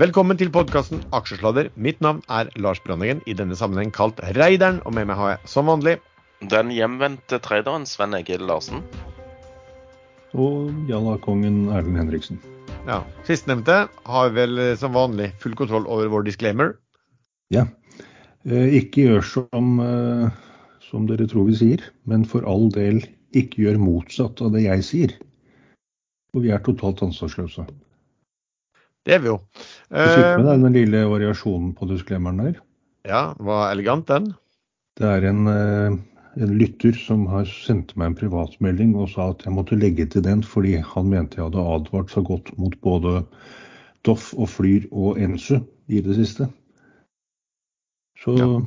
Velkommen 0.00 0.38
til 0.40 0.48
podkasten 0.48 1.02
Aksjesladder. 1.12 1.66
Mitt 1.76 1.98
navn 2.00 2.22
er 2.32 2.48
Lars 2.56 2.78
Brandegen, 2.80 3.18
i 3.28 3.34
denne 3.36 3.52
sammenheng 3.58 3.90
kalt 3.92 4.16
Reideren, 4.38 4.78
og 4.88 4.94
med 4.96 5.10
meg 5.10 5.18
har 5.18 5.32
jeg 5.34 5.50
som 5.52 5.68
vanlig 5.68 5.98
Den 6.54 6.70
hjemvendte 6.72 7.36
traderen 7.44 7.84
Sven 7.84 8.16
Egil 8.16 8.46
Larsen. 8.48 8.80
Og 10.32 10.70
Jalla-kongen 10.88 11.66
Erlend 11.68 12.00
Henriksen. 12.00 12.40
Ja, 12.86 13.02
Sistnevnte 13.28 13.76
har 14.14 14.32
vel 14.38 14.56
eh, 14.62 14.72
som 14.80 14.96
vanlig 14.96 15.34
full 15.42 15.58
kontroll 15.58 15.84
over 15.84 16.08
vår 16.14 16.24
disclaimer. 16.30 16.72
Ja. 17.52 17.66
Eh, 18.48 18.80
ikke 18.80 19.04
gjør 19.04 19.28
som, 19.34 19.76
eh, 19.84 20.40
som 20.88 21.10
dere 21.12 21.28
tror 21.28 21.50
vi 21.50 21.58
sier, 21.60 21.84
men 22.08 22.24
for 22.24 22.48
all 22.48 22.70
del 22.72 23.02
ikke 23.36 23.66
gjør 23.66 23.84
motsatt 23.84 24.40
av 24.40 24.56
det 24.56 24.64
jeg 24.64 24.88
sier. 24.94 25.16
For 26.32 26.48
vi 26.48 26.56
er 26.56 26.64
totalt 26.64 27.04
ansvarsløse. 27.04 27.68
Det 29.10 29.16
er 29.18 29.22
vi 29.24 29.30
jo. 29.32 29.38
Du 29.90 29.96
fikk 29.98 30.28
med 30.38 30.44
Eh, 30.44 30.48
deg 30.52 30.60
den 30.68 30.76
lille 30.76 31.00
variasjonen 31.10 31.72
på 31.74 31.88
disklemmeren 31.90 32.38
der? 32.44 32.60
ja, 33.08 33.34
var 33.42 33.72
elegant, 33.72 34.06
den. 34.06 34.28
Det 35.00 35.08
er 35.08 35.24
en, 35.26 35.46
eh, 35.50 35.96
en 36.44 36.52
lytter 36.60 36.92
som 36.94 37.24
har 37.26 37.48
sendt 37.50 37.96
meg 37.98 38.12
en 38.12 38.14
privatmelding 38.20 38.92
og 38.94 39.08
sa 39.10 39.30
at 39.32 39.42
jeg 39.42 39.54
måtte 39.56 39.78
legge 39.80 40.06
til 40.12 40.22
den 40.22 40.44
fordi 40.46 40.76
han 40.78 41.08
mente 41.10 41.40
jeg 41.40 41.48
hadde 41.48 41.64
advart 41.74 42.12
så 42.14 42.22
godt 42.22 42.52
mot 42.60 42.76
både 42.86 43.24
Doff 44.06 44.30
og 44.38 44.46
Flyr 44.52 44.86
og 44.92 45.18
Ensu 45.18 45.56
i 45.88 46.00
det 46.06 46.14
siste. 46.20 46.46
Så 48.22 48.36
Ja. 48.38 48.60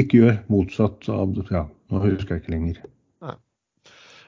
ikke 0.00 0.22
gjør 0.22 0.38
motsatt 0.48 1.08
av 1.12 1.36
Ja, 1.50 1.66
nå 1.90 2.00
husker 2.00 2.36
jeg 2.36 2.42
ikke 2.42 2.54
lenger. 2.56 2.80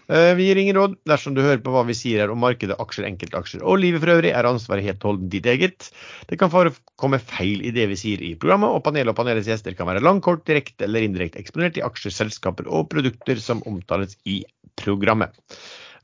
Eh, 0.08 0.34
Vi 0.38 0.46
gir 0.46 0.58
ingen 0.60 0.76
råd 0.78 0.96
dersom 1.08 1.34
du 1.34 1.42
hører 1.42 1.62
på 1.64 1.72
hva 1.74 1.82
vi 1.88 1.94
sier 1.98 2.22
her 2.22 2.32
om 2.32 2.38
markedet, 2.42 2.76
aksjer, 2.82 3.08
enkeltaksjer 3.08 3.64
og 3.66 3.80
livet 3.82 4.02
for 4.04 4.14
øvrig, 4.14 4.30
er 4.30 4.48
ansvaret 4.48 4.86
helt 4.86 5.02
og 5.02 5.10
holdent 5.12 5.32
ditt 5.32 5.48
eget. 5.50 5.88
Det 6.30 6.38
kan 6.38 6.52
forekomme 6.52 7.18
feil 7.22 7.64
i 7.66 7.72
det 7.74 7.88
vi 7.90 7.98
sier 7.98 8.22
i 8.22 8.34
programmet, 8.38 8.70
og 8.70 8.84
panelet 8.86 9.10
og 9.10 9.18
panelets 9.18 9.50
gjester 9.50 9.74
kan 9.78 9.88
være 9.90 10.04
langkort, 10.04 10.44
direkte 10.46 10.86
eller 10.86 11.06
indirekte 11.06 11.42
eksponert 11.42 11.80
i 11.80 11.84
aksjer, 11.86 12.14
selskaper 12.14 12.70
og 12.70 12.86
produkter 12.92 13.40
som 13.42 13.64
omtales 13.66 14.14
i 14.28 14.42
programmet. 14.78 15.34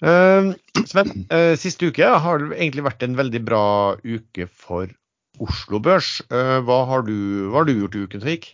Eh, 0.03 0.51
Sven, 0.83 1.27
eh, 1.31 1.53
siste 1.61 1.93
uke 1.93 2.09
har 2.27 2.49
egentlig 2.57 2.89
vært 2.89 3.07
en 3.07 3.15
veldig 3.21 3.45
bra 3.47 3.65
uke 4.03 4.49
for 4.51 4.91
Oslo 5.43 5.79
Børs. 5.83 6.21
Hva 6.29 6.81
har 6.91 7.07
du, 7.07 7.15
hva 7.51 7.63
har 7.63 7.71
du 7.71 7.73
gjort 7.79 7.97
i 7.97 8.03
uken 8.05 8.21
som 8.21 8.35
gikk? 8.35 8.51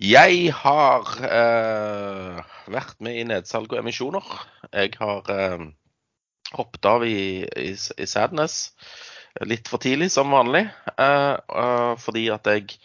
Jeg 0.00 0.48
har 0.56 1.08
eh, 1.28 2.38
vært 2.72 2.96
med 3.04 3.18
i 3.20 3.26
nedsalg 3.28 3.68
og 3.74 3.82
emisjoner. 3.82 4.24
Jeg 4.72 4.94
har 4.96 5.28
eh, 5.34 5.66
hoppet 6.56 6.88
av 6.88 7.04
i, 7.04 7.44
i, 7.44 7.74
i 7.76 8.06
Sadness 8.08 8.70
litt 9.46 9.68
for 9.70 9.82
tidlig, 9.82 10.08
som 10.14 10.32
vanlig. 10.32 10.64
eh, 10.96 11.34
eh, 11.36 11.92
fordi 12.00 12.24
at 12.32 12.48
jeg 12.48 12.78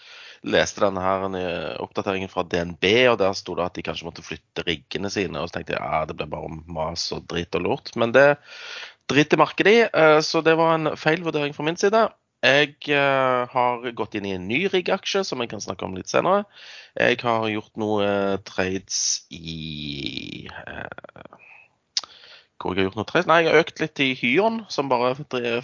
leste 0.45 0.83
denne 0.83 1.01
her 1.01 1.23
eh, 1.39 1.71
oppdateringen 1.81 2.29
fra 2.29 2.43
DNB, 2.51 2.83
og 3.13 3.17
der 3.23 3.33
sto 3.39 3.55
det 3.57 3.69
at 3.69 3.79
de 3.79 3.85
kanskje 3.87 4.09
måtte 4.09 4.25
flytte 4.25 4.67
riggene 4.67 5.09
sine. 5.13 5.39
Og 5.39 5.47
så 5.49 5.57
tenkte 5.61 5.77
jeg 5.77 5.87
ja, 5.87 6.03
det 6.09 6.19
ble 6.19 6.27
bare 6.35 6.51
mas 6.67 7.07
og 7.15 7.25
drit 7.31 7.55
og 7.55 7.63
lort. 7.63 7.95
Men 7.95 8.11
det 8.15 8.27
driter 9.07 9.39
markedet 9.39 9.71
i, 9.71 9.81
eh, 9.87 10.19
så 10.19 10.43
det 10.43 10.59
var 10.59 10.75
en 10.75 10.97
feil 10.99 11.23
vurdering 11.23 11.55
fra 11.55 11.63
min 11.71 11.79
side. 11.79 12.09
Jeg 12.45 12.75
eh, 12.93 13.41
har 13.49 13.85
gått 13.97 14.15
inn 14.17 14.27
i 14.27 14.35
en 14.35 14.45
ny 14.49 14.65
riggaksje 14.69 15.23
som 15.25 15.41
jeg 15.41 15.49
kan 15.53 15.63
snakke 15.63 15.87
om 15.87 15.95
litt 15.97 16.11
senere. 16.11 16.43
Jeg 16.93 17.17
har 17.23 17.47
gjort 17.49 17.79
noe 17.81 18.05
eh, 18.05 18.35
trades 18.45 18.99
i 19.33 20.45
eh, 20.51 21.39
Hvor 22.61 22.75
jeg 22.75 22.83
har 22.83 22.89
gjort 22.89 22.99
noe 22.99 23.09
trades? 23.09 23.29
Nei, 23.31 23.39
jeg 23.45 23.51
har 23.53 23.63
økt 23.63 23.81
litt 23.81 24.03
i 24.03 24.11
Hyon, 24.19 24.61
som 24.69 24.91
bare 24.91 25.15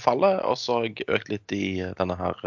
faller. 0.02 0.42
Og 0.48 0.58
så 0.58 0.80
har 0.80 0.90
jeg 0.90 1.08
økt 1.20 1.32
litt 1.34 1.56
i 1.56 1.64
denne 2.00 2.18
her 2.18 2.41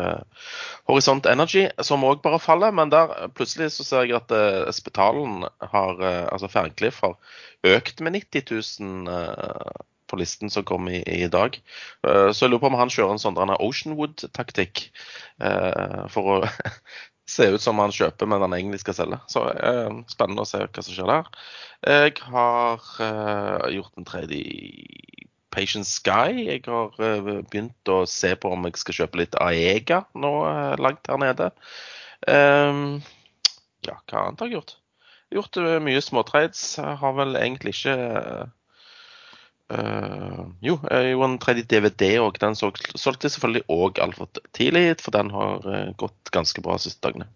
Horisont 0.91 1.31
Energy, 1.31 1.69
som 1.87 2.07
òg 2.09 2.23
bare 2.25 2.43
faller. 2.43 2.75
Men 2.75 2.91
der 2.95 3.15
plutselig 3.39 3.71
så 3.77 3.87
ser 3.87 4.09
jeg 4.09 4.19
at 4.19 4.35
Spetalen 4.75 5.47
har 5.75 6.05
Altså 6.05 6.51
Ferncliff 6.51 7.05
har 7.07 7.19
økt 7.65 8.03
med 8.05 8.19
90 8.19 8.51
000 8.81 9.09
eh, 9.15 9.83
listen 10.19 10.51
som 10.53 10.65
kom 10.67 10.89
i, 10.89 11.01
i 11.03 11.29
dag. 11.33 11.57
Eh, 12.07 12.31
Så 12.33 12.45
jeg 12.45 12.53
lurer 12.53 12.65
på 12.65 12.71
om 12.73 12.79
han 12.79 12.93
kjører 12.93 13.15
en 13.15 13.23
sånn 13.23 13.39
Oceanwood-taktikk 13.39 14.87
eh, 15.41 16.05
for 16.13 16.31
å 16.33 16.37
se 17.35 17.49
ut 17.55 17.63
som 17.65 17.81
han 17.83 17.95
kjøper, 17.95 18.29
men 18.31 18.45
han 18.45 18.57
egentlig 18.57 18.83
skal 18.85 18.99
selge. 18.99 19.21
Så 19.33 19.47
eh, 19.53 19.91
Spennende 20.13 20.45
å 20.45 20.49
se 20.49 20.63
hva 20.65 20.85
som 20.87 20.97
skjer 20.97 21.11
der. 21.11 21.33
Jeg 21.85 22.15
har 22.33 22.87
gjort 23.75 23.99
en 24.01 24.07
trade 24.09 24.37
i 24.39 25.25
Patience 25.53 25.99
Sky. 25.99 26.47
Jeg 26.47 26.63
har 26.67 26.95
begynt 27.51 27.93
å 27.93 28.05
se 28.09 28.33
på 28.41 28.55
om 28.55 28.65
jeg 28.65 28.81
skal 28.81 28.97
kjøpe 29.03 29.21
litt 29.21 29.37
Aega 29.37 30.01
nå 30.17 30.33
langt 30.81 31.11
her 31.13 31.21
nede. 31.21 31.51
Um, 32.25 33.03
ja, 33.85 33.99
hva 34.09 34.25
annet 34.25 34.41
har 34.41 34.49
jeg 34.49 34.57
gjort? 34.57 34.77
Gjort 35.35 35.59
mye 35.85 36.03
småtrades. 36.05 36.63
Har 36.79 37.17
vel 37.19 37.37
egentlig 37.41 37.75
ikke 37.75 37.95
eh, 39.73 40.15
Eh, 40.35 40.45
jo, 40.61 40.77
jeg 40.91 41.15
en 41.25 41.39
tredje 41.41 41.65
DVD 41.71 42.19
òg. 42.23 42.37
Den 42.43 42.57
solg, 42.59 42.79
solgte 43.01 43.31
selvfølgelig 43.33 43.65
òg 43.73 44.01
altfor 44.03 44.29
tidlig, 44.57 45.01
for 45.01 45.15
den 45.17 45.33
har 45.35 45.65
uh, 45.65 45.95
gått 46.01 46.33
ganske 46.35 46.61
bra 46.65 46.77
de 46.77 46.87
siste 46.87 47.05
dagene. 47.07 47.29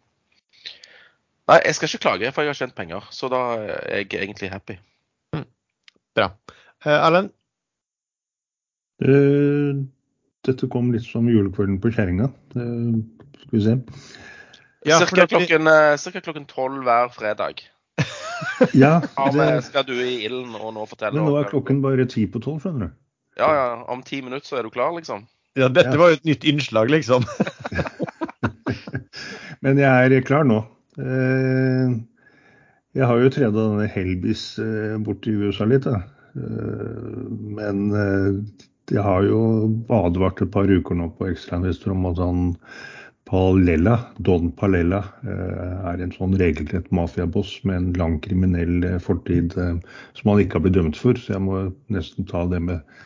Nei, 1.48 1.62
jeg 1.64 1.78
skal 1.78 1.88
ikke 1.88 2.04
klage, 2.04 2.32
for 2.36 2.44
jeg 2.44 2.52
har 2.52 2.60
tjent 2.60 2.76
penger. 2.76 3.08
Så 3.14 3.30
da 3.32 3.42
er 3.56 4.02
jeg 4.02 4.20
egentlig 4.20 4.50
happy. 4.52 4.76
Bra. 6.18 6.32
Eh, 6.84 6.92
Erlend? 6.98 7.32
Eh, 9.00 9.80
dette 10.44 10.68
kom 10.68 10.90
litt 10.92 11.06
som 11.06 11.28
julekvelden 11.30 11.78
på 11.80 11.92
kjerringa. 11.94 12.28
Eh, 12.58 13.00
skal 13.40 13.56
vi 13.56 13.64
se. 13.64 13.78
Ja, 14.86 15.00
cirka 15.00 16.20
klokken 16.20 16.46
tolv 16.50 16.84
hver 16.84 17.08
fredag. 17.14 17.64
Ja, 18.74 19.00
det, 19.34 19.48
skal 19.66 19.86
du 19.88 19.94
i 19.98 20.20
ilden 20.26 20.54
og 20.58 20.72
nå 20.76 20.84
fortelle 20.90 21.18
men 21.18 21.28
nå 21.30 21.38
er 21.40 21.48
klokken 21.50 21.80
bare 21.84 22.06
ti 22.10 22.26
på 22.30 22.40
tolv, 22.44 22.60
skjønner 22.62 22.88
du. 22.88 22.94
Ja, 23.38 23.48
ja. 23.54 23.66
Om 23.90 24.02
ti 24.06 24.20
minutter 24.22 24.46
så 24.48 24.58
er 24.60 24.66
du 24.66 24.70
klar, 24.74 24.92
liksom? 24.96 25.26
Ja, 25.58 25.68
dette 25.68 25.94
Ja. 25.94 25.98
var 26.00 26.12
jo 26.12 26.18
et 26.18 26.26
nytt 26.28 26.44
innslag, 26.46 26.90
liksom. 26.92 27.24
Men 29.64 29.78
jeg 29.80 30.12
er 30.18 30.26
klar 30.26 30.44
nå. 30.46 30.60
Eh, 30.98 31.96
Jeg 32.98 33.06
har 33.06 33.20
jo 33.22 33.30
treda 33.30 33.52
denne 33.54 33.86
Helbis 33.92 34.42
eh, 34.62 34.96
bort 35.04 35.26
i 35.28 35.34
USA 35.38 35.66
litt, 35.68 35.86
da. 35.86 36.00
Eh, 36.34 37.26
Men 37.58 37.82
jeg 38.88 39.02
har 39.04 39.22
jo 39.26 39.40
advart 39.92 40.40
et 40.42 40.50
par 40.54 40.70
uker 40.70 40.96
nå 40.96 41.10
på 41.18 41.28
ekstrainvestor 41.32 41.92
om 41.94 42.06
at 42.12 42.22
han 42.22 42.38
Palella, 43.28 43.98
Don 44.24 44.48
Palella, 44.56 45.02
eh, 45.20 45.88
er 45.90 46.00
en 46.00 46.12
sånn 46.14 46.36
regelrett 46.40 46.86
mafiaboss 46.96 47.58
med 47.68 47.76
en 47.76 47.88
lang 48.00 48.16
kriminell 48.24 48.80
eh, 48.88 48.96
fortid 49.04 49.52
eh, 49.60 49.74
som 50.16 50.30
han 50.32 50.40
ikke 50.40 50.56
har 50.56 50.64
blitt 50.64 50.78
dømt 50.78 50.96
for. 50.96 51.18
Så 51.20 51.34
jeg 51.34 51.44
må 51.44 51.66
nesten 51.92 52.28
ta 52.28 52.46
det 52.48 52.62
med 52.70 52.96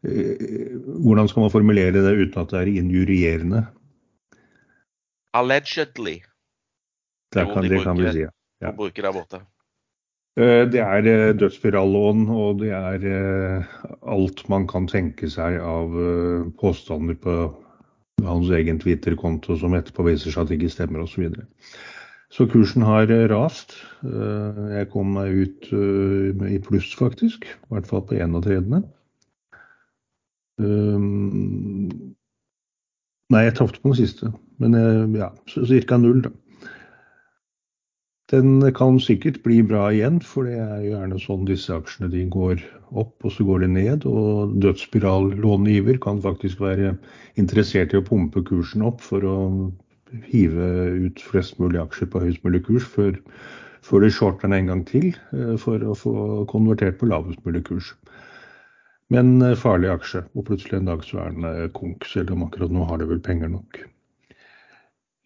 Hvordan 0.00 1.26
skal 1.28 1.42
man 1.42 1.50
formulere 1.52 2.00
det 2.00 2.12
uten 2.16 2.38
at 2.40 2.52
det 2.54 2.60
er 2.62 2.68
injurierende? 2.80 3.58
Allegedly. 5.36 6.14
Det 7.34 7.44
kan, 7.50 7.66
de 7.66 7.68
det 7.68 7.82
kan 7.84 8.00
vi 8.00 8.12
si. 8.14 8.22
Ja. 8.64 8.70
Å 8.72 8.88
der 8.96 9.12
borte. 9.12 9.42
Eh, 10.40 10.64
Det 10.72 10.80
er 10.80 11.34
dødsspirallån, 11.36 12.22
og 12.32 12.62
det 12.62 12.72
er 12.72 13.66
alt 14.00 14.40
man 14.48 14.64
kan 14.70 14.88
tenke 14.88 15.28
seg 15.28 15.60
av 15.60 15.92
påstander 16.62 17.20
på 17.20 17.36
hans 18.26 18.50
egen 18.54 18.80
Twitter-konto 18.82 19.56
som 19.60 19.74
etterpå 19.76 20.06
viser 20.08 20.32
seg 20.34 20.44
at 20.44 20.50
det 20.50 20.58
ikke 20.60 20.72
stemmer 20.74 21.04
osv. 21.04 21.14
Så, 21.14 21.22
videre. 21.24 21.46
så 22.36 22.46
kursen 22.50 22.86
har 22.86 23.10
eh, 23.10 23.26
rast. 23.32 23.76
Eh, 24.04 24.62
Jeg 24.76 24.90
kom 24.94 25.14
meg 25.16 25.34
ut 25.34 25.70
eh, 25.72 26.46
i 26.56 26.60
pluss, 26.64 26.92
faktisk. 26.98 27.46
I 27.48 27.74
hvert 27.74 27.90
fall 27.90 28.06
på 28.08 28.18
en 28.20 28.38
av 28.38 28.46
tredene. 28.46 28.84
Um, 30.60 32.14
Nei, 33.30 33.44
jeg 33.46 33.54
tapte 33.56 33.78
på 33.80 33.92
den 33.92 34.00
siste, 34.00 34.28
men 34.58 34.74
ja, 35.14 35.28
ca. 35.46 35.96
null, 36.02 36.24
da. 36.24 36.32
Den 38.30 38.62
kan 38.78 39.00
sikkert 39.02 39.40
bli 39.42 39.58
bra 39.66 39.88
igjen, 39.90 40.20
for 40.22 40.46
det 40.46 40.58
er 40.62 40.84
gjerne 40.84 41.16
sånn 41.18 41.48
disse 41.48 41.74
aksjene 41.74 42.10
de 42.12 42.22
går 42.30 42.60
opp, 42.94 43.16
og 43.26 43.32
så 43.34 43.46
går 43.46 43.64
de 43.64 43.68
ned. 43.74 44.04
Og 44.06 44.52
dødsspirallångiver 44.62 45.98
kan 46.02 46.20
faktisk 46.22 46.60
være 46.62 46.92
interessert 47.40 47.90
i 47.94 47.98
å 47.98 48.04
pumpe 48.06 48.44
kursen 48.46 48.84
opp 48.86 49.02
for 49.02 49.26
å 49.26 49.38
hive 50.30 50.68
ut 51.06 51.22
flest 51.22 51.58
mulig 51.58 51.80
aksjer 51.82 52.10
på 52.10 52.22
høyest 52.22 52.46
mulig 52.46 52.62
kurs 52.66 52.86
før, 52.92 53.16
før 53.86 54.04
de 54.04 54.10
shorter 54.14 54.46
den 54.46 54.58
en 54.58 54.70
gang 54.70 54.84
til, 54.86 55.08
eh, 55.34 55.56
for 55.58 55.82
å 55.82 55.96
få 55.98 56.12
konvertert 56.50 57.00
på 57.00 57.08
lavest 57.10 57.42
mulig 57.46 57.64
kurs. 57.66 57.94
Men 59.10 59.40
eh, 59.42 59.56
farlig 59.58 59.90
aksje, 59.90 60.22
og 60.36 60.46
plutselig 60.50 60.78
en 60.78 60.92
dag 60.92 61.02
så 61.06 61.24
er 61.24 61.34
den 61.34 61.48
eh, 61.50 61.66
konk, 61.74 62.06
selv 62.06 62.36
om 62.36 62.46
akkurat 62.46 62.70
nå 62.70 62.86
har 62.86 63.02
de 63.02 63.10
vel 63.10 63.22
penger 63.24 63.50
nok. 63.50 63.82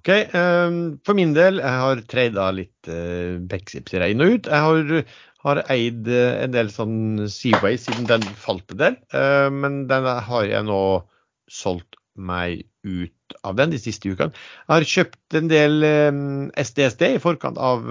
OK. 0.02 0.10
Um, 0.34 0.78
for 1.06 1.14
min 1.18 1.34
del, 1.36 1.60
jeg 1.62 1.82
har 1.84 2.02
trada 2.10 2.48
litt 2.54 2.90
uh, 2.90 3.38
Bexipser 3.50 4.02
inn 4.08 4.24
og 4.24 4.34
ut. 4.34 4.50
Jeg 4.50 4.66
har, 4.66 5.14
har 5.46 5.62
eid 5.70 6.10
en 6.10 6.54
del 6.54 6.72
sånn 6.74 7.28
Seaway 7.30 7.78
siden 7.78 8.08
den 8.10 8.26
falt 8.38 8.74
en 8.74 8.82
del. 8.82 8.98
Uh, 9.14 9.48
men 9.54 9.84
den 9.90 10.10
har 10.10 10.50
jeg 10.50 10.66
nå 10.66 10.82
solgt 11.50 11.98
meg 12.18 12.66
ut 12.82 13.36
av 13.46 13.54
den 13.56 13.70
de 13.72 13.78
siste 13.78 14.10
ukene. 14.10 14.34
Jeg 14.66 14.74
har 14.74 14.90
kjøpt 14.96 15.38
en 15.38 15.48
del 15.50 15.86
SDSD 16.58 17.06
i 17.14 17.22
forkant 17.22 17.60
av 17.62 17.86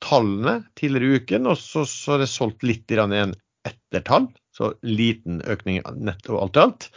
tallene 0.00 0.60
tidligere 0.78 1.10
i 1.10 1.20
uken, 1.20 1.50
og 1.50 1.58
så, 1.60 1.82
har 2.14 2.22
jeg 2.22 2.32
solgt 2.32 2.64
litt 2.64 2.94
igjen 2.94 3.34
etter 3.68 4.06
tall. 4.06 4.30
Så 4.56 4.72
liten 4.86 5.42
økning 5.48 5.82
netto 5.96 6.40
alt 6.40 6.56
i 6.58 6.64
alt. 6.64 6.88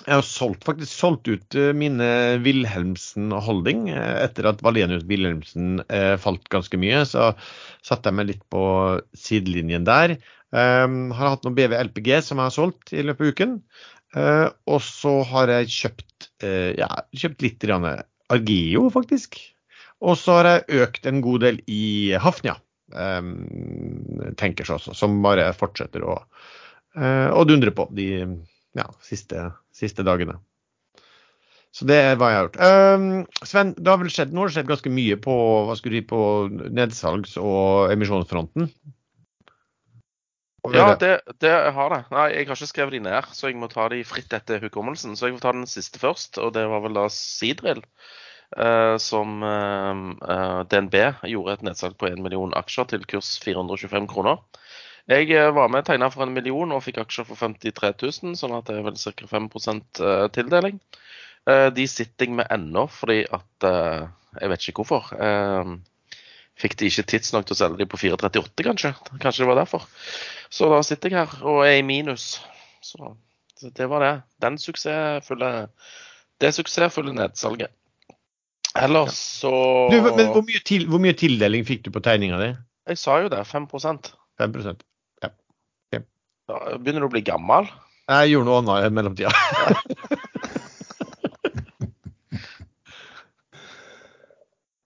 Jeg 0.00 0.16
har 0.16 0.24
solgt, 0.24 0.62
faktisk 0.64 0.92
solgt 0.92 1.28
ut 1.28 1.56
mine 1.76 2.06
Wilhelmsen 2.44 3.32
Holding 3.34 3.88
etter 3.92 4.48
at 4.48 4.62
Valenius 4.64 5.04
Wilhelmsen 5.08 5.82
falt 6.22 6.46
ganske 6.52 6.78
mye. 6.80 7.02
Så 7.08 7.32
satte 7.84 8.12
jeg 8.12 8.18
meg 8.20 8.30
litt 8.30 8.44
på 8.52 8.62
sidelinjen 9.18 9.88
der. 9.88 10.16
Um, 10.50 11.12
har 11.14 11.36
hatt 11.36 11.44
noen 11.46 11.54
BV 11.54 11.76
LPG 11.78 12.16
som 12.26 12.40
jeg 12.40 12.48
har 12.48 12.54
solgt 12.54 12.90
i 12.94 13.04
løpet 13.06 13.22
av 13.22 13.34
uken. 13.34 13.56
Uh, 14.16 14.48
og 14.66 14.80
så 14.82 15.20
har 15.30 15.52
jeg 15.54 15.70
kjøpt, 15.76 16.30
uh, 16.42 16.70
ja, 16.74 16.90
kjøpt 17.14 17.44
litt 17.46 17.66
Argeo, 17.70 18.88
faktisk. 18.90 19.38
Og 20.02 20.18
så 20.18 20.40
har 20.40 20.48
jeg 20.50 20.82
økt 20.82 21.06
en 21.06 21.20
god 21.22 21.44
del 21.44 21.60
i 21.70 22.16
Hafnia, 22.18 22.56
um, 22.92 23.32
seg 24.38 24.76
også, 24.76 24.94
som 24.96 25.18
bare 25.24 25.50
fortsetter 25.56 26.04
å, 26.06 26.20
uh, 26.98 27.28
å 27.34 27.42
dundre 27.48 27.72
på 27.74 27.88
de 27.96 28.10
ja, 28.76 28.86
siste, 29.04 29.50
siste, 29.74 30.06
dagene. 30.06 30.38
Så 31.70 31.86
det 31.86 32.00
er 32.02 32.16
hva 32.18 32.30
jeg 32.30 32.38
har 32.38 32.48
gjort. 32.48 32.62
Um, 32.62 33.10
Sven, 33.46 33.74
det 33.78 33.90
har 33.90 34.00
vel 34.00 34.10
skjedd, 34.10 34.32
nå 34.34 34.42
har 34.42 34.50
det 34.50 34.56
skjedd 34.58 34.70
ganske 34.70 34.94
mye 34.94 35.18
på, 35.22 35.36
hva 35.68 35.76
skulle 35.78 36.00
du, 36.00 36.02
si, 36.02 36.08
på 36.10 36.22
nedsalgs- 36.74 37.38
og 37.38 37.92
emisjonsfronten? 37.94 38.70
Ja, 40.74 40.96
det, 41.00 41.20
det, 41.40 41.52
har 41.72 41.92
det. 41.94 42.00
Nei, 42.12 42.26
jeg 42.34 42.48
har 42.50 42.58
ikke 42.58 42.68
skrevet 42.68 42.92
de 42.98 43.00
ned, 43.06 43.28
så 43.32 43.48
jeg 43.48 43.56
må 43.56 43.70
ta 43.72 43.86
de 43.88 44.02
fritt 44.04 44.32
etter 44.36 44.60
hukommelsen. 44.60 45.14
Så 45.16 45.28
jeg 45.28 45.38
får 45.38 45.44
ta 45.46 45.52
den 45.56 45.70
siste 45.70 46.02
først, 46.02 46.36
og 46.42 46.52
det 46.56 46.66
var 46.68 46.82
vel 46.84 46.98
da 46.98 47.06
Sidrill. 47.14 47.80
Uh, 48.50 48.96
som 48.98 49.44
uh, 49.46 49.94
uh, 50.26 50.62
DNB 50.66 50.96
gjorde 51.30 51.52
et 51.54 51.60
nedsalg 51.68 51.94
på 52.00 52.08
1 52.08 52.18
million 52.18 52.50
aksjer 52.58 52.88
til 52.90 53.04
kurs 53.06 53.36
425 53.44 54.08
kroner. 54.10 54.40
Jeg 55.10 55.30
var 55.54 55.70
med 55.70 55.84
og 55.84 55.86
tegna 55.86 56.08
for 56.10 56.22
en 56.22 56.34
million 56.34 56.74
og 56.74 56.82
fikk 56.82 56.98
aksjer 57.02 57.26
for 57.26 57.38
53 57.38 57.92
000, 58.22 58.34
sånn 58.38 58.54
at 58.54 58.66
det 58.68 58.76
er 58.78 58.84
vel 58.86 58.98
ca. 58.98 59.26
5% 59.26 60.02
tildeling. 60.36 60.76
De 61.74 61.86
sitter 61.90 62.28
jeg 62.28 62.36
med 62.38 62.46
ennå, 62.52 62.84
fordi 62.92 63.24
at 63.26 63.66
Jeg 64.38 64.50
vet 64.52 64.68
ikke 64.68 64.84
hvorfor 64.84 65.08
fikk 66.60 66.76
de 66.78 66.90
ikke 66.92 67.06
tidsnok 67.10 67.48
til 67.48 67.56
å 67.56 67.58
selge 67.58 67.80
de 67.80 67.88
på 67.90 67.98
438, 67.98 68.66
kanskje. 68.68 68.92
Kanskje 69.18 69.42
det 69.42 69.48
var 69.50 69.58
derfor. 69.64 69.88
Så 70.52 70.70
da 70.70 70.78
sitter 70.86 71.10
jeg 71.10 71.24
her 71.24 71.42
og 71.42 71.64
er 71.64 71.80
i 71.80 71.82
minus. 71.82 72.36
Så 72.84 73.16
det 73.74 73.90
var 73.90 74.04
det. 74.04 74.14
Den 74.44 74.60
suksessfulle 74.62 75.50
Det 76.38 76.54
suksessfulle 76.54 77.16
nedsalget. 77.16 77.74
Ellers 78.78 79.14
så 79.40 79.50
du, 79.90 79.96
Men 80.02 80.28
hvor 80.30 80.44
mye, 80.46 80.60
til, 80.66 80.86
hvor 80.90 81.00
mye, 81.02 81.14
tildeling 81.18 81.64
fikk 81.66 81.82
du 81.86 81.90
på 81.94 82.02
tegninga 82.04 82.38
di? 82.38 82.50
Jeg 82.90 82.98
sa 83.00 83.18
jo 83.22 83.28
det. 83.32 83.42
5 83.46 83.66
5 83.70 83.98
ja. 85.22 85.28
ja. 85.94 86.00
Begynner 86.78 87.00
du 87.02 87.06
å 87.08 87.12
bli 87.12 87.22
gammel. 87.26 87.66
Jeg 88.10 88.30
gjorde 88.32 88.46
noe 88.48 88.58
annet 88.62 88.86
i 88.86 88.90
mellomtida. 88.94 89.30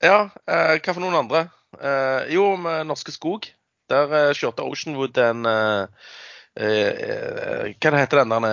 ja, 0.08 0.18
eh, 0.44 0.74
hva 0.80 0.92
for 0.92 1.00
noen 1.04 1.20
andre? 1.22 1.40
Eh, 1.80 2.20
jo, 2.34 2.56
med 2.60 2.86
Norske 2.88 3.12
Skog. 3.14 3.42
Der 3.92 4.04
eh, 4.16 4.34
kjørte 4.36 4.64
Oceanwood 4.64 5.16
en 5.20 5.44
eh, 5.48 5.84
Hva 6.54 7.98
heter 7.98 8.16
den 8.22 8.30
der 8.32 8.44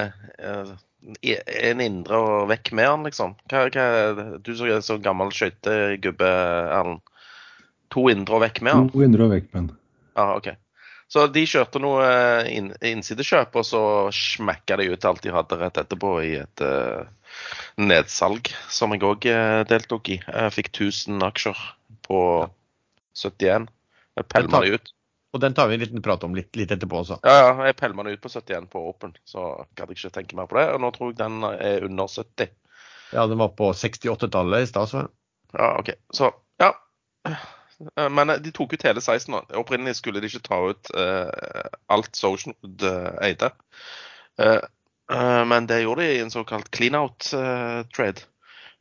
En 1.02 1.82
indre 1.82 2.18
og 2.22 2.50
vekk 2.52 2.74
med 2.78 2.90
han, 2.90 3.06
liksom. 3.08 3.36
Hva, 3.50 3.66
hva, 3.74 3.86
du 4.44 4.52
som 4.58 4.70
er 4.70 4.84
så 4.86 5.00
gammel 5.02 5.34
skøytegubbe, 5.36 6.34
Erlend. 6.78 7.02
To 7.92 8.06
indre 8.08 8.38
og 8.38 8.44
vekk 8.46 8.62
med 8.64 8.78
han? 8.78 8.92
To 8.94 9.02
indre 9.04 9.26
og 9.26 9.34
vekk 9.34 9.50
med 9.52 9.60
han. 9.60 9.72
Ja, 10.16 10.28
OK. 10.38 10.54
Så 11.12 11.26
de 11.28 11.42
kjørte 11.44 11.82
noe 11.84 12.06
inn, 12.48 12.70
innsidekjøp, 12.88 13.58
og 13.60 13.66
så 13.68 13.82
smekka 14.16 14.78
de 14.80 14.86
ut 14.94 15.08
alt 15.10 15.26
de 15.26 15.34
hadde 15.36 15.58
rett 15.60 15.82
etterpå 15.82 16.14
i 16.24 16.38
et 16.40 16.64
uh, 16.64 17.04
nedsalg, 17.82 18.48
som 18.72 18.96
jeg 18.96 19.04
òg 19.10 19.28
deltok 19.68 20.14
i. 20.14 20.22
Jeg 20.24 20.56
fikk 20.56 20.72
1000 20.72 21.28
aksjer 21.28 21.66
på 22.08 22.22
71. 23.20 23.68
Jeg 24.16 24.30
pælma 24.32 24.64
de 24.64 24.78
ut. 24.78 24.94
Og 25.32 25.40
den 25.40 25.54
tar 25.56 25.70
vi 25.72 25.78
en 25.78 25.84
liten 25.84 26.04
prat 26.04 26.24
om 26.28 26.34
litt, 26.36 26.52
litt 26.60 26.72
etterpå 26.76 26.98
også. 27.04 27.22
Ja, 27.24 27.36
ja, 27.40 27.52
jeg 27.70 27.78
pelma 27.80 28.04
den 28.04 28.18
ut 28.18 28.24
på 28.24 28.32
71 28.32 28.68
på 28.72 28.82
Open, 28.90 29.14
så 29.24 29.54
gadd 29.80 29.94
jeg 29.94 30.02
ikke 30.02 30.16
tenke 30.18 30.40
mer 30.40 30.50
på 30.52 30.60
det. 30.60 30.66
Og 30.74 30.82
nå 30.84 30.92
tror 30.96 31.14
jeg 31.14 31.22
den 31.22 31.46
er 31.52 31.88
under 31.88 32.12
70. 32.12 32.52
Ja, 33.14 33.26
den 33.28 33.40
var 33.40 33.54
på 33.56 33.72
68-tallet 33.72 34.66
i 34.66 34.68
stad, 34.68 34.92
så. 34.92 35.06
Ja, 35.56 35.70
OK. 35.80 35.94
Så, 36.16 36.34
ja. 36.60 36.74
Men 37.96 38.34
de 38.44 38.52
tok 38.54 38.76
ut 38.76 38.84
hele 38.86 39.02
16 39.02 39.34
Da. 39.34 39.42
Opprinnelig 39.60 39.98
skulle 40.00 40.22
de 40.22 40.30
ikke 40.30 40.44
ta 40.46 40.60
ut 40.70 40.92
uh, 40.96 41.32
alt 41.92 42.16
Socialwood 42.16 42.86
uh, 42.86 43.16
eide. 43.26 43.50
Uh, 44.40 44.62
men 45.48 45.68
det 45.68 45.82
gjorde 45.82 46.06
de 46.06 46.20
i 46.20 46.22
en 46.24 46.32
såkalt 46.32 46.70
clean-out-trade. 46.72 48.28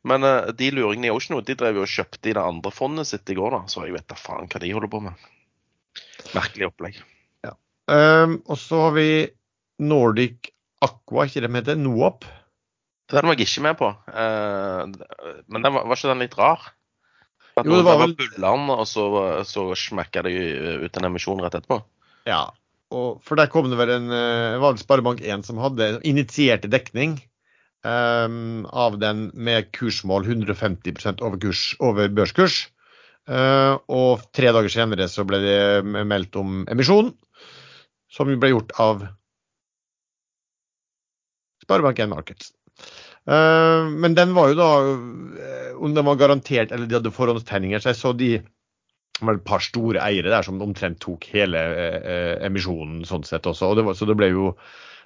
Men 0.07 0.23
uh, 0.23 0.51
de 0.55 0.71
luringene 0.71 1.09
i 1.09 1.15
Oceanwood 1.15 1.49
de 1.49 1.57
drev 1.59 1.81
jo 1.81 1.87
og 1.87 1.91
kjøpte 1.91 2.31
i 2.31 2.35
det 2.37 2.43
andre 2.43 2.71
fondet 2.75 3.09
sitt 3.09 3.31
i 3.31 3.37
går, 3.39 3.57
da. 3.57 3.61
Så 3.71 3.87
jeg 3.87 3.97
vet 3.97 4.07
da 4.11 4.19
faen 4.19 4.51
hva 4.51 4.63
de 4.63 4.71
holder 4.75 4.91
på 4.91 5.03
med. 5.07 5.27
Merkelig 6.35 6.69
opplegg. 6.69 6.99
Ja. 7.45 7.55
Um, 7.91 8.39
og 8.45 8.59
så 8.61 8.85
har 8.87 8.93
vi 8.97 9.09
Nordic 9.81 10.51
Aqua, 10.81 11.25
ikke 11.25 11.43
det 11.43 11.49
de 11.49 11.59
heter? 11.59 11.79
Noop? 11.79 12.27
Den 13.11 13.27
var 13.27 13.35
jeg 13.35 13.49
ikke 13.49 13.65
med 13.65 13.79
på. 13.79 13.89
Uh, 14.07 14.87
men 15.51 15.67
var, 15.67 15.83
var, 15.83 15.97
ikke 15.97 16.13
den 16.13 16.23
litt 16.23 16.37
rar? 16.39 16.71
At 17.59 17.67
jo, 17.67 17.75
det 17.75 17.85
var 17.85 17.99
vel 17.99 18.15
Bulland, 18.15 18.71
og 18.71 18.85
så, 18.87 19.05
så 19.47 19.67
smekka 19.75 20.23
det 20.25 20.33
ut 20.85 20.97
en 20.97 21.09
emisjon 21.09 21.41
rett 21.43 21.57
etterpå? 21.59 21.81
Ja. 22.29 22.45
Og 22.91 23.19
for 23.25 23.39
der 23.39 23.51
kom 23.51 23.67
det 23.71 23.79
vel 23.79 23.91
en 23.97 24.07
uh, 24.11 24.61
var 24.61 24.75
det 24.75 24.83
Sparebank1 24.85 25.45
som 25.47 25.59
hadde 25.63 25.93
initierte 26.07 26.71
dekning 26.71 27.19
um, 27.83 28.65
av 28.71 28.97
den 29.01 29.29
med 29.33 29.71
kursmål 29.75 30.27
150% 30.27 31.23
over, 31.23 31.39
kurs, 31.41 31.71
over 31.79 32.11
børskurs. 32.11 32.65
Eh, 33.29 33.73
og 33.93 34.23
tre 34.33 34.49
dager 34.49 34.71
senere 34.73 35.05
så 35.11 35.25
ble 35.27 35.39
det 35.43 35.57
meldt 35.85 36.37
om 36.41 36.63
emisjon, 36.71 37.11
som 38.11 38.31
ble 38.41 38.49
gjort 38.53 38.73
av 38.81 39.03
Sparebank1 41.61 42.09
Markets. 42.11 42.51
Eh, 43.29 43.91
men 44.01 44.17
den 44.17 44.33
var 44.33 44.49
jo 44.49 44.55
da 44.57 44.69
eh, 44.81 45.67
Om 45.77 45.93
den 45.93 46.07
var 46.07 46.17
garantert 46.17 46.71
eller 46.73 46.89
de 46.89 46.97
hadde 46.97 47.13
forhåndstegninger, 47.13 47.81
så 47.81 47.91
jeg 47.91 47.99
så 47.99 48.13
de 48.17 48.31
var 49.21 49.37
et 49.37 49.45
par 49.45 49.61
store 49.61 50.01
eiere 50.01 50.31
der 50.33 50.45
som 50.47 50.61
omtrent 50.65 50.97
tok 51.03 51.27
hele 51.29 51.59
emisjonen 52.41 53.03
sånn 53.05 53.25
sett 53.27 53.45
også. 53.45 53.69
Og 53.69 53.77
det 53.77 53.83
var, 53.85 53.93
så 53.97 54.07
det 54.09 54.15
ble 54.17 54.31
jo 54.31 54.55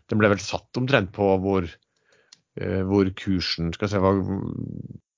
Den 0.07 0.21
ble 0.21 0.29
vel 0.31 0.39
satt 0.39 0.77
omtrent 0.79 1.09
på 1.11 1.25
hvor, 1.43 1.65
hvor 2.87 3.09
kursen 3.19 3.73
Skal 3.73 3.89
vi 3.89 3.91
se 3.91 3.99
hva 3.99 4.13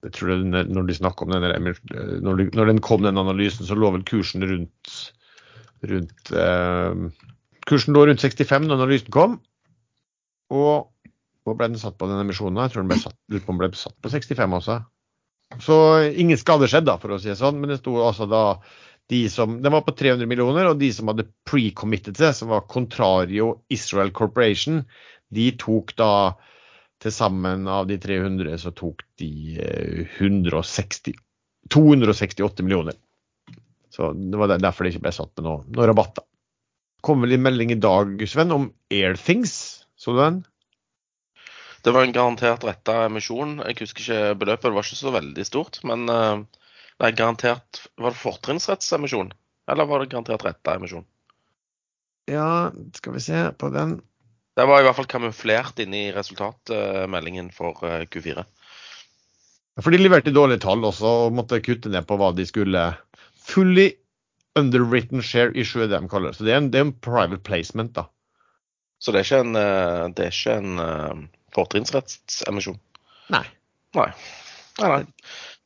jeg 0.05 0.13
tror 0.13 0.29
det, 0.29 0.65
Når 0.69 0.89
de 0.89 0.97
om 1.09 1.31
den 1.31 1.45
når, 2.23 2.35
de, 2.37 2.49
når 2.53 2.69
den 2.69 2.81
kom, 2.81 3.01
den 3.01 3.17
analysen, 3.17 3.65
så 3.65 3.75
lå 3.75 3.89
vel 3.95 4.05
kursen 4.05 4.45
rundt, 4.45 4.97
rundt 5.89 6.31
eh, 6.31 7.07
Kursen 7.67 7.97
lå 7.97 8.05
rundt 8.07 8.23
65 8.23 8.67
når 8.67 8.77
analysen 8.77 9.11
kom. 9.11 9.39
Og 10.53 10.87
hvor 11.43 11.57
ble 11.57 11.71
den 11.71 11.81
satt 11.81 11.97
på 11.99 12.07
den 12.07 12.21
emisjonen? 12.21 12.61
Jeg 12.63 12.73
tror 12.73 12.85
den 12.85 12.91
ble 12.91 12.99
satt, 13.01 13.17
den 13.31 13.59
ble 13.59 13.71
satt 13.75 13.97
på 14.03 14.11
65 14.13 14.55
også. 14.59 14.77
Så 15.63 15.77
ingen 16.19 16.39
skade 16.39 16.67
skjedde, 16.67 16.91
da, 16.91 16.97
for 17.01 17.15
å 17.15 17.19
si 17.19 17.31
det 17.31 17.39
sånn. 17.39 17.59
Men 17.59 17.71
det 17.71 17.81
sto 17.81 17.97
altså 18.03 18.27
da 18.29 18.43
de 19.07 19.21
som 19.31 19.61
Den 19.63 19.71
var 19.71 19.85
på 19.87 19.93
300 19.95 20.27
millioner, 20.27 20.67
og 20.67 20.81
de 20.81 20.89
som 20.91 21.07
hadde 21.07 21.29
pre-committed 21.47 22.19
seg, 22.19 22.33
som 22.35 22.49
var 22.51 22.65
Contrario 22.67 23.53
Israel 23.71 24.11
Corporation, 24.11 24.81
de 25.31 25.45
tok 25.59 25.93
da 25.99 26.09
til 27.03 27.13
sammen 27.13 27.67
av 27.69 27.87
de 27.89 27.97
300, 28.01 28.57
så 28.61 28.73
tok 28.75 29.03
de 29.21 29.29
160 30.17 31.13
eh, 31.13 31.21
268 31.73 32.65
millioner. 32.65 32.97
Så 33.93 34.11
det 34.13 34.39
var 34.39 34.53
derfor 34.57 34.85
det 34.85 34.95
ikke 34.95 35.07
ble 35.07 35.13
satt 35.15 35.33
med 35.37 35.47
noe, 35.47 35.63
noe 35.73 35.87
rabatt. 35.89 36.19
da. 36.19 36.25
Kom 37.05 37.23
vel 37.23 37.37
en 37.37 37.43
melding 37.45 37.73
i 37.73 37.81
dag, 37.81 38.21
Sven, 38.29 38.53
om 38.53 38.69
Airthings. 38.93 39.57
Så 39.97 40.13
du 40.15 40.21
den? 40.21 40.39
Det 41.85 41.93
var 41.95 42.05
en 42.05 42.15
garantert 42.15 42.65
retta 42.67 43.03
emisjon. 43.05 43.59
Jeg 43.63 43.79
husker 43.81 44.03
ikke 44.03 44.39
beløpet, 44.43 44.69
det 44.69 44.77
var 44.77 44.87
ikke 44.87 44.99
så 44.99 45.13
veldig 45.15 45.45
stort. 45.47 45.79
Men 45.87 46.07
det 46.07 47.09
er 47.09 47.15
garantert 47.17 47.83
Var 47.95 48.13
det 48.13 48.21
fortrinnsrettsemisjon? 48.21 49.31
Eller 49.71 49.87
var 49.89 50.01
det 50.01 50.11
garantert 50.11 50.45
retta 50.45 50.75
emisjon? 50.77 51.05
Ja, 52.27 52.71
skal 52.95 53.15
vi 53.15 53.23
se 53.23 53.43
på 53.59 53.69
den. 53.71 54.01
Det 54.57 54.65
var 54.65 54.81
i 54.81 54.87
hvert 54.87 54.97
fall 54.97 55.09
kamuflert 55.09 55.79
inne 55.83 56.07
i 56.07 56.13
resultatmeldingen 56.15 57.51
for 57.53 57.77
uh, 57.85 58.01
Q4. 58.09 58.41
For 59.77 59.93
de 59.93 60.01
leverte 60.01 60.33
dårlige 60.33 60.63
tall 60.65 60.81
også 60.87 61.11
og 61.27 61.35
måtte 61.37 61.61
kutte 61.61 61.91
ned 61.93 62.07
på 62.09 62.17
hva 62.17 62.31
de 62.33 62.47
skulle 62.49 62.87
Fully 63.47 63.91
underwritten 64.57 65.21
share 65.21 65.53
issue, 65.53 65.85
det 65.85 65.93
de 65.93 66.09
kaller 66.09 66.33
det. 66.33 66.39
Så 66.39 66.47
det 66.47 66.55
er 66.55 66.63
en, 66.63 66.71
det 66.73 66.81
er 66.81 66.87
en 66.87 66.95
private 67.05 67.39
placement, 67.45 67.93
da. 67.95 68.07
Så 68.99 69.13
det 69.13 69.21
er 69.21 69.27
ikke 69.27 69.43
en, 69.45 69.59
eh, 69.61 70.07
det 70.17 70.25
er 70.25 70.57
en 70.57 71.27
fortrinnsrettsemisjon? 71.55 72.79
Nei. 73.33 73.45
Nei. 73.95 74.09
nei, 74.81 74.89
nei. 74.89 75.03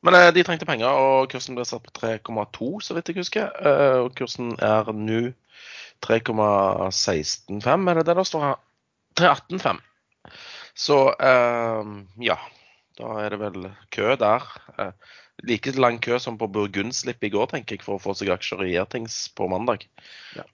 Men 0.02 0.18
eh, 0.18 0.30
de 0.34 0.44
trengte 0.46 0.66
penger, 0.68 0.90
og 0.90 1.30
kursen 1.32 1.56
ble 1.56 1.64
satt 1.68 1.84
på 1.86 1.94
3,2, 2.00 2.70
så 2.82 2.96
vidt 2.96 3.10
jeg 3.10 3.20
husker. 3.20 3.50
Eh, 3.62 3.98
og 4.04 4.12
kursen 4.18 4.54
er 4.62 4.90
nå 4.96 5.22
3,165, 6.02 7.88
er 7.88 8.00
det 8.00 8.06
det 8.08 8.18
det 8.18 8.26
står 8.26 8.46
her? 8.48 8.60
3,185. 9.18 9.82
Så 10.74 10.98
eh, 11.12 11.92
ja. 12.28 12.38
Da 13.00 13.12
er 13.22 13.32
det 13.32 13.40
vel 13.40 13.68
kø 13.94 14.14
der. 14.20 14.44
Eh, 14.78 14.92
like 15.48 15.72
lang 15.80 15.98
kø 16.04 16.18
som 16.20 16.36
på 16.38 16.50
Burgundslipp 16.52 17.24
i 17.24 17.32
går, 17.32 17.48
tenker 17.52 17.78
jeg, 17.78 17.84
for 17.86 17.96
å 17.96 18.02
få 18.02 18.14
seg 18.18 18.32
aksjer 18.34 18.66
i 18.66 18.76
Airthings 18.76 19.24
på 19.36 19.48
mandag. 19.50 19.86
Ja. 20.36 20.44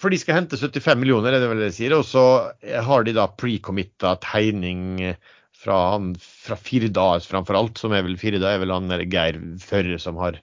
For 0.00 0.12
de 0.12 0.20
skal 0.20 0.38
hente 0.38 0.56
75 0.56 1.00
millioner, 1.00 1.34
er 1.34 1.42
det 1.42 1.50
vel 1.50 1.60
det 1.60 1.72
de 1.72 1.76
sier. 1.76 1.96
Og 1.96 2.06
så 2.08 2.24
har 2.60 3.04
de 3.04 3.16
da 3.16 3.26
pre-committa 3.32 4.14
tegning 4.24 5.00
fra, 5.60 5.76
han, 5.92 6.14
fra 6.20 6.56
Firda 6.56 7.06
framfor 7.20 7.58
alt, 7.58 7.80
som 7.80 7.92
er 7.92 8.04
vel 8.06 8.16
Firda 8.20 8.54
er 8.54 8.62
vel 8.62 8.72
han 8.72 8.88
Geir 9.12 9.36
Førre 9.60 9.98
som 10.00 10.16
har 10.20 10.38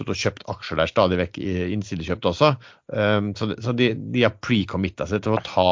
og 0.00 0.14
kjøpt 0.16 0.46
aksjer 0.48 0.80
der 0.80 0.88
stadig 0.88 1.18
vekk, 1.20 1.40
innsidekjøpt 1.76 2.30
også. 2.32 2.54
Um, 2.88 3.34
så, 3.36 3.52
så 3.60 3.74
de, 3.76 3.92
de 4.14 4.24
har 4.24 4.38
pre-committa 4.40 5.06
seg 5.10 5.24
til 5.26 5.36
å 5.36 5.42
ta 5.44 5.66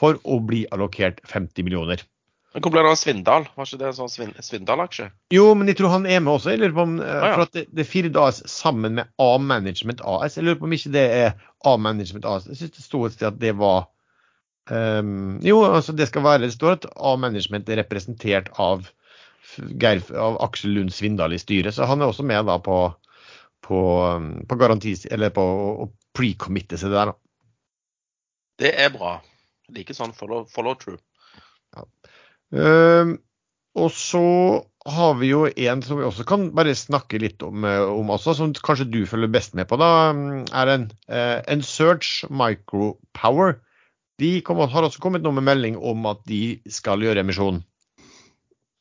for 0.00 0.16
å 0.24 0.40
bli 0.44 0.64
allokert 0.72 1.20
50 1.28 1.66
millioner. 1.66 2.02
Men 2.50 2.64
Hvor 2.64 2.72
ble 2.74 2.82
det 2.82 2.90
av 2.90 2.98
Svindal? 2.98 3.44
Var 3.54 3.68
ikke 3.68 3.78
det 3.78 3.86
en 3.92 3.96
sånn 4.00 4.32
Svindal-aksje? 4.42 5.06
Jo, 5.30 5.44
men 5.54 5.70
jeg 5.70 5.78
tror 5.78 5.92
han 5.92 6.06
er 6.10 6.18
med 6.24 6.32
også. 6.32 6.50
Jeg 6.50 6.62
lurer 6.64 6.74
på 6.74 6.86
om, 6.88 6.96
ah, 7.04 7.10
ja. 7.28 7.34
for 7.36 7.44
at 7.44 7.52
det, 7.54 7.62
det 7.78 7.86
Fire 7.86 8.10
AS 8.24 8.40
sammen 8.50 8.96
med 8.98 9.12
A-Management 9.22 10.02
AS. 10.02 10.34
Jeg 10.38 10.48
lurer 10.48 10.58
på 10.58 10.66
om 10.66 10.74
ikke 10.74 10.92
det 10.96 11.04
er 11.20 11.28
A-Management 11.70 12.26
AS. 12.26 12.48
Jeg 12.50 12.58
syns 12.58 12.74
det 12.74 12.86
sto 12.88 13.04
et 13.06 13.14
sted 13.14 13.28
at 13.30 13.38
det 13.38 13.54
var 13.60 13.86
um, 14.66 15.38
Jo, 15.46 15.60
altså 15.68 15.94
det 15.94 16.08
skal 16.10 16.26
være 16.26 16.42
Det 16.48 16.56
står 16.56 16.80
at 16.80 16.90
A-Management 16.96 17.70
er 17.70 17.82
representert 17.84 18.50
av, 18.58 18.90
Geir, 19.54 20.02
av 20.18 20.42
Aksel 20.42 20.74
Lund 20.74 20.90
Svindal 20.96 21.38
i 21.38 21.42
styret, 21.42 21.76
så 21.78 21.86
han 21.86 22.02
er 22.02 22.10
også 22.10 22.26
med 22.26 22.50
da 22.50 22.58
på, 22.58 22.82
på, 23.62 23.80
på 24.50 24.58
garantis, 24.58 25.06
eller 25.06 25.30
på 25.38 25.46
å 25.86 25.90
pre-committe 26.18 26.82
seg 26.82 26.98
der. 26.98 27.14
da. 27.14 27.18
Det 28.60 28.74
er 28.74 28.90
bra. 28.90 29.20
Like 29.76 29.96
sånn 29.96 30.14
follow, 30.16 30.46
follow 30.50 30.76
through. 30.78 31.00
Ja. 31.76 31.86
Uh, 32.50 33.16
og 33.78 33.92
så 33.94 34.24
har 34.90 35.16
vi 35.20 35.30
jo 35.30 35.44
en 35.46 35.82
som 35.84 36.00
vi 36.00 36.06
også 36.06 36.24
kan 36.26 36.48
bare 36.56 36.74
snakke 36.74 37.20
litt 37.20 37.42
om, 37.44 37.64
eh, 37.68 37.82
om 37.84 38.10
også, 38.10 38.34
som 38.38 38.54
kanskje 38.56 38.88
du 38.90 39.00
følger 39.06 39.30
best 39.30 39.54
med 39.54 39.68
på. 39.68 39.76
da, 39.76 40.10
er 40.56 40.72
en, 40.72 40.86
uh, 41.12 41.40
en 41.46 41.62
Search 41.62 42.24
Micropower. 42.30 43.60
De 44.18 44.40
kom, 44.44 44.56
har 44.56 44.84
også 44.84 45.00
kommet 45.00 45.22
noe 45.22 45.36
med 45.36 45.46
melding 45.46 45.76
om 45.76 46.06
at 46.06 46.24
de 46.28 46.60
skal 46.68 47.04
gjøre 47.04 47.20
emisjon. 47.20 47.62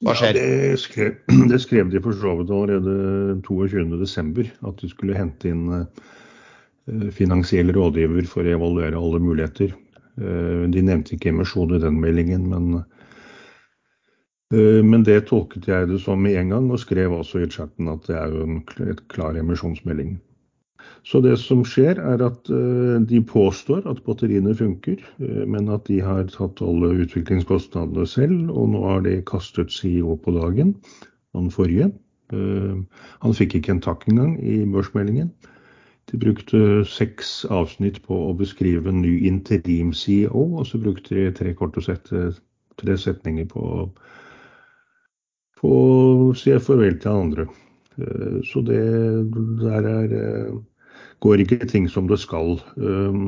Hva 0.04 0.16
skjer? 0.16 0.40
Ja, 0.40 0.48
det, 0.72 0.80
skrev, 0.80 1.20
det 1.52 1.60
skrev 1.62 1.92
de 1.92 2.02
for 2.04 2.16
så 2.16 2.38
vidt 2.40 2.56
allerede 2.56 3.42
22.12. 3.44 4.48
At 4.72 4.80
de 4.80 4.90
skulle 4.92 5.20
hente 5.20 5.52
inn 5.52 5.68
uh, 5.68 7.12
finansiell 7.16 7.76
rådgiver 7.76 8.28
for 8.28 8.48
å 8.48 8.56
evaluere 8.56 9.00
alle 9.00 9.20
muligheter. 9.24 9.76
De 10.20 10.82
nevnte 10.84 11.16
ikke 11.16 11.32
emisjon 11.32 11.72
i 11.78 11.80
den 11.82 12.00
meldingen, 12.04 12.50
men 12.52 12.82
Eh, 14.54 14.82
men 14.82 15.04
det 15.06 15.28
tolket 15.30 15.68
jeg 15.70 15.92
det 15.92 16.00
som 16.02 16.24
med 16.26 16.40
en 16.40 16.56
gang, 16.56 16.72
og 16.74 16.82
skrev 16.82 17.14
også 17.14 17.44
i 17.44 17.52
chatten 17.54 17.90
at 17.92 18.08
det 18.10 18.18
er 18.18 18.34
jo 18.34 18.48
en 18.48 18.64
klar 19.14 19.38
emisjonsmelding. 19.38 20.18
Så 21.06 21.22
det 21.22 21.36
som 21.42 21.62
skjer, 21.66 22.02
er 22.02 22.24
at 22.26 22.50
eh, 22.50 22.96
de 23.12 23.22
påstår 23.30 23.86
at 23.90 24.02
batteriene 24.08 24.56
funker, 24.58 25.04
eh, 25.22 25.46
men 25.46 25.70
at 25.70 25.86
de 25.88 26.00
har 26.02 26.26
tatt 26.34 26.64
alle 26.66 26.96
utviklingskostnadene 27.06 28.08
selv, 28.10 28.50
og 28.50 28.74
nå 28.74 28.84
har 28.88 29.06
de 29.06 29.20
kastet 29.30 29.74
CEO 29.74 30.18
på 30.18 30.34
dagen, 30.38 30.76
han 31.38 31.52
forrige. 31.54 31.92
Han 32.30 33.34
fikk 33.34 33.56
ikke 33.58 33.72
en 33.74 33.82
takk 33.82 34.04
engang 34.10 34.36
i 34.38 34.60
børsmeldingen. 34.70 35.32
De 36.10 36.18
brukte 36.18 36.84
seks 36.90 37.44
avsnitt 37.54 38.00
på 38.06 38.18
å 38.30 38.36
beskrive 38.38 38.90
en 38.90 39.04
ny 39.04 39.20
interim-CEO, 39.30 40.46
og 40.58 40.66
så 40.68 40.82
brukte 40.82 41.16
de 41.16 41.28
tre 41.38 41.54
kort 41.58 41.78
og 41.78 41.86
tre 42.80 42.96
setninger 42.98 43.46
på 43.52 43.66
på 45.60 45.70
å 45.70 46.34
si 46.40 46.56
farvel 46.64 46.98
til 47.04 47.24
andre. 47.26 47.46
Eh, 48.00 48.40
så 48.48 48.64
det 48.66 48.80
der 49.62 49.88
er 49.90 50.16
eh, 50.16 50.54
går 51.24 51.44
ikke 51.44 51.68
ting 51.68 51.90
som 51.92 52.08
det 52.08 52.20
skal. 52.24 52.58
Eh, 52.80 53.20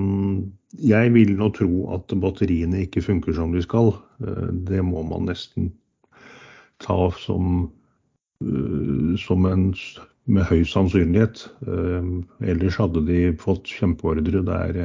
jeg 0.91 1.13
vil 1.15 1.35
nå 1.39 1.51
tro 1.57 1.89
at 1.95 2.15
batteriene 2.23 2.85
ikke 2.85 3.03
funker 3.03 3.35
som 3.35 3.51
de 3.55 3.63
skal. 3.65 3.93
Det 4.67 4.79
må 4.85 5.03
man 5.03 5.27
nesten 5.27 5.71
ta 6.81 7.09
som, 7.19 7.65
som 9.19 9.47
en 9.49 9.65
med 10.31 10.47
høy 10.49 10.63
sannsynlighet. 10.67 11.45
Ellers 12.41 12.79
hadde 12.79 13.03
de 13.07 13.21
fått 13.41 13.69
kjempeordre 13.69 14.43
der 14.47 14.81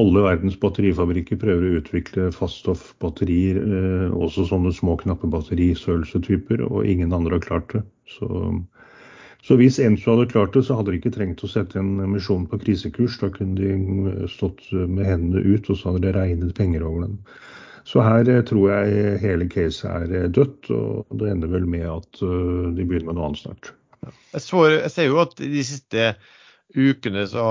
alle 0.00 0.22
verdens 0.24 0.54
batterifabrikker 0.60 1.36
prøver 1.40 1.66
å 1.66 1.80
utvikle 1.82 2.30
faststoffbatterier, 2.32 3.58
eh, 3.60 4.14
også 4.16 4.46
sånne 4.48 4.72
små 4.72 4.96
knappebatteristørrelsetyper, 5.02 6.64
og 6.64 6.86
ingen 6.88 7.12
andre 7.12 7.36
har 7.36 7.44
klart 7.44 7.74
det. 7.74 7.82
Så, 8.08 8.28
så 9.44 9.58
hvis 9.60 9.80
Enso 9.82 10.14
hadde 10.14 10.30
klart 10.32 10.56
det, 10.56 10.64
så 10.64 10.78
hadde 10.78 10.94
de 10.94 11.00
ikke 11.00 11.12
trengt 11.12 11.44
å 11.44 11.50
sette 11.50 11.78
en 11.80 12.00
emisjon 12.00 12.48
på 12.48 12.60
krisekurs. 12.64 13.18
Da 13.20 13.28
kunne 13.34 13.58
de 13.60 13.74
eh, 14.14 14.24
stått 14.32 14.64
med 14.72 15.04
hendene 15.04 15.44
ut, 15.44 15.68
og 15.68 15.76
så 15.76 15.92
hadde 15.92 16.06
det 16.06 16.16
regnet 16.16 16.56
penger 16.56 16.88
over 16.88 17.04
dem. 17.04 17.20
Så 17.84 18.00
her 18.06 18.24
eh, 18.32 18.40
tror 18.48 18.72
jeg 18.72 19.20
hele 19.26 19.50
caset 19.52 19.90
er 19.92 20.18
eh, 20.22 20.30
dødt, 20.32 20.72
og 20.72 21.20
det 21.20 21.34
ender 21.34 21.52
vel 21.52 21.68
med 21.68 21.84
at 21.98 22.24
de 22.24 22.80
begynner 22.80 23.12
med 23.12 23.20
noe 23.20 23.28
annet 23.28 23.44
snart. 23.44 23.74
Jeg, 24.02 24.42
så, 24.42 24.62
jeg 24.72 24.90
ser 24.92 25.10
jo 25.10 25.20
at 25.22 25.34
de 25.38 25.64
siste 25.66 26.12
ukene 26.72 27.26
så 27.30 27.46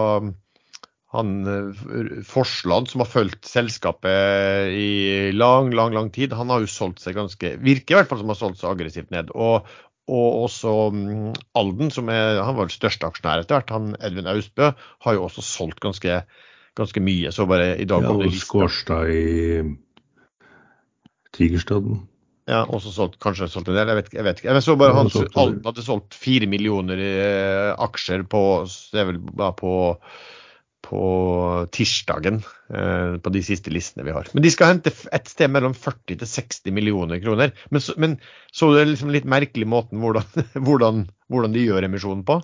han 1.11 1.31
eh, 1.47 2.19
Forsland, 2.27 2.89
som 2.91 3.03
har 3.03 3.09
fulgt 3.11 3.47
selskapet 3.49 4.71
i 4.71 5.31
lang, 5.35 5.71
lang 5.75 5.95
lang 5.95 6.11
tid, 6.15 6.33
han 6.37 6.51
har 6.53 6.63
jo 6.63 6.71
solgt 6.71 7.03
seg 7.03 7.17
ganske 7.19 7.55
Virker 7.63 7.95
i 7.95 7.99
hvert 7.99 8.11
fall 8.11 8.21
som 8.21 8.31
har 8.31 8.39
solgt 8.39 8.61
seg 8.61 8.71
aggressivt 8.71 9.11
ned. 9.13 9.33
Og, 9.35 9.67
og 10.11 10.27
også 10.45 10.75
mm, 10.95 11.33
Alden, 11.59 11.91
som 11.93 12.11
er, 12.13 12.39
han 12.39 12.55
var 12.57 12.69
den 12.69 12.75
største 12.75 13.09
aksjonær 13.09 13.43
etter 13.43 13.59
hvert, 13.59 13.75
han 13.75 13.91
Edvin 13.99 14.29
Austbø, 14.31 14.71
har 15.05 15.17
jo 15.17 15.27
også 15.27 15.43
solgt 15.45 15.83
ganske, 15.83 16.21
ganske 16.79 17.03
mye. 17.03 17.33
Så 17.35 17.47
bare 17.49 17.73
i 17.75 17.89
dag 17.89 18.07
Ja, 18.07 18.15
og. 18.15 18.39
Skårstad 18.39 19.11
i 19.11 19.67
Tigerstaden. 21.35 22.05
Ja, 22.49 22.63
også 22.65 22.89
solgt, 22.93 23.19
kanskje 23.21 23.47
solgt 23.51 23.69
en 23.69 23.77
del, 23.77 23.91
jeg 23.91 23.99
vet. 23.99 24.13
Jeg 24.17 24.25
vet 24.25 24.39
ikke. 24.41 24.49
Jeg 24.49 24.65
så 24.65 24.75
bare 24.79 24.95
han 24.97 25.09
han 25.35 25.57
hadde 25.65 25.85
solgt 25.85 26.17
fire 26.17 26.47
millioner 26.49 27.01
eh, 27.05 27.69
aksjer 27.77 28.25
på 28.29 28.41
på, 29.61 29.73
på 30.87 31.03
tirsdagen 31.77 32.41
eh, 32.73 33.13
på 33.21 33.33
de 33.35 33.43
siste 33.45 33.73
listene 33.73 34.07
vi 34.07 34.15
har. 34.15 34.31
Men 34.33 34.45
de 34.45 34.53
skal 34.53 34.73
hente 34.73 34.93
et 35.13 35.29
sted 35.29 35.53
mellom 35.53 35.77
40 35.77 36.17
til 36.23 36.31
60 36.33 36.73
millioner 36.73 37.21
kroner. 37.21 37.53
Men 37.69 37.85
så, 37.85 37.95
men 38.01 38.17
så 38.51 38.73
det 38.73 38.89
liksom 38.89 39.13
litt 39.13 39.29
merkelig 39.29 39.69
måten 39.69 40.01
hvordan, 40.01 40.25
hvordan, 40.65 41.05
hvordan 41.29 41.55
de 41.55 41.69
gjør 41.69 41.87
emisjonen 41.87 42.25
på? 42.25 42.41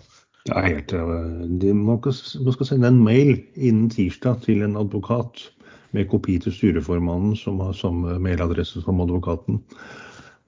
Ja, 0.48 0.62
helt, 0.64 0.94
eh, 0.94 1.46
de, 1.60 1.74
må, 1.76 1.98
må 2.00 2.56
skal 2.56 2.70
sende 2.70 2.94
en 2.94 3.04
mail 3.04 3.34
innen 3.56 3.90
tirsdag 3.92 4.46
til 4.46 4.62
en 4.64 4.78
advokat 4.80 5.50
med 5.96 6.10
kopi 6.12 6.38
til 6.44 6.54
styreformannen, 6.56 7.36
som 7.40 7.62
har 7.64 7.78
samme 7.78 8.18
mailadresse 8.24 8.82
som 8.84 9.02
advokaten, 9.04 9.62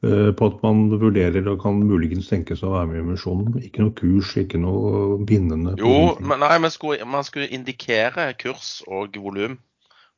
eh, 0.04 0.30
på 0.36 0.50
at 0.52 0.62
man 0.64 0.88
vurderer 0.92 1.48
og 1.52 1.62
kan 1.64 1.82
muligens 1.84 2.30
tenke 2.32 2.58
seg 2.58 2.70
å 2.70 2.76
være 2.78 2.92
med 2.92 3.00
i 3.00 3.04
emisjonen. 3.06 3.58
Ikke 3.64 3.86
noe 3.86 3.96
kurs, 3.98 4.36
ikke 4.40 4.62
noe 4.62 5.18
bindende. 5.30 5.76
Jo, 5.80 6.16
men 6.20 6.44
nei, 6.44 6.56
man 6.60 6.74
skulle, 6.74 7.06
man 7.08 7.28
skulle 7.28 7.50
indikere 7.56 8.32
kurs 8.40 8.80
og 8.88 9.20
volum 9.20 9.60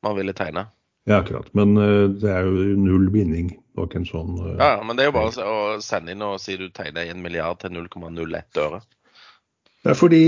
man 0.02 0.16
ville 0.18 0.34
tegne. 0.36 0.66
Ja, 1.06 1.18
akkurat. 1.18 1.50
Men 1.58 1.76
eh, 1.76 2.08
det 2.22 2.30
er 2.30 2.46
jo 2.46 2.72
null 2.78 3.08
binding 3.14 3.54
bak 3.76 3.94
en 3.98 4.04
sånn 4.06 4.36
eh, 4.38 4.58
Ja, 4.60 4.74
men 4.84 4.98
det 4.98 5.06
er 5.06 5.12
jo 5.12 5.18
bare 5.18 5.46
å 5.46 5.62
sende 5.82 6.14
inn 6.14 6.26
og 6.26 6.40
si 6.42 6.58
du 6.60 6.68
tegner 6.74 7.08
1 7.10 7.22
milliard 7.22 7.62
til 7.62 7.74
0,01 7.74 8.60
øre. 8.62 8.82
Er 9.82 9.96
fordi 9.98 10.22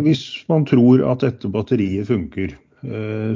hvis 0.00 0.22
man 0.48 0.62
tror 0.64 1.02
at 1.10 1.20
dette 1.26 1.50
batteriet 1.52 2.08
funker, 2.08 2.54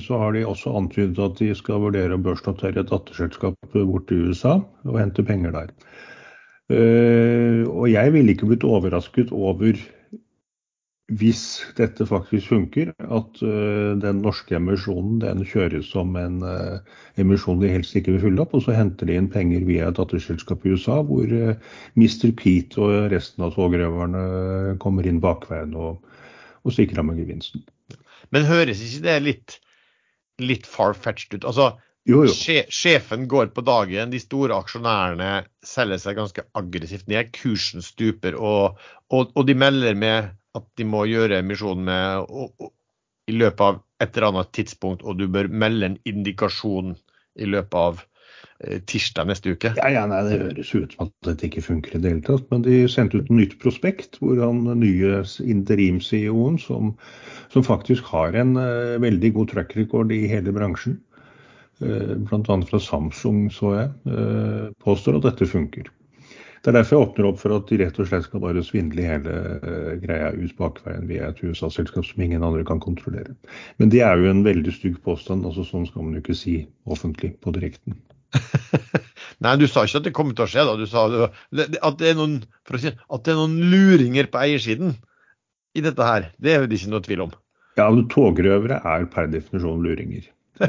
så 0.05 0.19
har 0.21 0.35
de 0.35 0.45
også 0.45 0.75
antydet 0.77 1.19
at 1.25 1.39
de 1.41 1.49
skal 1.57 1.81
vurdere 1.81 2.17
å 2.17 2.21
børsnotere 2.21 2.83
et 2.83 2.91
datterselskap 2.91 3.57
bort 3.73 4.09
til 4.11 4.29
USA 4.29 4.59
og 4.85 4.99
hente 5.01 5.25
penger 5.25 5.55
der. 5.55 5.71
Eh, 6.69 7.65
Og 7.65 7.89
jeg 7.89 8.13
ville 8.13 8.35
ikke 8.35 8.51
blitt 8.51 8.67
overrasket 8.67 9.33
over 9.33 9.79
hvis 11.09 11.43
dette 11.79 12.05
faktisk 12.05 12.51
funker, 12.51 12.91
at 13.01 13.39
eh, 13.41 13.95
den 13.97 14.21
norske 14.21 14.59
emisjonen 14.59 15.23
den 15.23 15.41
kjøres 15.49 15.89
som 15.89 16.13
en 16.21 16.43
eh, 16.45 16.83
emisjon 17.17 17.63
de 17.63 17.71
helst 17.73 17.97
ikke 17.97 18.13
vil 18.13 18.27
fylle 18.27 18.45
opp, 18.45 18.53
og 18.53 18.67
så 18.67 18.77
henter 18.77 19.09
de 19.09 19.17
inn 19.17 19.31
penger 19.33 19.65
via 19.65 19.89
et 19.89 19.97
datterselskap 19.97 20.67
i 20.67 20.75
USA, 20.77 20.99
hvor 21.09 21.25
eh, 21.25 21.57
Mr. 21.97 22.35
Pete 22.37 22.83
og 22.85 23.09
resten 23.15 23.47
av 23.47 23.57
togrøverne 23.57 24.77
kommer 24.85 25.09
inn 25.09 25.23
bakveien 25.25 25.73
og, 25.81 26.05
og 26.61 26.77
stikker 26.77 27.01
av 27.01 27.09
med 27.09 27.23
gevinsten. 27.23 27.65
Men 28.35 28.49
høres 28.49 28.81
ikke 28.85 29.05
det 29.07 29.19
litt, 29.25 29.59
litt 30.43 30.67
far-fetched 30.69 31.39
ut? 31.39 31.47
Altså, 31.49 31.71
Jo, 32.09 32.23
jo. 32.25 32.33
sjefen 32.73 33.27
går 33.29 33.51
på 33.53 33.61
dagen, 33.67 34.13
de 34.15 34.21
store 34.23 34.57
aksjonærene 34.57 35.43
selger 35.67 36.01
seg 36.01 36.17
ganske 36.17 36.45
aggressivt 36.57 37.09
ned, 37.11 37.29
kursen 37.37 37.85
stuper, 37.85 38.39
og, 38.39 38.79
og, 39.13 39.35
og 39.37 39.45
de 39.49 39.57
melder 39.59 39.99
med 39.99 40.31
at 40.57 40.67
de 40.81 40.87
må 40.89 41.05
gjøre 41.11 41.43
emisjonen 41.43 41.85
med 41.85 42.31
og, 42.33 42.71
i 43.29 43.35
løpet 43.37 43.61
av 43.61 43.83
et 44.01 44.17
eller 44.17 44.31
annet 44.31 44.55
tidspunkt, 44.57 45.05
og 45.05 45.19
du 45.21 45.27
bør 45.29 45.51
melde 45.53 45.91
en 45.91 45.99
indikasjon 46.09 46.95
i 47.39 47.49
løpet 47.51 47.77
av 47.77 48.01
tirsdag 48.91 49.29
neste 49.31 49.53
uke. 49.55 49.71
Ja, 49.79 49.89
ja, 49.93 50.05
nei, 50.11 50.23
Det 50.27 50.39
høres 50.41 50.71
ut 50.75 50.95
som 50.95 51.07
at 51.07 51.13
dette 51.29 51.47
ikke 51.47 51.63
funker 51.63 51.95
i 51.95 52.01
det 52.03 52.11
hele 52.11 52.25
tatt. 52.27 52.47
Men 52.51 52.65
de 52.67 52.81
sendte 52.91 53.21
ut 53.21 53.29
en 53.31 53.39
nytt 53.39 53.59
prospekt 53.63 54.19
hvor 54.23 54.41
han 54.43 54.65
nye 54.81 55.21
interim-CEO-en, 55.45 56.59
som, 56.63 56.95
som 57.55 57.67
faktisk 57.67 58.09
har 58.11 58.35
en 58.39 58.57
uh, 58.59 58.97
veldig 59.03 59.35
god 59.37 59.53
track 59.55 59.77
record 59.79 60.11
i 60.15 60.25
hele 60.31 60.55
bransjen, 60.57 60.99
uh, 61.85 62.17
bl.a. 62.19 62.59
fra 62.73 62.83
Samsung, 62.83 63.47
så 63.55 63.77
jeg, 63.77 63.95
uh, 64.11 64.75
påstår 64.83 65.21
at 65.21 65.31
dette 65.31 65.51
funker. 65.51 65.93
Det 66.59 66.73
er 66.73 66.81
derfor 66.81 66.97
jeg 66.97 67.07
åpner 67.07 67.27
opp 67.29 67.39
for 67.39 67.55
at 67.55 67.69
de 67.71 67.79
rett 67.79 67.99
og 68.03 68.09
slett 68.11 68.27
skal 68.27 68.43
bare 68.43 68.63
svindle 68.67 69.07
hele 69.07 69.35
uh, 69.63 69.95
greia 70.03 70.33
ut 70.35 70.57
bakveien 70.59 71.07
via 71.07 71.31
et 71.31 71.39
USA-selskap 71.45 72.07
som 72.07 72.25
ingen 72.25 72.43
andre 72.43 72.67
kan 72.67 72.83
kontrollere. 72.83 73.37
Men 73.79 73.95
det 73.95 74.03
er 74.03 74.19
jo 74.19 74.33
en 74.33 74.43
veldig 74.47 74.75
stygg 74.75 74.99
påstand. 75.07 75.47
altså 75.47 75.63
Sånn 75.65 75.87
skal 75.87 76.09
man 76.09 76.19
jo 76.19 76.25
ikke 76.25 76.37
si 76.37 76.59
offentlig 76.91 77.37
på 77.45 77.55
direkten. 77.55 77.95
Nei, 79.45 79.55
du 79.61 79.67
sa 79.71 79.85
ikke 79.87 80.01
at 80.01 80.07
det 80.09 80.15
kommer 80.17 80.35
til 80.37 80.45
å 80.47 80.51
skje, 80.51 80.65
da. 80.67 80.75
Du 80.79 80.87
sa 80.91 81.05
at 81.09 81.99
det 82.01 82.11
er 82.11 82.17
noen, 82.19 82.41
si, 82.75 82.91
det 82.91 83.33
er 83.33 83.39
noen 83.39 83.59
luringer 83.73 84.27
på 84.33 84.41
eiersiden 84.43 84.97
i 85.79 85.85
dette 85.85 86.09
her. 86.09 86.23
Det 86.43 86.55
er 86.55 86.67
det 86.67 86.81
ikke 86.81 86.93
noe 86.95 87.05
tvil 87.07 87.25
om. 87.29 87.33
Ja, 87.79 87.87
men 87.95 88.09
togrøvere 88.11 88.81
er 88.83 89.07
per 89.13 89.27
definisjon 89.31 89.85
luringer. 89.87 90.25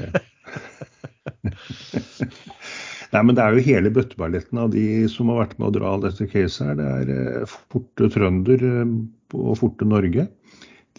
Nei, 3.10 3.22
men 3.26 3.34
det 3.34 3.42
er 3.42 3.56
jo 3.56 3.66
hele 3.66 3.90
bøtteballetten 3.94 4.60
av 4.62 4.70
de 4.76 4.84
som 5.10 5.32
har 5.32 5.40
vært 5.42 5.56
med 5.58 5.72
å 5.72 5.76
dra 5.80 5.96
dette 6.04 6.28
caset 6.30 6.68
her. 6.68 6.76
Det 6.78 6.90
er 7.00 7.08
eh, 7.16 7.56
Forte 7.74 8.10
Trønder 8.14 8.66
eh, 8.68 8.92
og 9.34 9.58
Forte 9.58 9.88
Norge. 9.90 10.28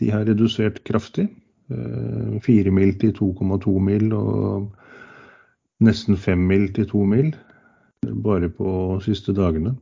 De 0.00 0.10
har 0.10 0.26
redusert 0.26 0.82
kraftig. 0.88 1.28
Eh, 1.70 2.40
Fire 2.42 2.74
mil 2.74 2.96
til 2.98 3.14
2,2 3.14 3.76
mil 3.86 4.10
og 4.18 4.79
nesten 5.84 6.18
fem 6.20 6.42
mil 6.48 6.68
til 6.76 6.88
to 6.90 7.04
mil 7.08 7.32
bare 8.24 8.48
på 8.52 8.98
siste 9.04 9.32
dagene. 9.36 9.74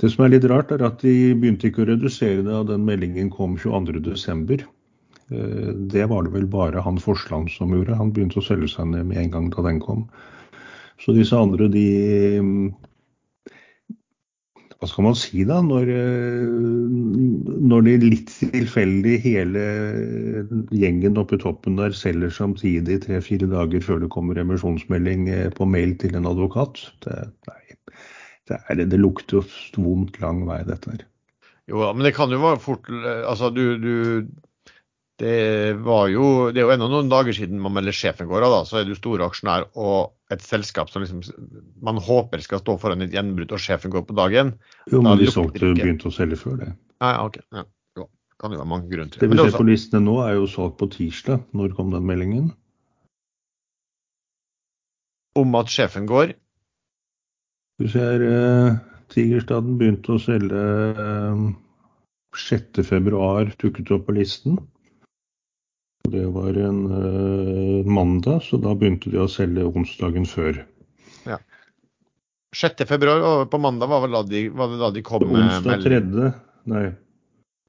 Det 0.00 0.10
som 0.10 0.24
er 0.24 0.32
litt 0.34 0.46
rart, 0.50 0.72
er 0.74 0.82
at 0.82 1.02
de 1.04 1.34
begynte 1.38 1.68
ikke 1.68 1.84
å 1.84 1.90
redusere 1.92 2.42
det 2.42 2.50
da 2.50 2.64
den 2.72 2.86
meldingen 2.86 3.30
kom 3.30 3.54
22.12. 3.60 4.64
Det 5.94 6.06
var 6.10 6.26
det 6.26 6.32
vel 6.34 6.48
bare 6.50 6.82
han 6.82 6.98
Forsland 7.00 7.52
som 7.54 7.72
gjorde. 7.72 7.96
Han 7.96 8.10
begynte 8.12 8.40
å 8.42 8.44
selge 8.44 8.68
seg 8.72 8.90
ned 8.90 9.06
med 9.08 9.22
en 9.22 9.30
gang 9.36 9.46
da 9.54 9.64
den 9.68 9.78
kom. 9.82 10.02
Så 11.00 11.14
disse 11.14 11.38
andre, 11.38 11.70
de 11.70 11.86
Hva 14.80 14.88
skal 14.90 15.06
man 15.06 15.16
si 15.18 15.44
da? 15.48 15.60
Når, 15.64 15.90
eh, 15.94 16.44
når 17.70 17.86
de 17.86 17.94
litt 18.02 18.32
tilfeldig 18.52 19.16
hele 19.24 19.64
gjengen 20.74 21.20
oppe 21.20 21.38
i 21.38 21.42
toppen 21.44 21.78
der 21.80 21.94
selger 21.96 22.32
samtidig 22.34 23.00
tre-fire 23.06 23.48
dager 23.50 23.84
før 23.84 24.02
det 24.02 24.12
kommer 24.14 24.40
emisjonsmelding 24.42 25.28
eh, 25.32 25.48
på 25.54 25.68
mail 25.70 25.96
til 26.02 26.18
en 26.18 26.28
advokat. 26.30 26.82
Det, 27.06 27.20
nei, 27.48 27.78
det, 28.50 28.60
er, 28.60 28.84
det 28.84 29.00
lukter 29.00 29.46
vondt 29.78 30.20
lang 30.24 30.44
vei, 30.48 30.62
dette 30.68 30.96
her. 30.96 31.06
Jo, 31.70 31.86
men 31.96 32.04
det 32.04 32.12
kan 32.12 32.28
jo 32.28 32.42
være 32.42 32.60
fort 32.60 32.90
Altså, 32.92 33.48
du, 33.48 33.78
du 33.80 33.94
Det 35.22 35.76
var 35.86 36.08
jo 36.10 36.50
Det 36.50 36.58
er 36.58 36.66
jo 36.66 36.72
ennå 36.74 36.88
noen 36.90 37.10
dager 37.12 37.36
siden 37.36 37.60
man 37.62 37.76
melder 37.76 37.94
sjefen 37.94 38.26
går 38.26 38.46
av, 38.48 38.54
da. 38.56 38.62
Så 38.66 38.80
er 38.80 38.88
du 38.88 38.96
store 38.98 39.28
aksjonær 39.28 39.68
og 39.78 40.34
et 40.34 40.42
selskap 40.42 40.90
som 40.90 41.04
liksom 41.04 41.22
man 41.84 42.00
håper 42.02 42.42
skal 42.42 42.62
stå 42.64 42.74
foran 42.82 43.04
et 43.04 43.14
gjenbrudd, 43.14 43.54
og 43.54 43.62
sjefen 43.62 43.94
går 43.94 44.08
på 44.08 44.16
dagen. 44.18 44.56
Jo, 44.90 45.04
men 45.04 45.20
de 45.20 45.30
solgte 45.30 45.70
og 45.70 45.78
begynte 45.78 46.10
å 46.10 46.14
selge 46.14 46.40
før 46.40 46.58
det. 46.64 46.72
Nei, 47.04 47.14
ok. 47.22 47.38
Ja. 47.54 47.62
Jo, 48.00 48.08
kan 48.42 48.56
jo 48.56 48.64
være 48.64 48.72
mange 48.72 48.90
grunner 48.90 49.12
til 49.12 49.22
Det 49.22 49.30
Det 49.30 49.36
vi 49.36 49.44
er 49.44 49.54
ser 49.54 49.62
på 49.62 49.70
listene 49.70 50.02
nå, 50.02 50.18
er 50.26 50.34
jo 50.40 50.50
salg 50.50 50.74
på 50.80 50.90
tirsdag. 50.96 51.46
Når 51.54 51.76
kom 51.78 51.94
den 51.94 52.06
meldingen? 52.10 52.52
om 55.34 55.54
at 55.58 55.70
sjefen 55.72 56.06
går. 56.06 56.34
Du 57.80 57.88
ser 57.90 58.22
eh, 58.22 58.76
Tigerstaden 59.14 59.78
begynte 59.78 60.14
å 60.14 60.22
selge 60.22 60.62
eh, 61.04 61.44
6.2, 62.38 63.56
dukket 63.60 63.92
opp 63.94 64.06
på 64.08 64.16
listen. 64.16 64.60
Det 66.12 66.26
var 66.34 66.58
en 66.60 66.80
uh, 66.90 67.86
mandag, 67.88 68.42
så 68.44 68.60
da 68.60 68.74
begynte 68.76 69.10
de 69.12 69.22
å 69.22 69.30
selge 69.30 69.64
onsdagen 69.64 70.28
før. 70.28 70.64
6. 72.54 72.84
februar 72.86 73.24
og 73.26 73.48
på 73.50 73.58
mandag 73.58 73.90
var 73.90 74.04
vel 74.04 74.14
da 74.14 74.22
de, 74.28 74.44
var 74.54 74.70
det 74.70 74.78
da 74.78 74.92
de 74.94 75.02
kom 75.02 75.24
med 75.26 75.40
Onsdag 75.42 75.82
melding. 75.82 76.12
3. 76.14 76.28
Nei. 76.70 76.84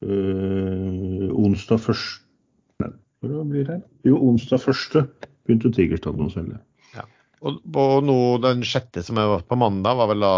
Uh, 0.05 1.31
onsdag 1.41 1.89
1. 1.95 2.03
Nei, 2.83 2.91
hva 3.25 3.45
blir 3.49 3.65
det? 3.71 3.79
Jo, 4.05 4.19
onsdag 4.29 4.67
1. 4.69 5.17
begynte 5.47 5.73
Tigerstaden 5.73 6.27
å 6.27 6.33
selge. 6.33 6.61
Og 7.45 7.59
og 7.77 8.05
nå 8.05 8.17
den 8.41 8.63
sjette, 8.65 9.03
som 9.05 9.19
var 9.19 9.43
på 9.45 9.57
mandag, 9.59 9.97
var 9.99 10.09
vel 10.13 10.23
da 10.23 10.35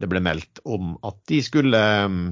det 0.00 0.08
ble 0.10 0.20
meldt 0.24 0.60
om 0.66 0.96
at 1.06 1.20
de 1.30 1.38
skulle 1.44 1.78
um, 2.04 2.24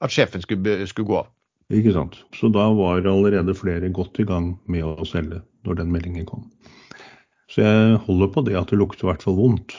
At 0.00 0.14
sjefen 0.14 0.40
skulle, 0.40 0.86
skulle 0.88 1.08
gå 1.08 1.16
av. 1.18 1.26
Ikke 1.70 1.94
sant. 1.94 2.18
Så 2.34 2.50
da 2.50 2.66
var 2.74 3.06
allerede 3.06 3.54
flere 3.54 3.92
godt 3.94 4.18
i 4.22 4.26
gang 4.26 4.56
med 4.66 4.86
å 4.86 5.06
selge 5.06 5.42
når 5.66 5.82
den 5.82 5.94
meldingen 5.94 6.26
kom. 6.26 6.48
Så 7.50 7.62
jeg 7.62 8.02
holder 8.06 8.30
på 8.34 8.44
det 8.46 8.58
at 8.58 8.70
det 8.70 8.78
lukter 8.78 9.06
i 9.06 9.10
hvert 9.10 9.24
fall 9.26 9.38
vondt. 9.38 9.76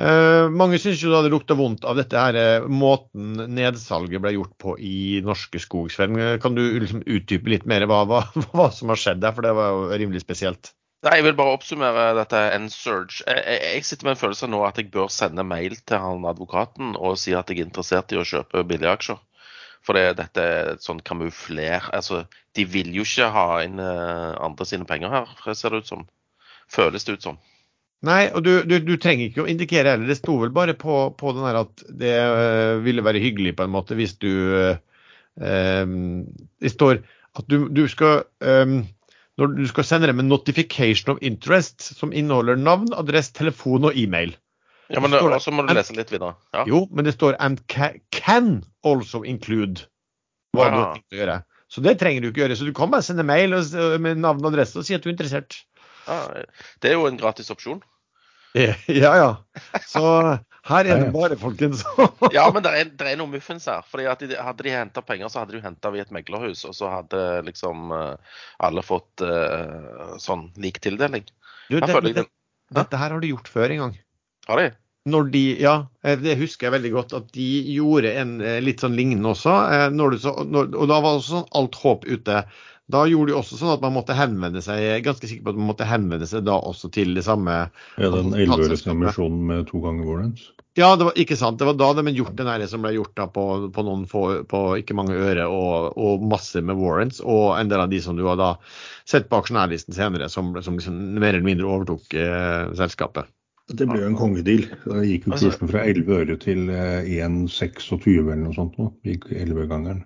Eh, 0.00 0.46
mange 0.54 0.78
syns 0.80 1.02
jo 1.02 1.10
da 1.12 1.20
det 1.24 1.32
lukter 1.32 1.58
vondt 1.58 1.84
av 1.88 1.98
dette 1.98 2.16
her, 2.16 2.36
eh, 2.38 2.66
måten 2.68 3.36
nedsalget 3.52 4.22
ble 4.22 4.32
gjort 4.36 4.54
på 4.62 4.76
i 4.78 5.20
Norske 5.26 5.60
Skog. 5.60 5.90
Sven, 5.92 6.16
kan 6.40 6.56
du 6.56 6.62
liksom 6.80 7.02
utdype 7.04 7.52
litt 7.52 7.66
mer 7.68 7.84
hva, 7.90 8.04
hva, 8.08 8.22
hva 8.54 8.70
som 8.72 8.92
har 8.92 9.00
skjedd 9.00 9.20
der, 9.24 9.34
for 9.36 9.44
det 9.44 9.56
var 9.58 9.74
jo 9.74 9.88
rimelig 10.00 10.24
spesielt. 10.24 10.72
Nei, 11.04 11.16
Jeg 11.16 11.24
vil 11.24 11.36
bare 11.36 11.56
oppsummere 11.56 12.10
dette 12.16 12.40
N-Surge. 12.58 13.22
Jeg, 13.24 13.40
jeg, 13.40 13.60
jeg 13.74 13.84
sitter 13.88 14.06
med 14.06 14.16
en 14.16 14.20
følelse 14.20 14.48
nå 14.52 14.60
at 14.68 14.80
jeg 14.80 14.90
bør 14.92 15.08
sende 15.12 15.44
mail 15.48 15.76
til 15.88 16.00
han 16.00 16.26
advokaten 16.28 16.92
og 16.96 17.16
si 17.20 17.32
at 17.36 17.48
jeg 17.48 17.62
er 17.62 17.68
interessert 17.68 18.12
i 18.12 18.20
å 18.20 18.26
kjøpe 18.28 18.66
billige 18.68 18.92
aksjer. 18.92 19.20
For 19.86 19.96
det, 19.96 20.18
dette 20.18 20.42
er 20.44 20.74
sånn 20.84 21.00
kamufler 21.00 21.86
Altså, 21.96 22.24
de 22.56 22.66
vil 22.68 22.90
jo 22.92 23.06
ikke 23.06 23.30
ha 23.32 23.46
inn 23.64 23.80
eh, 23.80 24.34
andre 24.44 24.66
sine 24.68 24.88
penger 24.88 25.14
her, 25.14 25.30
ser 25.56 25.72
det 25.72 25.84
ut 25.84 25.92
som. 25.92 26.04
Føles 26.70 27.06
det 27.06 27.16
ut 27.16 27.24
som. 27.30 27.40
Nei, 28.06 28.30
og 28.32 28.44
du, 28.44 28.52
du, 28.64 28.78
du 28.80 28.94
trenger 29.00 29.28
ikke 29.28 29.44
å 29.44 29.48
indikere 29.50 29.92
heller. 29.92 30.08
Det 30.08 30.20
sto 30.20 30.38
vel 30.40 30.52
bare 30.56 30.76
på, 30.78 31.02
på 31.20 31.32
den 31.36 31.44
her 31.44 31.62
at 31.64 31.82
det 32.00 32.14
øh, 32.16 32.78
ville 32.84 33.04
være 33.04 33.20
hyggelig 33.20 33.56
på 33.58 33.66
en 33.66 33.74
måte 33.74 33.96
hvis 33.98 34.14
du 34.20 34.30
øh, 34.30 34.76
Det 35.40 36.72
står 36.72 37.02
at 37.38 37.46
du, 37.48 37.68
du 37.68 37.84
skal 37.88 38.24
um, 38.42 38.80
når 39.40 39.54
du 39.56 39.66
skal 39.70 39.86
sende 39.86 40.08
dem 40.10 40.20
en 40.20 40.28
notification 40.28 41.14
of 41.14 41.20
interest 41.24 41.86
som 41.96 42.12
inneholder 42.12 42.58
navn, 42.60 42.90
adresse, 42.92 43.32
telefon 43.32 43.86
og 43.88 43.96
e-mail. 43.96 44.34
Ja, 44.90 45.00
men 45.00 45.10
Så 45.10 45.20
det- 45.22 45.36
også 45.38 45.52
må 45.54 45.66
du 45.66 45.74
lese 45.74 45.94
litt 45.94 46.10
videre. 46.10 46.34
Ja. 46.54 46.64
Jo, 46.66 46.86
men 46.90 47.04
det 47.04 47.14
står 47.14 47.36
'and 47.38 47.60
can 48.10 48.64
also 48.84 49.22
include' 49.22 49.86
hva 50.56 50.70
du 50.70 50.76
Ja. 50.76 50.84
har 50.84 50.94
tenkt 50.94 51.14
å 51.14 51.18
gjøre. 51.20 51.44
Så 51.70 51.82
det 51.82 51.98
trenger 52.00 52.22
du 52.22 52.32
ikke 52.32 52.42
gjøre. 52.42 52.56
Så 52.58 52.66
du 52.66 52.72
kan 52.72 52.90
bare 52.90 53.02
sende 53.02 53.22
mail 53.24 53.50
med 54.00 54.18
navn 54.18 54.44
og 54.44 54.52
adresse 54.52 54.76
og 54.76 54.84
si 54.84 54.94
at 54.94 55.02
du 55.02 55.08
er 55.08 55.14
interessert. 55.14 55.62
Ja, 56.08 56.42
det 56.80 56.90
er 56.90 56.94
jo 56.94 57.06
en 57.06 57.16
gratis 57.16 57.50
opsjon. 57.50 57.82
Ja, 58.54 58.74
ja. 58.88 59.36
Så 59.86 60.02
her 60.66 60.84
er 60.84 61.04
det 61.04 61.12
bare, 61.14 61.36
folkens. 61.38 61.84
Ja, 62.34 62.50
men 62.50 62.64
det 62.64 62.72
er, 62.74 62.90
er 63.06 63.16
noe 63.20 63.30
muffens 63.30 63.66
her. 63.70 63.84
Fordi 63.86 64.08
Hadde 64.10 64.62
de 64.66 64.70
henta 64.74 65.02
penger, 65.06 65.30
så 65.30 65.44
hadde 65.44 65.52
de 65.52 65.60
henta 65.62 65.92
i 65.94 66.00
et 66.02 66.10
meglerhus. 66.10 66.64
Og 66.66 66.74
så 66.74 66.90
hadde 66.90 67.44
liksom 67.46 67.92
eh, 67.94 68.16
alle 68.58 68.82
fått 68.82 69.22
uh, 69.22 70.16
sånn 70.18 70.48
lik 70.58 70.80
tildeling. 70.82 71.28
Du, 71.70 71.78
det, 71.78 72.14
det, 72.14 72.26
dette 72.74 72.98
her 72.98 73.14
har 73.14 73.20
du 73.20 73.28
gjort 73.30 73.48
før 73.48 73.70
en 73.70 73.84
gang. 73.84 73.98
Har 74.50 74.62
de? 74.62 74.70
Når 75.10 75.30
de, 75.32 75.44
ja, 75.62 75.74
eh, 76.04 76.18
det 76.20 76.36
husker 76.40 76.68
jeg 76.68 76.74
veldig 76.76 76.90
godt, 76.92 77.14
at 77.16 77.30
de 77.32 77.46
gjorde 77.72 78.10
en 78.20 78.34
eh, 78.44 78.58
litt 78.60 78.82
sånn 78.84 78.98
lignende 78.98 79.32
også. 79.32 79.54
eh, 79.72 79.86
Når 79.96 80.12
du 80.12 80.18
så, 80.26 80.34
når, 80.44 80.74
og 80.76 80.90
da 80.90 80.98
var 81.00 81.16
også 81.16 81.38
sånn 81.38 81.48
alt 81.62 81.78
håp 81.80 82.04
ute. 82.10 82.42
Da 82.90 83.04
gjorde 83.06 83.30
de 83.30 83.38
også 83.38 83.56
sånn 83.56 83.72
at 83.76 83.84
man 83.84 83.94
måtte 83.94 84.16
henvende 84.18 84.60
seg, 84.64 84.80
jeg 84.82 84.98
er 84.98 85.04
ganske 85.06 85.28
sikker 85.30 85.46
på 85.46 85.52
at 85.54 85.60
man 85.60 85.70
måtte 85.70 85.86
henvende 85.86 86.26
seg 86.26 86.42
da 86.48 86.56
også 86.58 86.90
til 86.92 87.14
det 87.14 87.22
samme 87.22 87.62
Ja, 88.02 88.10
den 88.10 88.34
11-øresemisjonen 88.34 89.44
med 89.46 89.68
to 89.70 89.80
ganger 89.84 90.08
Warrens? 90.08 90.48
Ja, 90.78 90.92
det 90.98 91.06
var 91.06 91.16
ikke 91.18 91.38
sant. 91.38 91.58
Det 91.58 91.66
var 91.66 91.78
da 91.78 91.90
de 91.98 92.12
gjort 92.14 92.36
den 92.38 92.50
her 92.50 92.62
som 92.70 92.84
ble 92.84 92.92
gjort 92.94 93.14
da 93.18 93.26
på, 93.30 93.44
på 93.74 93.84
noen 93.86 94.04
få, 94.10 94.24
på 94.50 94.60
ikke 94.82 94.94
mange 94.98 95.16
øre 95.18 95.46
og, 95.50 95.96
og 95.98 96.22
masse 96.30 96.62
med 96.62 96.78
warrants, 96.78 97.22
og 97.22 97.56
en 97.58 97.70
del 97.70 97.82
av 97.82 97.90
de 97.90 97.98
som 98.02 98.18
du 98.18 98.22
har 98.28 98.38
da 98.38 98.52
sett 99.08 99.30
på 99.30 99.40
aksjonærlisten 99.40 99.96
senere, 99.96 100.30
som, 100.30 100.52
som 100.62 100.78
liksom 100.78 100.98
mer 101.18 101.34
eller 101.34 101.46
mindre 101.46 101.70
overtok 101.70 102.14
eh, 102.14 102.70
selskapet. 102.78 103.30
Det 103.70 103.86
ble 103.86 104.00
jo 104.02 104.08
en 104.10 104.16
kongedeal. 104.18 104.64
Da 104.82 105.02
gikk 105.06 105.28
jo 105.28 105.32
Altså- 105.36 105.50
kursen 105.52 105.70
fra 105.70 105.84
11 105.86 106.16
øre 106.16 106.36
til 106.42 106.70
eh, 106.74 107.06
1,26 107.22 108.26
eller 108.26 108.40
noe 108.44 108.54
sånt. 108.56 108.78
nå. 108.80 108.90
Gikk 109.06 109.28
11-gangeren. 109.30 110.04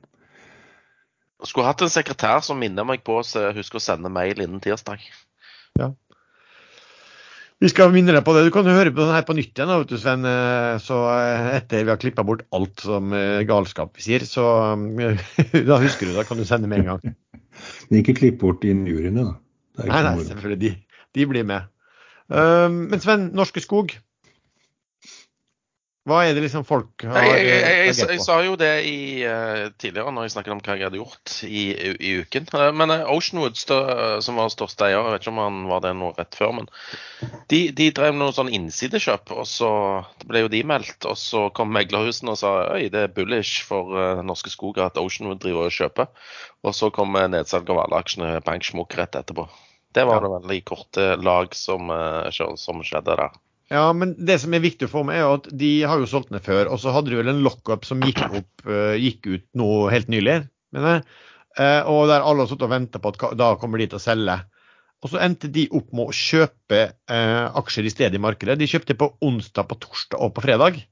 Skulle 1.44 1.66
hatt 1.68 1.82
en 1.84 1.92
sekretær 1.92 2.40
som 2.44 2.58
minner 2.60 2.84
meg 2.88 3.02
på 3.04 3.18
å 3.20 3.52
huske 3.56 3.76
å 3.76 3.82
sende 3.82 4.08
mail 4.12 4.38
innen 4.40 4.60
tirsdag. 4.64 5.02
Ja. 5.78 5.90
Vi 7.62 7.68
skal 7.70 7.92
minne 7.94 8.12
deg 8.12 8.24
på 8.26 8.32
det. 8.36 8.44
Du 8.44 8.50
kan 8.52 8.66
jo 8.68 8.74
høre 8.76 8.90
på 8.92 9.00
den 9.00 9.12
her 9.14 9.24
på 9.24 9.36
nytt 9.36 9.54
igjen, 9.56 9.70
vet 9.72 9.88
du, 9.92 9.96
Sven. 10.00 10.24
Eh, 10.28 10.78
Så 10.84 10.96
eh, 11.14 11.50
etter 11.58 11.84
vi 11.84 11.92
har 11.92 12.00
klippa 12.00 12.24
bort 12.26 12.44
alt 12.52 12.80
som 12.84 13.12
eh, 13.16 13.44
galskap 13.48 13.94
vi 13.96 14.04
sier, 14.04 14.24
så 14.28 14.44
eh, 15.00 15.20
da 15.68 15.78
husker 15.80 16.10
du. 16.10 16.14
Da 16.16 16.24
kan 16.28 16.36
du 16.40 16.44
sende 16.48 16.68
med 16.68 16.82
en 16.84 16.90
gang. 16.94 17.14
Men 17.88 18.00
ikke 18.02 18.16
klipp 18.18 18.40
bort 18.42 18.64
injuriene, 18.68 19.24
da. 19.24 19.36
Det 19.74 19.84
er 19.84 19.88
Nei, 19.88 20.00
ikke 20.00 20.10
nei, 20.16 20.26
selvfølgelig. 20.30 20.58
De, 20.60 20.98
de 21.14 21.26
blir 21.30 21.46
med. 21.48 21.70
Um, 22.28 22.86
men 22.90 23.00
Sven, 23.00 23.30
Norske 23.36 23.60
Skog. 23.60 23.96
Hva 26.04 26.18
er 26.26 26.34
det 26.36 26.42
liksom 26.44 26.66
folk 26.68 27.00
har 27.08 27.22
Jeg, 27.24 27.28
jeg, 27.32 27.44
jeg, 27.48 27.84
jeg, 27.88 28.08
jeg, 28.12 28.20
sa 28.20 28.34
jo 28.44 28.58
det 28.60 28.72
i, 28.84 29.24
uh, 29.24 29.70
tidligere 29.80 30.12
når 30.12 30.26
jeg 30.26 30.34
snakket 30.34 30.52
om 30.52 30.60
hva 30.60 30.74
jeg 30.76 30.84
hadde 30.84 30.98
gjort 31.00 31.36
i, 31.48 31.62
i 31.96 32.10
uken. 32.20 32.48
Eh, 32.58 32.72
men 32.76 32.92
uh, 32.92 33.12
Oceanwoods, 33.14 33.62
da, 33.70 33.78
eh, 33.94 34.16
som 34.24 34.36
var 34.36 34.52
største 34.52 34.84
eier, 34.84 34.98
jeg 34.98 35.14
vet 35.14 35.24
ikke 35.24 35.32
om 35.32 35.40
han 35.40 35.62
var 35.70 35.80
det 35.86 35.94
nå 35.96 36.12
rett 36.18 36.36
før, 36.36 36.52
men 36.58 36.68
de, 37.48 37.62
de 37.72 37.88
drev 37.96 38.18
noe 38.20 38.36
sånn 38.36 38.52
innsidekjøp, 38.52 39.32
og 39.32 39.48
så 39.48 39.72
ble 40.28 40.44
jo 40.44 40.52
de 40.52 40.60
meldt. 40.68 41.08
Og 41.08 41.16
så 41.16 41.46
kom 41.56 41.72
meglerhusene 41.72 42.36
og 42.36 42.40
sa 42.42 42.52
øy, 42.76 42.90
det 42.92 43.06
er 43.06 43.16
bullish 43.16 43.64
for 43.64 43.96
eh, 43.96 44.24
Norske 44.28 44.52
Skog 44.52 44.82
at 44.84 45.00
Oceanwood 45.00 45.40
driver 45.40 45.70
og 45.70 45.78
kjøper. 45.78 46.12
Og 46.68 46.76
så 46.76 46.92
kom 46.92 47.16
eh, 47.16 47.30
nedsalg 47.32 47.72
av 47.72 47.80
alle 47.86 48.04
aksjene 48.04 48.44
bank 48.44 48.68
smukk 48.68 49.00
rett 49.00 49.16
etterpå. 49.24 49.48
Det 49.94 50.04
var 50.06 50.20
Ja. 50.20 50.26
det 50.26 50.34
veldig 50.42 50.60
korte 50.66 51.08
lag 51.22 51.54
som, 51.54 51.90
eh, 51.90 52.30
som 52.56 52.82
skjedde 52.82 53.16
der. 53.16 53.30
Ja, 53.70 53.92
men 53.96 54.14
det 54.18 54.40
som 54.42 54.52
er 54.54 54.60
viktig 54.60 54.88
for 54.90 55.06
meg, 55.08 55.16
er 55.22 55.34
at 55.38 55.46
de 55.56 55.82
har 55.88 55.98
jo 55.98 56.06
solgt 56.10 56.30
ned 56.34 56.42
før. 56.44 56.68
Og 56.70 56.78
så 56.82 56.92
hadde 56.92 57.10
de 57.10 57.16
vel 57.16 57.30
en 57.32 57.42
lockup 57.42 57.86
som 57.88 58.00
gikk, 58.04 58.20
opp, 58.28 58.66
eh, 58.66 58.98
gikk 59.00 59.26
ut 59.26 59.46
nå 59.54 59.90
helt 59.90 60.08
nylig. 60.12 60.48
mener 60.74 60.96
jeg. 60.98 61.04
Eh, 61.56 61.82
og 61.86 62.08
der 62.10 62.20
alle 62.26 62.42
har 62.42 62.48
sittet 62.50 62.66
og 62.66 62.70
venta 62.70 62.98
på 62.98 63.12
at 63.14 63.36
da 63.38 63.54
kommer 63.54 63.78
de 63.78 63.86
til 63.86 63.98
å 63.98 64.02
selge. 64.02 64.40
Og 65.04 65.10
så 65.10 65.20
endte 65.22 65.46
de 65.52 65.68
opp 65.70 65.92
med 65.92 66.08
å 66.08 66.14
kjøpe 66.16 66.80
eh, 67.08 67.46
aksjer 67.54 67.84
i 67.86 67.92
stedet 67.92 68.14
i 68.18 68.18
markedet. 68.18 68.58
De 68.58 68.66
kjøpte 68.66 68.96
på 68.98 69.12
onsdag, 69.22 69.68
på 69.68 69.78
torsdag 69.78 70.18
og 70.18 70.34
på 70.34 70.42
fredag. 70.42 70.82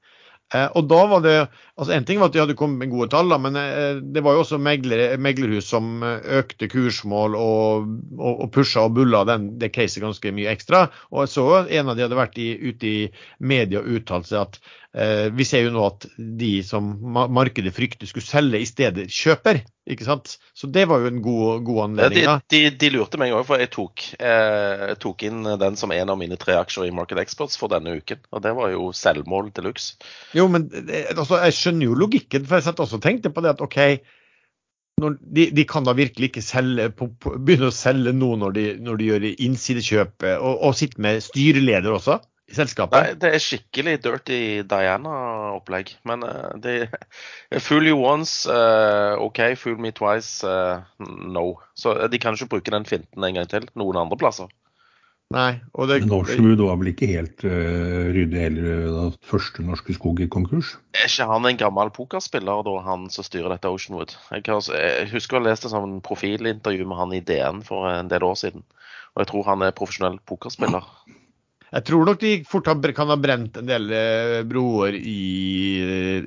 Eh, 0.53 0.69
og 0.77 0.89
da 0.91 1.01
var 1.09 1.23
det 1.25 1.37
altså 1.81 1.95
En 1.97 2.05
ting 2.05 2.21
var 2.21 2.29
at 2.29 2.35
de 2.35 2.43
hadde 2.43 2.57
kommet 2.59 2.83
med 2.83 2.93
gode 2.93 3.09
tall, 3.15 3.31
da, 3.33 3.39
men 3.41 3.57
eh, 3.57 4.01
det 4.15 4.23
var 4.25 4.37
jo 4.37 4.43
også 4.45 4.59
meglere, 4.61 5.17
meglerhus 5.17 5.71
som 5.73 6.03
eh, 6.05 6.21
økte 6.43 6.69
kursmål 6.73 7.37
og, 7.39 7.89
og, 8.19 8.45
og 8.45 8.51
pusha 8.55 8.85
og 8.87 8.99
bulla 8.99 9.25
den, 9.29 9.49
det 9.63 9.73
caset 9.75 10.05
ganske 10.05 10.35
mye 10.37 10.53
ekstra. 10.53 10.85
Og 11.11 11.25
jeg 11.25 11.33
så 11.35 11.47
en 11.65 11.93
av 11.93 11.97
de 11.97 12.07
hadde 12.07 12.21
vært 12.21 12.39
i, 12.43 12.51
ute 12.61 12.91
i 12.91 13.01
media 13.41 13.81
og 13.81 13.97
uttalt 13.97 14.29
seg 14.29 14.45
at 14.45 14.61
vi 14.93 15.45
ser 15.49 15.63
jo 15.65 15.71
nå 15.73 15.83
at 15.89 16.05
de 16.19 16.51
som 16.69 16.91
markedet 17.33 17.71
frykter 17.73 18.05
skulle 18.11 18.27
selge, 18.29 18.59
i 18.61 18.67
stedet 18.69 19.07
kjøper. 19.09 19.63
ikke 19.89 20.05
sant? 20.05 20.35
Så 20.53 20.69
det 20.69 20.85
var 20.91 21.01
jo 21.01 21.09
en 21.09 21.23
god, 21.25 21.63
god 21.65 21.79
Ja, 21.79 21.85
anledning. 21.87 22.19
de, 22.19 22.25
da. 22.29 22.35
de, 22.53 22.61
de 22.83 22.91
lurte 22.93 23.17
meg 23.23 23.33
òg, 23.33 23.47
for 23.49 23.63
jeg 23.63 23.71
tok, 23.73 24.05
eh, 24.21 24.93
tok 25.01 25.25
inn 25.25 25.47
den 25.63 25.79
som 25.81 25.95
en 25.97 26.13
av 26.13 26.19
mine 26.21 26.37
tre 26.37 26.59
aksjer 26.61 26.91
i 26.91 26.93
Market 26.95 27.23
Experts 27.25 27.57
for 27.57 27.73
denne 27.73 27.95
uken. 28.03 28.21
Og 28.37 28.43
det 28.45 28.53
var 28.59 28.69
jo 28.75 28.91
selvmål 28.93 29.49
de 29.57 29.65
luxe. 29.65 29.97
Jo, 30.37 30.45
men 30.53 30.69
altså, 31.17 31.41
jeg 31.47 31.57
skjønner 31.57 31.89
jo 31.89 31.97
logikken, 32.05 32.45
for 32.45 32.61
jeg 32.61 32.69
satt 32.69 32.83
også 32.85 33.01
og 33.01 33.07
tenkte 33.07 33.33
på 33.33 33.41
det 33.47 33.55
at 33.55 33.65
OK, 33.65 33.79
de, 35.33 35.47
de 35.57 35.65
kan 35.67 35.89
da 35.89 35.95
virkelig 35.97 36.29
ikke 36.31 36.45
selge, 36.45 36.91
begynne 36.93 37.73
å 37.73 37.75
selge 37.75 38.13
nå 38.15 38.35
når 38.39 38.53
de, 38.59 38.67
når 38.85 39.01
de 39.01 39.09
gjør 39.09 39.25
innsidekjøp, 39.33 40.29
og, 40.37 40.53
og 40.69 40.77
sitte 40.79 41.01
med 41.03 41.25
styreleder 41.25 41.97
også 41.97 42.21
i 42.51 42.57
selskapet. 42.57 42.97
Nei, 42.99 43.19
det 43.23 43.31
er 43.33 43.43
skikkelig 43.43 43.99
Dirty 44.05 44.41
Diana-opplegg. 44.69 45.95
Men 46.09 46.25
uh, 46.27 46.51
det 46.61 46.91
Fool 47.65 47.87
you 47.89 48.01
once, 48.03 48.49
uh, 48.51 49.15
OK. 49.23 49.41
Fool 49.61 49.79
me 49.81 49.93
twice, 49.95 50.43
uh, 50.47 50.83
no. 51.07 51.55
Så 51.79 51.95
de 52.11 52.21
kan 52.23 52.37
ikke 52.37 52.57
bruke 52.57 52.75
den 52.75 52.89
finten 52.89 53.25
en 53.25 53.39
gang 53.39 53.49
til 53.51 53.69
noen 53.79 54.03
andre 54.05 54.19
plasser. 54.21 54.51
Nei, 55.33 55.63
og 55.73 55.89
det, 55.89 56.03
Men 56.03 56.19
Oceanwood 56.19 56.61
var 56.61 56.77
vel 56.77 56.91
ikke 56.91 57.09
helt 57.09 57.45
uh, 57.47 58.11
ryddig 58.13 58.41
heller 58.43 58.83
da 58.93 59.05
første 59.25 59.65
norske 59.65 59.95
skog 59.97 60.21
gikk 60.21 60.35
konkurs? 60.35 60.75
Er 60.93 61.09
ikke 61.09 61.29
han 61.31 61.49
en 61.49 61.61
gammel 61.61 61.93
pokerspiller, 61.95 62.61
da, 62.67 62.75
han 62.85 63.07
som 63.15 63.25
styrer 63.25 63.55
dette 63.55 63.71
Oceanwood? 63.73 64.13
Jeg, 64.29 64.45
kan, 64.45 64.61
jeg 64.77 65.09
husker 65.15 65.41
jeg 65.41 65.47
leste 65.47 65.73
sånn 65.73 66.03
profilintervju 66.05 66.85
med 66.91 67.01
han 67.01 67.17
i 67.17 67.23
DN 67.25 67.65
for 67.65 67.89
en 67.89 68.13
del 68.13 68.29
år 68.29 68.37
siden. 68.43 68.67
Og 69.15 69.25
jeg 69.25 69.33
tror 69.33 69.49
han 69.49 69.65
er 69.65 69.77
profesjonell 69.77 70.21
pokerspiller. 70.29 70.85
Jeg 71.73 71.85
tror 71.89 72.05
nok 72.05 72.21
de 72.21 72.33
fort 72.45 72.69
kan 72.69 73.09
ha 73.09 73.17
brent 73.17 73.57
en 73.57 73.69
del 73.69 73.87
eh, 73.97 74.39
broer 74.45 74.93
i, 74.99 75.21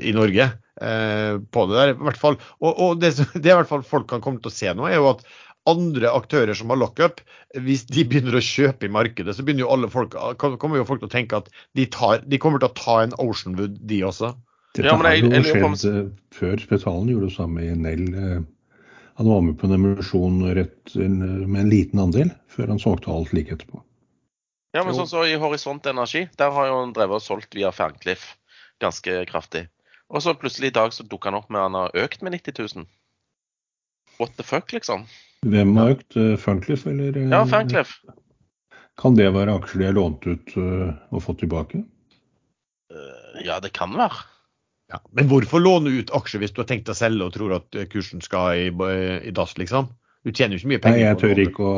i 0.10 0.14
Norge 0.16 0.48
eh, 0.82 1.36
på 1.38 1.66
det 1.70 1.78
der, 1.78 1.92
i 1.94 2.06
hvert 2.08 2.18
fall. 2.22 2.38
Og, 2.62 2.72
og 2.74 3.02
det, 3.04 3.14
det 3.36 3.52
i 3.52 3.58
hvert 3.58 3.70
fall 3.70 3.86
folk 3.86 4.08
kan 4.10 4.24
komme 4.26 4.42
til 4.42 4.50
å 4.50 4.56
se 4.56 4.74
nå, 4.74 4.88
er 4.90 4.98
jo 4.98 5.12
at 5.14 5.22
andre 5.70 6.12
aktører 6.14 6.54
som 6.58 6.70
har 6.70 6.78
lockup, 6.78 7.22
hvis 7.66 7.86
de 7.90 8.04
begynner 8.06 8.38
å 8.38 8.42
kjøpe 8.44 8.86
i 8.86 8.92
markedet, 8.94 9.34
så 9.34 9.46
begynner 9.46 9.66
jo 9.66 9.72
alle 9.74 9.90
folk, 9.90 10.14
kommer 10.38 10.78
jo 10.78 10.86
folk 10.86 11.02
til 11.02 11.10
å 11.10 11.14
tenke 11.16 11.40
at 11.42 11.48
de, 11.78 11.88
tar, 11.90 12.20
de 12.26 12.38
kommer 12.42 12.62
til 12.62 12.70
å 12.70 12.78
ta 12.78 13.00
en 13.06 13.16
Oceanwood, 13.22 13.80
de 13.90 14.02
også. 14.06 14.34
Dette 14.76 14.90
Ja, 14.92 14.98
men 15.00 15.08
har 15.08 15.16
jeg- 15.16 15.26
jo 15.26 15.56
skjedd 15.56 15.88
eh, 15.90 16.04
før. 16.36 16.62
Spetalen 16.62 17.10
gjorde 17.10 17.32
det 17.32 17.38
samme 17.38 17.64
i 17.66 17.74
Nell. 17.80 18.06
eh, 18.14 18.44
Han 19.16 19.30
var 19.32 19.42
med 19.42 19.58
på 19.58 19.70
en 19.70 19.78
emisjon 19.78 20.42
rett 20.58 20.96
med 21.00 21.62
en 21.62 21.70
liten 21.72 22.02
andel, 22.04 22.34
før 22.52 22.74
han 22.74 22.82
solgte 22.84 23.14
alt 23.14 23.32
like 23.34 23.54
etterpå. 23.56 23.80
Ja, 24.76 24.84
men 24.84 24.96
sånn 24.98 25.08
så 25.08 25.22
I 25.24 25.38
Horisont 25.40 25.86
Energi 25.88 26.26
der 26.40 26.52
har 26.52 26.68
jo 26.68 26.80
han 26.82 26.92
drevet 26.96 27.22
og 27.22 27.24
solgt 27.24 27.56
via 27.56 27.72
Ferncliff 27.72 28.34
ganske 28.84 29.22
kraftig. 29.30 29.66
Og 30.12 30.22
så 30.22 30.34
plutselig 30.38 30.74
i 30.74 30.76
dag 30.76 30.92
så 30.94 31.06
dukker 31.08 31.32
han 31.32 31.40
opp 31.40 31.48
med 31.54 31.64
han 31.64 31.78
har 31.80 31.96
økt 31.96 32.22
med 32.26 32.36
90 32.36 32.60
000. 32.76 32.86
What 34.20 34.36
the 34.38 34.44
fuck, 34.48 34.72
liksom? 34.76 35.08
Hvem 35.48 35.74
har 35.80 35.96
økt? 35.96 36.16
eh, 36.20 36.36
Ferncliff, 36.40 36.86
eller? 36.92 37.16
eh, 37.18 37.32
Ja, 37.32 37.42
Ferncliff. 37.50 37.96
Kan 39.00 39.16
det 39.18 39.28
være 39.36 39.56
aksjer 39.60 39.82
de 39.82 39.88
har 39.90 39.96
lånt 39.98 40.28
ut 40.28 40.54
eh, 40.60 40.92
og 41.12 41.24
fått 41.24 41.42
tilbake? 41.44 41.82
Eh, 42.92 43.44
Ja, 43.48 43.60
det 43.60 43.74
kan 43.76 43.96
være. 43.96 44.24
Ja. 44.92 45.00
Men 45.18 45.28
hvorfor 45.32 45.60
låne 45.64 45.90
ut 46.00 46.12
aksjer 46.14 46.44
hvis 46.44 46.54
du 46.54 46.62
har 46.62 46.68
tenkt 46.70 46.92
å 46.92 46.96
selge 46.96 47.26
og 47.26 47.34
tror 47.34 47.56
at 47.58 47.80
kursen 47.92 48.22
skal 48.22 48.68
i, 48.68 48.68
i 49.28 49.32
dass, 49.36 49.56
liksom? 49.58 49.90
Du 50.26 50.32
tjener 50.34 50.58
jo 50.58 50.64
ikke 50.64 50.72
mye 50.72 50.82
penger. 50.82 50.98
Nei, 50.98 51.06
jeg 51.06 51.18
tør 51.22 51.42
ikke 51.44 51.66
å 51.70 51.74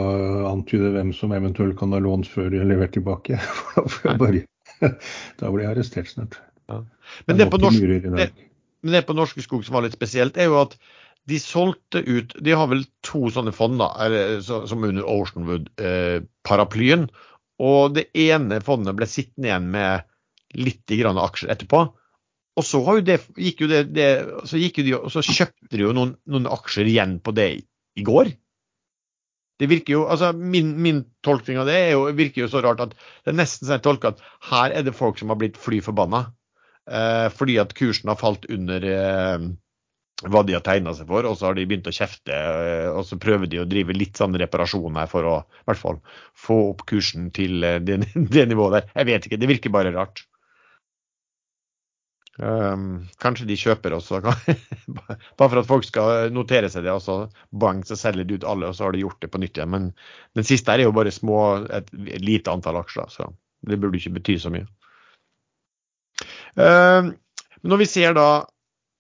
antyde 0.53 0.93
hvem 0.93 1.09
som 1.15 1.33
eventuelt 1.35 1.75
kan 1.79 1.91
ha 1.91 1.99
lånt 2.03 2.29
før 2.31 2.55
levert 2.55 2.95
tilbake. 2.95 3.41
Da 4.05 4.15
bare 4.19 4.45
Da 5.39 5.51
blir 5.51 5.65
jeg 5.65 5.73
arrestert 5.73 6.11
snart. 6.11 6.39
Men 7.27 7.39
det 7.39 7.49
på, 7.51 7.59
norsk, 7.59 7.83
det, 8.03 8.29
men 8.83 8.95
det 8.95 9.05
på 9.07 9.15
Norske 9.15 9.43
Skog 9.43 9.63
som 9.65 9.77
var 9.77 9.85
litt 9.85 9.95
spesielt, 9.95 10.39
er 10.39 10.51
jo 10.51 10.59
at 10.59 10.75
de 11.27 11.39
solgte 11.39 12.01
ut 12.03 12.35
De 12.43 12.55
har 12.55 12.67
vel 12.71 12.83
to 13.03 13.31
sånne 13.33 13.53
fond 13.55 13.79
da, 13.79 13.89
eller, 14.03 14.41
så, 14.43 14.61
som 14.69 14.83
under 14.83 15.07
Oceanwood-paraplyen. 15.07 17.07
og 17.63 17.95
det 17.95 18.09
ene 18.13 18.59
fondet 18.63 18.95
ble 18.95 19.07
sittende 19.09 19.49
igjen 19.49 19.71
med 19.73 20.05
litt 20.55 20.93
grann 20.99 21.19
aksjer 21.19 21.51
etterpå. 21.51 21.87
Og 22.57 22.65
så, 22.65 22.81
det, 23.05 23.19
gikk 23.37 23.65
det, 23.69 23.81
det, 23.93 24.07
så, 24.49 24.59
gikk 24.61 24.79
de, 24.85 24.95
så 25.13 25.23
kjøpte 25.25 25.75
de 25.75 25.83
jo 25.83 25.95
noen, 25.95 26.15
noen 26.29 26.47
aksjer 26.49 26.89
igjen 26.89 27.17
på 27.23 27.33
det 27.37 27.49
i, 27.97 28.05
går. 28.07 28.31
Det 29.57 29.69
virker 29.71 29.95
jo, 29.95 30.05
altså 30.05 30.31
Min, 30.37 30.75
min 30.85 31.03
tolkning 31.25 31.57
av 31.57 31.69
det 31.69 31.77
jo, 31.91 32.03
virker 32.17 32.43
jo 32.43 32.49
så 32.51 32.61
rart 32.61 32.83
at 32.83 32.93
det 32.95 33.33
er 33.33 33.39
nesten 33.39 33.69
sånn 33.69 33.81
tolker 33.85 34.13
at 34.13 34.21
her 34.51 34.75
er 34.75 34.85
det 34.85 34.93
folk 34.97 35.17
som 35.17 35.33
har 35.33 35.39
blitt 35.41 35.57
fly 35.57 35.81
forbanna. 35.85 36.27
Eh, 36.87 37.27
fordi 37.33 37.57
at 37.59 37.73
kursen 37.75 38.11
har 38.13 38.19
falt 38.21 38.45
under 38.53 38.85
eh, 38.87 39.47
hva 40.25 40.41
de 40.45 40.55
har 40.55 40.63
tegna 40.65 40.93
seg 40.97 41.09
for, 41.09 41.27
og 41.29 41.35
så 41.37 41.49
har 41.49 41.57
de 41.57 41.65
begynt 41.69 41.89
å 41.89 41.93
kjefte. 41.93 42.33
eh, 42.33 42.87
og 42.93 43.03
så 43.05 43.19
prøver 43.21 43.49
de 43.49 43.61
å 43.61 43.67
drive 43.69 43.97
litt 43.97 44.17
sånn 44.17 44.37
reparasjon 44.39 44.97
her 45.01 45.09
for 45.11 45.27
å 45.29 45.35
i 45.41 45.67
hvert 45.69 45.81
fall 45.81 45.99
få 46.45 46.57
opp 46.71 46.85
kursen 46.89 47.29
til 47.35 47.63
eh, 47.65 47.79
det, 47.83 47.99
det 48.35 48.47
nivået 48.49 48.79
der. 48.79 48.89
Jeg 48.95 49.09
vet 49.11 49.27
ikke, 49.29 49.41
det 49.41 49.51
virker 49.55 49.73
bare 49.73 49.93
rart. 49.97 50.26
Um, 52.37 53.07
kanskje 53.17 53.47
de 53.49 53.55
kjøper 53.57 53.95
også, 53.97 54.19
bare 54.97 55.17
for 55.39 55.57
at 55.57 55.69
folk 55.69 55.87
skal 55.87 56.29
notere 56.33 56.69
seg 56.69 56.85
det. 56.85 56.93
og 56.93 57.01
så 57.01 57.15
bang, 57.49 57.81
så 57.87 57.97
selger 57.97 58.27
de 58.27 58.37
ut 58.37 58.45
alle, 58.45 58.69
og 58.69 58.77
så 58.77 58.85
har 58.85 58.93
de 58.93 59.01
gjort 59.01 59.21
det 59.23 59.31
på 59.33 59.41
nytt 59.41 59.57
igjen. 59.57 59.73
Men 59.73 59.87
den 60.37 60.45
siste 60.45 60.71
her 60.71 60.83
er 60.83 60.89
jo 60.89 60.97
bare 60.97 61.13
små, 61.13 61.39
et 61.73 61.89
lite 62.21 62.53
antall 62.53 62.77
aksjer, 62.83 63.09
så 63.09 63.31
det 63.65 63.79
burde 63.81 63.97
ikke 63.97 64.13
bety 64.19 64.37
så 64.41 64.53
mye. 64.53 64.67
Um, 66.57 67.15
men 67.61 67.73
når 67.73 67.83
vi 67.83 67.89
ser 67.89 68.13
da 68.17 68.29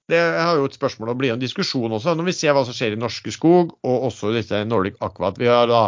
det 0.07 0.19
har 0.23 0.55
jo 0.55 0.67
et 0.69 0.75
spørsmål 0.77 1.11
og 1.11 1.17
blir 1.19 1.33
en 1.33 1.41
diskusjon 1.41 1.91
også, 1.91 2.13
når 2.15 2.29
vi 2.29 2.35
ser 2.37 2.55
hva 2.55 2.63
som 2.63 2.75
skjer 2.75 2.95
i 2.95 2.99
Norske 2.99 3.31
Skog 3.35 3.73
og 3.83 4.05
også 4.07 4.31
dette 4.31 4.61
Nordic 4.63 4.95
Aqua. 5.03 5.33
Vi 5.35 5.49
har 5.51 5.67
da 5.67 5.81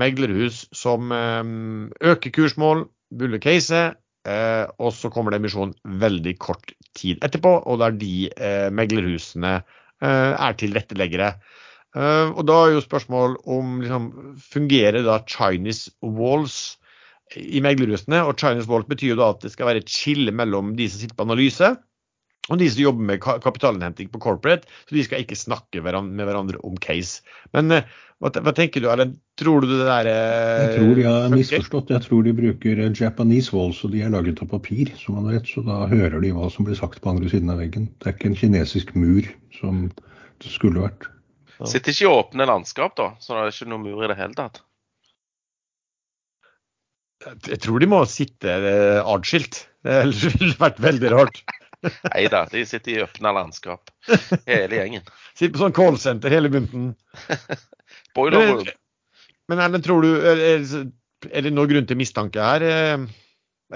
meglerhus 0.00 0.62
som 0.72 1.12
um, 1.12 1.90
øker 2.00 2.32
kursmål, 2.32 2.86
buller 3.12 3.42
caset, 3.42 3.98
Eh, 4.28 4.66
og 4.78 4.92
så 4.92 5.08
kommer 5.12 5.32
det 5.32 5.40
emisjon 5.40 5.72
veldig 6.00 6.34
kort 6.42 6.74
tid 6.98 7.22
etterpå, 7.24 7.54
og 7.64 7.80
der 7.80 7.96
de 7.96 8.28
eh, 8.34 8.68
meglerhusene 8.74 9.54
eh, 9.60 10.32
er 10.34 10.58
tilretteleggere. 10.60 11.32
Eh, 11.96 12.28
og 12.28 12.44
da 12.48 12.58
er 12.64 12.74
jo 12.76 12.84
spørsmål 12.84 13.38
om 13.50 13.80
liksom, 13.84 14.10
fungerer 14.52 15.02
da 15.06 15.20
Chinese 15.26 15.90
walls 16.04 16.76
i 17.36 17.62
meglerhusene. 17.64 18.22
Og 18.26 18.36
Chinese 18.38 18.70
walls 18.70 18.88
betyr 18.90 19.14
jo 19.14 19.20
da 19.22 19.30
at 19.34 19.46
det 19.46 19.54
skal 19.54 19.70
være 19.70 19.84
et 19.84 19.92
skille 19.92 20.34
mellom 20.34 20.74
de 20.78 20.88
som 20.90 21.02
sitter 21.02 21.18
på 21.18 21.26
analyse, 21.28 21.74
og 22.50 22.58
de 22.60 22.66
som 22.70 22.82
jobber 22.82 23.06
med 23.12 23.20
ka- 23.22 23.38
kapitalinnhenting 23.42 24.08
på 24.10 24.20
corporate, 24.22 24.66
så 24.88 24.96
de 24.96 25.04
skal 25.06 25.22
ikke 25.22 25.38
snakke 25.38 25.82
med 25.84 26.24
hverandre 26.26 26.58
om 26.66 26.74
case. 26.82 27.22
Men 27.54 27.70
eh, 27.76 27.84
hva, 28.20 28.32
hva 28.34 28.52
tenker 28.56 28.82
du, 28.82 28.88
Erlend? 28.90 29.14
Tror 29.40 29.62
du 29.64 29.68
det 29.70 29.86
der 29.86 30.08
eh, 30.10 30.64
Jeg 30.66 30.72
tror 30.80 30.94
de 30.98 31.04
har 31.06 31.28
misforstått. 31.32 31.92
Jeg 31.94 32.04
tror 32.08 32.26
de 32.26 32.34
bruker 32.36 32.82
eh, 32.84 32.90
Japanese 32.98 33.54
walls, 33.56 33.80
og 33.86 33.94
de 33.94 34.02
er 34.04 34.10
laget 34.12 34.42
av 34.42 34.50
papir, 34.50 34.90
som 35.00 35.16
man 35.20 35.30
vet. 35.32 35.46
Så 35.48 35.62
da 35.64 35.84
hører 35.88 36.18
de 36.20 36.32
hva 36.36 36.50
som 36.52 36.66
blir 36.68 36.76
sagt 36.78 37.00
på 37.00 37.12
andre 37.14 37.30
siden 37.32 37.54
av 37.54 37.62
veggen. 37.62 37.86
Det 38.02 38.10
er 38.10 38.16
ikke 38.18 38.32
en 38.32 38.40
kinesisk 38.42 38.92
mur 38.98 39.30
som 39.60 39.86
det 40.42 40.50
skulle 40.52 40.82
vært. 40.84 41.06
Sitter 41.68 41.92
ikke 41.92 42.06
i 42.08 42.10
åpne 42.10 42.46
landskap, 42.48 42.94
da, 42.96 43.10
så 43.20 43.36
det 43.36 43.40
er 43.46 43.54
ikke 43.54 43.70
noe 43.72 43.82
mur 43.84 44.04
i 44.04 44.08
det 44.08 44.16
hele 44.16 44.36
tatt. 44.36 44.62
Jeg 47.50 47.60
tror 47.60 47.82
de 47.82 47.88
må 47.90 47.98
sitte 48.08 48.54
atskilt. 49.04 49.66
Det 49.84 49.96
ville 50.06 50.38
det 50.40 50.60
vært 50.66 50.80
veldig 50.80 51.10
rart. 51.12 51.42
Nei 52.12 52.26
da, 52.32 52.42
de 52.50 52.64
sitter 52.68 52.92
i 52.92 53.02
åpne 53.04 53.32
landskap, 53.36 53.90
hele 54.46 54.76
gjengen. 54.80 55.06
Sitter 55.38 55.54
på 55.54 55.62
sånn 55.62 55.72
callsenter 55.76 56.32
hele 56.34 56.50
bunten. 56.52 56.90
Boiler 58.16 58.38
Men, 58.42 58.50
room. 58.58 58.66
men 59.48 59.62
Erlend, 59.64 59.84
tror 59.86 60.04
du 60.04 60.10
er, 60.18 60.42
er- 60.56 60.90
er 61.30 61.44
det 61.46 61.52
noen 61.52 61.68
grunn 61.70 61.86
til 61.88 61.98
mistanke 62.00 62.40
her? 62.40 62.62
eh, 62.64 63.06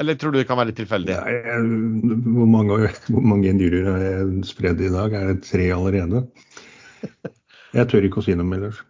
Eller 0.01 0.17
tror 0.19 0.33
du 0.35 0.39
det 0.41 0.47
kan 0.49 0.57
være 0.59 0.73
litt 0.73 0.79
tilfeldig? 0.83 1.15
Ja, 1.15 1.25
jeg- 1.29 2.21
hvor, 2.35 2.49
mange, 2.51 2.91
hvor 3.09 3.25
mange 3.25 3.53
har 3.55 4.03
jeg 4.05 4.45
spredd 4.49 4.81
i 4.85 4.91
dag? 4.93 5.13
Er 5.15 5.33
det 5.33 5.45
tre 5.49 5.71
allerede? 5.77 6.25
Jeg 7.75 7.89
tør 7.91 8.07
ikke 8.07 8.21
å 8.23 8.25
si 8.27 8.35
noe 8.39 8.55
ellers. 8.57 8.81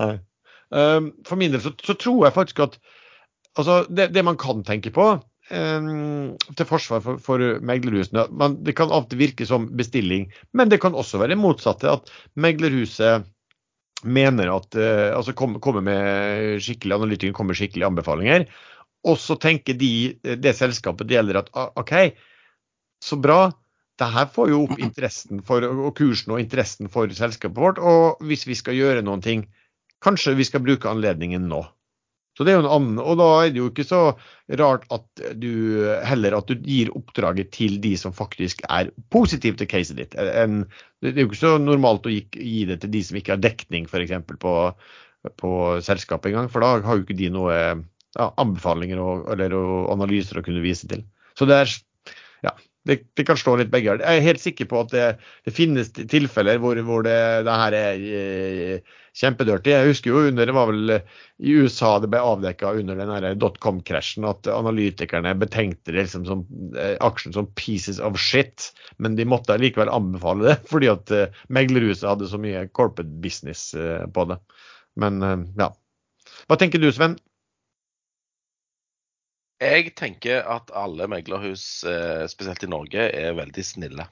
Nei. 0.00 0.14
Um, 0.74 1.12
For 1.28 1.38
min 1.38 1.52
del 1.54 1.62
så, 1.62 1.70
så 1.86 1.94
tror 2.00 2.24
jeg 2.26 2.34
faktisk 2.34 2.60
at 2.64 2.78
altså 3.60 3.84
det, 3.94 4.08
det 4.16 4.24
man 4.26 4.36
kan 4.40 4.64
tenke 4.66 4.90
på 4.94 5.04
til 5.48 6.66
forsvar 6.68 7.02
for, 7.04 7.18
for 7.20 7.42
meglerhusene 7.60 8.22
man, 8.32 8.54
Det 8.64 8.72
kan 8.78 8.88
alltid 8.88 9.18
virke 9.20 9.46
som 9.46 9.66
bestilling, 9.76 10.30
men 10.56 10.70
det 10.72 10.80
kan 10.80 10.94
også 10.96 11.20
være 11.20 11.36
motsatte. 11.36 11.90
At 11.90 12.08
meglerhuset 12.34 13.26
mener 14.04 14.52
at 14.52 14.76
eh, 14.76 15.10
altså 15.16 15.34
kommer 15.34 15.80
med 15.84 16.60
skikkelig 16.62 16.96
analytikeren 16.96 17.36
kommer 17.36 17.52
med 17.52 17.60
skikkelige 17.60 17.88
anbefalinger. 17.88 18.46
Og 19.04 19.18
så 19.20 19.36
tenker 19.36 19.76
de, 19.76 20.16
det 20.22 20.56
selskapet 20.56 21.08
det 21.08 21.18
gjelder 21.18 21.42
at 21.42 21.50
ah, 21.52 21.70
OK, 21.76 21.92
så 23.04 23.20
bra. 23.20 23.52
Det 24.00 24.08
her 24.10 24.26
får 24.32 24.50
jo 24.50 24.64
opp 24.64 24.80
interessen 24.82 25.42
for, 25.46 25.62
og 25.62 25.92
kursen 25.98 26.34
og 26.34 26.40
interessen 26.42 26.88
for 26.90 27.12
selskapet 27.14 27.60
vårt. 27.60 27.78
Og 27.78 28.24
hvis 28.26 28.46
vi 28.48 28.56
skal 28.58 28.78
gjøre 28.78 29.04
noen 29.04 29.22
ting, 29.22 29.44
kanskje 30.04 30.34
vi 30.38 30.48
skal 30.48 30.64
bruke 30.64 30.90
anledningen 30.90 31.46
nå. 31.52 31.62
Så 32.34 32.42
det 32.42 32.50
er 32.52 32.58
jo 32.58 32.64
en 32.64 32.72
annen, 32.76 32.98
og 32.98 33.18
da 33.20 33.28
er 33.44 33.52
det 33.54 33.60
jo 33.60 33.68
ikke 33.70 33.86
så 33.86 34.00
rart 34.58 34.88
at 34.94 35.22
du 35.38 35.84
heller 36.02 36.34
at 36.34 36.50
du 36.50 36.58
gir 36.66 36.90
oppdraget 36.98 37.52
til 37.54 37.76
de 37.82 37.92
som 38.00 38.14
faktisk 38.16 38.64
er 38.66 38.90
positive 39.14 39.60
til 39.60 39.70
caset 39.70 40.00
ditt. 40.00 40.16
En, 40.18 40.64
det 41.04 41.14
er 41.14 41.22
jo 41.22 41.30
ikke 41.30 41.42
så 41.44 41.54
normalt 41.62 42.08
å 42.10 42.12
gi, 42.12 42.24
gi 42.34 42.64
det 42.70 42.80
til 42.82 42.90
de 42.94 43.04
som 43.06 43.20
ikke 43.20 43.36
har 43.36 43.44
dekning 43.44 43.86
f.eks. 43.86 44.16
På, 44.42 44.54
på 45.38 45.52
selskapet 45.86 46.32
engang, 46.32 46.50
for 46.50 46.64
da 46.64 46.74
har 46.82 46.98
jo 46.98 47.06
ikke 47.06 47.18
de 47.22 47.30
noe 47.34 47.54
ja, 47.54 48.28
anbefalinger 48.42 49.02
og, 49.02 49.28
eller 49.34 49.54
og 49.58 49.92
analyser 49.94 50.40
å 50.40 50.46
kunne 50.46 50.64
vise 50.64 50.90
til. 50.90 51.06
Så 51.38 51.46
det 51.50 51.60
er 51.62 51.76
ja, 52.48 52.54
det, 52.88 52.98
det 53.16 53.24
kan 53.28 53.38
slå 53.40 53.56
litt 53.60 53.72
begge. 53.72 53.96
Jeg 54.00 54.20
er 54.20 54.26
helt 54.26 54.42
sikker 54.42 54.68
på 54.70 54.82
at 54.84 54.92
det, 54.92 55.06
det 55.46 55.54
finnes 55.56 55.88
tilfeller 55.94 56.60
hvor, 56.62 56.78
hvor 56.84 57.06
det, 57.06 57.16
det 57.46 57.58
her 57.62 57.76
er 57.78 58.04
kjempedirty. 59.14 59.70
Jeg 59.70 59.90
husker 59.92 60.10
jo 60.10 60.22
under, 60.28 60.46
det 60.48 60.54
var 60.56 60.70
vel 60.70 60.94
i 60.94 61.54
USA 61.54 61.94
det 62.02 62.10
ble 62.12 62.22
avdekka 62.22 62.72
under 62.80 62.98
den 62.98 63.38
dotcom-krasjen 63.42 64.26
at 64.28 64.48
analytikerne 64.50 65.34
betenkte 65.38 65.94
det 65.94 66.06
liksom 66.06 66.26
som 66.28 66.42
eh, 66.78 66.96
aksjen 67.04 67.36
som 67.36 67.48
pieces 67.58 68.00
of 68.02 68.18
shit, 68.20 68.70
men 68.98 69.16
de 69.18 69.26
måtte 69.28 69.58
likevel 69.60 69.92
anbefale 69.92 70.50
det 70.50 70.56
fordi 70.72 70.90
at 70.92 71.14
eh, 71.14 71.44
meglerhuset 71.48 72.08
hadde 72.10 72.30
så 72.30 72.40
mye 72.42 72.66
corporate 72.74 73.22
business 73.24 73.70
eh, 73.78 74.04
på 74.10 74.26
det. 74.30 74.40
Men 75.00 75.22
eh, 75.22 75.46
ja. 75.62 75.70
Hva 76.48 76.58
tenker 76.60 76.82
du, 76.82 76.90
Sven? 76.92 77.16
Jeg 79.62 79.94
tenker 79.98 80.42
at 80.50 80.72
alle 80.74 81.06
meglerhus, 81.08 81.84
eh, 81.86 82.26
spesielt 82.30 82.64
i 82.66 82.70
Norge, 82.70 83.08
er 83.14 83.36
veldig 83.38 83.64
snille. 83.64 84.06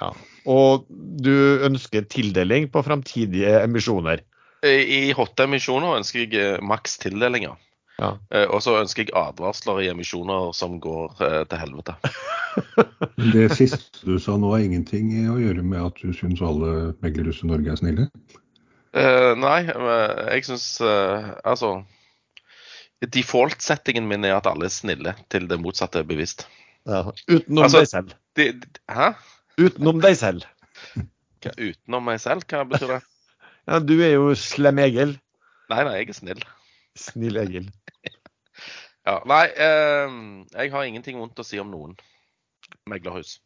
Ja. 0.00 0.12
Og 0.46 0.86
du 0.90 1.58
ønsker 1.66 2.06
tildeling 2.12 2.68
på 2.70 2.82
framtidige 2.84 3.62
emisjoner. 3.64 4.22
I 4.66 5.12
hotte 5.16 5.44
emisjoner 5.46 5.98
ønsker 5.98 6.24
jeg 6.24 6.34
eh, 6.40 6.62
maks 6.62 6.98
tildelinger. 7.02 7.56
Ja. 7.98 8.16
Eh, 8.30 8.46
Og 8.46 8.62
så 8.62 8.76
ønsker 8.80 9.06
jeg 9.06 9.14
advarsler 9.16 9.82
i 9.82 9.90
emisjoner 9.90 10.52
som 10.56 10.78
går 10.80 11.16
til 11.50 11.58
helvete. 11.58 11.96
Det 13.34 13.50
siste 13.52 14.00
du 14.06 14.16
sa 14.22 14.36
nå, 14.40 14.48
har 14.54 14.64
ingenting 14.64 15.10
å 15.28 15.36
gjøre 15.40 15.64
med 15.64 15.90
at 15.90 15.98
du 16.00 16.12
syns 16.16 16.40
alle 16.44 16.94
meglerhus 17.04 17.42
i 17.44 17.50
Norge 17.50 17.72
er 17.72 17.80
snille? 17.80 18.06
Eh, 18.96 19.32
nei, 19.36 19.58
jeg 19.68 20.46
syns 20.46 20.80
eh, 20.80 21.26
Altså 21.44 21.82
Default-settingen 23.04 24.06
min 24.08 24.24
er 24.24 24.38
at 24.38 24.46
alle 24.48 24.68
er 24.70 24.72
snille, 24.72 25.12
til 25.32 25.48
det 25.50 25.58
motsatte 25.60 26.00
er 26.00 26.06
bevisst. 26.08 26.46
Ja. 26.88 27.02
Utenom 27.28 27.64
Altså- 27.66 27.82
deg 27.82 27.88
selv. 27.90 28.14
De, 28.36 28.46
de, 28.62 28.68
hæ? 28.88 29.10
Utenom 29.60 30.00
deg 30.00 30.16
selv. 30.16 30.46
Hva, 31.42 31.52
utenom 31.58 32.04
meg 32.08 32.20
selv? 32.20 32.46
Hva 32.48 32.64
betyr 32.68 32.96
det? 32.96 33.02
Ja, 33.66 33.80
du 33.82 33.96
er 33.98 34.12
jo 34.14 34.28
slem 34.38 34.78
Egil. 34.78 35.16
Nei, 35.72 35.80
nei, 35.82 35.94
jeg 35.98 36.12
er 36.12 36.14
snill. 36.14 36.42
Snill 36.96 37.40
Egil. 37.42 37.66
Ja, 39.06 39.20
nei, 39.22 39.44
eh, 39.54 40.14
jeg 40.56 40.70
har 40.72 40.82
ingenting 40.88 41.18
vondt 41.20 41.38
å 41.38 41.44
si 41.46 41.60
om 41.62 41.68
noen 41.70 41.92
meglerhus. 42.90 43.36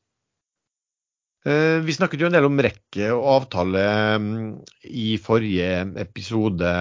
Eh, 1.49 1.79
vi 1.81 1.95
snakket 1.97 2.21
jo 2.21 2.29
en 2.29 2.35
del 2.37 2.45
om 2.45 2.61
rekke 2.61 3.07
og 3.15 3.29
avtale 3.35 3.85
mm, 4.21 4.49
i 4.93 5.15
forrige 5.17 5.71
episode, 6.03 6.73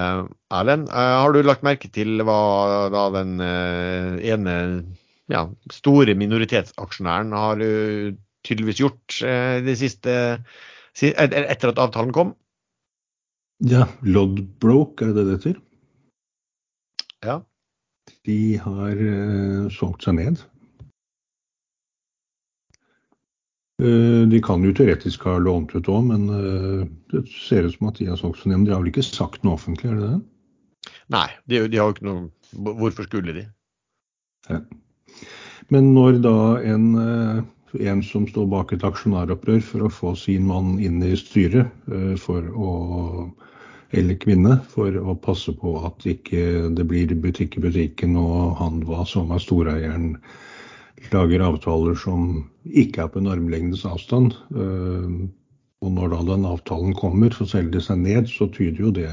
Erlend. 0.52 0.90
Eh, 0.92 1.12
har 1.24 1.32
du 1.32 1.40
lagt 1.48 1.64
merke 1.64 1.88
til 1.96 2.20
hva 2.28 2.90
da 2.92 3.06
den 3.16 3.40
eh, 3.40 4.18
ene 4.34 4.56
ja, 5.32 5.46
store 5.72 6.18
minoritetsaksjonæren 6.20 7.32
har 7.38 7.64
tydeligvis 8.44 8.84
gjort 8.84 9.22
eh, 9.24 9.62
det 9.64 9.78
siste 9.80 10.18
etter 11.00 11.72
at 11.72 11.80
avtalen 11.80 12.12
kom? 12.12 12.36
Ja, 13.64 13.88
Lodbroke, 14.04 15.08
er 15.08 15.16
det 15.16 15.28
det 15.30 15.38
heter? 15.38 15.58
Ja. 17.24 17.40
De 18.28 18.40
har 18.60 19.00
solgt 19.72 20.04
seg 20.04 20.20
ned. 20.20 20.40
Uh, 20.40 20.60
de 23.80 24.40
kan 24.44 24.64
jo 24.66 24.74
teoretisk 24.76 25.24
ha 25.30 25.38
lånt 25.40 25.72
ut 25.72 25.88
òg, 25.88 26.10
men 26.10 26.26
uh, 26.28 26.82
det 27.14 27.22
ser 27.32 27.64
ut 27.64 27.78
som 27.78 27.88
at 27.88 28.02
de 28.02 28.10
har 28.10 28.20
solgt. 28.20 28.44
Men 28.50 28.66
de 28.68 28.74
har 28.74 28.82
vel 28.82 28.92
ikke 28.92 29.06
sagt 29.06 29.46
noe 29.48 29.56
offentlig, 29.56 29.92
er 29.92 30.02
det 30.02 30.10
det? 30.10 30.92
Nei, 31.16 31.28
de, 31.48 31.62
de 31.72 31.80
har 31.80 31.90
jo 31.90 31.96
ikke 31.96 32.10
noe 32.10 32.28
Hvorfor 32.50 33.06
skulle 33.06 33.34
de? 33.36 33.44
Ja. 34.50 34.58
Men 35.70 35.92
når 35.94 36.18
da 36.26 36.38
en, 36.66 36.88
en 37.78 38.00
som 38.02 38.26
står 38.26 38.48
bak 38.50 38.74
et 38.74 38.86
aksjonæropprør 38.88 39.62
for 39.62 39.86
å 39.86 39.92
få 39.94 40.16
sin 40.18 40.48
mann 40.50 40.80
inn 40.82 40.98
i 41.06 41.12
styret 41.20 41.70
for 42.18 42.48
å 42.58 42.72
eller 43.92 44.20
kvinne 44.22 44.60
for 44.70 44.94
å 44.94 45.16
passe 45.18 45.54
på 45.58 45.74
at 45.88 46.06
ikke 46.10 46.70
det 46.78 46.86
blir 46.90 47.14
butikk 47.24 47.58
i 47.58 47.64
butikken 47.64 48.18
og 48.20 48.60
han 48.60 48.84
hva 48.86 49.06
som 49.10 49.32
er 49.34 49.42
storeieren 49.42 50.12
lager 51.14 51.44
avtaler 51.46 51.98
som 51.98 52.30
ikke 52.66 53.04
er 53.04 53.12
på 53.12 53.22
en 53.22 53.32
armlengdes 53.32 53.86
avstand. 53.88 54.36
Og 55.80 55.92
når 55.96 56.12
da 56.12 56.20
den 56.28 56.48
avtalen 56.48 56.96
kommer, 56.98 57.32
så 57.32 57.48
selger 57.48 57.78
det 57.78 57.84
seg 57.86 58.02
ned, 58.04 58.28
så 58.28 58.50
tyder 58.52 58.84
jo 58.84 58.94
det 58.96 59.12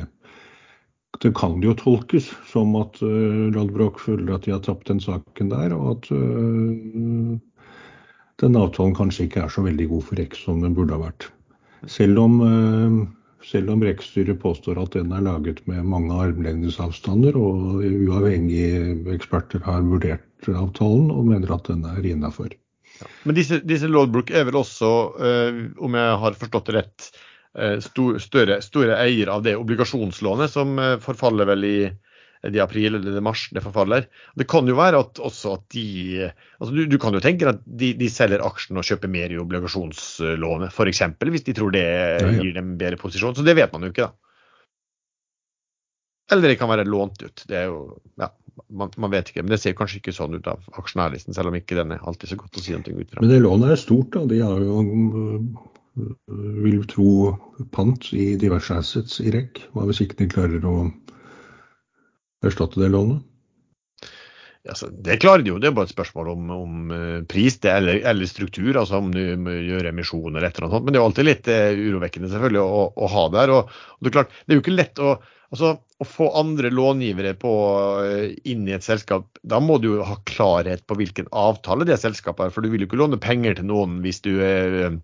Det 1.22 1.30
kan 1.38 1.62
jo 1.64 1.72
tolkes 1.72 2.26
som 2.50 2.74
at 2.76 2.98
uh, 3.00 3.94
føler 3.96 4.34
at 4.34 4.44
de 4.44 4.52
har 4.52 4.60
tapt 4.60 4.88
den 4.88 5.00
saken 5.00 5.48
der, 5.48 5.72
og 5.72 5.96
at 5.96 6.10
uh, 6.12 7.38
den 8.42 8.56
avtalen 8.56 8.94
kanskje 8.94 9.24
ikke 9.24 9.46
er 9.46 9.48
så 9.48 9.62
veldig 9.64 9.88
god 9.88 10.02
for 10.02 10.20
Rex 10.20 10.44
som 10.44 10.60
den 10.60 10.74
burde 10.74 10.92
ha 10.92 11.06
vært. 11.06 11.30
Selv 11.86 12.18
om 12.18 12.40
uh, 12.42 13.06
selv 13.46 13.70
om 13.70 13.82
REC-styret 13.82 14.40
påstår 14.42 14.78
at 14.82 14.92
den 14.92 15.12
er 15.14 15.22
laget 15.22 15.62
med 15.70 15.86
mange 15.86 16.12
armlengdes 16.12 16.80
avstander, 16.82 17.36
og 17.38 17.78
uavhengige 17.80 18.96
eksperter 19.14 19.62
har 19.64 19.86
vurdert 19.86 20.25
avtalen 20.44 21.10
og 21.14 21.26
mener 21.28 21.52
at 21.56 21.68
den 21.70 21.84
er 21.88 22.06
innafor. 22.06 22.52
Ja. 23.00 23.10
Men 23.28 23.36
disse, 23.36 23.60
disse 23.64 23.88
Lodbrook 23.90 24.30
er 24.32 24.46
vel 24.48 24.58
også, 24.60 24.90
eh, 25.20 25.62
om 25.82 25.96
jeg 25.98 26.18
har 26.22 26.38
forstått 26.40 26.70
det 26.70 26.76
rett, 26.78 27.08
eh, 27.58 27.78
stor, 27.84 28.18
større, 28.22 28.60
store 28.64 28.98
eier 29.02 29.32
av 29.32 29.44
det 29.44 29.56
obligasjonslånet 29.58 30.52
som 30.52 30.78
eh, 30.78 30.96
forfaller 31.02 31.48
vel 31.52 31.68
i 31.68 31.78
det 32.46 32.60
april 32.62 32.94
eller 32.94 33.14
det 33.16 33.22
mars 33.24 33.48
det 33.50 33.62
forfaller. 33.64 34.06
Det 34.38 34.46
kan 34.48 34.68
jo 34.68 34.76
være 34.78 35.00
at 35.02 35.18
også 35.24 35.56
at 35.56 35.64
de 35.74 36.28
altså 36.28 36.70
du, 36.76 36.84
du 36.86 36.98
kan 37.02 37.16
jo 37.16 37.22
tenke 37.24 37.48
at 37.48 37.62
de, 37.64 37.90
de 37.98 38.10
selger 38.12 38.44
aksjen 38.44 38.78
og 38.78 38.86
kjøper 38.86 39.10
mer 39.10 39.32
i 39.32 39.40
obligasjonslånet, 39.40 40.70
f.eks. 40.70 41.02
Hvis 41.32 41.46
de 41.48 41.56
tror 41.56 41.74
det 41.74 41.86
gir 42.36 42.52
dem 42.54 42.76
bedre 42.78 43.00
posisjon. 43.00 43.34
Så 43.34 43.44
det 43.46 43.56
vet 43.58 43.72
man 43.74 43.88
jo 43.88 43.90
ikke, 43.90 44.06
da. 44.06 44.26
Eller 46.32 46.50
det 46.50 46.58
kan 46.58 46.70
være 46.70 46.86
lånt 46.86 47.22
ut. 47.22 47.44
Det 47.46 47.58
er 47.60 47.68
jo, 47.70 47.80
ja, 48.18 48.30
man, 48.68 48.92
man, 48.96 49.12
vet 49.12 49.30
ikke. 49.30 49.44
Men 49.44 49.54
det 49.54 49.60
ser 49.62 49.76
kanskje 49.78 50.00
ikke 50.00 50.16
sånn 50.16 50.36
ut 50.38 50.50
av 50.50 50.64
aksjonærlisten, 50.80 51.36
selv 51.36 51.52
om 51.52 51.58
ikke 51.58 51.78
den 51.78 51.94
er 51.96 52.04
alltid 52.08 52.32
så 52.32 52.40
godt 52.40 52.60
å 52.60 52.64
si 52.64 52.74
noe 52.76 52.96
ut 52.96 53.12
fra. 53.12 53.22
Men 53.22 53.32
det 53.32 53.40
lånet 53.44 53.74
er 53.74 53.80
stort, 53.80 54.12
da. 54.16 54.24
De 54.30 54.42
har 54.42 54.60
jo 54.62 54.82
vil 55.96 56.82
tro 56.90 57.12
pant 57.72 58.10
i 58.12 58.34
diverse 58.40 58.74
assets 58.76 59.20
i 59.22 59.32
REC. 59.32 59.62
Hva 59.72 59.86
hvis 59.88 60.02
ikke 60.04 60.18
de 60.20 60.28
klarer 60.32 60.66
å 60.68 60.76
erstatte 62.44 62.82
det 62.82 62.92
lånet? 62.92 63.24
Altså, 64.66 64.88
det 64.90 65.20
klarer 65.22 65.44
de 65.46 65.52
jo, 65.52 65.60
det 65.62 65.68
er 65.68 65.74
bare 65.76 65.86
et 65.86 65.94
spørsmål 65.94 66.28
om, 66.32 66.48
om 66.50 66.88
uh, 66.90 67.20
pris 67.30 67.54
det, 67.62 67.70
eller, 67.70 68.00
eller, 68.10 68.26
struktur. 68.26 68.74
altså 68.74 68.98
Om 68.98 69.12
du 69.14 69.20
gjør 69.22 69.92
emisjoner 69.92 70.40
eller 70.40 70.48
et 70.48 70.58
eller 70.58 70.66
annet 70.66 70.76
sånt. 70.76 70.86
Men 70.86 70.92
det 70.92 70.98
er 70.98 71.04
jo 71.04 71.10
alltid 71.10 71.28
litt 71.28 71.50
uh, 71.52 71.82
urovekkende 71.86 72.30
selvfølgelig 72.32 72.62
å, 72.64 72.80
å, 72.90 73.10
ha 73.14 73.24
der. 73.36 73.52
Og, 73.54 73.70
og, 73.70 74.00
det 74.02 74.10
er 74.10 74.16
klart, 74.18 74.34
det 74.42 74.52
er 74.52 74.58
jo 74.58 74.64
ikke 74.64 74.74
lett 74.74 75.02
å, 75.02 75.12
altså, 75.52 75.76
å 75.80 76.06
få 76.06 76.30
andre 76.38 76.70
långivere 76.74 77.34
på, 77.40 77.52
uh, 78.02 78.30
inn 78.48 78.66
i 78.68 78.76
et 78.76 78.86
selskap. 78.86 79.28
Da 79.42 79.60
må 79.62 79.80
du 79.82 79.92
jo 79.94 80.06
ha 80.06 80.18
klarhet 80.28 80.86
på 80.86 80.98
hvilken 80.98 81.30
avtale 81.32 81.88
det 81.88 82.00
selskapet 82.02 82.48
har. 82.48 82.54
For 82.54 82.64
du 82.64 82.72
vil 82.72 82.84
jo 82.84 82.90
ikke 82.90 83.02
låne 83.02 83.20
penger 83.22 83.58
til 83.58 83.70
noen 83.72 84.00
hvis 84.04 84.22
du 84.26 84.34
er 84.44 84.96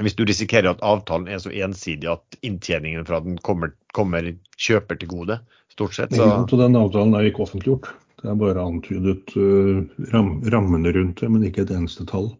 hvis 0.00 0.14
du 0.16 0.22
risikerer 0.24 0.70
at 0.70 0.84
avtalen 0.86 1.26
er 1.28 1.40
så 1.42 1.50
ensidig 1.52 2.08
at 2.08 2.38
inntjeningen 2.40 3.04
fra 3.04 3.18
den 3.20 3.36
kommer, 3.44 3.74
kommer 3.92 4.30
kjøper 4.56 4.96
til 4.96 5.10
gode 5.10 5.36
stort 5.72 5.96
sett. 5.96 6.14
Så... 6.16 6.24
Ja, 6.24 6.38
den 6.48 6.78
avtalen 6.80 7.12
er 7.18 7.28
ikke 7.28 7.44
offentliggjort. 7.44 7.90
Det 8.22 8.30
er 8.30 8.38
bare 8.38 8.62
antydet 8.62 9.34
uh, 9.34 9.82
ram, 10.14 10.36
rammene 10.52 10.94
rundt 10.94 11.20
det, 11.20 11.28
men 11.32 11.44
ikke 11.44 11.66
et 11.66 11.74
eneste 11.74 12.06
tall. 12.08 12.30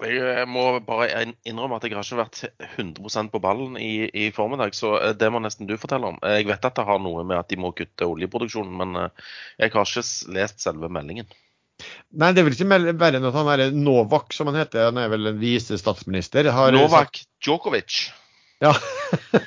Jeg 0.05 0.45
må 0.53 0.63
bare 0.85 1.23
innrømme 1.49 1.79
at 1.79 1.85
jeg 1.87 1.95
har 1.97 2.05
ikke 2.05 2.19
vært 2.19 2.41
100% 2.77 3.31
på 3.33 3.41
ballen 3.41 3.79
i, 3.81 4.05
i, 4.13 4.27
formiddag, 4.35 4.75
så 4.77 4.91
eh, 4.99 5.15
det 5.17 5.31
må 5.33 5.41
nesten 5.41 5.69
du 5.69 5.73
fortelle 5.81 6.11
om. 6.13 6.19
Jeg 6.21 6.45
vet 6.51 6.69
at 6.69 6.77
det 6.77 6.85
har 6.85 7.01
noe 7.01 7.25
med 7.25 7.39
at 7.39 7.49
de 7.49 7.57
må 7.61 7.73
kutte 7.77 8.05
oljeproduksjonen, 8.05 8.75
men 8.77 8.93
eh, 9.01 9.33
jeg 9.63 9.73
har 9.73 9.89
ikke 9.89 10.05
lest 10.37 10.61
selve 10.61 10.91
meldingen. 10.93 11.31
Nei, 12.15 12.31
det 12.33 12.41
er 12.41 12.47
vel 12.47 12.55
ikke 12.55 12.95
verre 13.01 13.19
enn 13.19 13.27
at 13.29 13.35
han 13.37 13.49
er 13.53 13.73
Novak, 13.75 14.31
som 14.37 14.49
han 14.51 14.61
heter. 14.61 14.89
Han 14.89 15.01
er 15.01 15.11
vel 15.13 15.33
en 15.33 15.41
vise 15.41 15.77
statsminister. 15.81 16.49
Novak 16.73 17.19
Djokovic. 17.43 18.07
Ja. 18.63 18.73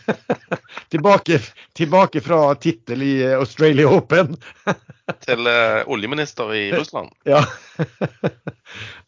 tilbake, 0.93 1.39
tilbake, 1.73 2.21
fra 2.21 2.55
tittel 2.55 3.01
i 3.03 3.13
Australia 3.33 3.89
Open. 3.89 4.35
Til 5.25 5.47
uh, 5.49 5.87
oljeminister 5.89 6.53
i 6.53 6.67
Russland. 6.75 7.09
Ja. 7.25 7.41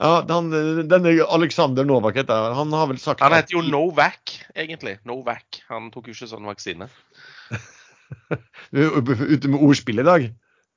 ja 0.02 0.14
han, 0.30 0.50
denne 0.90 1.14
Alexander 1.30 1.86
Novak 1.86 2.18
heter 2.18 2.56
han. 2.58 2.74
har 2.74 2.90
vel 2.90 2.98
sagt 3.00 3.22
Han 3.22 3.36
heter 3.36 3.60
jo 3.60 3.66
Novak, 3.68 4.34
egentlig. 4.56 4.98
Novak. 5.06 5.62
Han 5.70 5.92
tok 5.94 6.10
jo 6.10 6.18
ikke 6.18 6.32
sånn 6.34 6.50
vaksine. 6.50 6.90
Du 8.72 8.82
er 8.82 8.98
ute 9.06 9.52
med 9.52 9.62
ordspill 9.62 10.02
i 10.02 10.08
dag? 10.08 10.32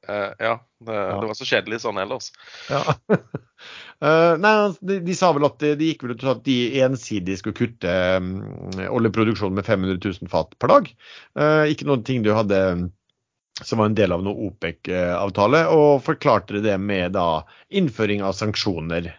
Uh, 0.09 0.33
ja, 0.39 0.55
det, 0.81 0.95
ja. 0.95 1.21
det, 1.21 1.29
var 1.31 1.37
så 1.39 1.47
kjedelig 1.49 1.81
sånn 1.85 2.01
ellers. 2.03 2.31
Ja. 2.69 2.83
uh, 3.11 4.35
nei, 4.43 4.53
de, 4.81 4.99
de, 5.07 5.17
sa 5.17 5.31
vel 5.37 5.47
at 5.49 5.57
de, 5.63 5.75
de 5.81 5.91
gikk 5.91 6.05
vel 6.05 6.17
ut 6.17 6.27
at 6.35 6.43
de 6.47 6.59
ensidig 6.85 7.39
skulle 7.41 7.57
kutte 7.57 7.95
um, 8.19 8.35
oljeproduksjonen 8.91 9.57
med 9.57 9.69
500 9.69 9.97
000 10.05 10.33
fat 10.33 10.53
per 10.61 10.75
dag. 10.75 10.91
Uh, 11.39 11.65
ikke 11.73 11.89
noen 11.89 12.05
ting 12.07 12.27
du 12.27 12.35
hadde 12.37 12.61
som 13.63 13.79
var 13.79 13.87
en 13.87 13.95
del 13.95 14.11
av 14.11 14.23
noe 14.27 14.49
OPEC-avtale, 14.49 15.61
og 15.71 16.03
forklarte 16.03 16.59
det 16.59 16.75
med 16.83 17.13
da 17.15 17.45
innføring 17.71 18.25
av 18.27 18.35
sanksjoner 18.35 19.13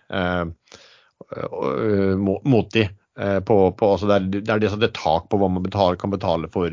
mot 2.20 2.68
de. 2.76 2.84
På, 3.48 3.56
på, 3.80 3.92
altså 3.94 4.10
der, 4.12 4.28
der 4.44 4.60
de 4.60 4.74
satte 4.74 4.92
tak 4.92 5.30
på 5.32 5.40
hva 5.40 5.48
man 5.48 5.64
betal, 5.64 5.96
kan 5.96 6.12
betale 6.12 6.52
for 6.52 6.68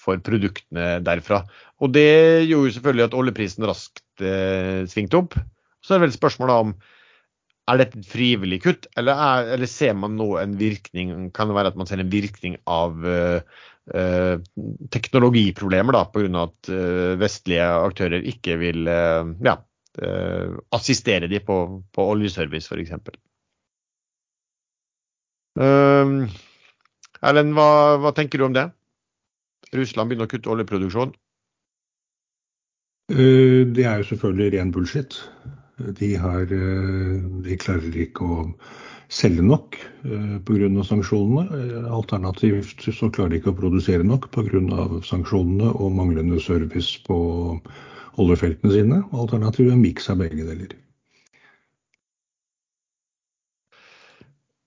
for 0.00 0.20
produktene 0.24 0.98
derfra. 1.04 1.42
Og 1.80 1.92
det 1.94 2.46
gjorde 2.48 2.70
jo 2.70 2.76
selvfølgelig 2.76 3.06
at 3.08 3.18
oljeprisen 3.20 3.68
raskt 3.68 4.24
eh, 4.24 4.86
svingte 4.90 5.20
opp. 5.20 5.36
Så 5.80 5.94
er 5.94 6.00
det 6.00 6.08
vel 6.08 6.16
spørsmålet 6.16 6.64
om 6.66 6.74
er 7.70 7.78
dette 7.78 8.00
et 8.00 8.08
frivillig 8.10 8.60
kutt, 8.64 8.88
eller, 8.98 9.14
er, 9.14 9.50
eller, 9.54 9.70
ser 9.70 9.94
man 9.94 10.16
nå 10.18 10.32
en 10.40 10.56
virkning 10.58 11.28
Kan 11.36 11.50
det 11.50 11.54
være 11.54 11.70
at 11.70 11.78
man 11.78 11.86
ser 11.86 12.00
en 12.02 12.10
virkning 12.10 12.56
av 12.70 13.04
eh, 13.06 13.40
eh, 13.94 14.36
teknologiproblemer 14.90 15.94
da, 15.94 16.04
pga. 16.10 16.46
at 16.48 16.70
uh, 16.72 17.14
vestlige 17.20 17.66
aktører 17.70 18.26
ikke 18.26 18.58
vil 18.60 18.90
uh, 18.90 19.30
ja, 19.44 19.58
assistere 20.74 21.28
de 21.30 21.40
på, 21.44 21.56
på 21.92 22.04
oljeservice 22.12 22.70
f.eks. 22.70 22.94
Erlend, 27.20 27.52
hva, 27.56 27.70
hva 28.00 28.12
tenker 28.16 28.40
du 28.40 28.46
om 28.46 28.54
det? 28.56 28.70
Russland 29.76 30.10
begynner 30.10 30.26
å 30.26 30.30
kutte 30.30 30.50
oljeproduksjon? 30.50 31.12
Eh, 33.10 33.66
det 33.66 33.86
er 33.86 34.00
jo 34.00 34.08
selvfølgelig 34.12 34.52
ren 34.54 34.72
bullshit. 34.74 35.16
De, 35.98 36.14
har, 36.20 36.50
eh, 36.52 37.14
de 37.46 37.56
klarer 37.58 37.96
ikke 38.04 38.26
å 38.26 38.40
selge 39.10 39.42
nok 39.42 39.78
eh, 40.04 40.36
pga. 40.46 40.68
sanksjonene. 40.86 41.86
Alternativt 41.90 42.86
så 42.86 43.10
klarer 43.10 43.34
de 43.34 43.40
ikke 43.40 43.54
å 43.54 43.60
produsere 43.62 44.06
nok 44.06 44.30
pga. 44.34 45.00
sanksjonene 45.06 45.72
og 45.74 45.96
manglende 45.96 46.40
service 46.42 46.98
på 47.06 47.18
oljefeltene 48.20 48.74
sine. 48.74 49.02
Alternativet 49.12 49.72
er 49.72 49.78
en 49.78 49.86
miks 49.86 50.10
av 50.10 50.22
begge 50.22 50.46
deler. 50.46 50.76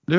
Du, 0.04 0.18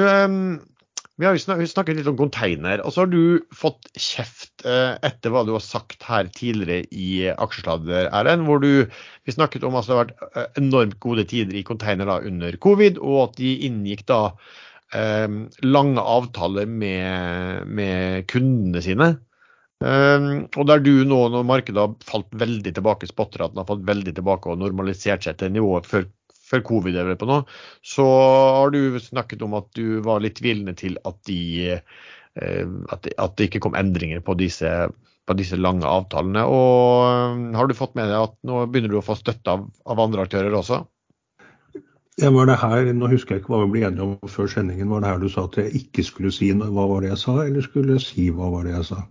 vi 1.16 1.28
har 1.28 1.38
snakket 1.39 1.95
litt 1.95 2.09
om 2.11 2.18
container, 2.20 2.82
og 2.84 2.91
så 2.91 3.05
har 3.05 3.11
du 3.11 3.45
fått 3.55 3.88
kjeft 3.95 4.66
eh, 4.68 4.97
etter 5.05 5.32
hva 5.32 5.45
du 5.47 5.53
har 5.55 5.63
sagt 5.63 6.03
her 6.03 6.28
tidligere 6.36 6.84
i 6.91 7.30
Aksjesladder, 7.32 8.09
Erlend, 8.11 8.43
hvor 8.49 8.59
du 8.59 8.84
vi 9.24 9.36
snakket 9.36 9.63
om 9.63 9.78
at 9.80 9.88
det 9.88 9.95
har 9.95 10.01
vært 10.01 10.26
eh, 10.36 10.49
enormt 10.59 10.97
gode 11.03 11.24
tider 11.32 11.55
i 11.55 11.63
container 11.68 12.11
da, 12.11 12.20
under 12.28 12.57
covid, 12.59 12.99
og 12.99 13.22
at 13.30 13.39
de 13.39 13.53
inngikk 13.70 14.03
da 14.11 14.20
eh, 14.91 15.39
lange 15.63 16.03
avtaler 16.03 16.68
med, 16.68 17.72
med 17.72 18.28
kundene 18.32 18.84
sine. 18.84 19.16
Um, 19.84 20.45
og 20.55 20.70
der 20.70 20.80
du 20.80 21.03
nå, 21.03 21.18
når 21.34 21.47
markedet 21.47 21.82
har 21.82 21.95
falt 22.07 22.30
veldig 22.39 22.72
tilbake, 22.78 23.09
spotter 23.09 23.43
at 23.43 23.51
den 23.53 23.59
har 23.59 23.68
falt 23.68 23.84
veldig 23.88 24.13
tilbake 24.16 24.51
og 24.51 24.61
normalisert 24.61 25.28
seg 25.28 25.36
til 25.39 25.51
nivået 25.51 25.88
før, 25.89 26.07
før 26.46 26.64
covid, 26.68 26.98
er 27.00 27.16
på 27.20 27.30
nå, 27.30 27.41
så 27.86 28.06
har 28.06 28.74
du 28.76 29.00
snakket 29.02 29.46
om 29.46 29.58
at 29.58 29.70
du 29.78 30.00
var 30.06 30.24
litt 30.24 30.41
vilende 30.46 30.76
til 30.78 31.00
at, 31.06 31.18
de, 31.30 31.80
uh, 32.41 32.66
at, 32.93 33.10
det, 33.10 33.50
ikke 33.50 33.64
kom 33.66 33.78
endringer 33.80 34.22
på 34.26 34.38
disse, 34.39 34.72
på 35.26 35.38
disse 35.38 35.60
lange 35.60 35.88
avtalene. 35.89 36.46
Og 36.46 37.56
har 37.58 37.70
du 37.70 37.78
fått 37.78 37.96
med 37.98 38.12
deg 38.12 38.28
at 38.30 38.36
nå 38.48 38.66
begynner 38.70 38.93
du 38.93 39.00
å 39.02 39.06
få 39.06 39.18
støtte 39.20 39.58
av, 39.58 39.66
av 39.89 40.04
andre 40.06 40.28
aktører 40.28 40.54
også? 40.58 40.84
Ja, 42.22 42.30
var 42.32 42.48
det 42.48 42.56
her, 42.62 42.86
Nå 42.96 43.10
husker 43.12 43.36
jeg 43.36 43.41
ikke 43.43 43.52
hva 43.52 43.66
vi 43.66 43.74
ble 43.74 43.88
enige 43.89 44.06
om 44.06 44.30
før 44.32 44.48
sendingen. 44.48 44.88
Var 44.88 45.02
det 45.04 45.10
her 45.10 45.18
du 45.20 45.28
sa 45.32 45.50
at 45.50 45.58
jeg 45.60 45.82
ikke 45.82 46.06
skulle 46.08 46.32
si 46.32 46.54
hva 46.56 46.86
var 46.88 47.04
det 47.04 47.10
jeg 47.12 47.20
sa, 47.26 47.41
eller 47.43 47.66
skulle 47.66 47.98
jeg 47.98 48.06
si 48.06 48.30
hva 48.32 48.48
var 48.54 48.64
det 48.64 48.72
jeg 48.78 48.88
sa? 48.93 49.02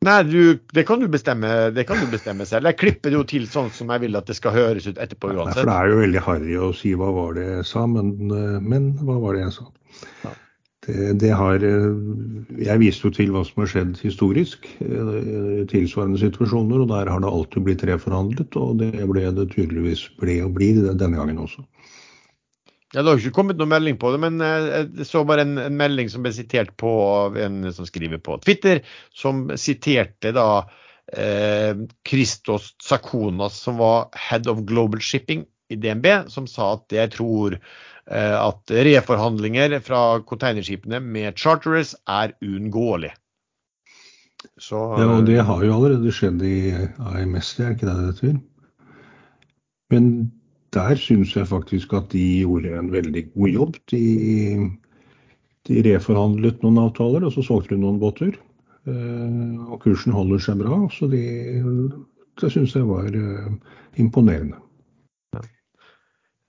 Nei, 0.00 0.20
du, 0.24 0.58
det, 0.72 0.86
kan 0.88 1.02
du 1.02 1.10
bestemme, 1.12 1.48
det 1.76 1.82
kan 1.84 1.98
du 2.00 2.06
bestemme 2.08 2.46
selv. 2.48 2.70
Jeg 2.70 2.78
klipper 2.80 3.12
det 3.12 3.18
jo 3.18 3.24
til 3.28 3.42
sånn 3.52 3.68
som 3.76 3.90
jeg 3.92 4.00
vil 4.06 4.16
at 4.16 4.30
det 4.30 4.38
skal 4.38 4.54
høres 4.54 4.86
ut 4.88 4.96
etterpå 4.96 5.34
uansett. 5.34 5.60
Nei, 5.60 5.64
for 5.66 5.68
Det 5.68 5.74
er 5.76 5.90
jo 5.90 5.98
veldig 6.00 6.22
harry 6.24 6.54
å 6.56 6.70
si 6.78 6.92
hva 6.96 7.10
var 7.12 7.34
det 7.36 7.44
jeg 7.44 7.66
sa, 7.68 7.82
men, 7.90 8.14
men 8.64 8.94
hva 9.04 9.18
var 9.20 9.36
det 9.36 9.42
jeg 9.42 9.58
sa? 9.58 9.66
Ja. 10.24 10.32
Det, 10.86 10.96
det, 11.20 11.34
har 11.36 11.60
Jeg 11.60 12.80
viste 12.80 13.04
jo 13.04 13.12
til 13.12 13.34
hva 13.34 13.42
som 13.44 13.60
har 13.60 13.68
skjedd 13.68 13.98
historisk 14.00 14.64
i 14.80 15.66
tilsvarende 15.68 16.22
situasjoner, 16.22 16.80
og 16.80 16.88
der 16.94 17.12
har 17.12 17.20
det 17.20 17.34
alltid 17.34 17.66
blitt 17.68 17.84
reforhandlet, 17.90 18.56
og 18.56 18.80
det 18.80 19.04
ble 19.12 19.26
det 19.36 19.50
tydeligvis 19.52 20.06
ble 20.22 20.40
og 20.46 20.56
blir 20.56 20.80
denne 20.88 21.20
gangen 21.20 21.44
også. 21.44 21.66
Det 22.90 23.04
har 23.06 23.20
ikke 23.20 23.34
kommet 23.34 23.58
noen 23.58 23.70
melding 23.70 23.98
på 24.02 24.10
det, 24.10 24.18
men 24.24 24.40
eh, 24.42 24.86
jeg 24.98 25.06
så 25.06 25.22
bare 25.26 25.44
en, 25.46 25.54
en, 25.62 25.76
melding 25.78 26.08
som 26.10 26.24
ble 26.24 26.32
sitert 26.34 26.72
på 26.80 26.90
av 26.90 27.38
en 27.38 27.62
som 27.74 27.86
skriver 27.86 28.18
på 28.18 28.34
Twitter, 28.42 28.82
som 29.14 29.44
siterte 29.54 30.32
da 30.34 30.48
eh, 31.14 31.78
Christos 32.08 32.72
Sakonas, 32.82 33.60
som 33.62 33.78
var 33.78 34.08
head 34.18 34.50
of 34.50 34.64
global 34.66 35.02
shipping 35.04 35.46
i 35.70 35.78
DNB, 35.78 36.08
som 36.34 36.50
sa 36.50 36.72
at 36.80 36.96
jeg 36.96 37.12
tror 37.14 37.54
eh, 37.54 38.34
at 38.34 38.74
reforhandlinger 38.90 39.78
fra 39.86 40.02
containerskipene 40.26 40.98
med 40.98 41.38
charterers 41.38 41.94
er 42.10 42.34
uunngåelig. 42.42 43.14
ja, 44.98 45.06
og 45.06 45.30
det 45.30 45.38
har 45.46 45.62
jo 45.62 45.76
allerede 45.76 46.10
skjedd 46.16 46.42
i 46.42 46.74
AMS, 46.98 47.54
det 47.54 47.66
er 47.68 47.78
ikke 47.78 47.86
det 47.86 47.96
det 48.00 48.10
heter? 48.10 48.38
Men 49.94 50.06
der 50.74 50.98
syns 51.00 51.34
jeg 51.34 51.48
faktisk 51.50 51.94
at 51.98 52.12
de 52.14 52.22
gjorde 52.44 52.72
en 52.78 52.92
veldig 52.92 53.24
god 53.34 53.50
jobb. 53.56 53.76
De, 53.90 54.02
de 55.68 55.82
reforhandlet 55.86 56.62
noen 56.62 56.80
avtaler, 56.84 57.26
og 57.26 57.34
så 57.34 57.44
solgte 57.46 57.74
de 57.74 57.82
noen 57.82 58.00
båter. 58.02 58.36
Eh, 58.88 59.60
og 59.66 59.80
kursen 59.82 60.14
holder 60.14 60.42
seg 60.42 60.60
bra, 60.62 60.82
så 60.94 61.10
de, 61.10 61.22
det 62.40 62.52
syns 62.54 62.76
jeg 62.76 62.88
var 62.88 63.10
eh, 63.10 63.54
imponerende. 64.00 64.60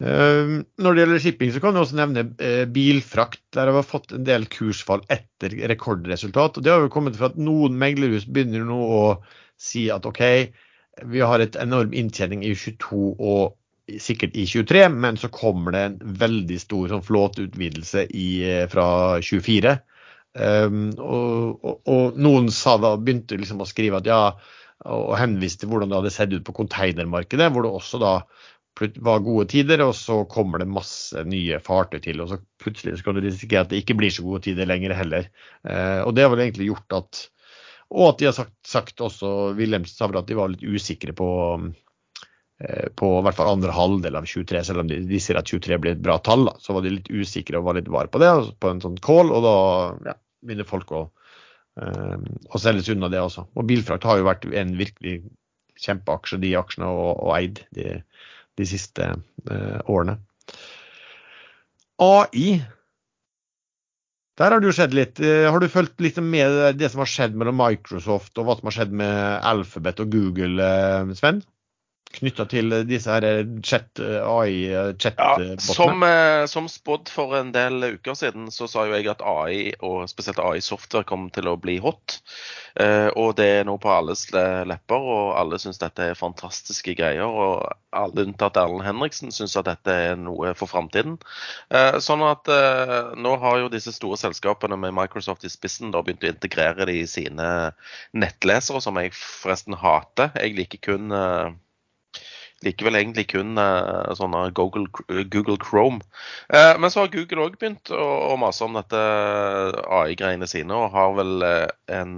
Uh, 0.02 0.64
når 0.82 0.96
det 0.98 1.02
gjelder 1.04 1.20
shipping, 1.22 1.50
så 1.54 1.60
kan 1.62 1.76
vi 1.76 1.82
også 1.84 1.98
nevne 2.00 2.24
bilfrakt. 2.74 3.44
Der 3.54 3.70
har 3.70 3.76
vi 3.76 3.84
fått 3.86 4.16
en 4.16 4.24
del 4.26 4.48
kursfall 4.50 5.04
etter 5.14 5.54
rekordresultat. 5.70 6.58
og 6.58 6.66
Det 6.66 6.72
har 6.74 6.82
jo 6.82 6.90
kommet 6.90 7.20
fra 7.20 7.30
at 7.30 7.38
noen 7.38 7.78
meglerhus 7.78 8.26
begynner 8.26 8.66
nå 8.66 8.80
å 8.82 9.04
si 9.62 9.92
at 9.94 10.08
OK, 10.10 10.24
vi 11.06 11.22
har 11.22 11.44
et 11.44 11.54
enorm 11.62 11.94
inntjening 11.94 12.42
i 12.42 12.56
22 12.58 13.14
og 13.14 13.54
sikkert 14.00 14.36
i 14.40 14.46
23, 14.48 14.86
men 14.94 15.18
så 15.20 15.30
kommer 15.34 15.76
det 15.76 15.82
en 15.86 15.98
veldig 16.22 16.60
stor 16.62 16.92
sånn 16.92 17.06
flåteutvidelse 17.06 18.06
eh, 18.08 18.66
fra 18.72 18.88
24. 19.24 19.76
Um, 20.32 20.94
og, 20.96 21.60
og, 21.60 21.82
og, 21.92 22.20
noen 22.24 22.48
sa 22.56 22.78
da, 22.80 22.94
begynte 22.96 23.36
liksom 23.36 23.64
å 23.64 23.68
skrive 23.68 24.00
at 24.00 24.08
ja, 24.08 24.22
og 24.88 25.12
henviste 25.20 25.68
hvordan 25.70 25.92
det 25.92 25.98
hadde 26.00 26.14
sett 26.16 26.32
ut 26.32 26.46
på 26.48 26.56
konteinermarkedet, 26.62 27.50
hvor 27.52 27.68
det 27.68 27.74
også 27.76 28.00
da 28.02 28.14
var 29.04 29.20
gode 29.22 29.50
tider, 29.52 29.84
og 29.84 29.92
så 29.94 30.22
kommer 30.32 30.62
det 30.62 30.72
masse 30.72 31.22
nye 31.28 31.60
fartøy 31.62 32.00
til. 32.02 32.24
Og 32.24 32.32
så 32.32 32.40
plutselig 32.64 32.98
så 32.98 33.06
kan 33.06 33.18
du 33.18 33.26
risikere 33.26 33.66
at 33.66 33.74
det 33.74 33.84
ikke 33.84 33.98
blir 34.00 34.14
så 34.14 34.24
gode 34.26 34.46
tider 34.48 34.70
lenger 34.70 34.96
heller. 34.98 35.28
Uh, 35.68 36.02
og 36.08 36.16
det 36.16 36.26
har 36.26 36.34
vel 36.34 36.46
egentlig 36.48 36.72
gjort 36.72 37.00
at 37.02 37.28
Og 37.92 38.06
at 38.08 38.22
de 38.22 38.30
har 38.30 38.36
sagt, 38.38 38.56
sagt 38.64 39.02
også, 39.04 39.52
Wilhelmsen 39.58 39.98
sa 39.98 40.08
vel 40.08 40.22
at 40.22 40.30
de 40.30 40.38
var 40.38 40.54
litt 40.54 40.64
usikre 40.64 41.12
på 41.12 41.28
på 43.00 43.08
i 43.18 43.24
hvert 43.26 43.38
fall 43.38 43.56
andre 43.56 43.74
halvdel 43.74 44.18
av 44.20 44.28
23, 44.30 44.64
selv 44.68 44.84
om 44.84 44.90
de, 44.90 45.00
de 45.10 45.22
sier 45.22 45.40
at 45.40 45.50
23 45.50 45.80
blir 45.82 45.96
et 45.96 46.04
bra 46.04 46.18
tall. 46.24 46.46
Da. 46.50 46.56
Så 46.62 46.76
var 46.76 46.86
de 46.86 46.94
litt 46.98 47.10
usikre 47.10 47.60
og 47.60 47.70
var 47.70 47.80
litt 47.80 47.90
vare 47.92 48.12
på 48.12 48.22
det, 48.22 48.32
på 48.62 48.72
en 48.72 48.82
sånn 48.84 49.00
call, 49.04 49.32
og 49.34 49.46
da 49.46 49.56
ja, 50.12 50.18
begynner 50.46 50.70
folk 50.70 50.92
å, 50.94 51.06
uh, 51.82 52.18
å 52.52 52.62
selges 52.62 52.92
unna 52.94 53.10
det 53.12 53.22
også. 53.24 53.48
Og 53.58 53.70
bilfrakt 53.70 54.06
har 54.08 54.20
jo 54.20 54.28
vært 54.30 54.46
en 54.50 54.76
virkelig 54.80 55.22
kjempeaksje, 55.82 56.42
de 56.44 56.54
aksjene, 56.60 56.92
og, 56.92 57.16
og 57.24 57.34
eid 57.40 57.64
de, 57.78 57.96
de 58.60 58.68
siste 58.70 59.10
uh, 59.16 59.80
årene. 59.90 60.20
AI 62.02 62.62
der 64.40 64.56
har 64.56 64.62
du 64.64 64.72
skjedd 64.74 64.96
litt. 64.98 65.20
Har 65.22 65.62
du 65.62 65.68
fulgt 65.70 66.00
litt 66.02 66.16
med 66.24 66.80
det 66.80 66.88
som 66.90 67.04
har 67.04 67.10
skjedd 67.12 67.36
mellom 67.38 67.60
Microsoft 67.60 68.40
og 68.42 68.48
hva 68.48 68.56
som 68.58 68.70
har 68.72 68.74
skjedd 68.74 68.96
med 68.98 69.44
Alphabet 69.46 70.02
og 70.02 70.16
Google, 70.16 70.66
Sven? 71.20 71.44
Knytta 72.18 72.46
til 72.52 72.76
disse 72.90 73.12
her 73.12 73.28
chat, 73.66 74.02
AI-chat-botene? 74.02 75.56
Ja, 75.56 75.74
som, 75.78 76.06
som 76.52 76.70
spådd 76.72 77.12
for 77.14 77.38
en 77.40 77.54
del 77.56 77.82
uker 77.98 78.18
siden, 78.18 78.50
så 78.54 78.70
sa 78.70 78.86
jo 78.88 78.98
jeg 78.98 79.10
at 79.12 79.24
AI, 79.26 79.72
og 79.86 80.10
spesielt 80.12 80.42
AI-software, 80.42 81.08
kom 81.08 81.30
til 81.34 81.50
å 81.52 81.58
bli 81.60 81.78
hot. 81.84 82.20
Eh, 82.80 83.10
og 83.20 83.36
det 83.40 83.48
er 83.58 83.66
nå 83.68 83.76
på 83.82 83.92
alles 83.92 84.28
lepper, 84.32 85.08
og 85.16 85.32
alle 85.40 85.60
syns 85.62 85.82
dette 85.82 86.12
er 86.12 86.20
fantastiske 86.20 86.96
greier. 86.98 87.28
Og 87.28 87.66
alle 87.96 88.26
unntatt 88.28 88.60
Erlend 88.60 88.86
Henriksen 88.86 89.34
syns 89.36 89.58
at 89.60 89.68
dette 89.68 89.96
er 90.12 90.20
noe 90.20 90.54
for 90.58 90.72
framtiden. 90.72 91.18
Eh, 91.74 92.00
sånn 92.04 92.24
at 92.28 92.52
eh, 92.52 93.12
nå 93.20 93.36
har 93.42 93.62
jo 93.62 93.72
disse 93.74 93.94
store 93.96 94.20
selskapene 94.22 94.80
med 94.80 94.96
Microsoft 94.98 95.46
i 95.48 95.52
spissen 95.52 95.92
da 95.94 96.04
begynt 96.06 96.26
å 96.26 96.32
integrere 96.32 96.88
det 96.88 97.00
i 97.02 97.10
sine 97.10 97.50
nettlesere, 98.16 98.82
som 98.84 99.00
jeg 99.02 99.16
forresten 99.18 99.78
hater. 99.82 100.32
Jeg 100.40 100.58
liker 100.60 100.86
kun 100.92 101.12
likevel 102.66 102.98
egentlig 103.00 103.28
kun 103.32 103.58
uh, 103.60 104.12
sånne 104.18 104.44
Google, 104.58 104.88
Google 105.34 105.58
Chrome. 105.62 106.02
Uh, 106.54 106.78
men 106.80 106.92
så 106.94 107.04
har 107.04 107.14
Google 107.14 107.48
òg 107.48 107.58
begynt 107.62 107.92
å, 107.94 108.02
å, 108.32 108.38
mase 108.42 108.66
om 108.66 108.78
dette 108.78 109.02
AI-greiene 109.88 110.50
sine, 110.50 110.78
og 110.78 110.94
har 110.96 111.16
vel 111.18 111.46
uh, 111.46 111.68
en, 111.92 112.18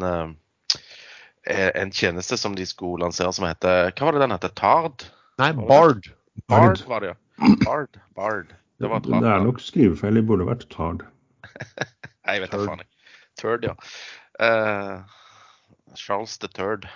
en 1.48 1.94
tjeneste 1.96 2.40
som 2.40 2.58
de 2.58 2.68
skulle 2.68 3.04
lansere 3.04 3.32
som 3.36 3.48
heter 3.48 3.92
Hva 3.92 4.10
var 4.10 4.18
det 4.18 4.26
den 4.26 4.36
heter? 4.36 4.54
Tard? 4.60 5.08
Nei, 5.42 5.52
Bard. 5.58 6.12
Bard 6.50 6.84
var 6.90 7.04
det, 7.04 7.14
ja. 7.14 7.56
Bard. 7.66 8.00
Bard. 8.18 8.54
Det, 8.82 8.90
var 8.90 9.04
det 9.06 9.20
er 9.20 9.44
nok 9.46 9.62
skrivefeil. 9.64 10.20
Det 10.20 10.28
burde 10.28 10.48
vært 10.50 10.68
Tard. 10.74 11.06
Nei, 12.24 12.38
jeg 12.38 12.46
vet 12.46 12.56
da 12.56 12.64
faen. 12.68 12.88
Turd, 13.40 13.66
ja. 13.66 13.74
Charles 15.98 16.38
the 16.38 16.48
Third. 16.48 16.88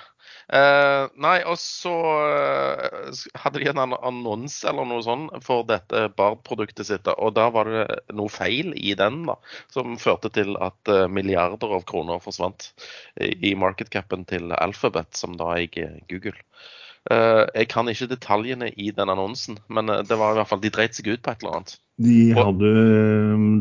Uh, 0.47 1.09
nei, 1.19 1.41
og 1.43 1.57
så 1.59 1.91
uh, 1.91 3.17
hadde 3.35 3.59
de 3.59 3.67
en 3.67 3.81
annonse 3.97 4.63
eller 4.69 4.87
noe 4.87 5.03
sånt 5.03 5.43
for 5.43 5.65
dette 5.67 6.05
Bard-produktet 6.15 6.87
sitt. 6.87 7.09
Og 7.17 7.33
da 7.35 7.49
var 7.51 7.67
det 7.67 7.83
noe 8.15 8.31
feil 8.31 8.71
i 8.79 8.95
den 8.95 9.25
da, 9.27 9.35
som 9.73 9.97
førte 9.99 10.31
til 10.31 10.55
at 10.63 10.93
uh, 10.93 11.03
milliarder 11.11 11.75
av 11.75 11.83
kroner 11.89 12.23
forsvant 12.23 12.69
i 13.19 13.51
markedcapen 13.59 14.23
til 14.29 14.55
Alphabet, 14.55 15.11
som 15.19 15.35
da 15.35 15.51
eier 15.57 15.99
Google. 16.07 16.37
Jeg 17.09 17.67
kan 17.71 17.87
ikke 17.91 18.09
detaljene 18.11 18.71
i 18.75 18.91
den 18.95 19.11
annonsen, 19.11 19.59
men 19.71 19.87
det 19.87 20.17
var 20.19 20.33
i 20.33 20.39
hvert 20.39 20.49
fall, 20.49 20.61
de 20.63 20.71
dreit 20.73 20.97
seg 20.97 21.07
ut 21.13 21.21
på 21.23 21.33
et 21.33 21.43
eller 21.43 21.59
annet. 21.59 21.75
De 22.03 22.17
hadde, 22.37 22.71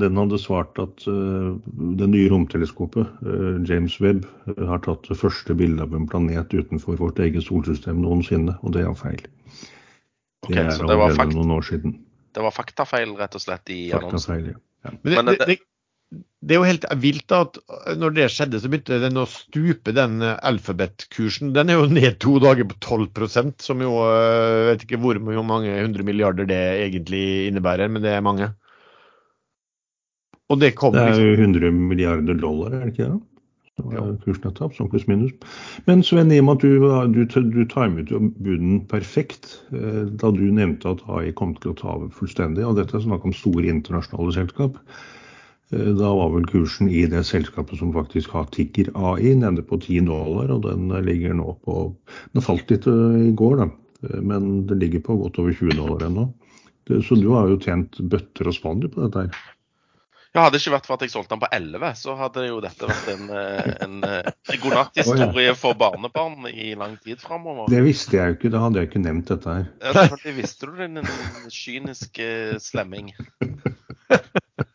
den 0.02 0.18
hadde 0.20 0.40
svart 0.42 0.76
at 0.82 1.06
det 1.06 2.08
nye 2.12 2.28
romteleskopet, 2.32 3.08
James 3.68 3.96
Webb, 4.02 4.26
har 4.58 4.82
tatt 4.84 5.08
det 5.08 5.16
første 5.20 5.56
bildet 5.56 5.86
av 5.86 5.94
en 5.96 6.08
planet 6.10 6.52
utenfor 6.52 6.98
vårt 7.00 7.22
eget 7.24 7.46
solsystem 7.46 8.02
noensinne, 8.04 8.58
og 8.60 8.76
det 8.76 8.84
er 8.84 8.98
feil. 8.98 9.22
Okay, 10.44 10.66
det 10.66 10.66
er 10.76 10.98
allerede 10.98 11.32
noen 11.32 11.56
år 11.56 11.64
siden. 11.70 11.96
Det 12.36 12.44
var 12.44 12.52
faktafeil, 12.52 13.16
rett 13.16 13.38
og 13.38 13.42
slett, 13.42 13.72
i 13.72 13.86
faktafeil, 13.94 14.50
annonsen? 14.50 14.60
Ja. 14.84 14.92
Men 15.16 15.32
det, 15.32 15.38
det, 15.48 15.58
det, 16.46 16.54
er 16.54 16.60
jo 16.60 16.68
helt 16.68 16.86
vilt 17.02 17.32
at 17.34 17.58
når 17.98 18.14
det 18.16 18.28
skjedde, 18.32 18.60
så 18.62 18.70
begynte 18.70 19.00
den 19.02 19.18
å 19.18 19.26
stupe, 19.30 19.94
den 19.96 20.22
alfabet-kursen. 20.22 21.50
Den 21.56 21.72
er 21.72 21.80
jo 21.80 21.88
ned 21.90 22.20
to 22.22 22.36
dager 22.42 22.68
på 22.70 22.78
12% 22.78 23.66
som 23.66 23.82
jo 23.82 23.96
Jeg 24.06 24.68
vet 24.70 24.86
ikke 24.86 25.00
hvor 25.02 25.18
mange 25.20 25.74
hundre 25.80 26.06
milliarder 26.06 26.48
det 26.48 26.62
egentlig 26.86 27.24
innebærer, 27.50 27.90
men 27.90 28.06
det 28.06 28.14
er 28.14 28.24
mange. 28.24 28.52
Og 30.46 30.60
det 30.62 30.76
kom 30.78 30.94
Det 30.94 31.02
er 31.02 31.18
jo 31.18 31.40
100 31.42 31.72
milliarder 31.74 32.38
dollar, 32.38 32.76
er 32.76 32.86
det 32.86 32.94
ikke 32.94 33.10
det? 33.10 33.24
Kursnedtap, 33.76 34.72
sånn 34.72 34.88
pluss 34.88 35.04
minus. 35.04 35.34
Men 35.84 36.00
Sven, 36.06 36.30
i 36.32 36.38
og 36.40 36.46
med 36.46 36.62
at 36.62 37.12
du, 37.12 37.26
du, 37.26 37.50
du 37.52 37.66
timet 37.68 38.08
bunnen 38.08 38.78
perfekt 38.88 39.58
eh, 39.74 40.06
da 40.08 40.30
du 40.32 40.46
nevnte 40.48 40.94
at 40.94 41.02
AI 41.12 41.34
kom 41.36 41.52
til 41.60 41.74
å 41.74 41.76
ta 41.76 41.90
over 41.98 42.08
fullstendig, 42.16 42.64
og 42.64 42.78
dette 42.78 42.96
er 42.96 43.04
snakk 43.04 43.26
om 43.28 43.36
store 43.36 43.68
internasjonale 43.74 44.32
selskap, 44.38 44.78
eh, 44.80 45.12
da 45.70 46.12
var 46.14 46.30
vel 46.30 46.46
kursen 46.46 46.88
i 46.88 47.02
det 47.10 47.24
selskapet 47.26 47.80
som 47.80 47.94
faktisk 47.94 48.36
har 48.36 48.46
Ticker 48.54 48.92
AI 48.94 49.34
nede 49.34 49.64
på 49.66 49.80
10 49.80 50.06
dollar, 50.06 50.52
og 50.54 50.62
den 50.68 50.92
ligger 51.06 51.34
nå 51.34 51.56
på 51.66 51.88
Den 52.36 52.44
falt 52.46 52.70
litt 52.70 52.86
eh, 52.86 53.18
i 53.30 53.34
går, 53.34 53.64
da, 53.64 54.20
men 54.22 54.66
det 54.68 54.78
ligger 54.78 55.02
på 55.08 55.18
godt 55.24 55.40
over 55.42 55.56
20 55.56 55.74
dollar 55.80 56.06
ennå. 56.06 56.30
Så 56.86 57.18
du 57.18 57.32
har 57.34 57.50
jo 57.50 57.58
tjent 57.58 57.98
bøtter 57.98 58.46
og 58.46 58.54
spann 58.54 58.84
på 58.86 59.02
dette 59.02 59.26
her. 59.26 59.44
Ja, 60.36 60.42
Hadde 60.44 60.58
det 60.58 60.66
ikke 60.66 60.74
vært 60.74 60.86
for 60.86 60.98
at 60.98 61.02
jeg 61.06 61.10
solgte 61.14 61.32
den 61.32 61.40
på 61.40 61.48
11, 61.56 61.92
så 61.96 62.14
hadde 62.18 62.42
jo 62.44 62.58
dette 62.60 62.88
vært 62.90 63.06
en, 63.08 63.30
eh, 63.32 63.70
en, 63.86 63.94
en 64.04 64.26
eh, 64.28 64.58
godnatthistorie 64.60 65.54
for 65.56 65.78
barnebarn 65.80 66.44
i 66.50 66.74
lang 66.76 66.98
tid 67.00 67.22
framover. 67.24 67.70
Det 67.72 67.80
visste 67.86 68.18
jeg 68.18 68.34
jo 68.34 68.36
ikke, 68.36 68.52
da 68.52 68.60
hadde 68.66 68.82
jeg 68.82 68.90
ikke 68.90 69.02
nevnt 69.06 69.32
dette 69.32 69.54
her. 69.58 69.64
Ja, 69.80 69.94
selvfølgelig 69.96 70.36
visste 70.42 70.68
du 70.68 70.76
det, 70.76 70.90
din 71.08 71.54
kyniske 71.56 72.28
slemming. 72.62 73.14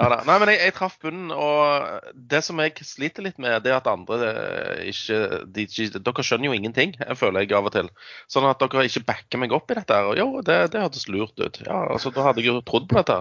Ja, 0.00 0.06
da. 0.08 0.18
Nei, 0.24 0.36
men 0.40 0.48
jeg, 0.48 0.60
jeg 0.64 0.74
traff 0.78 0.94
bunnen, 1.02 1.32
og 1.34 2.14
det 2.32 2.40
som 2.46 2.60
jeg 2.62 2.72
sliter 2.88 3.24
litt 3.26 3.40
med, 3.42 3.58
det 3.66 3.72
er 3.72 3.80
at 3.82 3.88
andre 3.90 4.30
eh, 4.30 4.86
ikke, 4.88 5.18
de, 5.52 5.66
Dere 5.98 6.24
skjønner 6.24 6.48
jo 6.48 6.56
ingenting, 6.56 6.94
jeg 6.96 7.18
føler 7.20 7.44
jeg 7.44 7.52
av 7.58 7.68
og 7.68 7.74
til. 7.74 7.90
Sånn 8.32 8.48
at 8.48 8.62
dere 8.62 8.86
ikke 8.88 9.04
backer 9.10 9.42
meg 9.42 9.52
opp 9.56 9.68
i 9.68 9.76
dette. 9.76 9.98
her. 9.98 10.16
Jo, 10.16 10.40
det, 10.46 10.56
det 10.72 10.80
hørtes 10.86 11.04
lurt 11.12 11.36
ut. 11.36 11.60
Ja, 11.66 11.82
altså, 11.92 12.14
Da 12.16 12.24
hadde 12.24 12.40
jeg 12.40 12.48
jo 12.48 12.62
trodd 12.64 12.88
på 12.88 12.96
dette. 12.96 13.18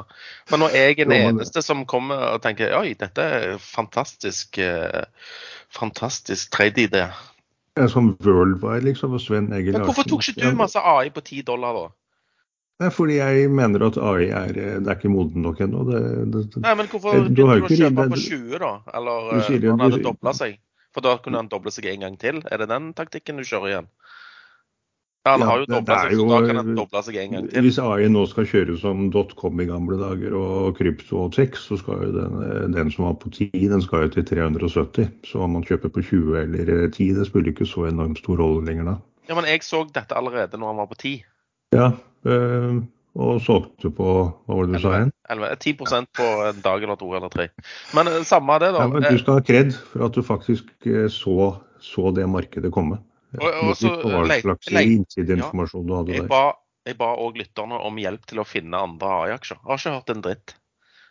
Men 0.53 0.63
når 0.63 0.77
jeg 0.77 0.93
er 0.93 1.01
den 1.01 1.17
eneste 1.17 1.65
som 1.65 1.83
kommer 1.89 2.37
og 2.37 2.45
tenker 2.47 2.71
oi, 2.79 2.93
dette 2.99 3.27
er 3.27 3.59
fantastisk, 3.59 4.61
eh, 4.63 5.03
fantastisk 5.75 6.53
trade-idé. 6.55 7.09
Som 7.91 8.13
worldwide, 8.23 8.85
liksom. 8.87 9.13
og 9.15 9.21
Sven 9.23 9.51
Egil 9.55 9.75
Men 9.75 9.87
hvorfor 9.87 10.07
tok 10.07 10.23
ikke 10.31 10.47
du 10.47 10.57
masse 10.59 10.79
AI 10.79 11.11
på 11.11 11.23
ti 11.27 11.43
dollar, 11.47 11.75
da? 11.75 11.89
Er 12.79 12.93
fordi 12.95 13.17
jeg 13.17 13.49
mener 13.51 13.83
at 13.89 13.97
AI 13.99 14.29
er, 14.31 14.53
det 14.55 14.87
er 14.87 14.95
ikke 14.95 15.11
moden 15.11 15.43
nok 15.43 15.59
ennå. 15.65 15.81
Nei, 15.83 16.75
men 16.79 16.87
hvorfor 16.87 17.11
begynte 17.11 17.35
du, 17.35 17.41
du 17.41 17.65
å 17.67 17.67
kjøpe 17.67 18.05
på 18.13 18.19
20, 18.23 18.53
da? 18.61 18.69
Eller 18.95 19.31
eh, 19.35 19.49
når 19.51 19.73
han 19.73 19.83
hadde 19.83 19.99
dobla 20.05 20.33
seg? 20.37 20.55
For 20.95 21.05
da 21.05 21.17
kunne 21.19 21.41
han 21.41 21.49
doble 21.51 21.73
seg 21.75 21.89
en 21.91 22.05
gang 22.05 22.15
til. 22.21 22.39
Er 22.47 22.63
det 22.63 22.69
den 22.71 22.93
taktikken 22.95 23.41
du 23.41 23.43
kjører 23.43 23.73
igjen? 23.73 23.89
Ja, 25.27 25.33
ja, 25.35 25.49
har 25.49 25.59
jo 25.59 25.67
dobla 25.67 25.97
seg, 26.05 26.15
så 26.15 26.29
da 26.31 26.39
kan 26.47 26.61
han 26.61 26.71
doble 26.79 27.03
seg 27.03 27.19
en 27.19 27.35
gang 27.35 27.51
til. 27.51 27.67
Hvis 27.67 27.83
AI 27.83 28.07
nå 28.15 28.23
skal 28.31 28.47
kjøre 28.47 28.79
som 28.79 29.05
dotcom 29.11 29.59
i 29.59 29.67
gamle 29.67 29.99
dager 29.99 30.39
og 30.39 30.79
krypto 30.79 31.25
og 31.25 31.35
tech, 31.35 31.59
så 31.59 31.75
skal 31.81 32.07
jo 32.07 32.13
den, 32.15 32.39
den, 32.77 32.95
som 32.95 33.09
var 33.09 33.19
på 33.19 33.33
10, 33.35 33.49
den 33.59 33.83
skal 33.83 34.07
jo 34.07 34.13
til 34.15 34.29
370. 34.31 35.09
Så 35.27 35.43
om 35.43 35.59
man 35.59 35.67
kjøper 35.67 35.91
på 35.91 36.05
20 36.13 36.45
eller 36.45 36.77
10, 36.87 37.11
det 37.19 37.27
spiller 37.27 37.51
ikke 37.51 37.67
så 37.67 37.89
enormt 37.91 38.23
stor 38.23 38.39
rolle 38.39 38.63
lenger 38.71 38.93
da. 38.93 39.01
Ja, 39.27 39.35
Men 39.35 39.51
jeg 39.51 39.67
så 39.67 39.83
dette 39.83 40.15
allerede 40.15 40.55
når 40.55 40.71
han 40.71 40.79
var 40.79 40.87
på 40.95 41.03
10. 41.03 41.17
Ja, 41.75 41.89
Eh, 41.89 42.08
og 43.19 43.41
solgte 43.43 43.89
på 43.95 44.07
hva 44.07 44.55
var 44.55 44.67
det 44.67 44.77
du 44.77 44.77
11, 44.77 44.83
sa 44.83 44.93
igjen? 44.97 45.11
11, 45.33 45.55
10% 45.65 46.09
på 46.19 46.27
en 46.49 46.61
dag 46.65 46.85
eller 46.85 46.99
to 46.99 47.09
eller 47.17 47.33
tre. 47.33 47.49
Men 47.97 48.11
eh, 48.11 48.21
samme 48.27 48.59
det, 48.61 48.71
da. 48.75 48.85
Ja, 48.85 48.93
men 48.93 49.07
du 49.07 49.19
skal 49.21 49.39
ha 49.39 49.45
kred 49.45 49.73
for 49.75 50.05
at 50.07 50.15
du 50.15 50.23
faktisk 50.25 50.71
eh, 50.87 51.07
så, 51.13 51.51
så 51.83 52.13
det 52.15 52.27
markedet 52.29 52.71
komme. 52.75 53.01
Og, 53.37 53.49
og 53.49 53.75
så, 53.77 53.91
slags 54.41 54.71
innsideinformasjon 54.71 55.83
ja, 55.83 55.89
du 55.89 55.97
hadde 55.97 56.15
der. 56.15 56.29
Ba, 56.31 56.45
jeg 56.87 56.97
ba 56.97 57.11
òg 57.21 57.37
lytterne 57.41 57.77
om 57.85 57.99
hjelp 58.01 58.25
til 58.29 58.41
å 58.41 58.47
finne 58.47 58.79
andre 58.87 59.11
AI-aksjer. 59.25 59.61
Har 59.67 59.81
ikke 59.81 59.97
hørt 59.97 60.13
en 60.15 60.25
dritt. 60.25 60.55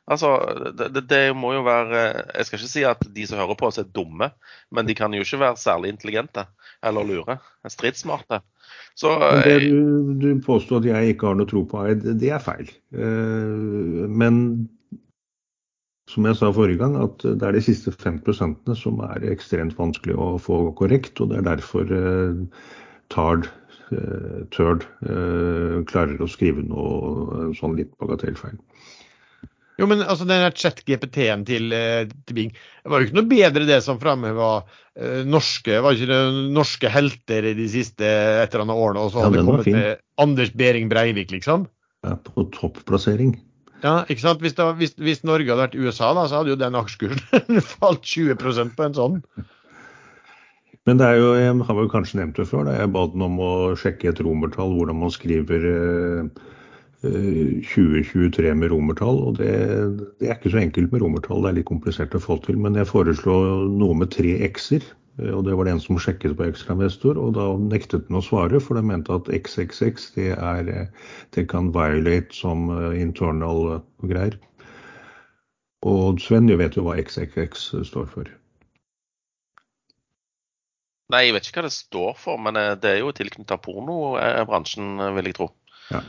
Altså, 0.09 0.31
det, 0.73 0.89
det, 0.97 1.03
det, 1.11 1.25
må 1.37 1.51
jo 1.53 1.61
være 1.67 1.99
Jeg 2.33 2.47
skal 2.49 2.59
ikke 2.59 2.71
si 2.71 2.85
at 2.89 3.03
de 3.13 3.27
som 3.29 3.37
hører 3.37 3.59
på 3.61 3.69
oss 3.69 3.77
er 3.83 3.91
dumme, 3.93 4.31
men 4.73 4.89
de 4.89 4.97
kan 4.97 5.13
jo 5.13 5.21
ikke 5.21 5.43
være 5.43 5.61
særlig 5.61 5.93
intelligente 5.93 6.47
eller 6.81 7.05
lure. 7.05 7.37
Stridssmarte. 7.69 8.41
Så, 8.99 9.12
det 9.44 9.53
eh, 9.55 9.68
du, 9.68 10.14
du 10.18 10.40
påstår 10.42 10.80
at 10.80 10.88
jeg 10.88 11.12
ikke 11.12 11.30
har 11.30 11.38
noe 11.38 11.49
tro 11.49 11.62
på 11.70 11.84
Eid, 11.86 12.03
det 12.18 12.32
er 12.34 12.42
feil. 12.42 12.70
Eh, 12.99 14.09
men 14.11 14.40
som 16.09 16.26
jeg 16.26 16.38
sa 16.40 16.49
forrige 16.57 16.80
gang, 16.80 16.96
at 17.05 17.22
det 17.22 17.44
er 17.46 17.55
de 17.55 17.62
siste 17.62 17.92
5% 17.92 18.72
som 18.80 18.99
er 19.07 19.28
ekstremt 19.30 19.76
vanskelig 19.78 20.16
å 20.18 20.32
få 20.42 20.62
korrekt. 20.78 21.20
Og 21.20 21.30
det 21.30 21.38
er 21.38 21.49
derfor 21.51 21.94
eh, 21.94 22.66
Tard, 23.12 23.51
Tørd 24.53 24.82
klarer 25.88 26.18
å 26.20 26.26
skrive 26.28 26.61
noe 26.61 27.46
sånn 27.57 27.78
litt 27.78 27.94
bagatellfeil. 27.96 28.59
Jo, 29.79 29.87
men 29.87 30.03
altså 30.03 30.26
den 30.26 30.43
chat-GPT-en 30.59 31.45
til, 31.47 31.70
eh, 31.74 32.05
til, 32.26 32.35
Bing 32.35 32.53
det 32.53 32.91
var 32.91 33.01
jo 33.01 33.09
ikke 33.09 33.18
noe 33.20 33.31
bedre 33.31 33.66
det 33.68 33.79
som 33.85 34.01
framheva 34.03 34.49
uh, 34.64 35.20
norske 35.29 35.76
var 35.85 35.95
ikke 35.95 36.09
det 36.11 36.47
norske 36.57 36.91
helter 36.91 37.51
de 37.55 37.66
siste 37.70 38.07
et 38.07 38.49
eller 38.49 38.64
annet 38.64 38.81
årene, 38.87 39.05
og 39.05 39.12
så 39.12 39.22
hadde 39.22 39.39
det 39.39 39.45
kommet 39.47 39.68
med 39.76 40.01
Anders 40.18 40.51
Behring 40.57 40.91
Breivik, 40.91 41.31
liksom? 41.35 41.68
Ja, 42.07 42.16
på 42.16 42.49
topplassering. 42.55 43.37
Ja, 43.85 44.01
ikke 44.11 44.24
sant? 44.24 44.43
Hvis, 44.43 44.57
var, 44.59 44.74
hvis, 44.81 44.97
hvis, 44.99 45.22
Norge 45.26 45.47
hadde 45.53 45.68
vært 45.68 45.79
USA, 45.79 46.11
da, 46.16 46.26
så 46.26 46.41
hadde 46.41 46.55
jo 46.55 46.59
den 46.59 46.79
aksjekursen 46.79 47.62
falt 47.76 48.03
20% 48.09 48.74
på 48.74 48.87
en 48.89 48.99
sånn. 48.99 49.20
Men 50.89 50.99
det 50.99 51.07
er 51.07 51.18
jo, 51.20 51.33
jeg 51.37 51.55
har 51.68 51.76
vel 51.76 51.91
kanskje 51.93 52.18
nevnt 52.18 52.39
det 52.41 52.49
før, 52.49 52.66
da 52.66 52.79
jeg 52.81 52.91
ba 52.95 53.05
den 53.12 53.26
om 53.29 53.39
å 53.45 53.53
sjekke 53.79 54.11
et 54.11 54.22
romertall, 54.24 54.72
hvordan 54.74 54.99
man 55.05 55.12
skriver 55.14 55.68
uh, 55.68 56.47
2023 57.03 58.55
med 58.59 58.72
romertall. 58.72 59.20
og 59.22 59.36
det, 59.38 59.51
det, 60.18 60.28
er 60.28 60.34
ikke 60.34 60.51
så 60.51 60.62
enkelt 60.62 60.92
med 60.92 61.03
romertall, 61.05 61.44
det 61.44 61.51
er 61.51 61.59
litt 61.61 61.70
komplisert 61.70 62.16
å 62.18 62.22
få 62.22 62.40
til. 62.42 62.59
Men 62.59 62.74
jeg 62.74 62.90
foreslo 62.90 63.36
noe 63.70 63.94
med 64.01 64.11
tre 64.14 64.34
x-er. 64.49 64.86
Eh, 65.18 65.34
og 65.34 65.44
Det 65.44 65.57
var 65.57 65.64
det 65.64 65.76
en 65.76 65.82
som 65.82 65.99
sjekket 65.99 66.36
på 66.38 66.46
Ekstrainvestor, 66.49 67.18
og 67.18 67.34
da 67.38 67.51
nektet 67.59 68.09
den 68.09 68.18
å 68.18 68.24
svare. 68.24 68.61
For 68.62 68.78
den 68.78 68.88
mente 68.90 69.14
at 69.14 69.30
XXX 69.30 70.11
det, 70.16 70.32
er, 70.34 70.68
eh, 70.68 71.14
det 71.34 71.49
kan 71.51 71.72
violate 71.74 72.34
som 72.34 72.68
eh, 72.74 73.01
internal 73.03 73.82
greier. 74.03 74.38
Og 75.86 76.18
Sven 76.20 76.51
vet 76.59 76.76
jo 76.76 76.86
hva 76.86 76.99
XXX 76.99 77.70
står 77.86 78.07
for. 78.11 78.30
Nei, 81.09 81.22
jeg 81.24 81.36
vet 81.36 81.46
ikke 81.46 81.62
hva 81.62 81.68
det 81.68 81.72
står 81.72 82.16
for, 82.20 82.36
men 82.36 82.59
det 82.82 82.90
er 82.90 82.99
jo 83.01 83.14
tilknyttet 83.16 83.62
pornobransjen, 83.64 84.99
vil 85.16 85.30
jeg 85.30 85.36
tro. 85.38 85.46
Ja. 85.88 86.03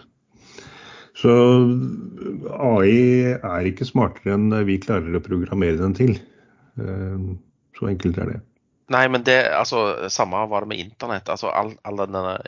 Så 1.19 1.31
AI 2.55 3.35
er 3.35 3.67
ikke 3.67 3.87
smartere 3.87 4.37
enn 4.37 4.53
vi 4.67 4.79
klarer 4.81 5.17
å 5.17 5.23
programmere 5.23 5.79
den 5.81 5.95
til. 5.97 6.13
Eh, 6.79 7.25
så 7.75 7.89
enkelt 7.91 8.19
er 8.21 8.33
det. 8.33 8.39
Nei, 8.89 9.03
men 9.11 9.21
det, 9.25 9.37
altså, 9.53 10.09
samme 10.09 10.39
var 10.49 10.65
det 10.65 10.71
med 10.71 10.81
internett. 10.81 11.29
altså 11.29 11.51
All, 11.53 11.75
all 11.85 11.99
denne 11.99 12.39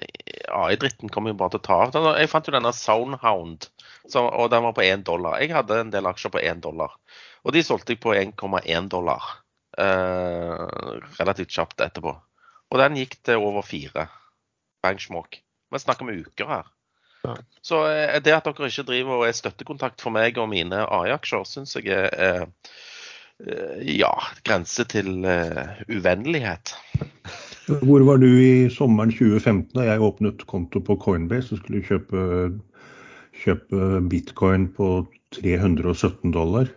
AI-dritten 0.50 1.12
kommer 1.14 1.34
jo 1.34 1.38
bare 1.38 1.54
til 1.54 1.62
å 1.62 1.66
ta 1.68 1.78
av. 1.86 2.08
Jeg 2.18 2.32
fant 2.32 2.48
jo 2.50 2.56
denne 2.56 2.72
Soundhound, 2.74 3.68
som, 4.10 4.26
og 4.26 4.50
den 4.54 4.66
var 4.66 4.74
på 4.78 4.86
1 4.88 5.06
dollar. 5.06 5.38
Jeg 5.44 5.54
hadde 5.54 5.78
en 5.84 5.94
del 5.94 6.10
aksjer 6.10 6.34
på 6.34 6.42
1 6.42 6.64
dollar. 6.64 6.96
Og 7.46 7.54
de 7.54 7.62
solgte 7.66 7.94
jeg 7.94 8.02
på 8.02 8.16
1,1 8.18 8.90
dollar 8.90 9.28
eh, 9.78 10.66
relativt 11.20 11.54
kjapt 11.54 11.86
etterpå. 11.86 12.16
Og 12.72 12.82
den 12.82 12.98
gikk 12.98 13.20
til 13.28 13.44
over 13.44 13.66
fire. 13.66 14.08
Benchmark. 14.82 15.44
Vi 15.72 15.80
snakker 15.84 16.08
om 16.08 16.16
uker 16.26 16.50
her. 16.50 16.72
Så 17.62 17.84
eh, 17.90 18.18
det 18.24 18.34
at 18.34 18.48
dere 18.48 18.70
ikke 18.72 18.88
driver 18.88 19.20
og 19.20 19.28
er 19.28 19.38
støttekontakt 19.38 20.02
for 20.02 20.14
meg 20.16 20.40
og 20.42 20.50
mine 20.52 20.86
AI-aksjer, 20.88 21.46
syns 21.46 21.76
jeg 21.78 21.94
er 21.94 22.48
eh, 22.48 23.82
ja, 23.86 24.12
grense 24.48 24.86
til 24.90 25.22
uvennlighet. 25.90 26.76
Hvor 27.70 28.04
var 28.04 28.20
du 28.22 28.28
i 28.28 28.68
sommeren 28.74 29.14
2015 29.14 29.70
da 29.78 29.86
jeg 29.86 30.04
åpnet 30.04 30.46
konto 30.50 30.82
på 30.84 30.98
Coinbase 31.02 31.56
og 31.56 31.62
skulle 31.62 31.84
kjøpe, 31.86 32.22
kjøpe 33.44 34.02
bitcoin 34.12 34.68
på 34.76 34.92
317 35.38 36.34
dollar? 36.34 36.72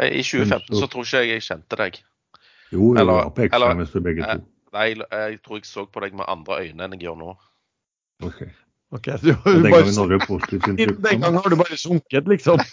I 0.00 0.22
2015 0.24 0.74
så, 0.74 0.80
så 0.80 0.88
tror 0.90 1.06
ikke 1.06 1.22
jeg 1.22 1.36
jeg 1.36 1.46
kjente 1.46 1.78
deg. 1.78 2.00
Jo, 2.72 2.94
det 2.94 3.06
var 3.06 3.30
på 3.34 3.46
ekstramester 3.46 4.02
begge 4.04 4.26
to. 4.26 4.42
Nei, 4.74 4.88
jeg 4.94 5.38
tror 5.42 5.58
jeg 5.58 5.66
så 5.66 5.86
på 5.90 6.02
deg 6.04 6.14
med 6.14 6.28
andre 6.30 6.60
øyne 6.62 6.86
enn 6.86 6.94
jeg 6.94 7.08
gjør 7.08 7.16
nå. 7.18 7.32
Okay. 8.22 8.50
Okay, 8.90 9.14
du, 9.22 9.30
den, 9.44 9.70
gangen 9.70 9.98
hadde 10.02 10.18
positivt 10.26 10.66
inntrykk. 10.72 10.98
Den 11.04 11.22
gangen 11.22 11.38
har 11.38 11.52
du 11.52 11.56
bare 11.60 11.78
sunket, 11.78 12.26
liksom. 12.30 12.58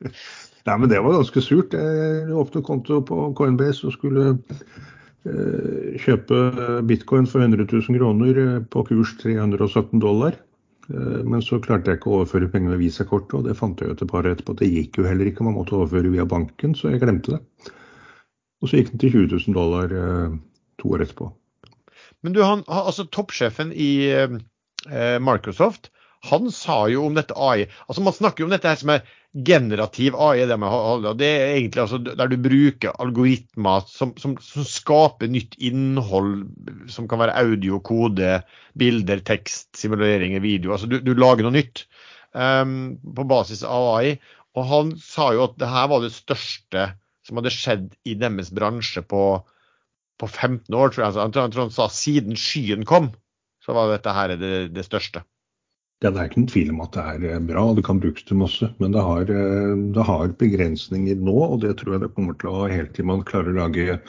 Nei, 0.66 0.78
men 0.78 0.90
det 0.90 1.00
var 1.02 1.14
ganske 1.14 1.42
surt. 1.44 1.76
Jeg 1.76 2.32
åpnet 2.34 2.66
konto 2.66 3.00
på 3.06 3.20
Coinbase 3.38 3.86
og 3.86 3.94
skulle 3.94 4.24
eh, 4.32 5.94
kjøpe 6.02 6.82
bitcoin 6.88 7.28
for 7.30 7.44
100 7.44 7.68
000 7.70 8.00
kroner 8.00 8.42
eh, 8.42 8.58
på 8.72 8.84
kurs 8.88 9.14
317 9.22 10.02
dollar. 10.02 10.38
Eh, 10.90 11.22
men 11.22 11.44
så 11.44 11.60
klarte 11.62 11.92
jeg 11.92 12.00
ikke 12.00 12.10
å 12.10 12.20
overføre 12.20 12.50
penger 12.52 12.74
med 12.74 12.82
visakortet, 12.82 13.38
og 13.38 13.46
det 13.46 13.58
fant 13.58 13.80
jeg 13.80 13.94
ut 13.94 14.02
et 14.02 14.10
par 14.10 14.24
år 14.24 14.34
etterpå. 14.34 14.58
Det 14.58 14.72
gikk 14.72 15.00
jo 15.00 15.08
heller 15.08 15.30
ikke, 15.30 15.46
man 15.46 15.58
måtte 15.58 15.78
overføre 15.78 16.12
via 16.14 16.26
banken, 16.28 16.74
så 16.78 16.90
jeg 16.92 17.04
glemte 17.04 17.36
det. 17.36 17.72
Og 18.62 18.70
så 18.70 18.80
gikk 18.80 18.94
den 18.94 19.02
til 19.02 19.18
20 19.20 19.34
000 19.46 19.56
dollar 19.56 19.86
eh, 19.94 20.38
to 20.82 20.94
år 20.96 21.06
etterpå. 21.06 21.30
Men 22.24 22.36
du, 22.36 22.40
han, 22.42 22.64
altså 22.68 23.06
toppsjefen 23.12 23.72
i 23.74 23.90
eh, 24.12 25.18
Microsoft 25.22 25.90
han 26.26 26.50
sa 26.50 26.86
jo 26.90 27.04
om 27.06 27.16
dette 27.16 27.36
AI 27.36 27.66
altså 27.86 28.02
Man 28.02 28.16
snakker 28.16 28.42
jo 28.42 28.48
om 28.48 28.54
dette 28.54 28.70
her 28.70 28.78
som 28.80 28.92
er 28.94 29.04
generativ 29.46 30.16
AI, 30.16 30.46
det, 30.48 30.56
med, 30.56 31.04
det 31.20 31.28
er 31.28 31.50
egentlig 31.58 31.82
altså 31.82 31.98
der 32.00 32.30
du 32.30 32.38
bruker 32.40 32.94
algoritmer 33.04 33.84
som, 33.90 34.14
som, 34.16 34.32
som, 34.40 34.64
skaper 34.64 35.28
nytt 35.28 35.58
innhold, 35.60 36.46
som 36.88 37.04
kan 37.10 37.20
være 37.20 37.34
audio, 37.36 37.76
kode, 37.84 38.38
bilder, 38.80 39.20
tekst, 39.28 39.68
simuleringer, 39.76 40.40
video. 40.40 40.72
altså 40.72 40.88
Du, 40.88 40.96
du 41.04 41.12
lager 41.12 41.44
noe 41.44 41.52
nytt 41.52 41.84
um, 42.32 42.96
på 43.16 43.26
basis 43.28 43.60
av 43.60 43.90
AI. 43.98 44.14
Og 44.56 44.64
han 44.70 44.94
sa 45.04 45.34
jo 45.36 45.44
at 45.50 45.60
det 45.60 45.68
her 45.68 45.92
var 45.92 46.00
det 46.00 46.14
største 46.16 46.88
som 47.26 47.36
hadde 47.36 47.52
skjedd 47.52 47.90
i 48.08 48.16
deres 48.16 48.48
bransje 48.56 49.04
på, 49.04 49.42
på 50.20 50.28
15 50.28 50.74
år, 50.74 50.92
tror 50.92 51.04
jeg. 51.04 51.16
Han, 51.20 51.32
tror 51.32 51.66
han 51.66 51.74
sa 51.74 51.88
siden 51.92 52.38
skyen 52.40 52.86
kom, 52.88 53.10
så 53.64 53.76
var 53.76 53.92
dette 53.92 54.14
her 54.16 54.36
det, 54.40 54.54
det 54.74 54.86
største. 54.86 55.24
Ja, 56.04 56.10
Det 56.10 56.20
er 56.20 56.28
ikke 56.28 56.40
noen 56.42 56.50
tvil 56.52 56.72
om 56.74 56.80
at 56.84 56.96
det 56.96 57.30
er 57.32 57.44
bra, 57.48 57.62
og 57.70 57.78
det 57.78 57.86
kan 57.86 58.00
brukes 58.00 58.26
til 58.28 58.36
masse. 58.36 58.68
Men 58.82 58.92
det 58.92 59.04
har, 59.04 59.30
eh, 59.32 59.76
det 59.96 60.04
har 60.04 60.34
begrensninger 60.40 61.16
nå, 61.16 61.36
og 61.36 61.60
det 61.64 61.76
tror 61.80 61.96
jeg 61.96 62.04
det 62.04 62.14
kommer 62.16 62.36
til 62.36 62.50
å 62.50 62.58
ha 62.62 62.72
helt 62.72 62.92
til 62.96 63.08
man 63.08 63.24
klarer 63.24 63.54
å 63.54 63.60
lage 63.62 64.00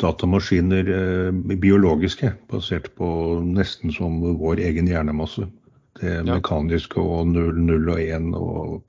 datamaskiner 0.00 0.88
eh, 0.88 1.56
biologiske, 1.60 2.32
basert 2.48 2.88
på 2.96 3.08
nesten 3.44 3.92
som 3.92 4.22
vår 4.40 4.64
egen 4.64 4.88
hjernemasse. 4.88 5.44
Det 6.00 6.22
mekaniske 6.24 6.96
og 6.96 7.28
null, 7.28 7.60
null 7.60 7.92
og 7.92 8.00
én 8.00 8.32
og 8.34 8.80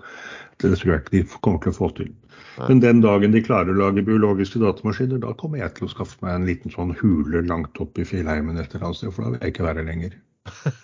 det 0.64 0.78
tror 0.80 0.94
jeg 0.94 1.02
ikke 1.02 1.18
de 1.18 1.24
kommer 1.44 1.60
til 1.60 1.74
å 1.74 1.76
få 1.76 1.90
til. 1.98 2.14
Men 2.58 2.82
den 2.84 3.02
dagen 3.02 3.34
de 3.34 3.42
klarer 3.44 3.74
å 3.74 3.80
lage 3.80 4.04
biologiske 4.06 4.60
datamaskiner, 4.62 5.22
da 5.24 5.34
kommer 5.38 5.62
jeg 5.62 5.74
til 5.78 5.88
å 5.88 5.94
skaffe 5.94 6.20
meg 6.22 6.36
en 6.36 6.50
liten 6.50 6.74
sånn 6.74 6.94
hule 7.00 7.42
langt 7.48 7.80
opp 7.82 7.98
i 7.98 8.06
fjellheimen 8.08 8.60
et 8.62 8.74
eller 8.74 8.90
annet 8.90 9.00
sted, 9.00 9.14
for 9.16 9.26
da 9.26 9.34
vil 9.34 9.42
jeg 9.42 9.56
ikke 9.56 9.66
være 9.66 9.86
lenger. 9.88 10.18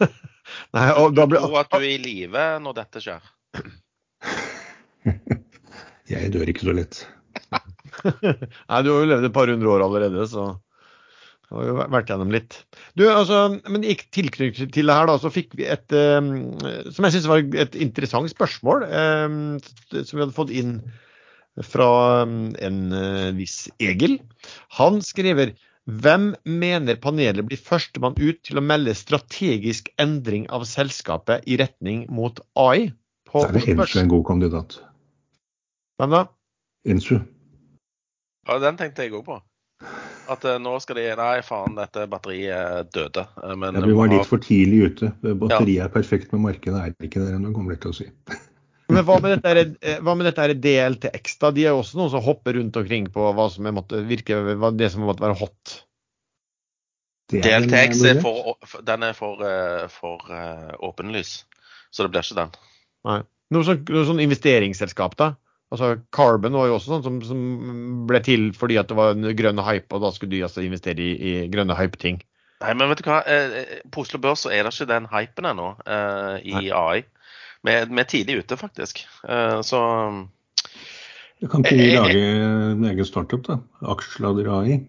Nei, 0.76 0.88
og 0.98 1.14
da 1.18 1.28
blir... 1.30 1.44
Tror 1.44 1.60
at 1.62 1.74
du 1.74 1.82
er 1.82 1.92
i 1.92 2.00
live 2.02 2.46
når 2.64 2.80
dette 2.80 3.04
skjer? 3.04 3.28
jeg 6.14 6.32
dør 6.34 6.54
ikke 6.54 6.70
så 6.70 6.76
lett. 6.78 7.04
Nei, 7.60 8.82
du 8.82 8.90
har 8.94 9.04
jo 9.04 9.12
levd 9.12 9.30
et 9.30 9.36
par 9.36 9.52
hundre 9.52 9.76
år 9.76 9.86
allerede, 9.86 10.26
så 10.32 10.48
du 11.50 11.58
har 11.58 11.70
jo 11.70 11.76
vært 11.82 12.10
gjennom 12.12 12.34
litt. 12.34 12.60
Du, 12.98 13.06
altså, 13.10 13.44
men 13.74 13.86
I 13.86 13.96
tilknytning 13.98 14.74
til 14.74 14.90
det 14.90 14.96
her 14.96 15.10
da, 15.10 15.18
så 15.22 15.32
fikk 15.34 15.56
vi 15.58 15.66
et 15.70 15.98
um, 15.98 16.50
som 16.94 17.08
jeg 17.08 17.18
synes 17.18 17.30
var 17.30 17.46
et 17.66 17.78
interessant 17.78 18.30
spørsmål, 18.30 18.86
um, 18.90 19.40
som 19.94 20.18
vi 20.18 20.24
hadde 20.24 20.38
fått 20.38 20.54
inn 20.54 20.78
fra 21.66 21.90
um, 22.24 22.52
en 22.60 22.80
uh, 22.94 23.32
viss 23.38 23.68
Egil. 23.84 24.20
Han 24.78 25.02
skriver 25.06 25.56
hvem 25.90 26.34
mener 26.46 27.00
panelet 27.02 27.48
blir 27.48 27.58
førstemann 27.58 28.18
ut 28.20 28.42
til 28.46 28.60
å 28.60 28.64
melde 28.64 28.94
strategisk 28.98 29.90
endring 30.02 30.46
av 30.54 30.68
selskapet 30.70 31.48
i 31.50 31.58
retning 31.58 32.04
mot 32.14 32.42
AI? 32.60 32.92
På 33.30 33.46
Der 33.48 33.58
er 33.58 33.70
Insu 33.74 34.00
en 34.02 34.12
god 34.12 34.26
kandidat. 34.28 34.80
Hvem 35.98 36.14
da? 36.14 36.26
Insu. 36.86 37.20
Ja, 38.48 38.60
den 38.62 38.78
tenkte 38.78 39.06
jeg 39.06 39.16
òg 39.18 39.26
på. 39.26 39.40
At 40.30 40.46
uh, 40.46 40.60
nå 40.62 40.76
skal 40.84 41.00
de 41.00 41.08
Nei, 41.18 41.40
faen, 41.46 41.74
dette 41.78 42.06
batteriet 42.12 42.92
døde. 42.94 43.26
Uh, 43.42 43.56
men, 43.58 43.80
ja, 43.80 43.86
vi 43.86 43.98
var 43.98 44.12
litt 44.12 44.30
for 44.30 44.42
tidlig 44.44 44.92
ute. 44.92 45.12
Batteriet 45.26 45.80
ja. 45.80 45.90
er 45.90 45.94
perfekt, 45.94 46.30
men 46.34 46.46
markedet 46.46 46.84
er 46.84 46.94
ikke 47.08 47.24
der 47.24 47.40
ennå, 47.40 47.54
kommer 47.56 47.74
de 47.74 47.82
til 47.82 47.94
å 47.96 47.98
si. 47.98 48.10
Men 48.90 49.06
hva 49.08 49.20
med 49.24 49.36
dette, 49.38 49.66
eh, 49.82 50.00
hva 50.04 50.16
med 50.18 50.30
dette 50.30 50.48
DLTX? 50.66 51.38
da? 51.42 51.52
De 51.56 51.66
er 51.66 51.74
jo 51.74 51.84
også 51.84 52.00
noen 52.00 52.14
som 52.14 52.24
hopper 52.26 52.58
rundt 52.60 52.80
omkring 52.82 53.10
på 53.14 53.30
hva 53.38 53.50
som 53.54 53.70
måtte 53.76 54.02
virke, 54.10 54.40
det 54.80 54.92
som 54.94 55.06
måtte 55.08 55.26
være 55.26 55.40
hot. 55.42 55.76
DLTX 57.30 58.02
er 58.10 58.24
for, 58.24 58.56
den 58.82 59.06
er 59.06 59.14
for, 59.14 59.44
for 59.94 60.32
uh, 60.34 60.72
åpenlys, 60.82 61.44
så 61.94 62.06
det 62.08 62.16
blir 62.16 62.26
ikke 62.26 62.40
den. 62.40 62.56
Nei. 63.06 63.20
Noe 63.54 63.66
sånn, 63.66 63.84
noe 63.90 64.06
sånn 64.06 64.22
investeringsselskap, 64.22 65.16
da? 65.18 65.34
Altså, 65.70 66.00
Carbon 66.14 66.58
var 66.58 66.70
jo 66.70 66.80
også 66.80 66.96
sånn 66.96 67.06
som, 67.06 67.20
som, 67.26 67.42
ble 68.10 68.22
til 68.26 68.50
fordi 68.58 68.80
at 68.82 68.90
det 68.90 68.98
var 68.98 69.14
en 69.14 69.30
grønn 69.38 69.62
hype, 69.62 69.94
og 69.94 70.02
da 70.02 70.10
skulle 70.14 70.34
de 70.34 70.44
altså 70.48 70.66
investere 70.66 71.06
i, 71.06 71.12
i 71.14 71.34
grønne 71.54 71.78
hype-ting. 71.78 72.18
Nei, 72.60 72.74
men 72.76 72.90
vet 72.92 73.04
du 73.04 73.08
hva? 73.08 73.22
Eh, 73.30 73.54
eh, 73.62 73.84
på 73.94 74.04
Oslo 74.04 74.20
Børs 74.22 74.44
så 74.44 74.52
er 74.52 74.66
det 74.66 74.74
ikke 74.74 74.90
den 74.90 75.08
hypen 75.12 75.48
ennå 75.48 75.70
uh, 75.80 76.36
i 76.42 76.56
Nei. 76.58 76.66
AI. 76.74 77.04
Vi, 77.68 77.74
er 77.76 78.08
tidlig 78.08 78.44
ute, 78.44 78.58
faktisk. 78.58 79.04
Uh, 79.24 79.60
så 79.66 79.80
Du 81.42 81.48
kan 81.48 81.64
ikke 81.64 81.76
vi 81.76 81.92
lage 81.96 82.24
en 82.72 82.86
egen 82.86 83.06
startup, 83.06 83.44
da? 83.48 83.60
Aksjelader 83.82 84.48
AI? 84.60 84.80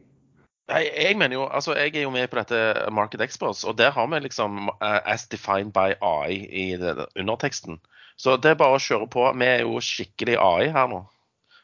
Nei, 0.70 0.84
jeg 0.86 1.16
mener 1.18 1.34
jo, 1.34 1.46
altså 1.50 1.74
jeg 1.74 1.96
er 1.96 2.04
jo 2.04 2.12
med 2.14 2.28
på 2.30 2.38
dette 2.38 2.90
Market 2.94 3.22
Experts, 3.24 3.64
og 3.66 3.78
der 3.78 3.90
har 3.90 4.06
vi 4.06 4.20
liksom 4.22 4.68
uh, 4.68 5.00
as 5.04 5.26
defined 5.26 5.72
by 5.74 5.96
AI 5.98 6.46
i 6.46 6.66
det, 6.78 7.06
underteksten. 7.18 7.80
Så 8.16 8.36
det 8.36 8.52
er 8.52 8.60
bare 8.60 8.76
å 8.76 8.82
kjøre 8.82 9.08
på. 9.10 9.24
Vi 9.34 9.48
er 9.48 9.64
jo 9.64 9.80
skikkelig 9.82 10.36
AI 10.38 10.70
her 10.70 10.90
nå. 10.90 11.04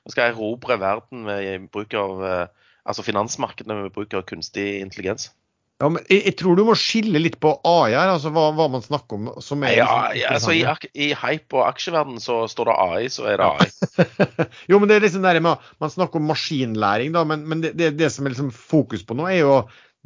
Vi 0.06 0.14
skal 0.14 0.32
erobre 0.32 0.78
verden 0.80 1.26
ved 1.26 1.68
bruk 1.70 1.94
av 1.94 2.22
uh, 2.22 2.66
altså 2.86 3.04
finansmarkedene 3.06 3.84
ved 3.84 3.94
bruk 3.94 4.14
av 4.14 4.26
kunstig 4.26 4.80
intelligens. 4.80 5.30
Ja, 5.76 5.90
men 5.92 6.00
jeg, 6.08 6.22
jeg, 6.24 6.34
tror 6.40 6.56
du 6.56 6.62
må 6.64 6.74
skille 6.80 7.20
litt 7.20 7.34
på 7.42 7.50
AI 7.68 7.92
her, 7.92 8.08
altså 8.08 8.30
hva, 8.32 8.46
hva 8.56 8.64
man 8.72 8.84
snakker 8.84 9.18
om. 9.18 9.26
som 9.44 9.64
er 9.66 9.74
ja, 9.76 9.88
liksom 10.08 10.22
ja, 10.22 10.30
altså 10.32 10.54
i, 10.56 10.62
i, 10.96 11.08
hype- 11.20 11.58
og 11.58 11.66
aksjeverden 11.66 12.16
så 12.22 12.38
står 12.48 12.70
det 12.70 12.76
AI, 12.86 13.10
så 13.12 13.26
er 13.28 13.42
det 13.42 13.50
AI. 13.50 14.06
jo, 14.72 14.80
men 14.80 14.88
det 14.88 14.96
er 14.96 15.04
liksom 15.04 15.26
der 15.26 15.40
med, 15.44 15.66
Man 15.82 15.92
snakker 15.92 16.22
om 16.22 16.30
maskinlæring, 16.32 17.12
da, 17.12 17.26
men, 17.28 17.44
men 17.50 17.64
det, 17.64 17.74
det, 17.76 17.92
det, 17.98 18.08
som 18.14 18.24
er 18.24 18.32
liksom 18.32 18.48
fokus 18.56 19.04
på 19.04 19.18
nå, 19.18 19.28
er 19.28 19.42
jo 19.42 19.58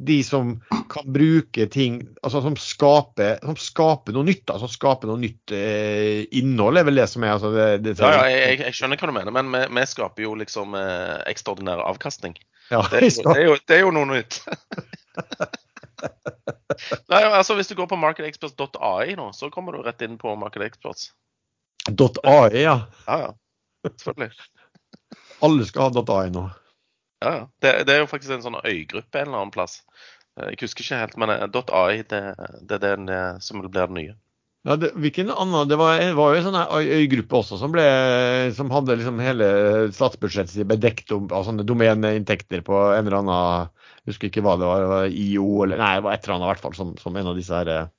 de 0.07 0.17
som 0.25 0.53
kan 0.89 1.07
bruke 1.13 1.65
ting 1.71 2.01
altså 2.25 2.41
som 2.41 2.55
skaper, 2.59 3.37
som 3.45 3.57
skaper 3.59 4.15
noe 4.15 4.25
nytt. 4.27 4.49
Altså 4.49 4.69
skaper 4.71 5.11
noe 5.11 5.21
nytt 5.21 5.53
eh, 5.55 6.23
innhold, 6.37 6.79
er 6.81 6.87
vel 6.87 7.01
det 7.01 7.07
som 7.11 7.25
er 7.25 7.35
altså 7.35 7.51
det, 7.55 7.67
det, 7.85 7.95
Ja, 8.01 8.11
ja 8.17 8.29
jeg, 8.31 8.59
jeg, 8.65 8.77
skjønner 8.77 9.01
hva 9.01 9.11
du 9.11 9.15
mener, 9.19 9.35
men 9.35 9.51
vi, 9.53 9.63
vi 9.77 9.85
skaper 9.89 10.25
jo 10.25 10.35
liksom 10.41 10.77
eh, 10.79 11.17
ekstraordinær 11.31 11.83
avkastning. 11.85 12.37
Ja, 12.71 12.85
det, 12.91 13.01
er 13.01 13.07
jo, 13.09 13.25
det, 13.27 13.37
er 13.37 13.45
jo, 13.49 13.57
det 13.67 13.77
er 13.77 13.83
jo 13.83 13.95
noe 13.95 14.07
nytt. 14.13 14.41
Nei, 17.11 17.19
altså 17.27 17.55
Hvis 17.57 17.69
du 17.69 17.75
går 17.77 17.89
på 17.91 17.99
marketexperts.ai 17.99 19.17
nå, 19.19 19.27
så 19.37 19.51
kommer 19.53 19.75
du 19.75 19.83
rett 19.85 20.01
inn 20.05 20.17
på 20.21 20.33
marketexperts. 20.39 21.11
.ai, 21.89 22.61
ja. 22.61 22.77
Ja, 23.07 23.19
ja. 23.19 23.31
Selvfølgelig. 23.89 24.31
Alle 25.41 25.65
skal 25.65 25.89
ha 25.89 26.03
.ai 26.21 26.29
nå. 26.33 26.47
Ja, 27.21 27.47
det, 27.61 27.83
det, 27.85 27.93
er 27.93 28.01
jo 28.01 28.09
faktisk 28.09 28.33
en 28.33 28.43
sånn 28.45 28.57
øygruppe 28.65 29.21
en 29.21 29.29
eller 29.29 29.43
annen 29.43 29.53
plass. 29.53 29.81
Eh, 30.39 30.51
jeg 30.53 30.63
husker 30.65 30.85
ikke 30.85 30.99
helt, 31.03 31.17
men 31.21 31.33
eh, 31.35 31.45
.ai 31.77 32.01
det, 32.01 32.21
det 32.65 32.77
er 32.79 32.83
den 32.83 33.09
eh, 33.13 33.39
som 33.45 33.61
blir 33.61 33.71
det 33.73 33.87
nye. 33.93 34.15
Ja, 34.65 34.75
det, 34.77 34.91
hvilken 35.01 35.31
annen, 35.33 35.69
det 35.69 35.77
var, 35.81 36.01
var 36.17 36.33
jo 36.33 36.39
en 36.39 36.45
sånn 36.45 36.57
øygruppe 36.77 37.39
også 37.39 37.57
som, 37.57 37.71
ble, 37.73 37.85
som 38.53 38.69
hadde 38.73 38.97
liksom 38.99 39.21
hele 39.21 39.47
statsbudsjettet 39.89 40.53
sitt 40.53 40.69
bedekt 40.69 41.13
av 41.17 41.47
sånne 41.47 41.65
domeneinntekter 41.65 42.61
på 42.65 42.77
en 42.91 43.07
eller 43.09 43.23
annen 43.23 43.71
Jeg 44.03 44.11
husker 44.11 44.29
ikke 44.29 44.43
hva 44.45 44.53
det 44.61 44.69
var, 44.69 44.83
det 44.83 44.91
var 44.91 45.17
IO 45.23 45.47
eller 45.65 45.81
Nei, 45.81 45.95
det 45.97 46.05
var 46.05 46.13
et 46.13 46.27
eller 46.27 46.37
annet 46.37 46.45
i 46.45 46.51
hvert 46.51 46.65
fall 46.67 46.77
som, 46.77 46.93
som 47.01 47.17
en 47.17 47.31
av 47.33 47.41
disse 47.41 47.57
her 47.57 47.89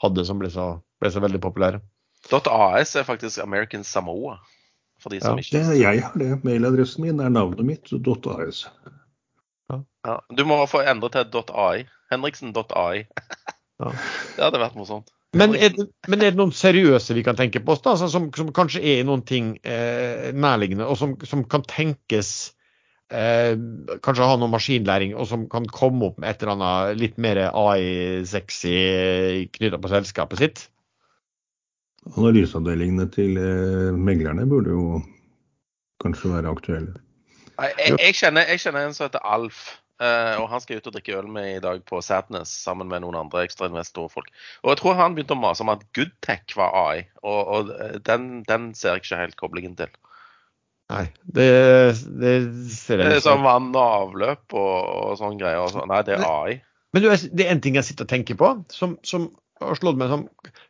hadde, 0.00 0.24
som 0.24 0.40
ble 0.40 0.48
så, 0.52 0.70
ble 1.00 1.12
så 1.12 1.24
veldig 1.24 1.42
populære. 1.44 1.82
.as 2.32 2.96
er 2.96 3.04
faktisk 3.08 3.44
American 3.44 3.84
Samoa. 3.84 4.38
For 5.02 5.14
de 5.14 5.20
som 5.22 5.38
ja, 5.38 5.44
ikke 5.44 5.58
det, 5.58 5.76
Jeg 5.80 6.02
har 6.06 6.16
det. 6.18 6.30
Mailadressen 6.46 7.04
min 7.06 7.20
er 7.22 7.30
navnet 7.30 7.66
mitt, 7.66 7.92
.as. 7.92 8.64
Ja. 9.70 9.82
Ja, 10.06 10.16
du 10.34 10.44
må 10.48 10.58
få 10.66 10.82
endre 10.82 11.10
til 11.14 11.38
.ai. 11.54 11.86
Henriksen.ai. 12.10 13.06
ja. 13.78 13.94
Det 14.36 14.42
hadde 14.42 14.60
vært 14.62 14.78
morsomt. 14.78 15.12
Men 15.36 15.52
er, 15.54 15.74
det, 15.76 15.90
men 16.08 16.22
er, 16.22 16.32
det, 16.32 16.38
noen 16.40 16.54
seriøse 16.56 17.12
vi 17.12 17.22
kan 17.26 17.36
tenke 17.36 17.60
på 17.60 17.74
da, 17.76 17.92
altså, 17.92 18.06
som, 18.08 18.30
som, 18.32 18.48
kanskje 18.56 18.80
er 18.80 19.02
noen 19.04 19.26
ting 19.28 19.58
eh, 19.60 20.30
nærliggende, 20.32 20.86
og 20.88 20.96
som, 20.96 21.12
som 21.28 21.42
kan 21.44 21.66
tenkes 21.68 22.30
eh, 23.12 23.52
Kanskje 24.04 24.24
ha 24.24 24.38
noe 24.40 24.48
maskinlæring, 24.54 25.12
og 25.12 25.28
som 25.28 25.44
kan 25.52 25.68
komme 25.68 26.08
opp 26.08 26.16
med 26.16 26.30
et 26.32 26.42
eller 26.42 26.54
annet 26.56 27.02
litt 27.02 27.20
mer 27.20 27.42
AI-sexy 27.50 28.72
knytta 29.58 29.82
på 29.82 29.92
selskapet 29.92 30.44
sitt? 30.44 30.64
Analyseavdelingene 32.06 33.08
til 33.12 33.36
eh, 33.40 33.96
meglerne 33.96 34.46
burde 34.48 34.72
jo 34.72 35.02
kanskje 36.02 36.32
være 36.32 36.54
aktuelle. 36.54 36.96
Nei, 37.58 37.68
jeg, 37.74 37.98
jeg, 37.98 38.16
kjenner, 38.20 38.46
jeg, 38.46 38.62
kjenner, 38.62 38.86
en 38.86 38.96
som 38.96 39.08
heter 39.08 39.24
Alf. 39.26 39.66
Uh, 39.98 40.38
og 40.38 40.44
Han 40.52 40.62
skal 40.62 40.78
ut 40.78 40.86
og 40.86 40.94
drikke 40.94 41.16
øl 41.18 41.26
med 41.34 41.56
i 41.56 41.62
dag 41.62 41.80
på 41.82 41.98
Sadness 42.06 42.52
sammen 42.62 42.86
med 42.86 43.02
noen 43.02 43.16
andre 43.18 43.42
ekstrainvestorfolk. 43.48 44.28
Og 44.62 44.70
jeg 44.70 44.78
tror 44.78 44.94
han 44.94 45.16
begynte 45.16 45.34
å 45.34 45.40
mase 45.42 45.64
om 45.64 45.72
at 45.72 45.82
Goodtech 45.98 46.54
var 46.54 46.76
AI, 46.78 47.00
og, 47.24 47.40
og 47.40 47.72
eh, 47.74 47.96
den, 48.06 48.28
den, 48.46 48.68
ser 48.78 48.94
jeg 48.94 49.02
ikke 49.02 49.18
helt 49.24 49.38
koblingen 49.40 49.74
til. 49.80 49.90
Nei, 50.94 51.08
det, 51.26 51.48
det 52.22 52.36
ser 52.70 53.02
jeg 53.02 53.08
ikke. 53.08 53.10
Det 53.10 53.18
er 53.18 53.26
sånn 53.26 53.42
vann 53.42 53.72
og 53.74 53.82
avløp 53.82 54.54
og, 54.54 54.76
og 54.86 55.18
sånne 55.18 55.42
greier. 55.42 55.64
Og 55.66 55.74
så. 55.74 55.82
Nei, 55.90 55.98
det 56.06 56.14
er 56.14 56.28
AI. 56.30 56.60
Men 56.94 57.04
du, 57.04 57.10
det 57.10 57.48
er 57.48 57.56
en 57.56 57.66
ting 57.66 57.76
jeg 57.76 57.90
sitter 57.90 58.06
og 58.06 58.12
tenker 58.14 58.38
på, 58.38 58.54
som, 58.72 58.94
som 59.04 59.26
har 59.58 59.82
slått 59.82 59.98
meg 59.98 60.14
som 60.14 60.28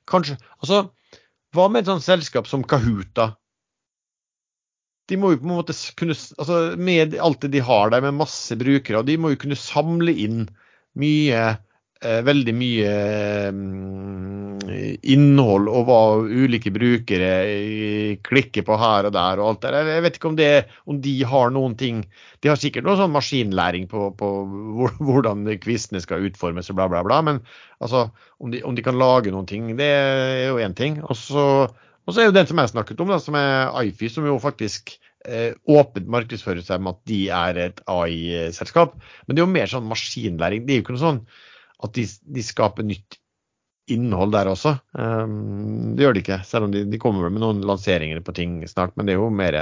kanskje 0.09 0.39
Altså, 0.57 0.87
hva 1.57 1.68
med 1.72 1.82
et 1.82 1.90
sånt 1.90 2.05
selskap 2.05 2.49
som 2.51 2.64
Kahoota? 2.66 3.32
De 5.09 5.16
må 5.16 5.32
jo 5.32 5.40
på 5.40 5.49
en 5.49 5.55
måte 5.57 5.76
kunne 5.96 6.12
altså 6.12 6.59
Med 6.76 7.16
alt 7.16 7.40
det 7.44 7.55
de 7.55 7.62
har 7.64 7.92
der, 7.94 8.05
med 8.05 8.18
masse 8.18 8.57
brukere, 8.61 9.01
og 9.01 9.09
de 9.09 9.16
må 9.20 9.32
jo 9.32 9.40
kunne 9.40 9.57
samle 9.59 10.12
inn 10.12 10.44
mye 10.99 11.40
veldig 11.99 12.53
mye 12.55 12.90
eh, 13.49 14.99
innhold 15.11 15.66
og 15.70 15.88
hva 15.88 16.01
ulike 16.22 16.70
brukere 16.74 17.30
eh, 17.49 18.12
klikker 18.24 18.62
på 18.66 18.76
her 18.78 19.09
og 19.09 19.14
der 19.16 19.42
og 19.42 19.49
alt 19.49 19.64
der. 19.64 19.78
Jeg 19.88 20.05
vet 20.05 20.18
ikke 20.18 20.30
om, 20.30 20.36
det, 20.38 20.51
om 20.86 21.01
de 21.03 21.14
har 21.26 21.51
noen 21.55 21.74
ting 21.78 22.05
De 22.42 22.53
har 22.53 22.61
sikkert 22.61 22.86
noe 22.86 22.94
sånn 23.01 23.14
maskinlæring 23.14 23.88
på, 23.90 24.12
på 24.18 24.28
hvordan 25.09 25.42
quizene 25.62 26.03
skal 26.05 26.28
utformes 26.28 26.70
og 26.70 26.78
bla, 26.78 26.86
bla, 26.92 27.03
bla. 27.07 27.18
Men 27.26 27.42
altså, 27.82 28.09
om 28.38 28.55
de, 28.55 28.62
om 28.62 28.78
de 28.78 28.86
kan 28.86 28.99
lage 28.99 29.34
noen 29.34 29.49
ting, 29.51 29.72
det 29.78 29.90
er 29.90 30.46
jo 30.53 30.62
én 30.62 30.78
ting. 30.78 31.01
Og 31.03 31.18
så, 31.18 31.66
er 32.14 32.30
jo 32.30 32.36
den 32.36 32.46
som 32.46 32.62
jeg 32.62 32.74
snakket 32.76 33.03
om, 33.03 33.11
da, 33.11 33.18
som 33.22 33.38
er 33.38 33.74
IFI, 33.88 34.12
som 34.14 34.28
jo 34.28 34.38
faktisk 34.42 34.94
eh, 35.26 35.51
åpent 35.66 36.07
markedsfører 36.07 36.62
seg 36.62 36.78
med 36.84 36.94
at 36.94 37.11
de 37.11 37.20
er 37.34 37.62
et 37.66 37.82
AI-selskap. 37.90 38.94
Men 39.26 39.34
det 39.34 39.42
er 39.42 39.46
jo 39.49 39.57
mer 39.59 39.74
sånn 39.74 39.90
maskinlæring. 39.90 40.62
Det 40.62 40.76
er 40.76 40.80
jo 40.80 40.86
ikke 40.86 40.94
noe 40.94 41.07
sånn 41.09 41.22
at 41.85 41.95
de, 41.95 42.05
de 42.07 42.45
skaper 42.45 42.87
nytt 42.87 43.18
innhold 43.89 44.35
der 44.35 44.51
også. 44.51 44.74
Um, 44.93 45.95
det 45.97 46.05
gjør 46.05 46.16
de 46.16 46.22
ikke, 46.24 46.41
selv 46.45 46.68
om 46.68 46.74
de, 46.74 46.85
de 46.91 47.01
kommer 47.01 47.31
med 47.33 47.43
noen 47.43 47.64
lanseringer 47.64 48.20
på 48.24 48.35
ting 48.37 48.61
snart. 48.68 48.95
Men 48.97 49.09
det 49.09 49.14
er 49.14 49.22
jo 49.22 49.31
mer 49.33 49.59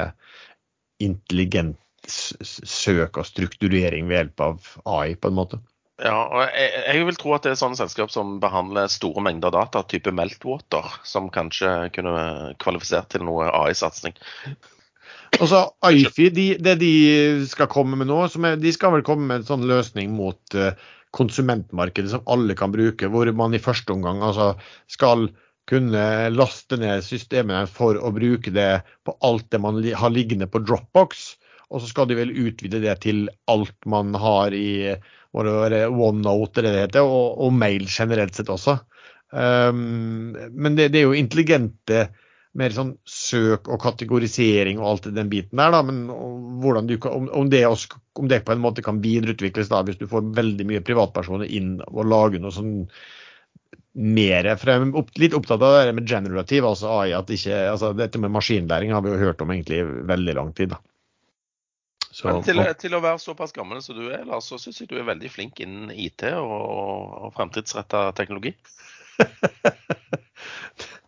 intelligent 1.02 1.78
søk 2.06 3.18
og 3.18 3.26
strukturering 3.26 4.06
ved 4.08 4.20
hjelp 4.20 4.44
av 4.44 4.68
AI, 4.86 5.16
på 5.18 5.30
en 5.30 5.38
måte. 5.38 5.58
Ja, 6.02 6.16
og 6.28 6.42
jeg, 6.44 6.70
jeg, 6.84 7.04
vil 7.08 7.18
tro 7.18 7.32
at 7.32 7.46
det 7.46 7.54
er 7.54 7.58
sånne 7.58 7.78
selskap 7.78 8.12
som 8.12 8.36
behandler 8.42 8.90
store 8.92 9.22
mengder 9.24 9.54
data, 9.54 9.80
type 9.88 10.12
Meltwater, 10.12 10.90
som 11.08 11.30
kanskje 11.32 11.88
kunne 11.96 12.52
kvalifisert 12.62 13.08
til 13.14 13.24
noe 13.24 13.48
AI-satsing. 13.48 14.16
Altså, 15.40 15.62
IFI, 15.88 16.28
de, 16.32 16.44
det 16.62 16.76
de 16.80 16.92
skal 17.48 17.70
komme 17.72 17.96
med 17.98 18.10
nå, 18.10 18.20
er, 18.28 18.60
de 18.60 18.72
skal 18.76 18.92
vel 18.94 19.06
komme 19.06 19.26
med 19.30 19.40
en 19.40 19.48
sånn 19.48 19.64
løsning 19.68 20.12
mot 20.16 20.56
uh, 20.56 20.76
konsumentmarkedet 21.16 22.12
som 22.12 22.24
alle 22.30 22.56
kan 22.58 22.74
bruke, 22.74 23.08
hvor 23.12 23.30
man 23.36 23.56
i 23.56 23.62
første 23.62 23.94
omgang 23.94 24.22
altså, 24.24 24.52
skal 24.92 25.28
kunne 25.66 26.04
laste 26.30 26.78
ned 26.78 27.02
systemene 27.02 27.64
for 27.70 27.98
å 27.98 28.12
bruke 28.14 28.52
det 28.54 28.84
på 29.06 29.16
alt 29.26 29.48
det 29.50 29.60
man 29.62 29.80
har 29.82 30.14
liggende 30.14 30.48
på 30.50 30.62
Dropbox. 30.62 31.32
Og 31.74 31.82
så 31.82 31.90
skal 31.90 32.06
de 32.06 32.18
vel 32.20 32.30
utvide 32.30 32.78
det 32.84 32.94
til 33.02 33.24
alt 33.50 33.88
man 33.90 34.14
har 34.14 34.54
i 34.54 34.94
OneNote 35.36 36.62
eller 36.62 36.76
det 36.76 36.84
heter, 36.84 37.08
og, 37.08 37.40
og 37.42 37.56
mail 37.56 37.88
generelt 37.90 38.38
sett 38.38 38.52
også. 38.52 38.78
Um, 39.34 40.36
men 40.54 40.78
det, 40.78 40.92
det, 40.94 41.02
er 41.02 41.08
jo 41.08 41.18
intelligente 41.18 42.06
mer 42.56 42.72
sånn 42.74 42.94
søk 43.08 43.68
og 43.72 43.80
kategorisering 43.82 44.80
og 44.80 44.88
alt 44.90 45.10
den 45.16 45.30
biten 45.32 45.60
der, 45.60 45.74
da. 45.74 45.82
Men 45.84 46.06
du, 46.88 46.96
om, 47.10 47.50
det 47.52 47.62
også, 47.68 48.00
om, 48.16 48.30
det 48.30 48.42
på 48.46 48.54
en 48.54 48.64
måte 48.64 48.84
kan 48.84 49.02
videreutvikles 49.04 49.70
da, 49.72 49.82
hvis 49.86 50.00
du 50.00 50.08
får 50.10 50.32
veldig 50.36 50.66
mye 50.68 50.84
privatpersoner 50.86 51.50
inn 51.58 51.76
og 51.86 52.04
lager 52.08 52.42
noe 52.42 52.54
sånn 52.54 52.74
mer 53.96 54.50
for 54.60 54.68
jeg 54.68 54.82
er 54.82 55.22
litt 55.22 55.34
opptatt 55.36 55.62
av 55.64 55.78
det 55.78 55.94
med 55.96 56.08
generativ, 56.08 56.66
altså 56.68 56.90
AI. 56.98 57.14
at 57.16 57.30
ikke, 57.32 57.56
altså 57.70 57.94
Dette 57.96 58.20
med 58.20 58.34
maskinlæring 58.34 58.92
har 58.92 59.00
vi 59.04 59.14
jo 59.14 59.22
hørt 59.22 59.40
om 59.40 59.52
egentlig 59.54 59.80
i 59.80 59.86
veldig 60.10 60.34
lang 60.36 60.52
tid. 60.56 60.74
da. 60.74 60.82
Så, 62.16 62.32
til, 62.44 62.60
til, 62.80 62.96
å 62.96 63.02
være 63.04 63.20
såpass 63.20 63.52
gammel 63.56 63.82
som 63.84 63.96
du 63.98 64.06
er, 64.08 64.24
Lars, 64.28 64.48
så 64.48 64.60
syns 64.60 64.80
jeg 64.80 64.88
du 64.88 64.96
er 65.00 65.08
veldig 65.08 65.28
flink 65.32 65.60
innen 65.64 65.90
IT 65.92 66.24
og, 66.32 66.54
og 67.26 67.34
fremtidsretta 67.36 68.08
teknologi. 68.16 68.54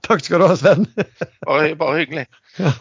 Takk 0.09 0.25
skal 0.25 0.43
du 0.43 0.49
ha, 0.49 0.57
Sven. 0.59 0.87
bare, 1.49 1.73
bare 1.79 2.03
hyggelig. 2.03 2.29
Ja. 2.59 2.75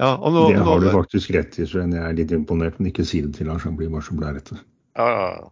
Ja, 0.00 0.10
nå, 0.16 0.48
det 0.52 0.64
har 0.64 0.80
du 0.80 0.90
faktisk 0.92 1.30
rett 1.36 1.56
i, 1.60 1.66
Sven. 1.68 1.94
Jeg 1.96 2.04
er 2.04 2.16
litt 2.16 2.34
imponert, 2.36 2.76
men 2.80 2.90
ikke 2.90 3.06
si 3.06 3.22
det 3.24 3.34
til 3.36 3.48
Lars. 3.48 3.64
Han 3.68 3.78
blir 3.78 3.88
bare 3.92 4.04
så 4.04 4.16
blærete. 4.16 4.58
Ja, 4.98 5.08
ja. 5.08 5.48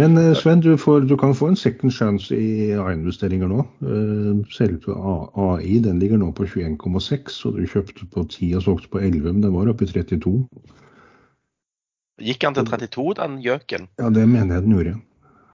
Men 0.00 0.16
eh, 0.18 0.32
Sven, 0.34 0.60
du, 0.60 0.72
får, 0.80 1.04
du, 1.06 1.14
kan 1.16 1.36
få 1.38 1.52
en 1.52 1.56
second 1.58 1.92
chance 1.94 2.34
i 2.34 2.72
A-investeringer 2.74 3.50
nå. 3.50 3.62
Eh, 3.86 4.40
selve 4.50 4.96
AI 4.98 5.78
den 5.84 6.00
ligger 6.02 6.18
nå 6.18 6.32
på 6.34 6.48
21,6, 6.50 7.36
og 7.46 7.60
du 7.60 7.68
kjøpte 7.70 8.08
på 8.10 8.24
10 8.26 8.56
og 8.58 8.64
solgte 8.66 8.90
på 8.90 9.02
11, 9.04 9.28
men 9.30 9.44
den 9.44 9.54
var 9.54 9.70
oppe 9.70 9.86
i 9.86 9.92
32. 9.92 10.34
Gikk 12.24 12.46
han 12.46 12.58
til 12.58 12.66
32, 12.66 13.06
den 13.20 13.40
gjøken? 13.42 13.88
Ja, 14.02 14.10
det 14.10 14.26
mener 14.30 14.58
jeg 14.58 14.66
den 14.66 14.76
gjorde. 14.76 14.96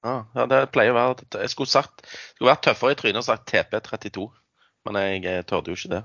Ja, 0.00 0.46
det 0.48 0.62
pleier 0.72 0.94
å 0.94 0.96
være 0.96 1.42
Jeg 1.42 1.52
skulle, 1.52 1.68
sagt, 1.68 2.06
skulle 2.32 2.54
vært 2.54 2.64
tøffere 2.64 2.94
i 2.94 2.96
trynet 2.96 3.20
og 3.20 3.26
sagt 3.26 3.50
TP32. 3.52 4.30
Men 4.86 5.00
jeg, 5.00 5.24
jeg 5.26 5.46
tørde 5.50 5.72
jo 5.72 5.78
ikke 5.78 5.94
det. 5.94 6.02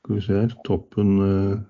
Skal 0.00 0.16
vi 0.16 0.24
se 0.24 0.38
her. 0.42 0.56
Toppen 0.66 1.18
Jeg 1.20 1.60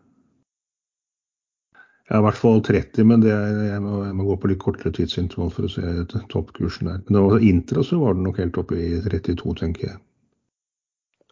Ja, 2.10 2.18
i 2.18 2.24
hvert 2.26 2.38
fall 2.40 2.62
30, 2.66 3.04
men 3.06 3.22
er, 3.22 3.58
jeg, 3.68 3.82
må, 3.84 4.00
jeg, 4.02 4.14
må, 4.18 4.24
gå 4.26 4.36
på 4.42 4.48
litt 4.50 4.58
kortere 4.62 4.90
tidsintervall 4.96 5.52
for 5.54 5.68
å 5.68 5.70
se 5.70 6.22
toppkursen 6.32 6.88
der. 6.90 7.04
Men 7.06 7.16
det 7.16 7.22
var 7.22 7.44
Intra 7.46 7.84
så 7.86 8.00
var 8.00 8.16
den 8.16 8.26
nok 8.26 8.40
helt 8.42 8.58
oppe 8.58 8.78
i 8.82 8.88
32, 9.04 9.54
tenker 9.60 9.92
jeg. 9.92 10.00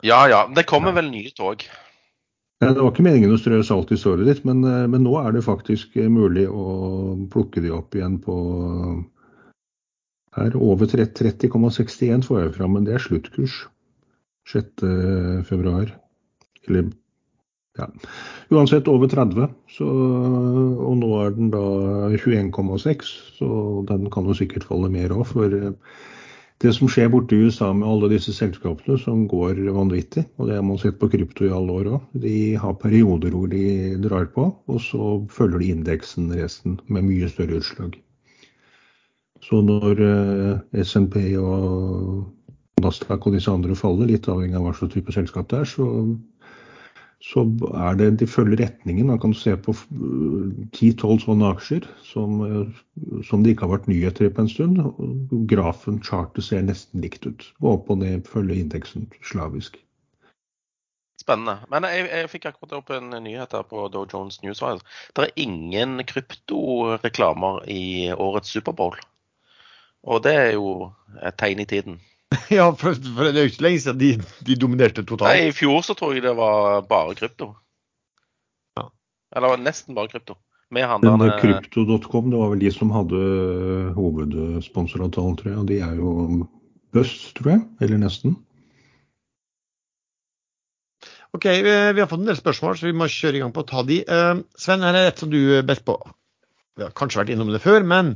Ja 0.06 0.28
ja. 0.30 0.44
Det 0.54 0.68
kommer 0.70 0.92
ja. 0.92 1.00
vel 1.00 1.10
nye 1.10 1.32
tog. 1.34 1.64
Ja, 2.58 2.72
det 2.72 2.82
var 2.82 2.90
ikke 2.90 3.06
meningen 3.06 3.34
å 3.34 3.38
strø 3.38 3.58
salt 3.62 3.92
i 3.94 3.98
såret 3.98 4.26
ditt, 4.26 4.44
men, 4.46 4.64
eh, 4.66 4.86
men, 4.90 5.04
nå 5.06 5.14
er 5.20 5.34
det 5.34 5.44
faktisk 5.46 5.94
mulig 6.10 6.48
å 6.50 6.64
plukke 7.30 7.62
de 7.62 7.70
opp 7.74 7.94
igjen 7.94 8.16
på 8.22 8.36
her. 10.38 10.56
Over 10.58 10.90
30,61 10.90 12.26
får 12.26 12.40
jeg 12.40 12.54
fram, 12.58 12.74
men 12.74 12.86
det 12.86 12.96
er 12.96 13.04
sluttkurs. 13.04 13.60
6. 14.52 14.86
februar. 15.48 15.92
Eller 16.68 16.90
ja, 17.78 17.86
uansett 18.48 18.88
over 18.90 19.08
30. 19.08 19.48
Så, 19.70 19.86
og 19.86 20.94
nå 20.98 21.10
er 21.22 21.34
den 21.36 21.50
da 21.54 21.64
21,6, 22.16 23.10
så 23.38 23.50
den 23.88 24.08
kan 24.14 24.26
jo 24.28 24.36
sikkert 24.36 24.66
falle 24.68 24.90
mer 24.92 25.14
òg. 25.14 25.26
For 25.30 25.54
eh, 25.54 25.98
det 26.62 26.72
som 26.74 26.90
skjer 26.90 27.10
borte 27.12 27.36
i 27.36 27.46
USA 27.46 27.70
med 27.76 27.86
alle 27.86 28.10
disse 28.10 28.34
selskapene 28.34 28.98
som 28.98 29.28
går 29.30 29.60
vanvittig, 29.76 30.26
og 30.38 30.50
det 30.50 30.58
har 30.58 30.66
man 30.66 30.80
sett 30.82 30.98
på 30.98 31.10
krypto 31.12 31.46
i 31.46 31.54
alle 31.54 31.76
år 31.80 31.92
òg, 31.94 32.08
de 32.24 32.34
har 32.58 32.80
perioder 32.82 33.36
hvor 33.36 33.46
de 33.52 33.94
drar 34.02 34.26
på, 34.34 34.48
og 34.66 34.82
så 34.82 35.12
følger 35.30 35.62
de 35.62 35.72
indeksen 35.76 36.32
resten 36.34 36.80
med 36.90 37.06
mye 37.06 37.30
større 37.30 37.60
utslag. 37.62 37.94
Så 39.38 39.62
når 39.62 40.02
SMP 40.74 41.22
SNP 41.22 41.38
og 41.38 42.26
Nasdaq 42.84 43.26
og 43.26 43.36
disse 43.36 43.52
andre 43.52 43.76
faller, 43.78 44.10
litt 44.10 44.28
avhengig 44.30 44.58
av 44.58 44.66
hva 44.66 44.74
slags 44.76 44.94
type 44.94 45.14
selskap 45.14 45.48
det 45.50 45.62
er, 45.62 45.70
så, 45.70 45.86
så 47.24 47.44
er 47.74 47.98
det 47.98 48.10
de 48.20 48.28
følger 48.30 48.62
retningen. 48.62 49.10
Man 49.10 49.20
kan 49.22 49.34
se 49.36 49.56
på 49.56 49.74
10-12 49.74 51.24
sånne 51.24 51.50
aksjer 51.54 51.88
som, 52.06 52.38
som, 53.26 53.42
det 53.42 53.54
ikke 53.54 53.66
har 53.66 53.74
vært 53.76 53.90
nyheter 53.90 54.28
i 54.28 54.32
på 54.32 54.44
en 54.44 54.52
stund. 54.52 54.80
Grafen, 55.50 56.00
chartet, 56.04 56.46
ser 56.46 56.64
nesten 56.66 57.04
likt 57.04 57.26
ut. 57.28 57.50
Og 57.62 57.74
opp 57.74 57.92
og 57.94 58.02
ned 58.04 58.26
følger 58.30 58.60
indeksen 58.60 59.10
slavisk. 59.26 59.80
Spennende. 61.18 61.58
Men 61.72 61.84
jeg, 61.84 62.06
jeg, 62.08 62.30
fikk 62.32 62.46
akkurat 62.48 62.78
opp 62.78 62.92
en 62.94 63.10
nyhet 63.24 63.52
her 63.52 63.64
på 63.68 63.88
Dow 63.92 64.06
Jones 64.08 64.38
Newswire. 64.44 64.80
Det 65.16 65.26
er 65.26 65.40
ingen 65.42 65.98
kryptoreklamer 66.08 67.64
i 67.68 68.12
årets 68.14 68.54
Superbowl. 68.54 68.96
Og 70.08 70.22
det 70.24 70.34
er 70.38 70.52
jo 70.54 70.92
et 71.20 71.36
tegn 71.40 71.60
i 71.60 71.66
tiden. 71.68 71.98
ja, 72.58 72.66
for, 72.76 72.92
for, 72.92 73.30
det 73.32 73.40
er 73.40 73.46
jo 73.46 73.52
ikke 73.52 73.64
lenge 73.64 73.80
siden 73.84 74.00
de, 74.00 74.10
de, 74.44 74.56
dominerte 74.60 75.04
totalt. 75.04 75.30
Nei, 75.30 75.48
I 75.48 75.54
fjor 75.56 75.80
så 75.86 75.96
tror 75.96 76.12
jeg 76.16 76.26
det 76.26 76.34
var 76.36 76.82
bare 76.88 77.16
krypto. 77.16 77.54
Ja. 78.76 78.88
Eller 79.36 79.60
nesten 79.62 79.96
bare 79.96 80.12
krypto. 80.12 80.36
Med 80.70 80.84
handlerne 80.84 81.30
Krypto.com, 81.40 82.26
det 82.28 82.36
var 82.36 82.50
vel 82.52 82.60
de 82.60 82.70
som 82.74 82.90
hadde 82.92 83.20
hovedsponsoravtalen, 83.96 85.38
tror 85.38 85.48
jeg. 85.48 85.60
Og 85.62 85.70
de 85.70 85.78
er 85.80 85.94
jo 85.96 86.10
bust, 86.92 87.30
tror 87.38 87.54
jeg. 87.54 87.62
Eller 87.80 88.02
nesten. 88.02 88.36
OK, 91.36 91.46
vi 91.46 92.00
har 92.02 92.08
fått 92.10 92.20
en 92.20 92.28
del 92.28 92.36
spørsmål, 92.36 92.76
så 92.76 92.88
vi 92.88 92.96
må 92.96 93.08
kjøre 93.12 93.38
i 93.38 93.42
gang 93.42 93.54
på 93.56 93.64
å 93.64 93.68
ta 93.68 93.84
de. 93.88 94.02
Uh, 94.08 94.44
Sven, 94.60 94.84
her 94.84 94.96
er 94.96 95.08
et 95.08 95.20
som 95.20 95.32
du 95.32 95.40
best 95.64 95.86
på. 95.88 95.96
Vi 96.76 96.84
har 96.84 96.92
kanskje 96.96 97.22
vært 97.22 97.32
innom 97.32 97.52
det 97.52 97.64
før, 97.64 97.84
men 97.88 98.14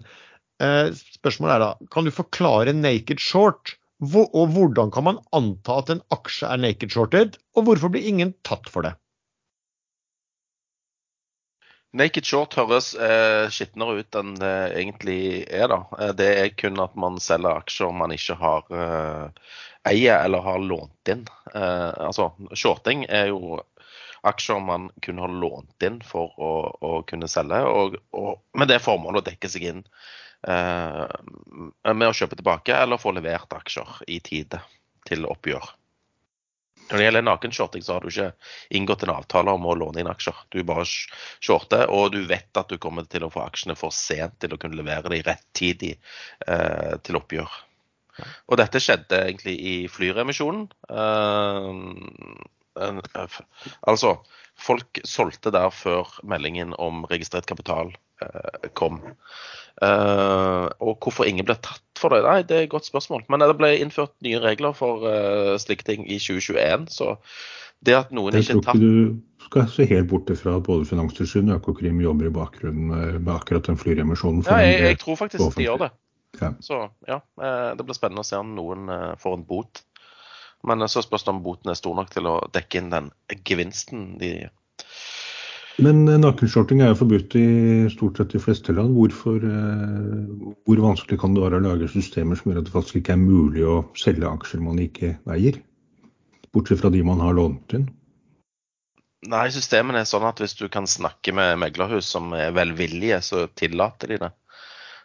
uh, 0.61 0.93
spørsmålet 0.93 1.55
er 1.57 1.65
da 1.65 1.91
Kan 1.93 2.09
du 2.09 2.13
forklare 2.13 2.77
naked 2.77 3.21
short? 3.21 3.79
Og 4.03 4.51
hvordan 4.51 4.91
kan 4.91 5.07
man 5.07 5.21
anta 5.37 5.79
at 5.79 5.93
en 5.95 6.03
aksje 6.15 6.49
er 6.51 6.59
naked 6.59 6.91
shorted, 6.91 7.39
og 7.55 7.69
hvorfor 7.69 7.93
blir 7.95 8.07
ingen 8.09 8.35
tatt 8.43 8.67
for 8.73 8.83
det? 8.87 8.97
Naked 11.93 12.25
short 12.25 12.57
høres 12.57 12.95
eh, 12.97 13.51
skitnere 13.53 14.01
ut 14.01 14.17
enn 14.17 14.33
det 14.41 14.55
egentlig 14.81 15.19
er. 15.45 15.69
da. 15.69 15.83
Eh, 16.01 16.15
det 16.17 16.31
er 16.41 16.55
kun 16.57 16.81
at 16.81 16.97
man 16.97 17.21
selger 17.21 17.61
aksjer 17.61 17.93
man 17.95 18.15
ikke 18.17 18.39
har 18.41 18.73
eh, 18.73 19.51
eier 19.93 20.25
eller 20.25 20.41
har 20.47 20.65
lånt 20.65 21.13
inn. 21.13 21.27
Eh, 21.53 21.91
altså, 22.09 22.31
Shorting 22.57 23.05
er 23.13 23.29
jo 23.29 23.61
aksjer 24.25 24.65
man 24.65 24.89
kun 25.05 25.21
har 25.21 25.37
lånt 25.45 25.85
inn 25.85 26.01
for 26.07 26.33
å, 26.41 26.53
å 26.81 26.93
kunne 27.07 27.29
selge, 27.29 27.61
og, 27.69 28.01
og 28.17 28.41
med 28.57 28.73
det 28.73 28.81
formålet 28.83 29.23
å 29.23 29.29
dekke 29.29 29.51
seg 29.53 29.69
inn 29.69 29.87
med 30.43 32.09
å 32.09 32.17
kjøpe 32.17 32.39
tilbake 32.39 32.75
eller 32.75 32.99
få 32.99 33.13
levert 33.15 33.53
aksjer 33.55 34.03
i 34.11 34.19
tide 34.25 34.59
til 35.07 35.27
oppgjør. 35.31 35.71
Når 36.91 36.99
det 36.99 37.05
gjelder 37.07 37.25
nakenshorting, 37.25 37.83
så 37.85 37.95
har 37.95 38.05
du 38.05 38.11
ikke 38.11 38.33
inngått 38.77 39.05
en 39.07 39.15
avtale 39.15 39.53
om 39.55 39.65
å 39.65 39.75
låne 39.79 40.03
inn 40.03 40.11
aksjer. 40.11 40.37
Du 40.53 40.59
bare 40.67 40.85
shorter, 40.85 41.87
og 41.89 42.13
du 42.13 42.21
vet 42.29 42.59
at 42.59 42.69
du 42.69 42.77
kommer 42.83 43.07
til 43.09 43.25
å 43.25 43.31
få 43.33 43.45
aksjene 43.47 43.77
for 43.79 43.95
sent 43.97 44.35
til 44.43 44.53
å 44.53 44.59
kunne 44.61 44.77
levere 44.77 45.09
dem 45.09 45.23
rettidig 45.25 45.95
eh, 45.95 46.95
til 47.07 47.17
oppgjør. 47.21 47.55
Og 48.51 48.59
dette 48.61 48.83
skjedde 48.83 49.23
egentlig 49.25 49.57
i 49.57 49.75
flyremisjonen. 49.89 50.67
Eh, 50.93 51.71
altså, 53.89 54.17
folk 54.63 55.03
solgte 55.09 55.53
der 55.55 55.73
før 55.75 56.11
meldingen 56.27 56.77
om 56.81 57.07
registrert 57.11 57.49
kapital 57.51 57.93
eh, 58.23 58.69
kom. 58.79 59.01
Eh, 59.83 60.67
og 60.83 61.03
hvorfor 61.03 61.29
ingen 61.29 61.49
ble 61.49 61.57
tatt 61.59 61.83
for 61.99 62.15
det, 62.15 62.23
nei, 62.27 62.41
det 62.47 62.57
er 62.57 62.67
et 62.67 62.73
godt 62.73 62.89
spørsmål. 62.89 63.25
Men 63.33 63.45
det 63.45 63.59
ble 63.59 63.75
innført 63.79 64.15
nye 64.27 64.41
regler 64.43 64.75
for 64.77 65.07
slike 65.63 65.87
ting 65.87 66.07
i 66.07 66.19
2021. 66.23 66.89
Så 66.91 67.13
det 67.87 67.99
at 67.99 68.15
noen 68.15 68.35
jeg 68.39 68.47
ikke 68.47 68.65
tatt 68.67 68.83
Du 68.83 69.21
skal 69.47 69.69
se 69.71 69.87
helt 69.91 70.09
bort 70.11 70.31
fra 70.39 70.57
at 70.59 70.67
både 70.67 70.87
Finanstilsynet 70.89 71.55
og 71.55 71.63
Økokrim 71.63 72.01
jobber 72.03 72.31
i 72.31 72.35
bakgrunnen 72.35 72.91
med 73.21 73.33
akkurat 73.35 73.67
den 73.69 73.79
flyremisjonen. 73.79 74.43
Ja, 74.49 74.59
jeg, 74.65 74.81
jeg 74.87 75.01
tror 75.03 75.19
faktisk 75.21 75.59
de 75.59 75.67
gjør 75.67 75.87
det. 75.87 75.93
Ja. 76.41 76.55
Så 76.65 76.79
ja, 77.07 77.19
det 77.77 77.85
blir 77.85 77.99
spennende 77.99 78.23
å 78.25 78.27
se 78.27 78.39
om 78.41 78.55
noen 78.57 78.89
får 79.21 79.37
en 79.37 79.47
bot. 79.47 79.83
Men 80.69 80.87
så 80.89 81.03
spørs 81.03 81.25
det 81.27 81.33
om 81.35 81.43
boten 81.45 81.73
er 81.73 81.79
stor 81.79 81.95
nok 81.99 82.11
til 82.13 82.29
å 82.31 82.37
dekke 82.55 82.79
inn 82.79 82.93
den 82.93 83.09
gevinsten 83.47 84.13
de 84.21 84.35
Men 85.83 86.05
nakenshorting 86.05 86.83
er 86.85 86.93
jo 86.93 86.99
forbudt 87.01 87.35
i 87.41 87.47
stort 87.91 88.21
sett 88.21 88.35
de 88.35 88.41
fleste 88.43 88.75
land. 88.77 88.93
Hvorfor, 88.95 89.41
hvor 90.69 90.83
vanskelig 90.85 91.19
kan 91.19 91.35
det 91.35 91.43
være 91.43 91.59
å 91.63 91.65
lage 91.65 91.89
systemer 91.91 92.39
som 92.39 92.53
gjør 92.53 92.61
at 92.61 92.69
det 92.69 92.75
faktisk 92.75 93.01
ikke 93.01 93.17
er 93.17 93.23
mulig 93.23 93.65
å 93.67 93.79
selge 93.99 94.29
aksjer 94.29 94.63
man 94.63 94.83
ikke 94.85 95.17
eier? 95.33 95.59
Bortsett 96.53 96.83
fra 96.83 96.93
de 96.93 97.01
man 97.09 97.25
har 97.25 97.35
lånt 97.35 97.75
inn? 97.79 97.89
Nei, 99.33 99.47
systemene 99.55 100.03
er 100.03 100.09
sånn 100.11 100.27
at 100.27 100.41
hvis 100.43 100.57
du 100.59 100.67
kan 100.73 100.89
snakke 100.91 101.33
med 101.35 101.55
meglerhus 101.63 102.09
som 102.11 102.33
er 102.35 102.55
velvillige, 102.57 103.21
så 103.23 103.47
tillater 103.55 104.11
de 104.11 104.19
det. 104.25 104.31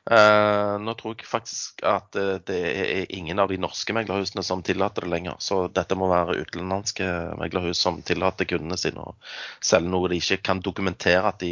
Uh, 0.08 0.78
nå 0.80 0.94
tror 0.96 1.18
jeg 1.18 1.28
faktisk 1.28 1.82
at 1.84 2.14
det, 2.16 2.46
det 2.48 2.58
er 2.64 3.10
ingen 3.12 3.42
av 3.44 3.50
de 3.52 3.58
norske 3.60 3.92
meglerhusene 3.96 4.44
som 4.46 4.62
tillater 4.64 5.04
det 5.04 5.12
lenger. 5.12 5.36
Så 5.44 5.66
dette 5.68 5.98
må 6.00 6.08
være 6.08 6.38
utenlandske 6.46 7.08
meglerhus 7.42 7.82
som 7.84 8.00
tillater 8.08 8.48
kundene 8.48 8.80
sine 8.80 9.04
å 9.04 9.18
selge 9.60 9.92
noe 9.92 10.12
de 10.14 10.22
ikke 10.22 10.40
kan 10.48 10.64
dokumentere 10.64 11.28
at 11.28 11.44
de 11.44 11.52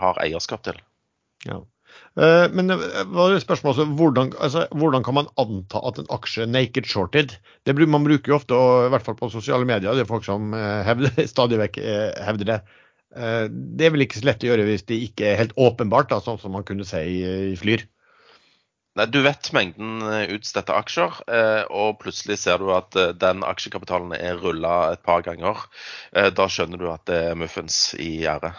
har 0.00 0.18
eierskap 0.24 0.66
til. 0.66 0.82
Ja. 1.46 1.60
Uh, 2.18 2.50
men 2.50 2.74
var 2.74 3.30
det 3.30 3.44
spørsmål 3.44 3.76
altså, 3.76 3.86
hvordan, 4.00 4.34
altså, 4.42 4.66
hvordan 4.74 5.06
kan 5.06 5.20
man 5.20 5.30
anta 5.38 5.82
at 5.86 6.00
en 6.02 6.10
aksje 6.14 6.48
er 6.48 6.50
naked 6.50 6.90
shorted? 6.90 7.36
Det, 7.62 7.78
man 7.78 8.06
bruker 8.06 8.34
jo 8.34 8.40
ofte, 8.40 8.58
og 8.58 8.88
i 8.88 8.94
hvert 8.94 9.06
fall 9.06 9.18
på 9.22 9.30
sosiale 9.30 9.70
medier, 9.70 9.94
det 9.94 10.02
er 10.02 10.10
folk 10.10 10.26
som 10.26 10.50
uh, 10.50 10.94
stadig 11.36 11.62
vekk 11.62 11.78
hevder 12.26 12.56
det. 12.56 12.64
Det 13.14 13.86
er 13.86 13.92
vel 13.94 14.04
ikke 14.04 14.18
så 14.18 14.26
lett 14.26 14.42
å 14.42 14.48
gjøre 14.48 14.66
hvis 14.66 14.86
det 14.88 14.96
ikke 15.08 15.28
er 15.30 15.40
helt 15.42 15.52
åpenbart, 15.60 16.08
da, 16.10 16.18
sånn 16.24 16.40
som 16.42 16.54
man 16.56 16.66
kunne 16.66 16.86
si 16.88 17.02
i 17.22 17.54
Flyr? 17.60 17.84
Nei, 18.98 19.06
Du 19.10 19.20
vet 19.22 19.52
mengden 19.54 20.02
utstedte 20.34 20.74
aksjer, 20.74 21.20
og 21.70 21.96
plutselig 22.02 22.40
ser 22.42 22.58
du 22.62 22.68
at 22.74 22.94
den 23.22 23.46
aksjekapitalen 23.46 24.14
er 24.18 24.38
rulla 24.42 24.92
et 24.96 25.02
par 25.06 25.22
ganger. 25.26 25.62
Da 26.10 26.46
skjønner 26.50 26.82
du 26.82 26.86
at 26.90 27.06
det 27.10 27.20
er 27.30 27.38
muffens 27.38 27.78
i 28.02 28.16
gjerdet. 28.24 28.54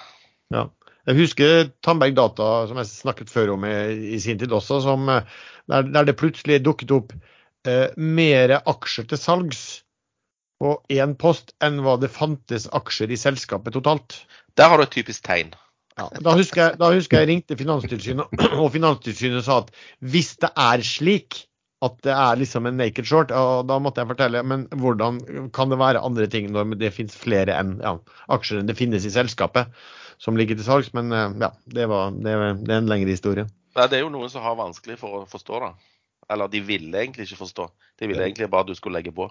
Ja. 0.55 0.67
Jeg 1.05 1.19
husker 1.19 1.67
Tandberg 1.85 2.15
Data, 2.17 2.49
som 2.65 2.79
jeg 2.81 2.89
snakket 2.89 3.29
før 3.29 3.53
om 3.55 3.65
i, 3.67 3.75
i 4.15 4.19
sin 4.21 4.39
tid 4.41 4.53
også, 4.55 4.79
som, 4.81 5.05
der, 5.05 5.85
der, 5.85 6.07
det 6.07 6.17
plutselig 6.17 6.63
dukket 6.65 6.93
opp 6.95 7.13
eh, 7.69 7.93
mer 7.97 8.57
aksjer 8.57 9.05
til 9.11 9.21
salgs 9.21 9.65
på 10.61 10.75
én 10.93 11.15
post 11.19 11.53
enn 11.63 11.81
hva 11.83 11.97
det 12.01 12.11
fantes 12.13 12.67
aksjer 12.75 13.11
i 13.11 13.19
selskapet 13.19 13.75
totalt. 13.75 14.21
Der 14.55 14.71
har 14.71 14.79
du 14.79 14.85
et 14.85 14.93
typisk 14.95 15.25
tegn. 15.27 15.51
Ja, 15.95 16.09
da, 16.19 16.35
husker 16.35 16.61
jeg, 16.61 16.77
da 16.79 16.91
husker 16.91 17.21
jeg 17.21 17.29
ringte 17.29 17.55
Finanstilsynet, 17.59 18.31
og 18.61 18.71
Finanstilsynet 18.73 19.45
sa 19.47 19.61
at 19.63 19.69
hvis 20.03 20.33
det 20.43 20.51
er 20.59 20.83
slik 20.83 21.45
at 21.85 21.99
det 22.07 22.13
er 22.15 22.39
liksom 22.39 22.67
en 22.67 22.79
naked 22.79 23.07
short, 23.07 23.31
og 23.35 23.67
da 23.69 23.77
måtte 23.83 24.01
jeg 24.01 24.09
fortelle 24.09 24.41
men 24.47 24.65
hvordan 24.79 25.19
kan 25.55 25.71
det 25.71 25.79
være 25.79 26.01
andre 26.07 26.27
ting 26.31 26.47
når 26.51 26.75
det 26.81 26.93
finnes 26.95 27.15
flere 27.19 27.55
enn 27.55 27.75
ja, 27.83 27.97
aksjer 28.31 28.61
enn 28.61 28.71
det 28.71 28.77
finnes 28.79 29.05
i 29.07 29.13
selskapet 29.13 29.71
som 30.23 30.39
ligger 30.39 30.57
til 30.57 30.67
salgs. 30.67 30.91
Men 30.95 31.11
ja, 31.11 31.51
det, 31.67 31.87
var, 31.91 32.15
det, 32.15 32.35
det 32.63 32.73
er 32.73 32.81
en 32.81 32.91
lengre 32.91 33.11
historie. 33.11 33.47
Nei, 33.75 33.89
det 33.91 33.99
er 33.99 34.05
jo 34.05 34.13
noen 34.13 34.31
som 34.31 34.43
har 34.43 34.55
vanskelig 34.59 34.97
for 35.01 35.21
å 35.21 35.25
forstå 35.29 35.61
det. 35.65 35.73
Eller 36.31 36.49
de 36.51 36.61
ville 36.65 37.01
egentlig 37.01 37.27
ikke 37.27 37.43
forstå. 37.43 37.67
De 37.99 38.09
ville 38.09 38.23
egentlig 38.25 38.49
bare 38.49 38.65
at 38.65 38.71
du 38.71 38.77
skulle 38.77 38.97
legge 38.97 39.13
på. 39.15 39.27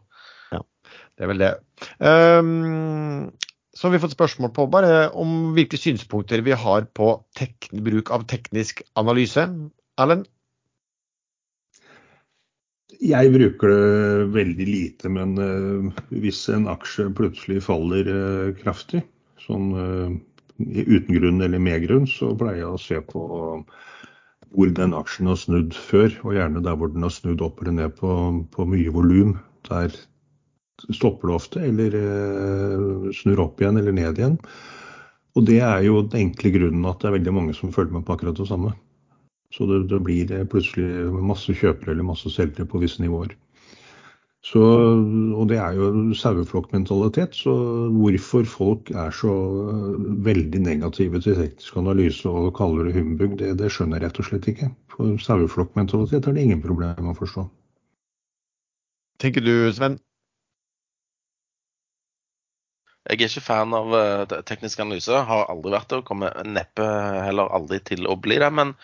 Ja, 0.55 0.61
det 1.17 1.27
er 1.27 1.33
vel 1.33 1.43
det. 1.43 1.55
Um, 1.99 3.33
så 3.75 3.89
har 3.89 3.97
vi 3.97 4.03
fått 4.05 4.15
spørsmål 4.15 4.53
på 4.55 4.69
bare 4.71 5.09
om 5.19 5.55
hvilke 5.57 5.81
synspunkter 5.81 6.45
vi 6.47 6.55
har 6.55 6.87
på 6.95 7.09
bruk 7.89 8.13
av 8.15 8.27
teknisk 8.31 8.85
analyse. 9.01 9.49
Erlend? 9.99 10.29
Jeg 13.03 13.33
bruker 13.35 13.73
det 13.73 14.29
veldig 14.37 14.67
lite, 14.69 15.11
men 15.11 15.35
uh, 15.41 16.05
hvis 16.15 16.45
en 16.55 16.69
aksje 16.71 17.09
plutselig 17.19 17.65
faller 17.67 18.07
uh, 18.07 18.55
kraftig, 18.61 19.03
sånn 19.43 19.73
uh, 19.75 20.15
uten 20.63 21.19
grunn 21.19 21.43
eller 21.43 21.59
med 21.59 21.89
grunn, 21.89 22.07
så 22.09 22.31
pleier 22.39 22.63
jeg 22.63 22.71
å 22.71 22.81
se 22.81 23.01
på 23.11 23.25
hvor 24.55 24.71
den 24.71 24.95
aksjen 24.95 25.29
har 25.31 25.39
snudd 25.41 25.75
før, 25.75 26.13
og 26.23 26.37
gjerne 26.37 26.63
der 26.65 26.77
hvor 26.79 26.93
den 26.93 27.05
har 27.07 27.13
snudd 27.13 27.43
opp 27.45 27.61
eller 27.63 27.75
ned 27.79 27.97
på, 27.99 28.11
på 28.55 28.67
mye 28.71 28.93
volum. 28.95 29.37
Der 29.69 29.95
stopper 30.93 31.31
det 31.31 31.37
ofte, 31.37 31.63
eller 31.65 31.99
eh, 31.99 33.11
snur 33.19 33.45
opp 33.47 33.63
igjen 33.63 33.81
eller 33.81 33.95
ned 33.97 34.21
igjen. 34.21 34.39
Og 35.35 35.47
det 35.49 35.61
er 35.67 35.83
jo 35.83 36.03
den 36.07 36.29
enkle 36.29 36.53
grunnen 36.55 36.87
at 36.87 37.03
det 37.03 37.11
er 37.11 37.17
veldig 37.17 37.35
mange 37.35 37.55
som 37.59 37.73
følger 37.75 37.97
med 37.97 38.07
på 38.07 38.15
akkurat 38.15 38.39
det 38.39 38.47
samme. 38.51 38.75
Så 39.55 39.67
det, 39.71 39.85
det 39.91 40.03
blir 40.03 40.31
plutselig 40.51 41.11
masse 41.23 41.55
kjøpere 41.55 41.95
eller 41.95 42.07
masse 42.07 42.31
selgere 42.31 42.67
på 42.71 42.83
visse 42.83 43.03
nivåer. 43.03 43.35
Så, 44.45 44.61
og 44.61 45.47
det 45.49 45.57
er 45.57 45.77
jo 45.79 45.87
saueflokkmentalitet. 46.21 47.37
Så 47.39 47.53
hvorfor 47.97 48.45
folk 48.45 48.91
er 48.93 49.15
så 49.17 49.33
veldig 50.27 50.61
negative 50.67 51.21
til 51.25 51.39
teknisk 51.39 51.79
analyse 51.81 52.29
og 52.29 52.53
kaller 52.59 52.91
det 52.91 52.99
humbug, 52.99 53.39
det, 53.41 53.55
det 53.61 53.71
skjønner 53.73 54.03
jeg 54.03 54.11
rett 54.11 54.21
og 54.21 54.29
slett 54.29 54.49
ikke. 54.53 54.69
For 54.93 55.17
saueflokkmentalitet 55.25 56.29
er 56.29 56.37
det 56.37 56.45
ingen 56.45 56.61
problem 56.65 56.93
med 57.01 57.15
å 57.15 57.21
forstå. 57.23 57.47
Tenker 59.25 59.47
du, 59.47 59.55
Sven? 59.73 59.97
Jeg 63.05 63.21
er 63.21 63.29
ikke 63.29 63.45
fan 63.45 63.73
av 63.77 63.97
teknisk 64.49 64.81
analyse. 64.81 65.25
Har 65.29 65.49
aldri 65.53 65.73
vært 65.73 65.91
det 65.93 66.03
og 66.03 66.07
kommer 66.09 66.37
neppe 66.45 66.85
heller 67.25 67.53
aldri 67.53 67.81
til 67.85 68.09
å 68.09 68.17
bli 68.21 68.39
det. 68.41 68.49
Men 68.53 68.77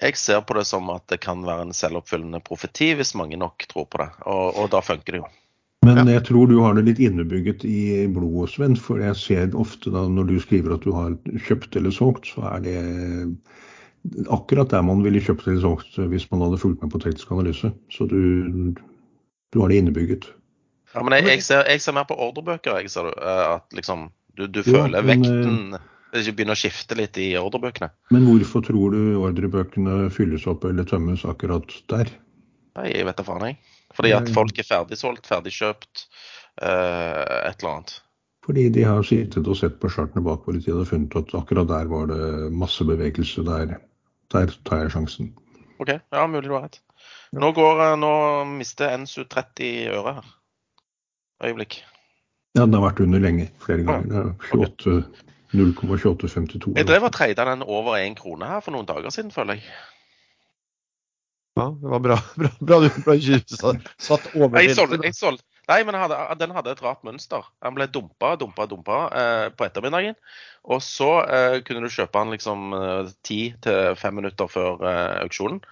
jeg 0.00 0.16
ser 0.16 0.40
på 0.46 0.56
det 0.56 0.64
som 0.68 0.88
at 0.94 1.04
det 1.12 1.20
kan 1.22 1.44
være 1.44 1.68
en 1.68 1.76
selvoppfyllende 1.76 2.40
profeti 2.44 2.92
hvis 2.96 3.14
mange 3.18 3.36
nok 3.40 3.66
tror 3.68 3.86
på 3.92 4.00
det. 4.00 4.08
Og, 4.24 4.58
og 4.62 4.70
da 4.72 4.80
funker 4.84 5.16
det 5.16 5.22
jo. 5.22 5.30
Men 5.82 6.06
jeg 6.06 6.22
tror 6.28 6.46
du 6.46 6.60
har 6.62 6.76
det 6.78 6.84
litt 6.86 7.00
innebygget 7.02 7.64
i 7.66 8.06
blodet, 8.14 8.52
Sven. 8.54 8.76
For 8.78 9.02
jeg 9.02 9.18
ser 9.18 9.56
ofte 9.58 9.90
da 9.90 10.04
når 10.08 10.30
du 10.30 10.36
skriver 10.40 10.76
at 10.76 10.86
du 10.86 10.92
har 10.94 11.16
kjøpt 11.48 11.76
eller 11.78 11.94
solgt, 11.94 12.30
så 12.30 12.44
er 12.54 12.62
det 12.62 12.76
akkurat 14.30 14.70
der 14.70 14.84
man 14.86 15.02
ville 15.02 15.22
kjøpt 15.22 15.48
eller 15.48 15.62
solgt 15.64 15.98
hvis 15.98 16.28
man 16.30 16.46
hadde 16.46 16.60
fulgt 16.62 16.84
med 16.84 16.94
på 16.94 17.02
teknisk 17.02 17.34
analyse. 17.34 17.72
Så 17.90 18.06
du, 18.10 18.70
du 18.72 19.60
har 19.60 19.74
det 19.74 19.82
innebygget. 19.82 20.30
Ja, 20.94 21.02
men 21.02 21.16
jeg, 21.18 21.26
jeg, 21.32 21.44
ser, 21.48 21.66
jeg 21.66 21.82
ser, 21.82 21.96
mer 21.96 22.06
på 22.06 22.14
ordrebøker. 22.20 22.78
Jeg 22.78 22.92
ser 22.92 23.10
at 23.18 23.66
liksom, 23.74 24.10
du, 24.38 24.46
du 24.46 24.62
føler 24.62 25.00
ja, 25.00 25.02
men, 25.02 25.26
vekten 25.26 25.91
det 26.12 26.34
begynner 26.36 26.56
å 26.56 26.60
skifte 26.60 26.96
litt 26.98 27.16
i 27.20 27.30
ordrebøkene. 27.40 27.88
Men 28.12 28.26
hvorfor 28.28 28.64
tror 28.66 28.92
du 28.92 29.16
ordrebøkene 29.22 30.10
fylles 30.12 30.44
opp 30.50 30.66
eller 30.68 30.84
tømmes 30.88 31.24
akkurat 31.28 31.72
der? 31.92 32.12
Nei, 32.76 32.88
jeg 32.92 33.08
vet 33.08 33.18
da 33.20 33.24
faen, 33.26 33.46
jeg. 33.48 33.58
Fordi 33.96 34.12
at 34.16 34.30
folk 34.32 34.60
er 34.60 34.68
ferdigsolgt, 34.68 35.28
ferdigkjøpt, 35.28 36.06
uh, 36.64 37.48
et 37.48 37.60
eller 37.60 37.70
annet. 37.70 37.94
Fordi 38.44 38.66
de 38.74 38.84
har 38.88 39.04
sittet 39.06 39.48
og 39.48 39.56
sett 39.58 39.76
på 39.80 39.90
chartene 39.92 40.24
bakover 40.26 40.58
i 40.58 40.62
tid 40.64 40.80
og 40.80 40.88
funnet 40.90 41.16
at 41.20 41.34
akkurat 41.38 41.68
der 41.70 41.90
var 41.92 42.08
det 42.10 42.50
masse 42.58 42.84
bevegelse. 42.84 43.44
Der, 43.46 43.76
der 44.34 44.54
tar 44.68 44.84
jeg 44.84 44.94
sjansen. 44.96 45.30
OK, 45.78 45.94
ja, 45.94 46.26
mulig 46.26 46.48
du 46.48 46.56
har 46.56 46.66
rett. 46.66 46.80
Nå, 47.32 47.52
går, 47.56 47.84
nå 48.00 48.12
mister 48.58 48.96
NSU 48.98 49.24
30 49.30 49.92
øre 49.94 50.16
her. 50.18 50.32
Øyeblikk. 51.42 51.80
Ja, 52.56 52.66
den 52.66 52.76
har 52.76 52.84
vært 52.90 53.04
under 53.04 53.22
lenge. 53.22 53.48
Flere 53.62 53.86
ganger. 53.86 54.34
28 54.52 54.98
0,2852. 55.52 56.76
Jeg 56.76 56.88
drev 56.88 57.08
og 57.08 57.14
treida 57.14 57.46
den 57.48 57.64
over 57.66 57.98
én 58.00 58.16
krone 58.18 58.48
her 58.48 58.62
for 58.64 58.74
noen 58.74 58.88
dager 58.88 59.12
siden, 59.14 59.32
føler 59.34 59.60
jeg. 59.60 59.66
Ja, 61.60 61.66
det 61.68 61.88
var 61.92 62.00
bra, 62.00 62.16
bra, 62.40 62.50
bra 62.60 62.78
du 62.80 62.88
bra 63.04 63.16
satt 64.00 64.30
over 64.32 64.62
jeg 64.62 64.76
solgte, 64.76 65.02
jeg 65.04 65.16
solgte. 65.18 65.44
Nei, 65.70 65.84
men 65.86 65.94
hadde, 65.94 66.16
den 66.40 66.50
hadde 66.56 66.72
et 66.74 66.80
rart 66.82 67.04
mønster. 67.06 67.44
Den 67.62 67.76
ble 67.76 67.86
dumpa, 67.92 68.32
dumpa, 68.40 68.64
dumpa 68.66 68.96
eh, 69.14 69.44
på 69.54 69.66
ettermiddagen. 69.68 70.16
Og 70.74 70.82
så 70.82 71.10
eh, 71.22 71.58
kunne 71.62 71.84
du 71.84 71.92
kjøpe 71.92 72.18
den 72.18 72.34
liksom 72.34 72.74
ti 73.22 73.38
til 73.62 73.94
fem 74.00 74.18
minutter 74.18 74.50
før 74.50 74.82
eh, 74.82 75.20
auksjonen. 75.22 75.62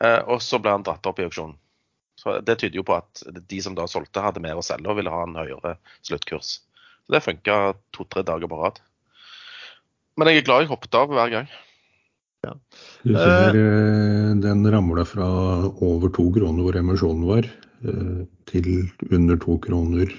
Eh, 0.00 0.20
og 0.30 0.38
så 0.44 0.60
ble 0.62 0.76
den 0.76 0.86
dratt 0.86 1.08
opp 1.10 1.18
i 1.18 1.26
auksjonen. 1.26 1.58
Så 2.20 2.36
Det 2.44 2.58
tyder 2.60 2.78
jo 2.78 2.86
på 2.86 2.98
at 2.98 3.24
de 3.48 3.58
som 3.64 3.74
da 3.76 3.88
solgte, 3.88 4.22
hadde 4.22 4.42
mer 4.44 4.60
å 4.60 4.64
selge 4.64 4.92
og 4.92 5.00
ville 5.00 5.12
ha 5.12 5.24
en 5.26 5.38
høyere 5.40 5.76
sluttkurs. 6.06 6.60
Så 7.06 7.16
Det 7.16 7.24
funka 7.24 7.58
to-tre 7.96 8.22
dager 8.28 8.50
på 8.50 8.60
rad. 8.60 8.80
Men 10.20 10.28
jeg 10.28 10.42
er 10.42 10.46
glad 10.46 10.64
jeg 10.64 10.68
hoppet 10.74 10.96
av 11.00 11.12
hver 11.16 11.30
gang. 11.32 11.52
Ja. 12.44 12.54
Du 13.04 13.14
ser 13.16 13.56
uh, 13.56 14.32
den 14.40 14.64
ramla 14.72 15.04
fra 15.08 15.28
over 15.84 16.12
to 16.12 16.26
kroner 16.34 16.64
hvor 16.64 16.76
emisjonen 16.76 17.24
var, 17.28 17.48
uh, 17.88 18.20
til 18.48 18.68
under 19.08 19.40
to 19.40 19.56
kroner 19.64 20.12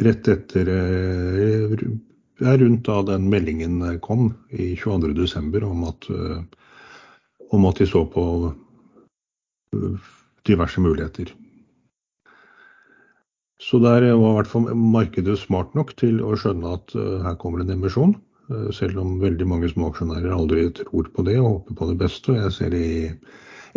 rett 0.00 0.30
etter 0.32 0.70
uh, 0.70 1.74
er 2.40 2.62
rundt 2.62 2.86
da 2.86 3.02
den 3.10 3.26
meldingen 3.30 3.82
kom 4.02 4.30
i 4.54 4.72
22.12. 4.78 5.66
om 5.66 5.84
at 5.90 6.06
om 7.50 7.66
at 7.68 7.82
de 7.82 7.86
så 7.90 8.04
på 8.08 8.24
diverse 10.48 10.80
muligheter. 10.80 11.34
Så 13.60 13.78
der 13.82 14.06
var 14.16 14.32
i 14.32 14.36
hvert 14.38 14.50
fall 14.50 14.70
markedet 14.72 15.36
smart 15.38 15.74
nok 15.76 15.92
til 16.00 16.22
å 16.24 16.32
skjønne 16.38 16.74
at 16.78 16.94
her 16.96 17.36
kommer 17.40 17.60
en 17.60 17.74
emisjon. 17.76 18.16
Eh, 18.50 18.70
selv 18.74 18.98
om 19.02 19.18
veldig 19.22 19.46
mange 19.46 19.70
småaksjonærer 19.70 20.34
aldri 20.34 20.66
tror 20.80 21.10
på 21.14 21.24
det 21.26 21.38
og 21.38 21.50
håper 21.50 21.78
på 21.78 21.90
det 21.92 21.98
beste. 22.02 22.34
Jeg 22.38 22.56
ser 22.56 22.74
i 22.74 22.88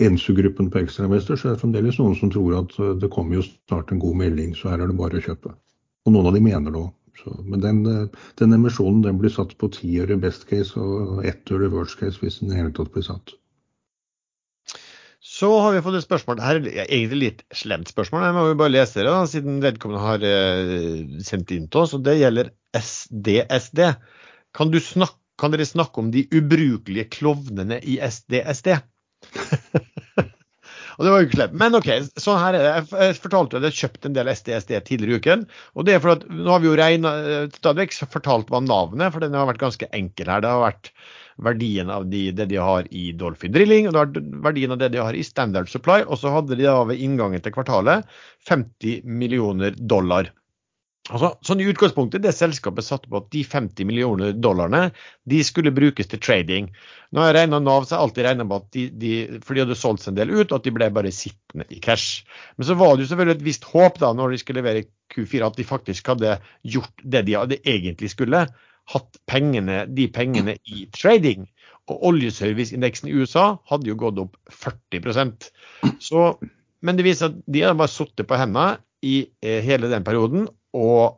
Ensu-gruppen 0.02 0.72
på 0.74 0.82
Ekstramester 0.82 1.38
så 1.38 1.52
er 1.52 1.54
det 1.54 1.62
fremdeles 1.62 2.00
noen 2.02 2.18
som 2.18 2.32
tror 2.34 2.58
at 2.64 2.74
eh, 2.82 2.96
det 3.04 3.12
kommer 3.14 3.38
jo 3.38 3.46
snart 3.46 3.94
en 3.94 4.02
god 4.02 4.18
melding, 4.24 4.56
så 4.58 4.74
her 4.74 4.82
er 4.82 4.90
det 4.90 4.98
bare 4.98 5.22
å 5.22 5.26
kjøpe. 5.28 5.54
Og 6.08 6.16
noen 6.16 6.32
av 6.32 6.38
de 6.38 6.44
mener 6.44 6.74
det 6.74 6.82
òg. 6.82 6.92
Men 7.46 7.62
den, 7.62 7.84
eh, 7.88 8.24
den, 8.42 8.58
emisjonen 8.58 9.04
den 9.06 9.22
blir 9.22 9.32
satt 9.32 9.54
på 9.62 9.70
ti 9.76 9.94
øre 10.02 10.18
best 10.20 10.48
case 10.50 10.74
og 10.80 11.22
ett 11.30 11.54
øre 11.54 11.70
worst 11.72 12.00
case 12.02 12.20
hvis 12.24 12.42
den 12.42 12.56
i 12.56 12.58
hele 12.58 12.74
tatt 12.74 12.92
blir 12.96 13.06
satt. 13.06 13.38
Så 15.34 15.50
har 15.60 15.74
vi 15.74 15.82
fått 15.82 15.98
et 15.98 16.06
spørsmål. 16.06 16.42
Her 16.46 16.60
er 16.62 16.84
egentlig 16.84 17.20
litt 17.24 17.40
slemt 17.58 17.90
spørsmål. 17.90 18.28
Jeg 18.28 18.36
må 18.36 18.44
jo 18.52 18.58
bare 18.60 18.74
lese 18.76 19.00
det, 19.00 19.08
da, 19.08 19.24
siden 19.30 19.56
vedkommende 19.64 20.04
har 20.04 20.26
sendt 21.26 21.54
inn 21.56 21.66
til 21.74 21.82
oss. 21.82 21.96
og 21.98 22.04
Det 22.06 22.20
gjelder 22.20 22.52
SDSD. 22.78 23.82
Kan, 24.54 24.76
snakke, 24.78 25.18
kan, 25.42 25.56
dere 25.56 25.66
snakke 25.66 26.04
om 26.04 26.12
de 26.14 26.28
ubrukelige 26.30 27.08
klovnene 27.16 27.80
i 27.82 27.98
SDSD? 27.98 28.76
og 31.00 31.02
det 31.02 31.16
var 31.16 31.18
jo 31.18 31.26
ikke 31.26 31.40
slemt. 31.40 31.58
Men 31.64 31.80
OK, 31.80 31.90
sånn 32.22 32.38
her 32.44 32.60
er 32.60 32.68
det. 32.68 32.76
Jeg 32.94 33.18
fortalte 33.24 33.58
at 33.58 33.68
jeg 33.72 33.80
kjøpte 33.80 34.12
en 34.12 34.20
del 34.20 34.30
SDSD 34.36 34.76
tidligere 34.86 35.18
i 35.18 35.24
uken. 35.24 35.48
Og 35.74 35.90
det 35.90 35.98
er 35.98 36.06
for 36.06 36.14
at 36.14 36.30
nå 36.30 36.46
har 36.54 36.62
vi 36.62 36.70
jo 36.70 36.78
regna 36.78 37.18
eh, 37.24 37.50
stadig 37.58 37.90
fortalt 38.06 38.54
hva 38.54 38.62
navnet, 38.62 39.10
for 39.10 39.26
den 39.26 39.34
har 39.34 39.50
vært 39.50 39.66
ganske 39.66 39.90
enkel 39.98 40.30
her. 40.30 40.46
Det 40.46 40.54
har 40.54 40.62
vært 40.68 40.94
verdien 41.38 41.90
av 41.90 42.06
de, 42.10 42.28
det 42.36 42.46
de 42.52 42.60
har 42.62 42.88
i 42.94 43.12
Dolphin 43.18 43.54
Drilling, 43.56 43.90
og 43.90 44.14
det 44.14 44.24
verdien 44.44 44.76
av 44.76 44.82
det 44.82 44.92
de 44.94 45.02
har 45.02 45.18
i 45.18 45.26
Standard 45.26 45.72
Supply. 45.72 46.04
Og 46.06 46.20
så 46.22 46.34
hadde 46.34 46.58
de 46.60 46.68
da 46.68 46.80
ved 46.90 47.02
inngangen 47.02 47.44
til 47.44 47.56
kvartalet 47.56 48.08
50 48.50 49.04
millioner 49.08 49.76
dollar. 49.80 50.32
Altså, 51.12 51.34
sånn 51.44 51.60
I 51.60 51.66
utgangspunktet 51.68 52.24
det 52.24 52.32
selskapet 52.32 52.86
satte 52.88 53.10
på 53.12 53.20
at 53.20 53.26
de 53.36 53.42
50 53.44 53.88
millioner 53.90 54.32
dollarene 54.40 54.86
de 55.28 55.42
skulle 55.44 55.74
brukes 55.76 56.08
til 56.08 56.22
trading. 56.24 56.70
Nå 57.12 57.26
har 57.26 57.36
jeg 57.36 57.50
Nav 57.52 57.90
har 57.90 57.98
alltid 57.98 58.24
regna 58.24 58.46
med 58.48 58.62
at 58.62 58.70
de, 58.72 58.86
de, 59.02 59.12
for 59.44 59.52
de 59.52 59.66
hadde 59.66 59.76
solgt 59.76 60.06
seg 60.06 60.14
en 60.14 60.22
del 60.22 60.32
ut, 60.32 60.56
at 60.56 60.64
de 60.64 60.72
ble 60.72 60.88
bare 60.96 61.12
sittende 61.12 61.68
i 61.76 61.82
cash. 61.84 62.24
Men 62.56 62.70
så 62.70 62.78
var 62.80 62.96
det 62.96 63.04
jo 63.04 63.10
selvfølgelig 63.12 63.36
et 63.36 63.48
visst 63.50 63.68
håp 63.74 64.00
da 64.00 64.14
når 64.16 64.32
de 64.32 64.40
skulle 64.40 64.64
levere 64.64 64.86
Q4 65.12 65.50
at 65.50 65.60
de 65.60 65.68
faktisk 65.68 66.14
hadde 66.14 66.38
gjort 66.64 67.04
det 67.04 67.26
de 67.28 67.36
hadde 67.36 67.60
egentlig 67.60 68.14
skulle. 68.16 68.46
Hatt 68.92 69.20
pengene, 69.30 69.86
de 69.88 70.10
pengene 70.12 70.58
i 70.68 70.88
trading. 70.96 71.48
Og 71.92 72.06
oljeserviceindeksen 72.12 73.10
i 73.12 73.16
USA 73.18 73.58
hadde 73.70 73.90
jo 73.92 73.98
gått 74.00 74.22
opp 74.22 74.38
40% 74.52 75.50
så, 76.00 76.30
Men 76.84 77.00
det 77.00 77.08
viser 77.08 77.32
at 77.32 77.42
de 77.44 77.66
hadde 77.66 77.80
bare 77.80 77.92
sittet 77.92 78.28
på 78.30 78.40
hendene 78.40 78.78
i 79.04 79.26
eh, 79.44 79.60
hele 79.64 79.90
den 79.92 80.06
perioden 80.08 80.46
og, 80.74 81.18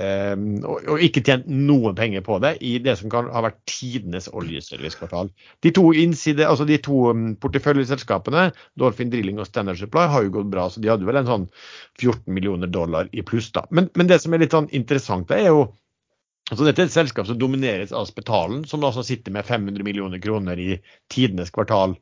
um, 0.00 0.46
og, 0.64 0.88
og, 0.88 1.02
ikke 1.04 1.20
tjent 1.24 1.44
noen 1.52 1.96
penger 1.98 2.24
på 2.24 2.38
det 2.42 2.54
i 2.64 2.72
det 2.82 2.96
som 3.00 3.12
kan 3.12 3.28
ha 3.32 3.42
vært 3.44 3.58
tidenes 3.68 4.30
oljeservicekvartal. 4.32 5.28
De 5.64 5.72
to, 5.76 5.84
innside, 5.96 6.48
altså 6.48 6.64
de 6.68 6.80
to 6.82 7.10
um, 7.12 7.28
porteføljeselskapene, 7.44 8.48
Dolphin 8.80 9.12
Drilling 9.12 9.40
og 9.40 9.50
Standard 9.50 9.80
Supply, 9.80 10.08
har 10.12 10.24
jo 10.24 10.34
gått 10.38 10.50
bra. 10.52 10.66
så 10.72 10.80
De 10.80 10.90
hadde 10.90 11.08
vel 11.08 11.20
en 11.20 11.28
sånn 11.28 11.48
14 12.00 12.24
millioner 12.32 12.72
dollar 12.72 13.12
i 13.12 13.24
pluss. 13.24 13.52
da. 13.54 13.66
Men, 13.70 13.92
men 14.00 14.08
det 14.08 14.22
som 14.24 14.34
er 14.34 14.44
litt 14.44 14.56
sånn 14.56 14.72
interessant, 14.76 15.28
det 15.28 15.44
er 15.44 15.52
jo 15.52 15.68
Altså 16.46 16.66
dette 16.66 16.84
er 16.84 16.86
et 16.86 16.94
selskap 16.94 17.26
som 17.26 17.38
domineres 17.40 17.92
av 17.96 18.06
Spetalen, 18.06 18.62
som 18.70 18.84
altså 18.86 19.02
sitter 19.06 19.34
med 19.34 19.46
500 19.48 19.82
millioner 19.86 20.20
kroner 20.22 20.60
i 20.62 20.76
tidenes 21.10 21.50
kvartal 21.54 21.96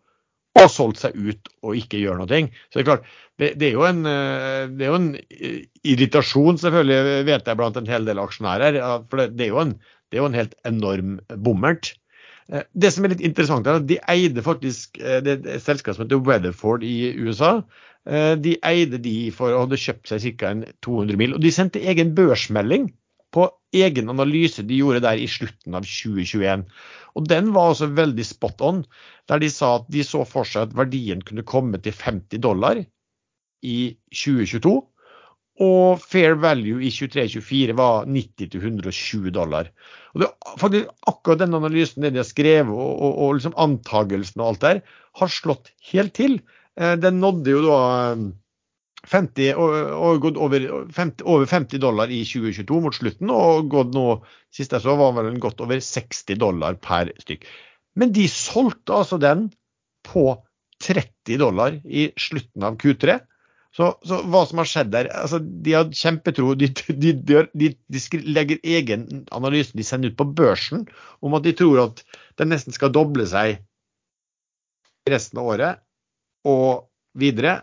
og 0.54 0.70
solgt 0.70 1.00
seg 1.02 1.16
ut 1.16 1.50
og 1.64 1.78
ikke 1.78 1.98
gjør 1.98 2.20
noe. 2.20 2.40
Så 2.70 2.78
det 2.78 2.84
er 2.84 2.88
klart, 2.90 3.08
det, 3.40 3.50
det, 3.58 3.72
er 3.72 3.88
en, 3.88 4.04
eh, 4.06 4.60
det, 4.70 4.86
er 4.86 4.92
jo 4.92 5.00
en, 5.00 5.10
eh, 5.34 5.58
irritasjon, 5.94 6.60
selvfølgelig, 6.62 7.24
vet 7.26 7.50
jeg, 7.50 7.58
blant 7.58 7.80
en 7.80 7.90
hel 7.90 8.06
del 8.06 8.22
aksjonærer. 8.22 8.78
For 9.10 9.24
det, 9.24 9.48
er, 9.48 9.58
en, 9.64 9.74
det, 9.80 10.18
er 10.18 10.22
jo 10.22 10.30
en, 10.30 10.38
helt 10.38 10.54
enorm 10.68 11.16
bommert. 11.46 11.94
Eh, 12.52 12.66
det 12.78 12.92
som 12.94 13.06
er 13.06 13.16
litt 13.16 13.24
interessant, 13.26 13.66
er 13.66 13.80
at 13.80 13.88
de 13.90 13.98
eide 14.12 14.44
faktisk 14.46 15.00
det 15.00 15.38
er 15.38 15.48
et 15.56 15.64
selskap 15.64 15.96
som 15.96 16.06
heter 16.06 16.22
Weatherford 16.22 16.86
i 16.86 17.14
USA. 17.18 17.56
De 18.04 18.58
eide 18.68 18.98
de 19.00 19.16
for 19.32 19.48
å 19.48 19.62
hadde 19.62 19.80
kjøpt 19.80 20.10
seg 20.12 20.36
ca. 20.36 20.52
200 20.84 21.16
mil. 21.18 21.32
Og 21.34 21.40
de 21.40 21.50
sendte 21.56 21.80
egen 21.80 22.12
børsmelding 22.14 22.90
på 23.34 23.48
egen 23.74 24.10
analyse 24.12 24.62
de 24.66 24.78
gjorde 24.78 25.02
der 25.04 25.18
i 25.20 25.28
slutten 25.30 25.74
av 25.74 25.86
2021. 25.88 26.64
Og 27.14 27.28
Den 27.30 27.52
var 27.54 27.72
også 27.72 27.90
veldig 27.94 28.26
spot 28.26 28.62
on, 28.64 28.82
der 29.30 29.42
de 29.42 29.50
sa 29.50 29.76
at 29.80 29.86
de 29.92 30.02
så 30.06 30.24
for 30.28 30.48
seg 30.48 30.68
at 30.68 30.76
verdien 30.78 31.22
kunne 31.26 31.46
komme 31.46 31.80
til 31.82 31.94
50 31.94 32.42
dollar 32.42 32.80
i 33.64 33.78
2022. 34.14 34.74
Og 35.64 36.00
fair 36.02 36.34
value 36.42 36.82
i 36.82 36.90
23-24 36.90 37.76
var 37.78 38.08
90-120 38.10 39.30
dollar. 39.34 39.70
Og 40.14 40.24
det 40.24 40.30
faktisk 40.58 40.90
Akkurat 41.06 41.44
den 41.44 41.54
analysen 41.54 42.02
det 42.02 42.14
de 42.14 42.22
har 42.22 42.26
skrevet, 42.26 42.74
og, 42.74 42.94
og, 42.98 43.18
og 43.22 43.36
liksom 43.36 43.54
antagelsen 43.60 44.42
og 44.42 44.48
alt 44.48 44.64
der, 44.64 44.80
har 45.20 45.30
slått 45.30 45.70
helt 45.92 46.14
til. 46.18 46.40
Eh, 46.74 46.96
den 46.98 47.20
nådde 47.22 47.54
jo 47.54 47.62
da 47.68 47.78
50, 49.10 49.58
og, 49.60 50.22
gått 50.24 50.38
over 50.40 50.64
50, 50.94 51.26
over 51.28 51.48
50, 51.50 51.80
dollar 51.82 52.12
i 52.12 52.22
2022 52.26 52.80
mot 52.84 52.96
slutten, 52.96 53.32
og 53.32 53.68
gått 53.72 53.92
nå, 53.96 54.06
sist 54.54 54.72
jeg 54.74 54.84
så, 54.84 54.96
var 54.98 55.14
vel 55.18 55.36
godt 55.42 55.60
over 55.64 55.82
60 55.82 56.40
dollar 56.40 56.78
per 56.82 57.12
stykk. 57.22 57.46
Men 58.00 58.14
de 58.14 58.26
solgte 58.30 58.96
altså 58.96 59.20
den 59.22 59.48
på 60.06 60.32
30 60.84 61.38
dollar 61.40 61.78
i 61.84 62.08
slutten 62.20 62.66
av 62.66 62.78
Q3. 62.80 63.20
Så, 63.74 63.88
så 64.06 64.20
hva 64.30 64.44
som 64.46 64.60
har 64.62 64.68
skjedd 64.70 64.90
der 64.92 65.08
altså 65.10 65.40
De 65.42 65.72
har 65.74 65.88
kjempetro. 65.98 66.52
De, 66.54 66.68
de, 66.70 67.10
de, 67.10 67.70
de, 67.74 68.02
legger 68.22 68.60
egen 68.62 69.24
analyse 69.34 69.74
de 69.74 69.86
sender 69.86 70.12
ut 70.12 70.18
på 70.20 70.28
børsen 70.30 70.84
om 71.24 71.34
at 71.34 71.46
de 71.46 71.54
tror 71.58 71.80
at 71.88 72.04
den 72.38 72.52
nesten 72.54 72.76
skal 72.76 72.92
doble 72.94 73.26
seg 73.26 73.58
resten 75.10 75.42
av 75.42 75.50
året 75.56 75.82
og 76.48 76.86
videre 77.18 77.58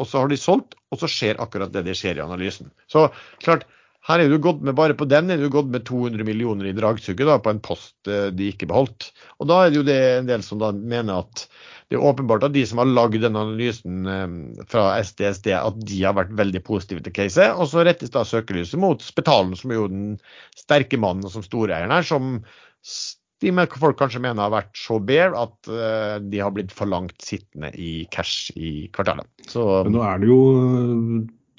og 0.00 0.08
så 0.08 0.22
har 0.22 0.30
de 0.32 0.38
solgt, 0.40 0.76
og 0.92 1.00
så 1.00 1.08
skjer 1.10 1.40
akkurat 1.42 1.72
det 1.74 1.86
det 1.86 1.96
skjer 1.98 2.20
i 2.20 2.24
analysen. 2.24 2.70
Så 2.90 3.08
klart, 3.42 3.64
her 4.06 4.22
er 4.22 4.30
du 4.30 4.38
gått 4.38 4.60
med 4.62 4.76
bare 4.78 4.94
på 4.94 5.08
den 5.10 5.32
er 5.34 5.40
du 5.40 5.48
gått 5.50 5.70
med 5.72 5.86
200 5.88 6.26
millioner 6.26 6.68
i 6.70 6.74
dragsuget 6.76 7.26
da, 7.26 7.40
på 7.42 7.50
en 7.50 7.62
post 7.64 8.10
eh, 8.10 8.28
de 8.30 8.52
ikke 8.52 8.68
beholdt. 8.70 9.08
Og 9.40 9.48
da 9.50 9.64
er 9.64 9.72
det 9.72 9.80
jo 9.80 9.86
det 9.88 9.98
en 10.20 10.28
del 10.28 10.44
som 10.46 10.60
da 10.62 10.70
mener 10.76 11.24
at 11.24 11.46
det 11.90 11.98
er 11.98 12.06
åpenbart 12.06 12.46
at 12.46 12.54
de 12.54 12.62
som 12.66 12.80
har 12.82 12.90
lagd 12.90 13.18
denne 13.22 13.42
analysen 13.48 14.06
eh, 14.10 14.36
fra 14.70 14.88
SDSD, 15.02 15.50
at 15.58 15.82
de 15.90 16.00
har 16.04 16.14
vært 16.18 16.34
veldig 16.38 16.62
positive 16.66 17.02
til 17.02 17.16
caset. 17.18 17.50
Og 17.54 17.70
så 17.72 17.82
rettes 17.86 18.14
da 18.14 18.22
søkelyset 18.26 18.78
mot 18.82 19.02
Spetalen, 19.02 19.56
som 19.58 19.74
er 19.74 19.80
jo 19.80 19.90
den 19.90 20.08
sterke 20.58 21.00
mannen 21.02 21.26
som 21.32 21.42
storeieren 21.46 21.94
her, 21.94 22.06
som 22.06 22.36
de 23.44 23.52
folk 23.76 23.98
kanskje 24.00 24.22
mener 24.24 24.46
har 24.46 24.52
vært 24.54 24.76
så 24.78 24.98
bare 25.02 25.36
at 25.46 25.70
uh, 25.70 26.16
de 26.24 26.40
har 26.40 26.52
blitt 26.56 26.72
for 26.74 26.88
langt 26.88 27.16
sittende 27.22 27.72
i 27.76 28.06
cash 28.12 28.52
i 28.56 28.88
kvartalet. 28.96 29.28
Så, 29.48 29.64
Men 29.84 29.96
nå 29.98 30.04
er 30.06 30.22
det 30.22 30.30
jo 30.30 30.40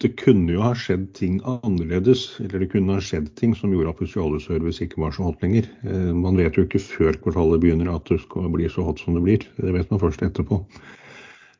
Det 0.02 0.12
kunne 0.20 0.54
jo 0.54 0.62
ha 0.62 0.76
skjedd 0.78 1.08
ting 1.18 1.40
annerledes. 1.50 2.38
Eller 2.44 2.62
det 2.62 2.70
kunne 2.74 2.98
ha 2.98 3.02
skjedd 3.02 3.32
ting 3.40 3.56
som 3.58 3.74
gjorde 3.74 3.96
at 3.96 4.02
Spesialservice 4.02 4.86
ikke 4.86 5.02
var 5.02 5.14
så 5.16 5.26
hot 5.26 5.42
lenger. 5.46 5.70
Uh, 5.86 6.14
man 6.14 6.38
vet 6.38 6.58
jo 6.58 6.66
ikke 6.66 6.82
før 6.82 7.18
kvartalet 7.24 7.62
begynner 7.64 7.94
at 7.94 8.10
det 8.10 8.22
skal 8.26 8.50
bli 8.54 8.70
så 8.70 8.86
hot 8.86 9.02
som 9.02 9.18
det 9.18 9.26
blir. 9.26 9.46
Det 9.58 9.74
vet 9.74 9.94
man 9.94 10.02
først 10.02 10.26
etterpå. 10.26 10.64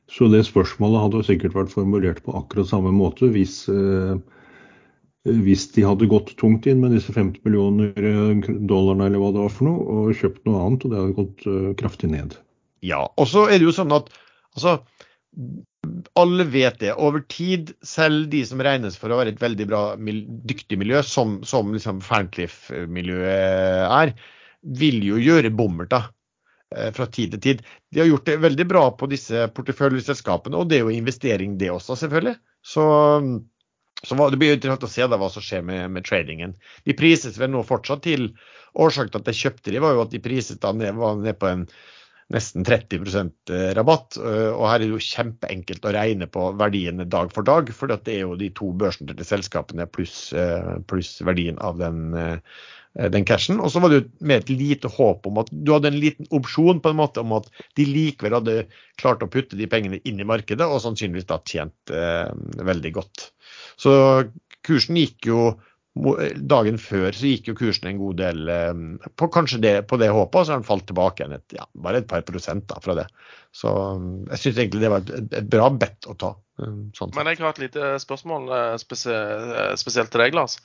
Så 0.08 0.30
det 0.32 0.46
spørsmålet 0.48 1.04
hadde 1.04 1.26
sikkert 1.28 1.58
vært 1.58 1.74
formulert 1.74 2.22
på 2.24 2.34
akkurat 2.40 2.70
samme 2.70 2.94
måte 2.96 3.28
hvis 3.34 3.66
uh, 3.68 4.16
hvis 5.28 5.68
de 5.76 5.86
hadde 5.86 6.10
gått 6.10 6.34
tungt 6.40 6.68
inn 6.70 6.82
med 6.84 6.94
disse 6.96 7.14
50 7.14 7.44
millioner 7.46 7.92
eh, 7.98 8.52
dollarene 8.70 9.10
eller 9.10 9.22
hva 9.22 9.32
det 9.36 9.44
var 9.44 9.54
for 9.54 9.70
noe, 9.70 9.86
og 9.88 10.20
kjøpt 10.20 10.46
noe 10.48 10.62
annet, 10.64 10.86
og 10.86 10.94
det 10.94 11.02
hadde 11.02 11.18
gått 11.18 11.48
uh, 11.50 11.72
kraftig 11.80 12.12
ned. 12.14 12.38
Ja, 12.86 13.04
og 13.18 13.28
så 13.30 13.48
er 13.48 13.58
det 13.58 13.68
jo 13.68 13.76
sånn 13.76 13.96
at 13.96 14.12
altså, 14.56 14.78
alle 16.18 16.46
vet 16.50 16.80
det. 16.82 16.94
Over 16.94 17.24
tid, 17.30 17.74
selv 17.86 18.30
de 18.32 18.44
som 18.48 18.62
regnes 18.64 18.98
for 19.00 19.12
å 19.12 19.20
være 19.20 19.36
et 19.36 19.42
veldig 19.42 19.68
bra, 19.70 19.82
dyktig 19.98 20.80
miljø, 20.82 21.02
som, 21.06 21.40
som 21.48 21.74
liksom 21.76 22.02
Ferncliff-miljøet 22.06 23.88
er, 23.88 24.14
vil 24.78 25.02
jo 25.06 25.20
gjøre 25.22 25.54
bommerter 25.56 26.10
eh, 26.76 26.90
fra 26.96 27.08
tid 27.14 27.36
til 27.36 27.44
tid. 27.44 27.68
De 27.94 28.04
har 28.04 28.10
gjort 28.10 28.28
det 28.30 28.40
veldig 28.44 28.68
bra 28.70 28.88
på 28.98 29.10
disse 29.12 29.48
porteføljeselskapene, 29.58 30.58
og 30.58 30.72
det 30.72 30.80
er 30.80 30.88
jo 30.88 30.98
investering 30.98 31.58
det 31.62 31.72
også, 31.74 31.98
selvfølgelig. 32.04 32.38
Så 32.66 32.88
Så 34.04 34.16
Det 34.30 34.38
blir 34.38 34.54
interessant 34.54 34.86
å 34.86 34.92
se 34.92 35.08
da 35.08 35.18
hva 35.18 35.30
som 35.34 35.44
skjer 35.44 35.64
med, 35.66 35.90
med 35.92 36.06
tradingen. 36.06 36.56
De 36.86 36.94
prises 36.98 37.38
vel 37.40 37.52
nå 37.54 37.64
fortsatt 37.66 38.06
til 38.06 38.30
Årsaken 38.78 39.10
til 39.10 39.24
at 39.24 39.30
jeg 39.32 39.42
kjøpte 39.42 39.74
de 39.74 39.82
var 39.82 39.96
jo 39.96 40.04
at 40.04 40.12
de 40.14 40.22
priset 40.22 40.60
da 40.62 40.70
ned, 40.76 40.94
var 41.00 41.16
ned 41.18 41.40
på 41.42 41.50
en 41.50 41.64
nesten 42.30 42.66
30 42.68 43.08
eh, 43.08 43.72
rabatt. 43.74 44.20
Eh, 44.20 44.52
og 44.52 44.68
her 44.68 44.76
er 44.76 44.86
det 44.86 44.92
jo 44.92 45.02
kjempeenkelt 45.02 45.88
å 45.88 45.94
regne 45.96 46.28
på 46.30 46.52
verdiene 46.60 47.08
dag 47.10 47.32
for 47.34 47.48
dag, 47.48 47.72
for 47.74 47.90
det 47.90 48.14
er 48.14 48.26
jo 48.26 48.38
de 48.38 48.52
to 48.54 48.70
børsnoterte 48.78 49.26
selskapene 49.26 49.88
pluss 49.90 50.28
plus 50.92 51.16
verdien 51.26 51.58
av 51.64 51.80
den 51.82 52.14
Eh, 52.18 52.87
den 53.14 53.26
cashen. 53.30 53.62
Og 53.62 53.72
så 53.72 53.82
var 53.84 53.92
det 53.92 54.00
jo 54.00 54.06
med 54.30 54.44
et 54.44 54.52
lite 54.54 54.90
håp 54.92 55.28
om 55.30 55.40
at 55.42 55.52
du 55.52 55.72
hadde 55.76 55.92
en 55.92 56.00
liten 56.02 56.30
opsjon 56.34 56.82
på 56.82 56.92
en 56.92 57.00
måte 57.00 57.22
om 57.22 57.36
at 57.38 57.50
de 57.78 57.86
likevel 57.88 58.38
hadde 58.40 58.58
klart 59.02 59.24
å 59.24 59.30
putte 59.32 59.60
de 59.60 59.70
pengene 59.70 60.02
inn 60.10 60.22
i 60.22 60.28
markedet, 60.28 60.66
og 60.66 60.82
sannsynligvis 60.84 61.30
da 61.30 61.40
tjent 61.46 61.94
eh, 61.94 62.30
veldig 62.68 62.94
godt. 62.98 63.30
Så 63.78 63.94
kursen 64.66 65.00
gikk 65.00 65.30
jo 65.30 65.42
Dagen 66.50 66.80
før 66.82 67.16
så 67.16 67.30
gikk 67.30 67.52
jo 67.52 67.56
kursen 67.58 67.90
en 67.92 68.00
god 68.02 68.20
del 68.20 68.52
eh, 68.52 68.82
på 69.20 69.30
kanskje 69.34 69.60
det, 69.64 69.74
på 69.90 70.00
det 70.02 70.10
håpet, 70.14 70.40
og 70.40 70.46
så 70.46 70.54
har 70.54 70.62
den 70.62 70.68
falt 70.68 70.88
tilbake 70.90 71.24
igjen 71.24 71.38
et, 71.38 71.56
ja, 71.58 71.68
bare 71.86 72.02
et 72.02 72.10
par 72.10 72.26
prosent 72.28 72.68
da, 72.70 72.80
fra 72.84 72.96
det. 73.00 73.08
Så 73.56 73.72
jeg 74.34 74.42
syns 74.42 74.62
egentlig 74.62 74.84
det 74.84 74.92
var 74.94 75.04
et, 75.06 75.34
et 75.42 75.50
bra 75.52 75.70
bet 75.74 76.10
å 76.10 76.16
ta. 76.20 76.34
Eh, 76.62 76.80
sånn. 76.98 77.14
Men 77.18 77.32
jeg 77.32 77.42
har 77.44 77.56
et 77.56 77.64
lite 77.66 77.92
spørsmål 78.04 78.50
spesielt 78.80 80.14
til 80.14 80.24
deg, 80.24 80.38
Lars. 80.38 80.60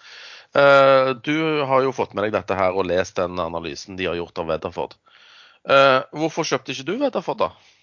Du 0.53 1.37
har 1.65 1.81
jo 1.81 1.95
fått 1.97 2.11
med 2.13 2.27
deg 2.27 2.35
dette 2.35 2.57
her 2.59 2.77
og 2.77 2.85
lest 2.85 3.17
den 3.17 3.41
analysen 3.41 3.97
de 3.97 4.11
har 4.11 4.19
gjort 4.19 4.43
av 4.43 4.51
Weatherford. 4.51 4.99
Hvorfor 6.13 6.45
kjøpte 6.45 6.75
ikke 6.75 6.91
du 6.91 6.99
Weatherford, 7.01 7.41
da? 7.41 7.79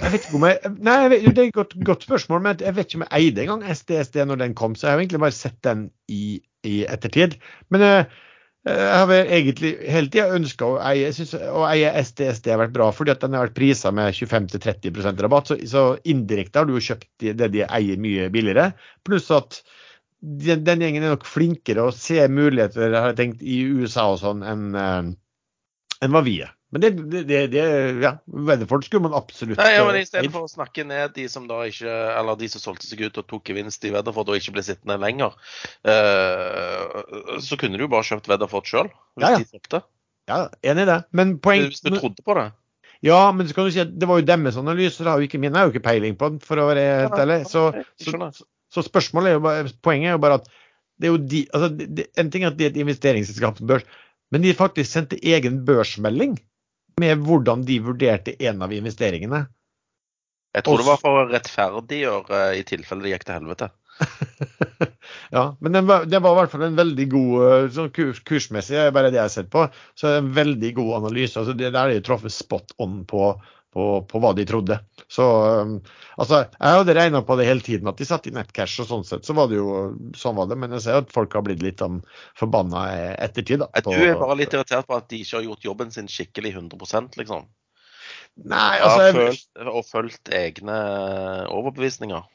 Jeg 0.00 0.12
vet 0.14 0.26
ikke 0.26 0.38
om 0.38 0.44
jeg, 0.48 0.72
nei, 0.80 0.96
Det 1.10 1.30
er 1.32 1.48
et 1.50 1.54
godt, 1.54 1.74
godt, 1.84 2.04
spørsmål, 2.06 2.40
men 2.44 2.60
jeg 2.64 2.76
vet 2.76 2.88
ikke 2.88 3.02
om 3.02 3.06
jeg 3.06 3.26
eide 3.26 3.42
engang 3.44 3.64
SDSD 3.76 4.22
når 4.24 4.40
den 4.40 4.54
kom. 4.56 4.74
Så 4.74 4.86
jeg 4.86 4.94
har 4.94 5.02
egentlig 5.02 5.20
bare 5.20 5.36
sett 5.36 5.58
den 5.66 5.90
i, 6.08 6.38
i 6.64 6.78
ettertid. 6.88 7.36
Men 7.68 7.84
jeg, 7.84 8.06
jeg 8.70 9.02
har 9.02 9.12
egentlig 9.20 9.74
hele 9.90 10.08
tida 10.08 10.38
ønska 10.38 10.70
å 10.70 10.78
eie 10.88 11.10
synes, 11.12 11.34
å 11.34 11.66
eie 11.68 11.92
SDSD 12.06 12.48
har 12.54 12.62
vært 12.62 12.74
bra, 12.78 12.88
fordi 12.94 13.12
at 13.12 13.24
den 13.24 13.36
har 13.36 13.48
vært 13.48 13.58
prisa 13.58 13.92
med 13.92 14.16
25-30% 14.16 15.22
rabatt. 15.26 15.52
Så, 15.52 15.58
så 15.68 15.84
indirekte 16.08 16.62
har 16.62 16.70
du 16.70 16.76
jo 16.78 16.84
kjøpt 16.88 17.28
det 17.42 17.52
de 17.52 17.66
eier 17.68 18.00
mye 18.00 18.30
billigere. 18.32 18.70
Pluss 19.04 19.28
at 19.34 19.60
den, 20.22 20.62
den, 20.64 20.86
gjengen 20.86 21.04
er 21.04 21.16
nok 21.16 21.26
flinkere 21.26 21.88
å 21.88 21.92
se 21.92 22.22
muligheter 22.30 22.94
har 22.94 23.10
jeg 23.10 23.18
tenkt, 23.18 23.44
i 23.44 23.60
USA 23.66 24.06
og 24.14 24.22
sånn 24.22 24.46
enn 24.46 24.70
en 24.78 25.16
enn 26.02 26.14
hva 26.14 26.22
vi 26.26 26.40
er. 26.42 26.50
Men 26.72 26.80
det, 26.80 26.90
det, 27.28 27.40
det 27.52 27.62
ja, 28.00 28.14
Weatherford 28.32 28.86
skulle 28.86 29.04
man 29.04 29.16
absolutt 29.18 29.60
Nei, 29.60 29.74
ja, 29.74 29.82
men 29.84 29.98
Istedenfor 30.00 30.46
å 30.46 30.48
snakke 30.48 30.86
ned 30.88 31.12
de 31.18 31.26
som 31.28 31.44
da 31.50 31.58
ikke, 31.68 31.92
eller 32.16 32.38
de 32.40 32.48
som 32.48 32.62
solgte 32.62 32.88
seg 32.88 33.02
ut 33.04 33.18
og 33.20 33.26
tok 33.28 33.50
gevinst 33.52 33.84
i 33.84 33.92
Weatherford 33.92 34.32
og 34.32 34.38
ikke 34.40 34.54
ble 34.56 34.64
sittende 34.64 34.96
lenger, 35.02 35.36
uh, 35.84 37.36
så 37.44 37.58
kunne 37.60 37.76
du 37.76 37.84
jo 37.84 37.90
bare 37.92 38.08
kjøpt 38.08 38.30
Weatherford 38.32 38.70
sjøl, 38.70 38.88
hvis 39.18 39.26
ja, 39.26 39.34
ja. 39.34 39.42
de 39.42 39.50
solgte. 39.50 39.82
Ja, 40.30 40.38
enig 40.72 40.86
i 40.86 40.90
det. 40.94 40.98
Men 41.12 41.36
poeng, 41.44 41.66
hvis 41.68 41.84
du 41.84 41.92
trodde 41.92 42.24
på 42.24 42.38
det? 42.40 42.48
Ja, 43.04 43.20
men 43.34 43.48
så 43.50 43.56
kan 43.58 43.66
du 43.66 43.74
si 43.74 43.82
at 43.82 43.92
det 43.98 44.08
var 44.08 44.20
jo 44.20 44.26
deres 44.30 44.56
analyse, 44.56 45.02
det 45.02 45.10
har 45.10 45.20
jo 45.20 45.28
ikke 45.28 45.40
min. 45.42 45.50
Jeg 45.50 45.58
har 45.58 45.68
jo 45.68 45.74
ikke 45.74 45.88
peiling 45.90 46.16
på 46.16 46.30
den, 46.32 46.40
for 46.40 46.62
å 46.62 46.68
være 46.70 46.84
helt 47.02 47.18
ærlig. 47.18 47.40
Så, 47.50 47.66
så, 48.00 48.30
så 48.72 48.84
spørsmålet 48.86 49.32
er 49.32 49.36
jo 49.36 49.42
bare, 49.44 49.72
poenget 49.84 50.12
er 50.12 50.16
jo 50.16 50.22
bare 50.22 50.38
at 50.40 50.48
det 51.02 51.08
er 51.08 51.12
jo 51.12 51.18
de, 51.18 51.42
altså 51.50 51.68
det, 51.74 52.06
En 52.20 52.30
ting 52.30 52.44
er 52.44 52.52
at 52.52 52.58
det 52.60 52.68
er 52.68 52.72
et 52.72 52.80
investeringsselskap 52.84 53.58
på 53.58 53.66
børs, 53.68 53.84
men 54.32 54.44
de 54.44 54.54
faktisk 54.56 54.88
sendte 54.88 55.18
egen 55.20 55.60
børsmelding 55.66 56.38
med 57.00 57.22
hvordan 57.26 57.64
de 57.68 57.78
vurderte 57.84 58.34
en 58.44 58.64
av 58.64 58.72
investeringene. 58.74 59.46
Jeg 60.52 60.66
tror 60.66 60.82
det 60.82 60.88
var 60.88 61.00
for 61.00 61.22
å 61.22 61.28
rettferdiggjøre 61.30 62.42
i 62.58 62.64
tilfelle 62.68 63.06
det 63.06 63.14
gikk 63.14 63.24
til 63.28 63.38
helvete. 63.38 63.70
ja, 65.36 65.44
men 65.60 65.72
det 65.72 65.82
var, 65.88 66.04
det 66.04 66.20
var, 66.20 66.34
i 66.34 66.40
hvert 66.40 66.52
fall 66.52 66.66
en 66.66 66.76
veldig 66.76 67.06
god 67.12 67.32
eh, 67.46 67.66
sånn 67.76 67.90
kurs, 67.94 68.20
kursmessig, 68.28 68.82
bare 68.92 69.12
det 69.12 69.20
jeg 69.20 69.28
har 69.28 69.32
sett 69.32 69.50
på. 69.52 69.64
Så 69.98 70.12
en 70.18 70.32
veldig 70.36 70.74
god 70.76 70.92
analyse. 71.00 71.38
altså 71.40 71.56
det 71.56 71.72
Der 71.72 71.82
er 71.86 71.96
jo 71.96 72.06
truffet 72.10 72.34
spot 72.34 72.76
on 72.82 73.02
på 73.08 73.32
på, 73.72 73.84
på, 74.08 74.20
hva 74.20 74.32
de 74.36 74.44
trodde. 74.48 74.76
Så 75.10 75.24
um, 75.64 75.78
altså, 76.20 76.42
Jeg 76.58 76.78
hadde 76.78 76.96
regna 76.96 77.22
på 77.24 77.36
det 77.40 77.46
hele 77.48 77.64
tiden, 77.64 77.88
at 77.88 78.00
de 78.00 78.08
satt 78.08 78.28
i 78.28 78.34
nettcash, 78.34 78.82
og 78.84 78.90
sånn 78.90 79.06
sett 79.08 79.28
så 79.28 79.36
var 79.36 79.48
det 79.50 79.58
jo 79.60 79.72
sånn 80.18 80.36
var 80.36 80.50
det. 80.50 80.58
Men 80.60 80.76
jeg 80.76 80.84
ser 80.86 81.00
at 81.00 81.14
folk 81.14 81.34
har 81.36 81.46
blitt 81.46 81.64
litt 81.64 81.82
um, 81.84 82.02
forbanna 82.38 82.84
ettertid. 83.16 83.64
Da, 83.64 83.70
på, 83.72 83.96
du 83.96 84.04
er 84.04 84.20
bare 84.20 84.38
litt 84.42 84.54
irritert 84.56 84.88
på 84.88 84.98
at 84.98 85.08
de 85.12 85.22
ikke 85.24 85.38
har 85.38 85.48
gjort 85.48 85.68
jobben 85.70 85.94
sin 85.94 86.10
skikkelig 86.12 86.54
100 86.58 87.18
liksom? 87.22 87.48
Nei, 88.48 88.76
altså... 88.80 89.08
Jeg, 89.08 89.16
følt, 89.16 89.66
og 89.72 89.82
fulgt 89.88 90.32
egne 90.36 90.78
overbevisninger? 91.52 92.28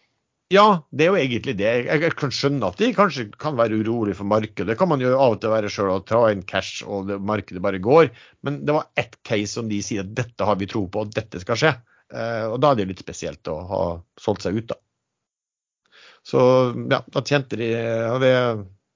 Ja, 0.54 0.64
det 0.96 1.04
er 1.04 1.10
jo 1.12 1.20
egentlig 1.20 1.58
det. 1.60 1.72
Jeg 1.90 2.12
kan 2.16 2.32
skjønne 2.32 2.70
at 2.72 2.80
de 2.80 2.88
kanskje 2.96 3.26
kan 3.36 3.58
være 3.60 3.82
urolig 3.82 4.14
for 4.16 4.30
markedet. 4.32 4.70
Det 4.70 4.78
kan 4.80 4.88
man 4.88 5.02
jo 5.04 5.12
av 5.12 5.36
og 5.36 5.42
til 5.44 5.52
være 5.52 5.72
sjøl 5.72 5.90
og 5.92 6.06
ta 6.08 6.22
inn 6.32 6.46
cash 6.48 6.86
og 6.88 7.10
det, 7.10 7.18
markedet 7.20 7.64
bare 7.64 7.82
går. 7.84 8.08
Men 8.48 8.62
det 8.64 8.78
var 8.78 8.88
ett 8.96 9.18
case 9.28 9.58
som 9.58 9.68
de 9.68 9.82
sier 9.84 10.06
at 10.06 10.14
dette 10.16 10.48
har 10.48 10.56
vi 10.62 10.70
tro 10.72 10.86
på, 10.88 11.04
og 11.04 11.12
dette 11.12 11.42
skal 11.44 11.60
skje. 11.60 11.74
Eh, 12.16 12.46
og 12.48 12.62
da 12.64 12.72
er 12.72 12.80
det 12.80 12.88
litt 12.94 13.04
spesielt 13.04 13.52
å 13.52 13.58
ha 13.74 13.82
solgt 14.24 14.48
seg 14.48 14.62
ut, 14.62 14.72
da. 14.72 14.80
Så 16.28 16.40
ja, 16.94 17.02
da 17.12 17.24
tjente 17.28 17.60
de 17.60 17.68
det, 18.24 18.34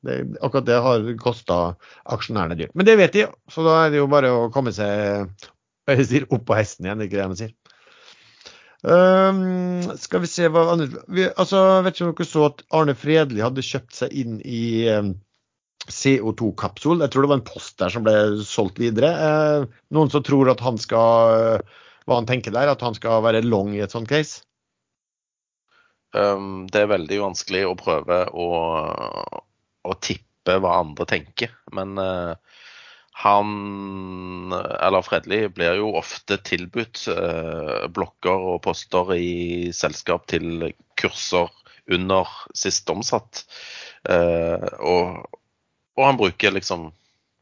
det, 0.08 0.18
Akkurat 0.40 0.68
det 0.68 0.80
har 0.88 1.12
kosta 1.20 1.60
aksjonærene 2.16 2.60
dyrt. 2.60 2.76
Men 2.80 2.88
det 2.88 2.96
vet 3.00 3.16
de, 3.16 3.28
så 3.52 3.68
da 3.68 3.76
er 3.84 3.92
det 3.92 4.00
jo 4.00 4.08
bare 4.12 4.32
å 4.32 4.48
komme 4.56 4.72
seg 4.76 5.28
opp 6.32 6.48
på 6.48 6.56
hesten 6.56 6.88
igjen, 6.88 7.04
ikke 7.04 7.20
det 7.20 7.28
man 7.28 7.44
sier. 7.44 7.56
Um, 8.82 9.84
skal 10.02 10.24
vi 10.24 10.30
se 10.30 10.48
hva 10.50 10.64
andre 10.72 11.04
vi, 11.14 11.28
altså, 11.38 11.60
Vet 11.86 12.00
ikke 12.00 12.08
om 12.08 12.16
dere 12.18 12.26
så 12.26 12.46
at 12.48 12.64
Arne 12.74 12.96
Fredli 12.98 13.44
hadde 13.44 13.62
kjøpt 13.62 13.94
seg 13.94 14.16
inn 14.18 14.40
i 14.42 14.90
um, 14.90 15.12
CO2-kapsul. 15.86 17.04
Jeg 17.04 17.14
tror 17.14 17.26
det 17.26 17.32
var 17.32 17.40
en 17.42 17.46
post 17.46 17.78
der 17.82 17.94
som 17.94 18.06
ble 18.06 18.16
solgt 18.48 18.82
videre. 18.82 19.12
Uh, 19.18 19.82
noen 19.94 20.10
som 20.14 20.26
tror 20.26 20.50
at 20.54 20.64
han 20.66 20.82
skal 20.82 21.60
uh, 21.62 21.84
Hva 22.10 22.18
han 22.18 22.30
tenker 22.30 22.54
der? 22.56 22.74
At 22.74 22.82
han 22.82 22.98
skal 22.98 23.22
være 23.26 23.44
long 23.46 23.76
i 23.78 23.84
et 23.86 23.94
sånt 23.94 24.10
case? 24.10 24.42
Um, 26.18 26.66
det 26.68 26.82
er 26.82 26.92
veldig 26.92 27.22
vanskelig 27.22 27.64
å 27.70 27.78
prøve 27.80 28.24
å, 28.34 28.48
å 29.86 29.94
tippe 30.04 30.58
hva 30.58 30.80
andre 30.82 31.06
tenker. 31.08 31.54
Men 31.78 31.94
uh, 32.02 32.34
han, 33.22 34.54
eller 34.54 35.06
Fredli, 35.06 35.44
blir 35.54 35.78
jo 35.78 35.92
ofte 36.00 36.40
tilbudt 36.42 37.04
eh, 37.14 37.84
blokker 37.94 38.48
og 38.54 38.62
poster 38.66 39.14
i 39.14 39.70
selskap 39.76 40.26
til 40.32 40.72
kurser 41.00 41.52
under 41.92 42.30
sist 42.58 42.90
omsatt. 42.90 43.44
Eh, 44.10 44.66
og, 44.80 45.22
og, 45.98 46.04
han 46.08 46.18
bruker 46.18 46.58
liksom 46.58 46.90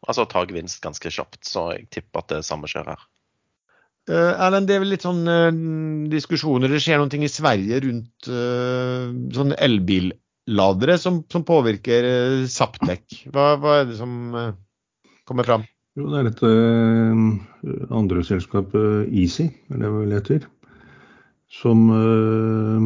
Altså 0.10 0.24
tar 0.32 0.48
gevinst 0.48 0.80
ganske 0.82 1.10
kjapt, 1.12 1.42
så 1.44 1.66
jeg 1.76 1.90
tipper 1.92 2.22
at 2.22 2.30
det 2.32 2.46
samme 2.48 2.70
skjer 2.72 2.88
her. 2.88 3.02
Uh, 4.10 4.32
Erlend, 4.42 4.66
det 4.70 4.78
er 4.78 4.80
vel 4.82 4.94
litt 4.94 5.04
sånn 5.04 5.28
uh, 5.28 5.50
diskusjoner. 6.10 6.72
Det 6.72 6.80
skjer 6.82 7.02
noen 7.02 7.12
ting 7.12 7.26
i 7.28 7.30
Sverige 7.30 7.82
rundt 7.84 8.30
uh, 8.32 9.12
sånne 9.36 9.58
elbilladere 9.60 10.96
som, 11.04 11.20
som 11.30 11.44
påvirker 11.46 12.08
uh, 12.08 12.48
Saptek. 12.50 13.20
Hva, 13.28 13.52
hva, 13.60 13.76
er 13.82 13.92
det 13.92 14.00
som 14.00 14.32
kommer 15.30 15.46
fram? 15.48 15.68
Jo, 15.98 16.08
det 16.12 16.20
er 16.20 16.28
dette 16.30 16.50
eh, 16.50 17.86
andre 17.96 18.24
selskapet 18.26 19.10
Easy, 19.10 19.50
er 19.70 19.82
det 19.82 20.20
heter, 20.20 20.46
som, 21.52 21.88
eh, 21.92 22.86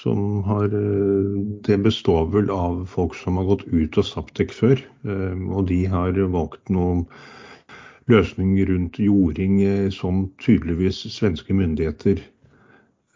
som 0.00 0.40
har 0.48 0.72
eh, 0.74 1.36
Det 1.68 1.78
består 1.84 2.30
vel 2.32 2.50
av 2.50 2.82
folk 2.90 3.14
som 3.18 3.38
har 3.40 3.50
gått 3.52 3.66
ut 3.68 3.98
av 4.00 4.08
Saptek 4.08 4.52
før. 4.56 4.80
Og 5.04 5.68
de 5.68 5.84
har 5.92 6.16
valgt 6.32 6.72
noen 6.72 7.04
løsninger 8.10 8.72
rundt 8.72 8.98
jording 8.98 9.60
som 9.94 10.24
tydeligvis 10.42 11.04
svenske 11.14 11.54
myndigheter 11.54 12.22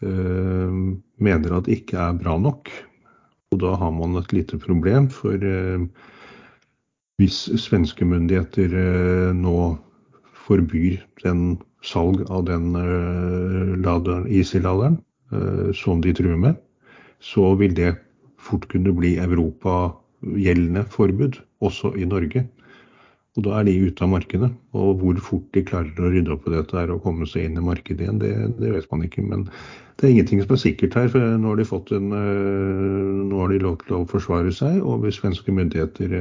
mener 0.05 1.55
at 1.57 1.67
ikke 1.71 1.97
er 1.99 2.19
bra 2.19 2.37
nok. 2.39 2.69
Og 3.51 3.59
da 3.63 3.73
har 3.81 3.91
man 3.91 4.15
et 4.21 4.31
lite 4.35 4.59
problem, 4.61 5.09
for 5.11 5.41
hvis 7.21 7.45
svenske 7.61 8.05
myndigheter 8.07 8.73
eh, 8.75 9.29
nå 9.35 9.59
forbyr 10.45 10.97
den 11.23 11.55
salg 11.85 12.25
av 12.27 12.45
den 12.49 12.73
eh, 12.75 14.33
ISIL-laderen 14.39 14.97
eh, 15.31 15.69
som 15.77 16.01
de 16.03 16.13
truer 16.15 16.39
med, 16.41 16.59
så 17.23 17.53
vil 17.59 17.75
det 17.77 17.95
fort 18.41 18.67
kunne 18.69 18.93
bli 18.93 19.15
europagjeldende 19.21 20.85
forbud, 20.91 21.39
også 21.63 21.95
i 21.95 22.05
Norge. 22.05 22.45
Og 23.35 23.47
da 23.47 23.57
er 23.59 23.65
de 23.67 23.79
ute 23.87 24.03
av 24.03 24.11
markedet. 24.11 24.51
Og 24.77 24.99
hvor 24.99 25.17
fort 25.23 25.47
de 25.55 25.63
klarer 25.65 25.95
å 25.99 26.11
rydde 26.11 26.35
opp 26.35 26.45
i 26.47 26.53
dette 26.53 26.77
her 26.77 26.91
og 26.93 27.01
komme 27.03 27.27
seg 27.27 27.47
inn 27.47 27.57
i 27.59 27.63
markedet 27.63 28.05
igjen, 28.05 28.19
det, 28.21 28.31
det, 28.59 28.69
vet 28.75 28.87
man 28.91 29.03
ikke. 29.07 29.25
Men 29.27 29.47
det 29.97 30.05
er 30.05 30.13
ingenting 30.13 30.43
som 30.43 30.55
er 30.55 30.61
sikkert 30.61 30.95
her. 30.99 31.09
for 31.11 31.35
Nå 31.39 31.51
har 31.51 31.59
de, 31.59 31.67
fått 31.67 31.91
en, 31.95 32.13
nå 32.13 33.41
har 33.41 33.51
de 33.51 33.59
lov 33.63 33.81
til 33.83 33.97
å 33.97 34.05
forsvare 34.11 34.53
seg. 34.55 34.79
Og 34.83 35.03
hvis 35.03 35.19
svenske 35.19 35.51
myndigheter 35.51 36.15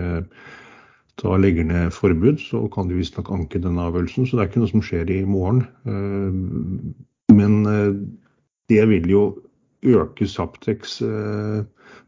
da 1.22 1.36
legger 1.38 1.66
ned 1.68 1.92
forbud, 1.94 2.40
så 2.42 2.64
kan 2.74 2.88
de 2.90 2.98
visstnok 2.98 3.30
anke 3.34 3.60
denne 3.62 3.86
avgjørelsen. 3.86 4.26
Så 4.26 4.36
det 4.36 4.44
er 4.44 4.50
ikke 4.50 4.64
noe 4.64 4.72
som 4.72 4.84
skjer 4.84 5.12
i 5.14 5.20
morgen. 5.28 5.62
Eh, 5.86 7.34
men 7.34 7.60
eh, 7.70 7.92
det 8.72 8.82
vil 8.90 9.06
jo 9.10 9.24
øke 9.84 10.26
Saptex 10.26 10.96
eh, 11.04 11.62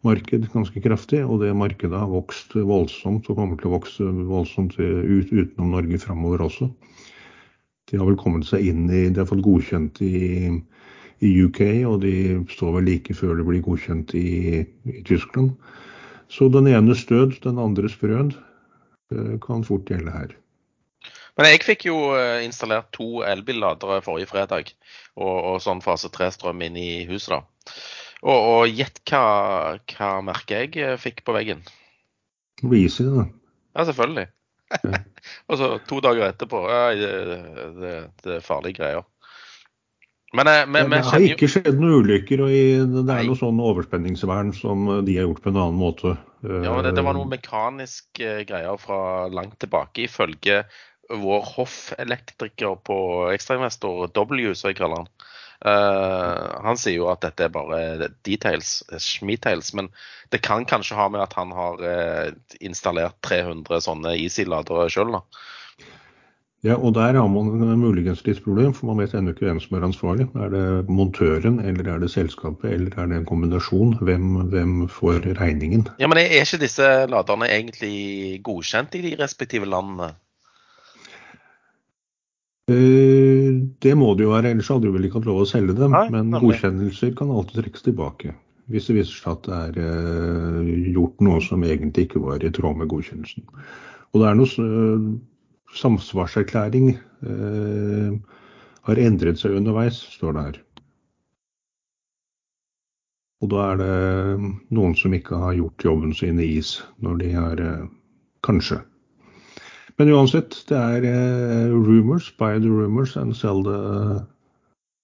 marked 0.07 0.49
ganske 0.53 0.83
kraftig, 0.83 1.23
og 1.25 1.43
det 1.45 1.55
markedet 1.57 1.99
har 1.99 2.11
vokst 2.11 2.57
voldsomt 2.57 3.29
og 3.31 3.39
kommer 3.39 3.61
til 3.61 3.71
å 3.71 3.77
vokse 3.77 4.07
voldsomt 4.31 4.79
ut, 4.81 5.31
utenom 5.31 5.75
Norge 5.77 6.01
framover 6.03 6.47
også. 6.49 6.71
De 7.87 8.01
har 8.01 8.09
vel 8.09 8.19
kommet 8.19 8.49
seg 8.49 8.67
inn 8.67 8.89
i 8.91 9.07
De 9.15 9.21
har 9.21 9.29
fått 9.31 9.45
godkjent 9.47 10.01
i, 10.03 10.51
i 11.23 11.33
UK, 11.47 11.63
og 11.87 12.01
de 12.03 12.15
står 12.51 12.81
vel 12.81 12.89
like 12.91 13.15
før 13.15 13.39
det 13.39 13.47
blir 13.47 13.63
godkjent 13.63 14.17
i, 14.19 14.65
i 14.91 15.03
Tyskland. 15.07 15.55
Så 16.33 16.49
den 16.51 16.67
ene 16.67 16.97
stød, 16.99 17.39
den 17.45 17.61
andre 17.63 17.87
eh, 17.87 18.35
kan 19.43 19.65
fort 19.67 19.91
gjelde 19.91 20.13
her. 20.15 20.35
Men 21.37 21.51
jeg 21.51 21.65
fikk 21.67 21.87
jo 21.91 21.97
eh, 22.17 22.45
installert 22.47 22.89
to 22.97 23.21
elbilladere 23.29 24.01
forrige 24.05 24.31
fredag, 24.31 24.73
og, 25.21 25.35
og 25.53 25.59
sånn 25.65 25.83
fase 25.85 26.09
3-strøm 26.13 26.63
inn 26.65 26.79
i 26.81 26.91
huset. 27.11 27.37
da. 27.37 27.75
Og, 28.25 28.37
og 28.37 28.73
gjett 28.73 29.03
hva, 29.11 29.77
hva 29.93 30.13
merket 30.25 30.79
jeg 30.79 30.95
eh, 30.95 31.01
fikk 31.01 31.21
på 31.27 31.37
veggen? 31.37 31.61
Breezy, 32.63 33.05
da. 33.05 33.27
Ja, 33.77 33.85
selvfølgelig. 33.85 34.31
Ja. 34.73 35.03
og 35.53 35.61
så 35.61 35.69
to 35.87 36.01
dager 36.03 36.25
etterpå 36.27 36.59
ja, 36.67 36.81
det, 36.99 37.11
det, 37.77 37.93
det 38.25 38.39
er 38.39 38.47
farlige 38.47 38.81
greier. 38.81 39.05
Men, 40.37 40.51
eh, 40.51 40.65
men, 40.69 40.91
men 40.91 40.99
det 40.99 41.05
har 41.09 41.25
ikke 41.25 41.49
skjedd 41.51 41.79
noen 41.81 42.05
ulykker, 42.05 42.43
og 42.45 42.51
det 42.53 43.05
Nei. 43.09 43.21
er 43.23 43.31
noe 43.31 43.39
sånn 43.41 43.63
overspenningsvern 43.63 44.53
som 44.57 44.89
de 45.07 45.17
har 45.17 45.29
gjort 45.29 45.45
på 45.45 45.53
en 45.53 45.61
annen 45.63 45.81
måte. 45.81 46.17
Ja, 46.45 46.75
men 46.75 46.85
det, 46.85 46.97
det 46.99 47.05
var 47.07 47.17
Eh, 47.17 47.21
noen 47.21 47.33
mekaniske 47.33 48.35
greier 48.49 48.77
fra 48.81 49.01
langt 49.33 49.59
tilbake, 49.63 50.05
ifølge 50.07 50.65
vår 51.07 51.43
hoffelektriker 51.55 52.79
på 52.87 52.99
ekstrainvestor 53.33 54.11
W, 54.13 54.53
som 54.59 54.73
jeg 54.73 54.79
kaller 54.81 55.05
han. 55.05 55.11
Uh, 55.57 56.61
han 56.67 56.77
sier 56.77 56.99
jo 56.99 57.07
at 57.09 57.23
dette 57.25 57.47
er 57.47 57.53
bare 57.55 58.11
details, 58.27 58.83
schmetails, 59.01 59.73
men 59.79 59.89
det 60.35 60.43
kan 60.45 60.67
kanskje 60.69 60.99
ha 60.99 61.07
med 61.09 61.23
at 61.25 61.37
han 61.39 61.55
har 61.57 61.81
eh, 61.81 62.35
installert 62.61 63.17
300 63.25 63.81
sånne 63.87 64.13
Easy-ladere 64.21 64.91
sjøl, 64.93 65.15
da. 65.17 65.23
Ja, 66.67 66.75
og 66.75 66.97
der 66.97 67.15
har 67.15 67.29
man 67.31 67.79
muligens 67.79 68.25
litt 68.27 68.41
problem, 68.43 68.73
for 68.75 68.91
man 68.91 68.99
vet 68.99 69.13
ennå 69.15 69.31
ikke 69.31 69.47
hvem 69.47 69.61
som 69.63 69.77
er 69.79 69.85
ansvarlig. 69.87 70.25
Er 70.35 70.51
det 70.51 70.91
montøren, 70.91 71.61
eller 71.63 71.93
er 71.93 72.01
det 72.03 72.11
selskapet, 72.11 72.73
eller 72.73 72.97
er 72.99 73.11
det 73.11 73.21
en 73.21 73.29
kombinasjon? 73.29 73.93
Hvem, 74.03 74.25
hvem 74.51 74.73
får 74.91 75.29
regningen? 75.39 75.85
Ja, 76.03 76.09
men 76.11 76.19
er 76.19 76.33
ikke 76.41 76.59
disse 76.65 76.89
laderne 77.13 77.47
egentlig 77.47 78.41
godkjent 78.47 78.97
i 78.99 79.05
de 79.05 79.13
respektive 79.21 79.69
landene? 79.71 80.11
Eh, 82.67 83.63
Det 83.79 83.95
må 83.95 84.17
det 84.19 84.27
jo 84.27 84.33
være, 84.35 84.51
ellers 84.51 84.73
hadde 84.73 84.89
du 84.89 84.97
vel 84.97 85.07
ikke 85.07 85.21
hatt 85.21 85.31
lov 85.31 85.45
å 85.45 85.47
selge 85.47 85.77
dem. 85.79 85.95
Nei, 85.95 86.09
Men 86.11 86.35
godkjennelser 86.35 87.15
kan 87.15 87.31
alltid 87.31 87.61
trekkes 87.61 87.87
tilbake. 87.87 88.35
Hvis 88.67 88.91
det 88.91 88.97
viser 88.97 89.21
seg 89.21 89.37
at 89.37 89.47
det 89.47 89.63
er 89.69 89.81
eh, 89.87 90.75
gjort 90.97 91.23
noe 91.23 91.39
som 91.47 91.63
egentlig 91.63 92.09
ikke 92.09 92.27
var 92.27 92.43
i 92.43 92.51
tråd 92.51 92.83
med 92.83 92.91
godkjennelsen. 92.91 93.47
Og 94.11 94.23
det 94.23 94.27
er 94.33 94.39
noe 94.41 94.69
samsvarserklæring 95.75 96.95
eh, 96.95 98.17
har 98.87 99.03
endret 99.03 99.41
seg 99.41 99.57
underveis, 99.59 99.99
står 100.17 100.37
det 100.37 100.45
her. 100.47 100.59
Og 103.45 103.51
da 103.53 103.65
er 103.73 103.81
det 103.81 103.95
noen 104.75 104.95
som 104.97 105.15
ikke 105.15 105.39
har 105.43 105.57
gjort 105.59 105.85
jobben 105.85 106.15
sin 106.17 106.41
i 106.41 106.55
is, 106.57 106.79
når 107.05 107.23
de 107.23 107.33
har 107.35 107.63
eh, 107.63 107.87
Kanskje. 108.47 108.79
Men 109.99 110.13
uansett, 110.13 110.55
det 110.69 110.77
er 110.77 111.05
eh, 111.09 111.73
rumors, 111.73 112.29
buy 112.39 112.61
the 112.61 112.71
rumors 112.71 113.17
and 113.17 113.35
sell 113.35 113.65
the 113.65 113.79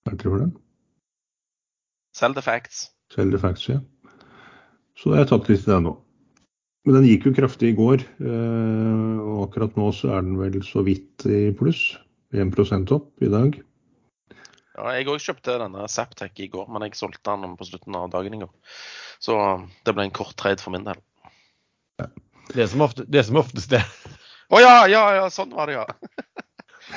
Hva 0.02 0.12
heter 0.14 0.38
det? 0.44 0.50
Sell 2.14 2.34
the 2.34 2.42
facts. 2.42 2.90
Sell 3.14 3.30
the 3.30 3.38
facts, 3.38 3.68
ja. 3.68 3.80
Så 4.98 5.14
jeg 5.14 5.24
har 5.24 5.30
tatt 5.30 5.48
litt 5.48 5.64
i 5.64 5.70
den 5.70 5.86
nå. 5.88 5.96
Men 6.82 6.98
den 6.98 7.06
gikk 7.06 7.28
jo 7.28 7.34
kraftig 7.36 7.72
i 7.72 7.76
går, 7.78 8.02
eh, 8.26 9.18
og 9.22 9.44
akkurat 9.46 9.76
nå 9.78 9.90
så 9.94 10.16
er 10.16 10.24
den 10.26 10.38
vel 10.40 10.58
så 10.66 10.82
vidt 10.86 11.26
i 11.30 11.44
pluss. 11.54 11.92
1 12.32 12.90
opp 12.96 13.22
i 13.22 13.28
dag. 13.28 13.58
Ja, 14.72 14.92
jeg 14.96 15.08
òg 15.12 15.20
kjøpte 15.20 15.58
denne 15.60 15.84
Zaptec 15.92 16.40
i 16.40 16.48
går, 16.48 16.64
men 16.72 16.86
jeg 16.86 16.96
solgte 16.96 17.34
den 17.36 17.58
på 17.60 17.66
slutten 17.68 17.98
av 17.98 18.08
dagen 18.14 18.34
i 18.34 18.40
går. 18.40 18.52
Så 19.20 19.36
det 19.84 19.92
ble 19.94 20.08
en 20.08 20.14
kort 20.16 20.32
trade 20.40 20.64
for 20.64 20.72
min 20.72 20.86
del. 20.86 20.96
Det 22.52 22.66
som, 22.72 22.80
ofte, 22.80 23.04
det 23.06 23.26
som 23.28 23.36
oftest 23.40 23.70
det. 23.70 23.82
Å 24.52 24.60
ja, 24.60 24.72
ja, 24.90 25.04
ja, 25.20 25.28
sånn 25.32 25.52
var 25.54 25.68
det, 25.68 25.76
ja. 25.76 25.84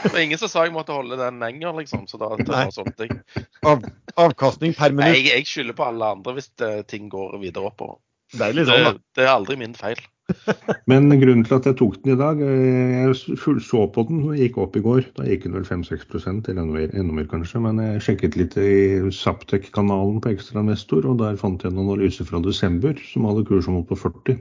Det 0.01 0.11
var 0.11 0.19
ingen 0.23 0.39
som 0.39 0.49
sa 0.51 0.63
jeg 0.65 0.73
måtte 0.75 0.95
holde 0.95 1.19
den 1.19 1.37
lenger, 1.43 1.75
liksom, 1.77 2.07
så 2.09 2.17
da, 2.19 2.31
da 2.47 2.65
solgte 2.73 3.07
jeg. 3.07 3.19
Av, 3.67 3.83
avkastning 4.19 4.73
per 4.75 4.95
Nei, 4.95 5.11
jeg, 5.13 5.27
jeg 5.29 5.47
skylder 5.51 5.77
på 5.77 5.85
alle 5.87 6.09
andre 6.17 6.35
hvis 6.35 6.49
det, 6.59 6.71
ting 6.91 7.11
går 7.11 7.37
videre 7.43 7.69
oppover. 7.69 7.99
Det 8.33 8.41
er 8.41 8.55
litt 8.57 8.67
sånn, 8.69 8.83
da. 8.87 8.93
det 9.15 9.23
er 9.25 9.31
aldri 9.35 9.55
min 9.59 9.75
feil. 9.77 9.99
Men 10.89 11.05
grunnen 11.21 11.43
til 11.45 11.53
at 11.59 11.67
jeg 11.69 11.77
tok 11.77 11.99
den 12.01 12.15
i 12.15 12.17
dag 12.17 12.39
eh, 12.41 12.95
Jeg 13.05 13.37
full- 13.37 13.61
så 13.61 13.83
på 13.93 14.07
den, 14.09 14.23
og 14.25 14.39
gikk 14.39 14.57
opp 14.63 14.75
i 14.79 14.81
går. 14.81 15.03
Da 15.19 15.27
gikk 15.27 15.45
den 15.45 15.53
vel 15.53 15.67
5-6 15.67 16.07
eller 16.25 16.49
enda 16.55 16.65
mer, 16.71 16.89
enda 16.97 17.13
mer 17.19 17.27
kanskje. 17.29 17.61
Men 17.61 17.77
jeg 17.83 18.01
sjekket 18.07 18.37
litt 18.39 18.57
i 18.57 19.05
Saptek-kanalen 19.13 20.17
på 20.25 20.33
Ekstrainvestor, 20.33 21.05
og 21.11 21.19
der 21.21 21.37
fant 21.37 21.61
jeg 21.61 21.75
en 21.75 21.83
analyse 21.85 22.25
fra 22.25 22.41
desember 22.41 22.97
som 23.11 23.29
hadde 23.29 23.45
kursen 23.51 23.77
opp 23.77 23.91
på 23.93 23.99
40. 24.01 24.39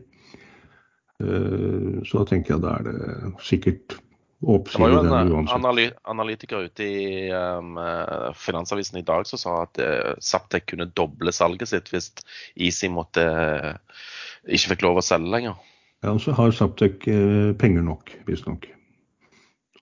Eh, 1.20 2.00
Så 2.08 2.22
da 2.22 2.24
tenker 2.32 2.56
jeg 2.56 2.64
da 2.64 2.78
er 2.78 2.88
det 2.88 3.34
sikkert 3.44 3.98
Det 4.44 4.80
var 4.80 4.92
jo 4.92 5.00
en 5.00 5.12
eh, 5.14 5.52
analy 5.54 5.86
analytiker 6.10 6.66
ute 6.68 6.84
i 6.84 7.04
um, 7.32 7.78
eh, 7.80 8.30
Finansavisen 8.36 8.98
i 9.00 9.04
dag 9.06 9.26
som 9.28 9.40
sa 9.40 9.54
at 9.62 9.80
uh, 9.80 10.12
Saptek 10.20 10.66
kunne 10.72 10.90
doble 10.92 11.32
salget 11.32 11.70
sitt 11.70 11.88
hvis 11.92 12.10
Easy 12.54 12.90
måtte 12.92 13.24
uh, 13.24 14.02
ikke 14.44 14.74
fikk 14.74 14.84
lov 14.84 15.00
å 15.00 15.06
selge 15.06 15.32
lenger. 15.32 15.56
Ja, 16.04 16.12
og 16.12 16.20
så 16.20 16.34
har 16.36 16.52
Saptek 16.52 17.06
uh, 17.08 17.54
penger 17.60 17.86
nok, 17.86 18.12
visstnok. 18.28 18.68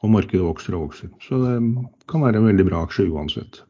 Og 0.03 0.11
markedet 0.11 0.45
vokser 0.45 0.77
og 0.79 0.89
vokser. 0.89 1.11
Så 1.23 1.39
det 1.43 1.59
kan 2.11 2.25
være 2.25 2.41
en 2.41 2.49
veldig 2.51 2.67
bra 2.71 2.83
aksje 2.87 3.07
uansett. 3.11 3.63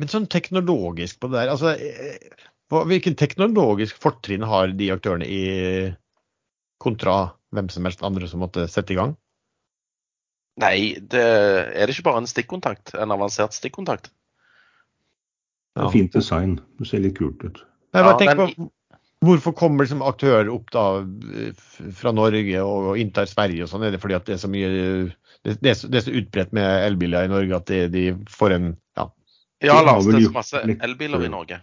Men 0.00 0.10
sånn 0.10 0.30
teknologisk 0.30 1.20
på 1.20 1.30
det 1.30 1.42
der, 1.42 1.52
altså 1.52 1.74
eh, 1.76 2.46
Hvilken 2.74 3.14
teknologisk 3.20 3.98
fortrinn 4.02 4.42
har 4.48 4.72
de 4.74 4.88
aktørene 4.90 5.26
i 5.28 5.42
kontra 6.82 7.34
hvem 7.54 7.68
som 7.70 7.86
helst 7.86 8.02
andre 8.06 8.26
som 8.26 8.40
måtte 8.42 8.64
sette 8.72 8.94
i 8.94 8.98
gang? 8.98 9.12
Nei, 10.62 10.94
det, 11.00 11.22
er 11.74 11.86
det 11.88 11.96
ikke 11.96 12.10
bare 12.10 12.22
en 12.22 12.30
stikkontakt? 12.30 12.94
En 12.94 13.14
avansert 13.14 13.56
stikkontakt? 13.56 14.12
Det 15.74 15.82
er 15.82 15.90
fint 15.90 16.14
design. 16.14 16.58
Det 16.78 16.86
ser 16.86 17.02
litt 17.02 17.16
kult 17.18 17.42
ut. 17.42 17.58
Nei, 17.94 18.02
bare 18.06 18.28
Ja, 18.28 18.34
men- 18.38 18.54
på 18.54 18.70
Hvorfor 19.24 19.54
kommer 19.56 19.84
liksom 19.84 20.02
aktører 20.04 20.50
opp 20.52 20.70
da 20.74 21.00
eh, 21.00 21.52
fra 21.96 22.12
Norge 22.12 22.60
og 22.60 22.90
og 22.90 22.98
inntar 23.00 23.28
Sverige 23.30 23.64
og 23.64 23.70
sånn? 23.70 23.86
Er 23.86 23.94
det 23.94 24.00
fordi 24.02 24.16
at 24.18 24.26
det 24.28 24.34
er 24.36 24.42
så 24.42 24.50
mye 24.52 24.68
det, 25.44 25.60
det, 25.62 25.70
er 25.70 25.78
så, 25.78 25.88
så 25.88 26.12
utbredt 26.12 26.52
med 26.52 26.66
elbiler 26.90 27.24
i 27.24 27.30
Norge 27.32 27.56
at 27.56 27.70
de, 27.70 27.78
de 27.88 28.02
får 28.28 28.56
en 28.58 28.66
ja, 28.98 29.06
Ja, 29.64 29.78
la 29.80 29.96
oss 29.96 30.08
det 30.10 30.18
er 30.18 30.26
så 30.28 30.34
masse 30.34 30.60
elbiler 30.60 31.24
i 31.24 31.32
Norge. 31.32 31.62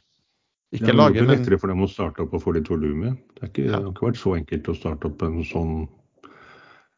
ikke 0.74 0.86
det 0.86 0.94
er 0.94 0.98
lage, 0.98 1.20
Det 1.20 1.28
er 1.28 1.32
lettere 1.36 1.60
for 1.62 1.68
dem 1.68 1.84
å 1.86 1.90
starte 1.92 2.26
opp 2.26 2.34
og 2.34 2.42
få 2.42 2.56
litt 2.56 2.70
volum 2.72 3.04
i. 3.12 3.14
Det, 3.38 3.52
er 3.52 3.54
det 3.68 3.74
har 3.76 3.90
ikke 3.92 4.08
vært 4.10 4.22
så 4.24 4.36
enkelt 4.40 4.72
å 4.72 4.78
starte 4.80 5.12
opp 5.12 5.22
en 5.28 5.44
sånn 5.46 5.76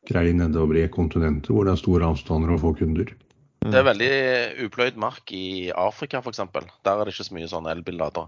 greie 0.09 0.33
nedover 0.35 0.79
i 0.81 0.87
kontinentet 0.91 1.51
hvor 1.53 1.67
det 1.67 1.73
er 1.75 1.81
store 1.81 2.09
avstander 2.11 2.53
og 2.55 2.61
få 2.63 2.73
kunder. 2.81 3.11
Det 3.63 3.79
er 3.79 3.85
veldig 3.87 4.11
upløyd 4.65 4.97
mark 4.99 5.31
i 5.31 5.71
Afrika 5.71 6.19
f.eks. 6.19 6.41
Der 6.51 6.91
er 6.91 7.05
det 7.07 7.13
ikke 7.13 7.27
så 7.29 7.35
mye 7.37 7.47
sånn 7.51 7.69
elbilladere. 7.71 8.27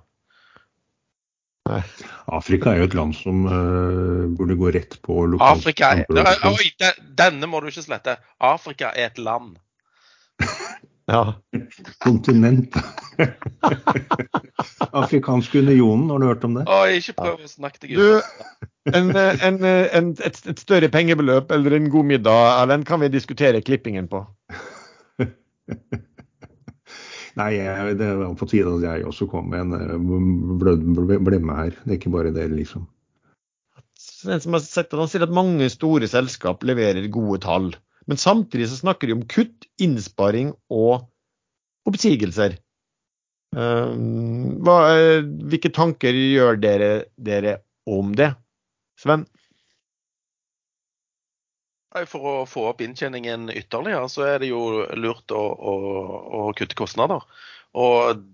Afrika 2.30 2.72
er 2.72 2.84
jo 2.84 2.88
et 2.88 2.96
land 2.96 3.16
som 3.18 3.46
uh, 3.50 4.26
burde 4.38 4.56
gå 4.60 4.70
rett 4.76 5.00
på 5.04 5.24
lokalt 5.34 5.64
Afrika 5.64 5.90
er. 5.98 6.06
Oi, 6.46 6.70
de- 6.80 6.94
denne 7.18 7.50
må 7.50 7.60
du 7.60 7.72
ikke 7.72 7.84
slette. 7.88 8.16
Afrika 8.40 8.92
er 8.94 9.10
et 9.10 9.18
land. 9.20 9.58
ja. 11.11 11.34
Kontinent. 12.03 12.76
Afrikanske 14.95 15.60
unionen, 15.60 16.10
har 16.10 16.19
du 16.19 16.26
hørt 16.30 16.44
om 16.48 16.56
det? 16.57 16.65
Å, 16.68 16.80
ikke 16.98 17.15
prøv 17.19 17.45
å 17.45 17.52
snakke 17.52 17.84
deg 17.84 17.95
Du, 17.99 18.18
ut. 18.18 18.23
en, 18.91 19.11
en, 19.15 19.60
en, 19.65 20.10
et, 20.26 20.41
et 20.52 20.60
større 20.61 20.90
pengebeløp 20.94 21.52
eller 21.56 21.77
en 21.77 21.91
god 21.94 22.10
middag, 22.15 22.41
Erlend, 22.64 22.88
kan 22.90 23.03
vi 23.03 23.11
diskutere 23.14 23.61
klippingen 23.65 24.10
på. 24.11 24.23
Nei, 27.36 27.52
jeg, 27.57 27.98
det 27.99 28.10
var 28.15 28.36
på 28.40 28.48
tide 28.48 28.77
at 28.77 28.84
jeg 28.86 29.07
også 29.10 29.27
kom 29.27 29.49
med 29.52 29.65
en 29.65 29.73
eh, 29.76 31.18
blemme 31.27 31.57
her. 31.57 31.73
Det 31.84 31.91
er 31.91 31.98
ikke 31.99 32.14
bare 32.14 32.32
det, 32.36 32.48
liksom. 32.53 32.86
Den 34.26 34.41
som 34.41 34.56
har 34.56 34.64
sett 34.64 34.90
det, 34.91 34.99
han 34.99 35.10
sier 35.11 35.26
at 35.26 35.34
mange 35.36 35.68
store 35.69 36.07
selskap 36.10 36.64
leverer 36.65 37.11
gode 37.14 37.41
tall. 37.44 37.68
Men 38.10 38.22
samtidig 38.22 38.69
så 38.69 38.82
snakker 38.84 39.10
de 39.10 39.18
om 39.18 39.26
kutt, 39.30 39.65
innsparing 39.82 40.53
og 40.73 41.07
oppsigelser. 41.90 42.57
Um, 43.56 44.60
hva, 44.65 44.76
eh, 44.98 45.23
hvilke 45.23 45.72
tanker 45.73 46.14
gjør 46.14 46.60
dere, 46.60 46.91
dere 47.15 47.60
om 47.88 48.11
det, 48.18 48.34
Sven? 48.99 49.26
For 52.11 52.27
å 52.27 52.34
få 52.49 52.65
opp 52.73 52.82
inntjeningen 52.84 53.48
ytterligere, 53.53 54.10
så 54.11 54.26
er 54.27 54.41
det 54.44 54.49
jo 54.49 54.84
lurt 54.99 55.32
å, 55.32 55.40
å, 55.40 55.76
å 56.41 56.41
kutte 56.57 56.76
kostnader. 56.76 57.23
Og 57.80 58.26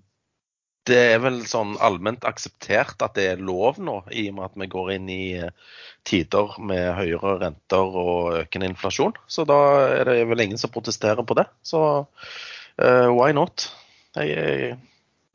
det 0.89 0.99
er 1.13 1.19
vel 1.21 1.41
sånn 1.45 1.75
allment 1.83 2.25
akseptert 2.25 3.03
at 3.05 3.13
det 3.17 3.27
er 3.33 3.43
lov 3.43 3.77
nå, 3.81 3.99
i 4.09 4.27
og 4.31 4.37
med 4.37 4.47
at 4.47 4.55
vi 4.57 4.67
går 4.71 4.93
inn 4.95 5.09
i 5.13 5.23
eh, 5.37 5.51
tider 6.07 6.55
med 6.57 6.87
høyere 6.97 7.35
renter 7.43 7.97
og 8.03 8.39
økende 8.39 8.71
inflasjon. 8.71 9.13
Så 9.29 9.45
da 9.49 9.59
er 9.99 10.09
det 10.09 10.17
vel 10.31 10.45
ingen 10.47 10.61
som 10.61 10.73
protesterer 10.73 11.21
på 11.27 11.37
det. 11.37 11.45
Så 11.61 11.81
uh, 12.01 13.09
why 13.13 13.29
not? 13.37 13.67
Jeg, 14.17 14.79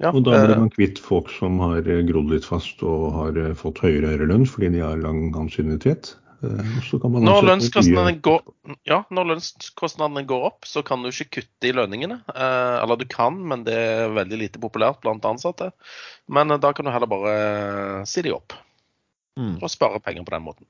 ja, 0.03 0.11
og 0.11 0.27
da 0.27 0.43
blir 0.43 0.59
man 0.67 0.73
kvitt 0.75 0.99
folk 1.01 1.31
som 1.33 1.61
har 1.63 1.87
grodd 1.87 2.35
litt 2.35 2.45
fast 2.45 2.83
og 2.85 3.07
har 3.15 3.39
fått 3.57 3.81
høyere 3.87 4.27
lønn 4.27 4.45
fordi 4.51 4.75
de 4.75 4.83
har 4.85 4.99
lang 5.01 5.31
ansiennitet. 5.39 6.17
Eh, 6.45 6.91
når 7.01 7.47
lønnskostnadene, 7.49 8.19
går, 8.25 8.43
ja, 8.89 9.01
når 9.15 9.31
lønnskostnadene 9.33 10.25
går 10.29 10.47
opp, 10.51 10.69
så 10.69 10.83
kan 10.87 11.03
du 11.03 11.11
ikke 11.11 11.41
kutte 11.41 11.69
i 11.69 11.75
lønningene. 11.77 12.21
Eh, 12.35 12.77
eller 12.83 13.01
du 13.01 13.07
kan, 13.11 13.39
men 13.51 13.65
det 13.67 13.77
er 13.77 14.15
veldig 14.17 14.41
lite 14.45 14.63
populært 14.63 15.03
blant 15.05 15.25
ansatte. 15.29 15.71
Men 16.29 16.53
eh, 16.53 16.61
da 16.63 16.73
kan 16.77 16.89
du 16.89 16.93
heller 16.95 17.11
bare 17.11 17.37
si 18.09 18.25
de 18.27 18.35
opp. 18.37 18.57
Mm. 19.41 19.59
Og 19.61 19.71
spare 19.73 20.01
penger 20.01 20.25
på 20.27 20.37
den 20.37 20.45
måten. 20.47 20.69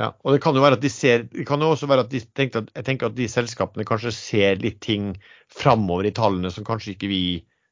Ja, 0.00 0.14
og 0.24 0.32
det 0.32 0.40
kan 0.44 0.56
jo 0.56 0.64
være 0.64 0.78
at 0.78 0.84
de 0.84 0.88
ser, 0.88 1.26
det 1.28 1.44
kan 1.48 1.60
jo 1.60 1.74
også 1.74 1.86
være 1.88 2.06
at 2.06 2.12
de 2.12 2.22
tenker 2.32 2.62
at, 2.62 2.70
jeg 2.78 2.86
tenker 2.86 3.10
at 3.10 3.16
de 3.16 3.28
selskapene 3.28 3.84
kanskje 3.88 4.14
ser 4.16 4.60
litt 4.62 4.80
ting 4.84 5.12
framover 5.52 6.08
i 6.08 6.14
tallene 6.16 6.48
som 6.52 6.64
kanskje 6.64 6.94
ikke 6.94 7.10
vi 7.12 7.24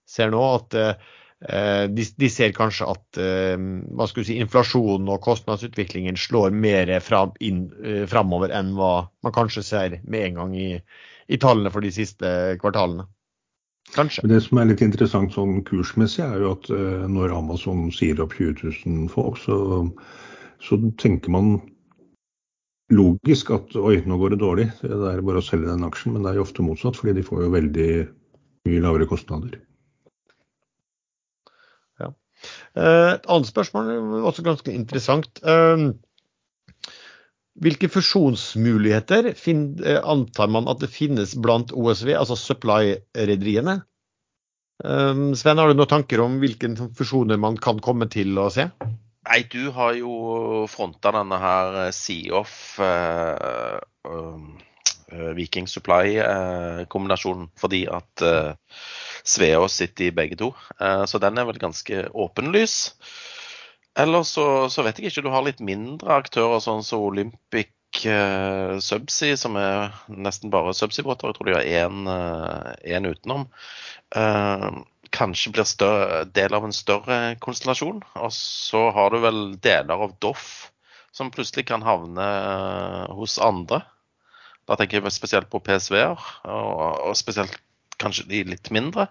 ser 0.08 0.32
nå. 0.34 0.42
At 0.60 0.76
Eh, 0.76 0.94
de, 1.40 2.04
de, 2.20 2.28
ser 2.28 2.52
kanskje 2.52 2.88
at 2.92 3.20
eh, 3.20 3.54
hva 3.96 4.08
skal 4.10 4.26
si, 4.28 4.36
inflasjonen 4.42 5.08
og 5.08 5.22
kostnadsutviklingen 5.24 6.18
slår 6.20 6.52
mer 6.52 6.92
fram, 7.00 7.32
inn, 7.40 7.62
eh, 7.80 8.04
framover 8.10 8.52
enn 8.52 8.74
hva 8.76 9.08
man 9.24 9.36
kanskje 9.36 9.64
ser 9.64 9.96
med 10.04 10.26
en 10.26 10.42
gang 10.42 10.52
i, 10.58 10.68
i 11.32 11.40
tallene 11.40 11.72
for 11.72 11.84
de 11.84 11.94
siste 11.96 12.34
kvartalene. 12.60 13.08
Kanskje. 13.94 14.26
Det 14.28 14.42
som 14.44 14.60
er 14.60 14.68
litt 14.68 14.84
interessant 14.84 15.32
sånn 15.34 15.62
kursmessig, 15.66 16.22
er 16.22 16.44
jo 16.44 16.52
at 16.54 16.68
når 17.10 17.32
Amazon 17.34 17.88
sier 17.94 18.20
opp 18.22 18.36
20 18.36 18.60
000 18.84 19.08
folk, 19.10 19.40
så, 19.40 19.56
så 20.62 20.78
tenker 21.00 21.32
man 21.34 21.56
logisk 22.94 23.50
at 23.54 23.74
oi, 23.78 23.96
nå 24.06 24.18
går 24.20 24.34
det 24.34 24.40
dårlig, 24.42 24.68
det 24.82 24.92
er 24.92 25.24
bare 25.24 25.40
å 25.40 25.44
selge 25.44 25.70
den 25.70 25.86
aksjen. 25.86 26.14
Men 26.14 26.26
det 26.26 26.32
er 26.32 26.40
jo 26.40 26.46
ofte 26.46 26.66
motsatt, 26.66 26.98
fordi 27.00 27.16
de 27.18 27.26
får 27.26 27.44
jo 27.46 27.50
veldig 27.56 27.90
mye 28.68 28.84
lavere 28.84 29.08
kostnader. 29.10 29.58
Eh, 32.76 33.08
et 33.16 33.26
annet 33.28 33.50
spørsmål, 33.50 33.90
også 34.28 34.44
ganske 34.46 34.72
interessant. 34.72 35.42
Eh, 35.42 35.90
hvilke 37.60 37.90
fusjonsmuligheter 37.92 39.32
eh, 39.34 40.00
antar 40.00 40.48
man 40.52 40.70
at 40.70 40.80
det 40.82 40.92
finnes 40.92 41.34
blant 41.36 41.74
OSV, 41.74 42.14
altså 42.16 42.38
supply-rederiene? 42.38 43.80
Sven, 44.80 45.58
har 45.60 45.68
du 45.68 45.76
noen 45.76 45.90
tanker 45.90 46.22
om 46.24 46.38
hvilke 46.40 46.70
fusjoner 46.96 47.36
man 47.36 47.58
kan 47.60 47.82
komme 47.84 48.06
til 48.08 48.38
å 48.40 48.46
se? 48.48 48.64
Nei, 49.28 49.42
du 49.52 49.68
har 49.76 49.92
jo 49.98 50.64
fronta 50.72 51.12
denne 51.12 51.36
her 51.36 51.90
Sea-Off 51.92 52.78
uh, 52.80 53.76
Viking 55.36 55.68
Supply-kombinasjonen 55.68 57.50
fordi 57.60 57.82
at 57.92 58.24
uh, 58.24 58.56
Sveås 59.30 59.76
sitter 59.80 60.08
i 60.08 60.14
begge 60.14 60.38
to. 60.40 60.52
Eh, 60.80 61.04
så 61.06 61.20
den 61.22 61.38
er 61.38 61.46
vel 61.48 61.60
ganske 61.60 62.06
åpenlys. 62.10 62.76
Eller 63.98 64.24
så, 64.26 64.44
så, 64.70 64.84
vet 64.86 64.98
jeg 64.98 65.10
ikke, 65.10 65.24
du 65.26 65.32
har 65.34 65.44
litt 65.46 65.60
mindre 65.64 66.20
aktører, 66.20 66.62
sånn 66.62 66.84
som 66.86 67.02
Olympic 67.08 67.72
uh, 68.06 68.78
Subsea, 68.80 69.36
som 69.36 69.58
er 69.58 69.90
nesten 70.08 70.52
bare 70.52 70.74
subsea-båter. 70.78 71.32
Jeg 71.32 71.36
tror 71.36 71.50
de 71.50 71.56
har 71.58 71.66
én 71.66 73.06
uh, 73.06 73.10
utenom. 73.10 73.48
Kanskje 75.10 75.52
blir 75.56 75.66
større, 75.66 76.22
del 76.30 76.54
av 76.54 76.68
en 76.68 76.74
større 76.74 77.18
konstellasjon. 77.42 77.98
Og 78.22 78.32
så 78.36 78.86
har 78.94 79.10
du 79.10 79.18
vel 79.26 79.40
deler 79.58 80.06
av 80.06 80.14
Doff 80.22 80.70
som 81.10 81.32
plutselig 81.34 81.66
kan 81.66 81.82
havne 81.82 82.28
hos 83.18 83.40
andre. 83.42 83.82
Da 84.70 84.76
tenker 84.78 85.00
jeg 85.00 85.16
spesielt 85.16 85.50
på 85.50 85.58
PSV-er, 85.66 86.14
og, 86.46 86.78
og 87.10 87.18
spesielt 87.18 87.58
kanskje 88.00 88.28
de 88.30 88.44
litt 88.54 88.72
mindre. 88.74 89.08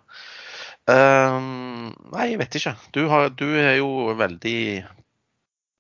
Uh, 0.90 1.91
nei, 2.14 2.32
jeg 2.32 2.40
vet 2.41 2.60
ikke. 2.60 2.78
Du, 2.95 3.03
har, 3.11 3.30
du, 3.38 3.45
er 3.61 3.78
jo 3.80 4.16
veldig 4.18 4.60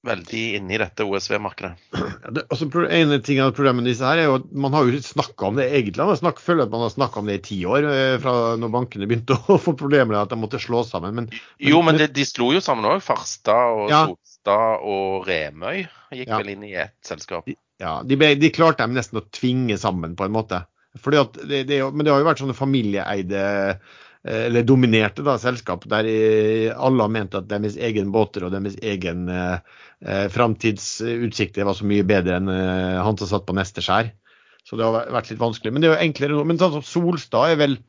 veldig 0.07 0.43
inne 0.55 0.75
i 0.75 0.79
dette 0.79 1.03
OSV-markedet. 1.03 1.71
Ja, 1.91 2.31
det, 2.31 2.45
altså, 2.47 2.67
en 2.87 3.13
ting 3.25 3.41
av 3.43 3.51
problemene 3.57 3.89
disse 3.89 4.07
her 4.07 4.21
er 4.21 4.29
jo 4.29 4.37
at 4.37 4.47
man 4.63 4.75
har 4.75 4.87
jo 4.87 5.01
snakka 5.03 5.49
om 5.49 5.59
det 5.59 5.67
egentlig. 5.75 6.05
Man 6.07 6.19
snakket, 6.19 6.45
føler 6.45 6.65
at 6.65 6.73
man 6.73 6.85
har 6.85 6.93
snakka 6.93 7.19
om 7.19 7.29
det 7.29 7.39
i 7.39 7.43
ti 7.49 7.57
år, 7.67 7.87
eh, 7.89 8.15
fra 8.23 8.35
når 8.59 8.73
bankene 8.73 9.09
begynte 9.09 9.35
å 9.35 9.59
få 9.59 9.75
problemer 9.79 10.13
med 10.13 10.21
at 10.21 10.31
de 10.31 10.39
måtte 10.39 10.61
slå 10.63 10.85
sammen. 10.87 11.15
Men, 11.17 11.29
men, 11.31 11.71
jo, 11.71 11.81
men 11.85 11.99
det, 11.99 12.11
de 12.15 12.27
slo 12.27 12.51
jo 12.55 12.63
sammen 12.63 12.87
òg. 12.87 13.03
Farstad 13.03 13.75
og 13.75 13.91
ja. 13.91 14.05
Solstad 14.07 14.87
og 14.87 15.27
Remøy 15.27 15.81
gikk 15.83 16.27
ja. 16.29 16.37
vel 16.37 16.53
inn 16.55 16.67
i 16.69 16.75
ett 16.79 16.97
selskap. 17.05 17.49
Ja, 17.79 17.99
de, 18.03 18.19
ble, 18.19 18.33
de 18.39 18.51
klarte 18.55 18.85
dem 18.85 18.95
nesten 18.95 19.19
å 19.19 19.27
tvinge 19.35 19.79
sammen, 19.79 20.15
på 20.19 20.27
en 20.27 20.35
måte. 20.35 20.63
Fordi 20.97 21.19
at 21.21 21.35
det, 21.45 21.65
det, 21.69 21.81
men 21.93 22.05
det 22.05 22.13
har 22.13 22.21
jo 22.21 22.27
vært 22.29 22.41
sånne 22.41 22.57
familieeide 22.57 23.41
eh, 23.69 23.99
eller 24.47 24.65
dominerte 24.67 25.23
da, 25.23 25.37
selskap 25.39 25.85
der 25.87 26.07
alle 26.75 27.05
har 27.05 27.11
ment 27.13 27.37
at 27.37 27.47
deres 27.47 27.77
egen 27.79 28.09
båter 28.11 28.43
og 28.43 28.51
deres 28.55 28.75
egen 28.81 29.29
eh, 29.31 29.61
eh 30.03 30.25
framtidsutsikter 30.33 31.67
var 31.67 31.77
så 31.77 31.87
mye 31.87 32.07
bedre 32.07 32.39
enn 32.39 32.49
eh, 32.51 32.97
han 32.99 33.19
som 33.21 33.29
satt 33.29 33.45
på 33.47 33.55
neste 33.55 33.85
skjær. 33.85 34.11
Så 34.65 34.77
det 34.77 34.85
har 34.85 35.13
vært 35.13 35.31
litt 35.31 35.41
vanskelig. 35.41 35.71
Men 35.73 35.81
det 35.81 35.89
er 35.89 35.95
jo 35.95 36.09
enklere 36.09 36.35
nå. 36.35 36.43
Men 36.45 36.59
sånn 36.61 36.75
som 36.77 36.85
Solstad 36.85 37.53
er 37.53 37.61
vel 37.61 37.79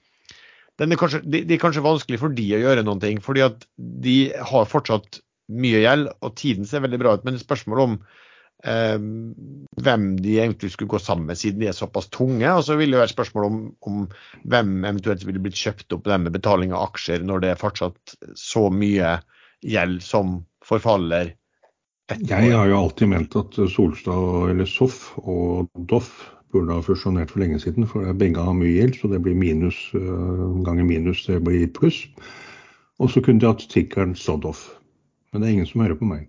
den 0.81 0.95
er 0.95 1.01
kanskje, 1.01 1.21
det, 1.29 1.43
er 1.45 1.61
kanskje 1.61 1.85
vanskelig 1.85 2.21
for 2.23 2.33
de 2.33 2.47
å 2.57 2.63
gjøre 2.63 2.85
noen 2.87 3.03
ting, 3.03 3.19
fordi 3.21 3.43
at 3.45 3.67
de 3.77 4.15
har 4.33 4.71
fortsatt 4.71 5.19
mye 5.51 5.83
gjeld, 5.83 6.09
og 6.25 6.37
tiden 6.41 6.69
ser 6.69 6.81
veldig 6.85 7.01
bra 7.03 7.13
ut. 7.19 7.27
Men 7.27 7.37
spørsmålet 7.41 7.85
om 7.85 7.99
eh, 8.65 8.99
hvem 9.85 10.07
de 10.21 10.37
egentlig 10.43 10.73
skulle 10.75 10.93
gå 10.93 11.01
sammen 11.03 11.29
med, 11.31 11.39
siden 11.41 11.63
de 11.63 11.71
er 11.71 11.77
såpass 11.77 12.11
tunge. 12.13 12.47
Og 12.53 12.65
så 12.67 12.77
vil 12.81 12.95
det 12.95 13.01
være 13.03 13.15
spørsmål 13.15 13.49
om, 13.49 13.61
om 13.87 14.07
hvem 14.45 14.79
eventuelt 14.85 15.27
ville 15.27 15.43
blitt 15.43 15.61
kjøpt 15.61 15.97
opp 15.97 16.11
med 16.11 16.33
betaling 16.35 16.75
av 16.75 16.91
aksjer, 16.91 17.25
når 17.27 17.45
det 17.45 17.53
er 17.53 17.61
fortsatt 17.61 18.17
så 18.39 18.69
mye 18.75 19.19
gjeld 19.67 20.03
som 20.05 20.41
forfaller. 20.67 21.35
Jeg 22.11 22.51
har 22.51 22.67
jo 22.67 22.79
alltid 22.81 23.11
ment 23.13 23.37
at 23.39 23.57
Solstad 23.71 24.51
eller 24.51 24.67
SOF 24.67 25.13
og 25.23 25.71
Doff 25.91 26.11
burde 26.51 26.75
ha 26.75 26.83
fusjonert 26.83 27.31
for 27.31 27.43
lenge 27.43 27.61
siden. 27.63 27.87
For 27.87 28.11
begge 28.19 28.43
har 28.43 28.57
mye 28.57 28.73
gjeld, 28.75 28.99
så 28.99 29.11
det 29.13 29.23
blir 29.23 29.39
minus 29.39 29.79
uh, 29.95 30.51
ganger 30.67 30.87
minus, 30.89 31.23
det 31.29 31.39
blir 31.47 31.71
pluss. 31.77 32.03
Og 33.01 33.13
så 33.13 33.23
kunne 33.25 33.41
de 33.41 33.49
hatt 33.49 33.65
tikkeren 33.71 34.17
Sodoff. 34.19 34.67
Men 35.31 35.43
det 35.43 35.49
er 35.49 35.55
ingen 35.55 35.71
som 35.71 35.85
hører 35.85 35.99
på 36.01 36.09
meg. 36.09 36.27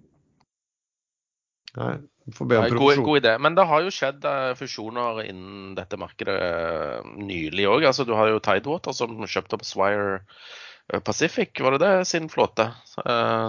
Nei, 1.79 1.95
god, 2.37 3.03
god, 3.03 3.17
idé. 3.17 3.37
Men 3.39 3.55
det 3.57 3.67
har 3.69 3.83
jo 3.83 3.93
skjedd 3.93 4.25
uh, 4.25 4.53
fusjoner 4.57 5.21
innen 5.25 5.75
dette 5.77 5.99
markedet 5.99 6.35
uh, 6.37 7.07
nylig 7.17 7.67
òg. 7.69 7.85
Altså, 7.89 8.05
du 8.07 8.13
har 8.17 8.31
jo 8.31 8.41
Tidewater 8.43 8.95
som 8.95 9.15
kjøpte 9.21 9.57
opp 9.57 9.65
Swire 9.67 10.19
uh, 10.19 10.99
Pacific, 11.05 11.53
var 11.63 11.75
det 11.75 11.83
det, 11.85 11.93
sin 12.09 12.29
flåte? 12.31 12.71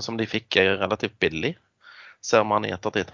som 0.03 0.17
de 0.17 0.25
fikk 0.29 0.57
relativt 0.63 1.19
billig, 1.21 1.57
ser 2.25 2.45
man 2.47 2.65
i 2.65 2.73
ettertid. 2.73 3.11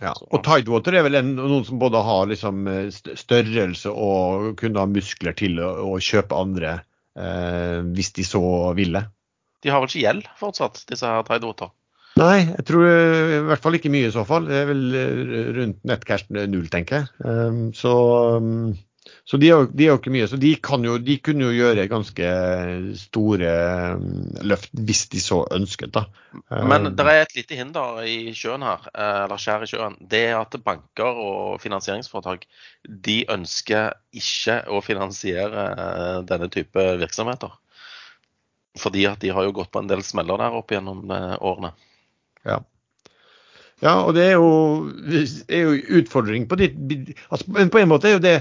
Ja, 0.00 0.12
og 0.12 0.42
Tidewater 0.44 0.96
er 0.98 1.04
vel 1.06 1.18
en, 1.20 1.34
noen 1.38 1.66
som 1.68 1.78
både 1.80 2.00
har 2.02 2.26
liksom, 2.30 2.64
størrelse 2.90 3.92
og 3.92 4.56
kunne 4.60 4.82
ha 4.82 4.88
muskler 4.90 5.36
til 5.38 5.60
å, 5.62 5.70
å 5.92 6.00
kjøpe 6.02 6.36
andre 6.36 6.80
hvis 7.92 8.14
de 8.16 8.24
så 8.24 8.40
ville. 8.72 9.04
De 9.62 9.70
har 9.70 9.82
vel 9.82 9.90
ikke 9.90 10.00
gjeld 10.00 10.28
fortsatt, 10.40 10.80
disse 10.88 11.06
her 11.06 11.26
Tidewater? 11.28 11.70
Nei, 12.20 12.44
jeg 12.44 12.64
tror 12.68 12.84
i 12.84 13.42
hvert 13.48 13.62
fall 13.64 13.78
ikke 13.78 13.90
mye 13.92 14.10
i 14.10 14.14
så 14.14 14.24
fall. 14.28 14.44
Det 14.48 14.56
er 14.60 14.66
vel 14.68 14.96
eh, 14.98 15.52
rundt 15.56 15.84
nettcash 15.88 16.28
null, 16.28 16.66
tenker 16.72 17.00
jeg. 17.00 17.12
Um, 17.24 17.60
så, 17.76 17.92
um, 18.36 18.74
så 19.24 19.38
de, 19.40 19.48
er, 19.48 19.64
er, 19.64 19.86
jo 19.86 19.94
ikke 19.96 20.12
mye. 20.12 20.26
Så 20.28 20.36
de, 20.40 20.50
jo, 20.52 20.96
de, 21.00 21.14
kunne 21.24 21.46
jo 21.46 21.54
gjøre 21.56 21.86
ganske 21.88 22.32
store 23.00 23.52
um, 23.96 24.10
løft 24.44 24.74
hvis 24.76 25.06
de 25.14 25.22
så 25.24 25.38
ønsket, 25.56 25.94
da. 25.96 26.04
Men 26.52 26.90
det 26.92 27.06
er 27.06 27.22
et 27.22 27.32
lite 27.38 27.56
hinder 27.56 28.02
i 28.04 28.34
sjøen 28.36 28.66
her, 28.66 28.84
eh, 28.92 29.20
eller 29.24 29.40
skjær 29.40 29.64
i 29.64 29.70
sjøen. 29.70 29.96
Det 30.12 30.20
er 30.34 30.36
at 30.36 30.58
banker 30.66 31.22
og 31.22 31.62
finansieringsforetak 31.64 32.44
de 33.08 33.22
ønsker 33.32 33.96
ikke 34.20 34.58
å 34.68 34.82
finansiere 34.84 35.64
eh, 35.70 36.18
denne 36.28 36.50
type 36.52 36.84
virksomheter. 37.00 37.56
Fordi 38.82 39.06
at 39.08 39.24
de 39.24 39.32
har 39.32 39.48
jo 39.48 39.56
gått 39.56 39.72
på 39.72 39.80
en 39.80 39.88
del 39.88 40.04
smeller 40.04 40.44
der 40.44 40.60
opp 40.60 40.76
gjennom 40.76 41.08
årene. 41.08 41.72
Ja. 42.48 42.58
ja, 43.84 43.94
og 44.02 44.14
det 44.16 44.26
er 44.30 44.36
jo, 44.40 44.50
er 45.46 45.68
jo 45.68 46.00
utfordring 46.00 46.48
på 46.50 46.58
ditt 46.58 46.74
altså, 47.28 47.46
Men 47.54 47.70
på 47.70 47.78
en 47.78 47.90
måte 47.92 48.10
er 48.10 48.16
jo 48.16 48.22
det, 48.24 48.36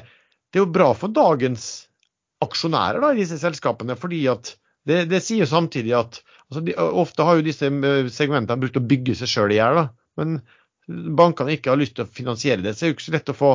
det 0.49 0.59
er 0.59 0.65
jo 0.65 0.73
bra 0.73 0.91
for 0.97 1.13
dagens 1.13 1.87
aksjonærer 2.41 3.03
da, 3.03 3.13
i 3.13 3.21
disse 3.21 3.37
selskapene. 3.41 3.97
fordi 3.99 4.23
at 4.31 4.55
det, 4.89 5.05
det 5.11 5.21
sier 5.21 5.45
samtidig 5.45 5.93
at 5.93 6.21
altså, 6.49 6.63
de, 6.65 6.75
ofte 6.77 7.25
har 7.25 7.37
jo 7.37 7.45
disse 7.45 7.69
eh, 7.69 8.09
segmentene 8.13 8.61
brukt 8.63 8.79
å 8.79 8.87
bygge 8.93 9.17
seg 9.19 9.29
sjøl 9.29 9.53
i 9.53 9.59
hjel. 9.59 9.83
Men 10.19 10.39
bankene 11.17 11.55
ikke 11.55 11.71
har 11.71 11.79
lyst 11.79 11.95
til 11.97 12.05
å 12.05 12.11
finansiere 12.11 12.63
det, 12.63 12.73
så 12.75 12.85
er 12.85 12.89
det 12.89 12.91
jo 12.91 12.97
ikke 12.97 13.05
så 13.05 13.13
lett 13.15 13.31
å 13.33 13.35
få 13.37 13.51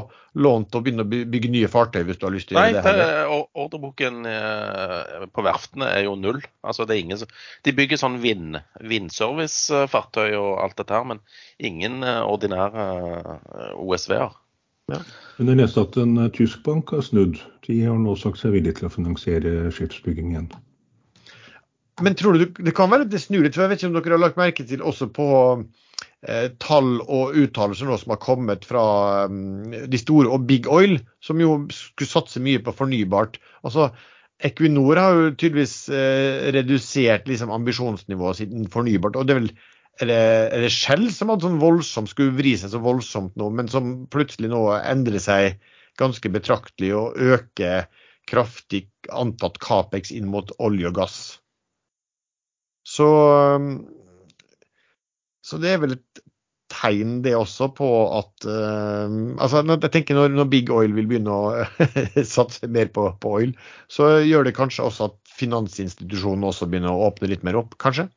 lån 0.47 0.67
til 0.69 0.79
å 0.79 0.85
begynne 0.85 1.05
å 1.07 1.11
bygge 1.35 1.51
nye 1.53 1.71
fartøy 1.73 2.03
hvis 2.09 2.21
du 2.21 2.27
har 2.27 2.35
lyst 2.35 2.51
til 2.51 2.59
å 2.59 2.61
Nei, 2.61 2.71
gjøre 2.75 2.83
det. 2.85 2.95
det, 2.99 3.07
heller. 3.07 3.45
ordreboken 3.65 4.31
eh, 4.31 5.27
på 5.33 5.45
verftene 5.47 5.91
er 5.93 6.07
jo 6.07 6.17
null. 6.21 6.41
Altså, 6.67 6.87
det 6.89 6.97
er 6.97 7.05
ingen 7.05 7.23
de 7.67 7.77
bygger 7.81 8.01
sånn 8.01 8.19
vind, 8.25 8.61
vindservicefartøy 8.93 10.37
og 10.39 10.51
alt 10.65 10.77
dette 10.81 10.97
her, 10.97 11.07
men 11.15 11.23
ingen 11.59 12.03
eh, 12.07 12.23
ordinære 12.27 12.89
eh, 13.31 13.73
OSV-er. 13.81 14.37
Men 14.87 15.51
jeg 15.51 15.59
leste 15.59 15.83
at 15.83 15.97
en 15.99 16.29
tysk 16.31 16.61
bank 16.67 16.93
har 16.95 17.03
snudd. 17.03 17.41
De 17.67 17.81
har 17.83 17.97
nå 17.99 18.15
sagt 18.21 18.39
seg 18.39 18.55
villige 18.55 18.79
til 18.79 18.87
å 18.87 18.95
finansiere 18.95 19.57
skipsbygging 19.75 20.31
igjen. 20.31 20.53
Men 22.05 22.15
tror 22.15 22.37
du 22.37 22.45
det 22.61 22.75
kan 22.77 22.91
være 22.93 23.07
at 23.07 23.13
det 23.13 23.23
snur 23.25 23.43
litt? 23.43 23.57
For 23.57 23.65
jeg 23.65 23.73
vet 23.73 23.83
ikke 23.83 23.91
om 23.91 23.97
dere 23.97 24.15
har 24.19 24.23
lagt 24.23 24.39
merke 24.39 24.67
til 24.69 24.85
også 24.85 25.09
på 25.17 25.27
tall 26.63 26.97
og 27.05 27.37
uttalelser 27.39 27.87
nå 27.87 27.97
som 28.01 28.15
har 28.15 28.23
kommet 28.23 28.67
fra 28.67 28.83
mm, 29.31 29.87
de 29.93 30.01
store 30.01 30.33
og 30.33 30.47
Big 30.49 30.67
Oil, 30.73 30.99
som 31.23 31.41
jo 31.43 31.61
skulle 31.75 32.11
satse 32.11 32.43
mye 32.43 32.63
på 32.65 32.75
fornybart. 32.75 33.39
Altså, 33.67 33.91
Equinor 34.45 34.99
har 35.01 35.15
jo 35.17 35.31
tydeligvis 35.33 35.77
eh, 35.89 36.51
redusert 36.57 37.29
liksom, 37.31 37.53
ambisjonsnivået 37.55 38.43
sitt 38.43 38.57
fornybart. 38.73 39.17
og 39.17 39.29
det 39.29 39.37
er 39.37 39.41
vel 39.41 39.51
er 40.05 40.11
det, 40.61 40.73
Shell 40.75 41.07
som 41.15 41.31
hadde 41.33 41.47
sånn 41.47 41.63
voldsomt, 41.63 42.11
skulle 42.13 42.37
vri 42.37 42.53
seg 42.61 42.75
så 42.75 42.81
voldsomt 42.85 43.37
nå, 43.41 43.49
men 43.57 43.71
som 43.73 43.95
plutselig 44.13 44.51
nå 44.53 44.67
endrer 44.77 45.23
seg 45.23 45.57
ganske 45.97 46.29
betraktelig 46.29 46.93
og 46.99 47.17
øker 47.17 47.87
kraftig 48.29 48.87
antatt 49.09 49.57
Capex 49.63 50.13
inn 50.13 50.29
mot 50.29 50.51
olje 50.61 50.91
og 50.91 50.99
gass. 50.99 51.19
Så, 52.87 53.07
um, 53.57 53.87
så 55.47 55.61
det 55.63 55.75
er 55.75 55.85
vel 55.85 55.95
et 55.97 56.25
tegn 56.73 57.21
det 57.23 57.37
også 57.39 57.69
på 57.77 57.89
at 58.17 58.47
uh, 58.49 59.07
altså 59.43 59.63
jeg 59.63 59.93
tenker 59.95 60.19
når, 60.19 60.35
når 60.35 60.49
Big 60.51 60.71
Oil 60.75 60.95
vil 60.97 61.07
begynne 61.09 61.31
å 61.33 61.65
satse 62.37 62.67
mer 62.71 62.91
på, 62.95 63.07
på 63.23 63.35
oil, 63.39 63.55
så 63.93 64.17
gjør 64.27 64.49
det 64.49 64.57
kanskje 64.57 64.87
også 64.89 65.11
at 65.11 65.17
finansinstitusjonene 65.37 66.51
også 66.51 66.69
begynner 66.71 66.95
å 66.95 67.09
åpne 67.11 67.31
litt 67.31 67.47
mer 67.47 67.61
opp, 67.61 67.77
kanskje? 67.83 68.09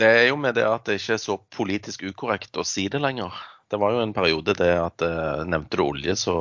Det 0.00 0.10
er 0.10 0.24
jo 0.28 0.38
med 0.40 0.56
det 0.58 0.66
at 0.66 0.88
det 0.88 0.98
ikke 0.98 1.16
er 1.16 1.22
så 1.22 1.38
politisk 1.54 2.02
ukorrekt 2.08 2.58
å 2.58 2.66
si 2.66 2.88
det 2.90 3.00
lenger. 3.02 3.34
Det 3.70 3.78
var 3.80 3.94
jo 3.94 4.02
en 4.02 4.14
periode 4.16 4.56
det 4.58 4.72
at 4.76 5.04
uh, 5.06 5.44
nevnte 5.48 5.78
du 5.78 5.84
olje, 5.86 6.16
så 6.18 6.36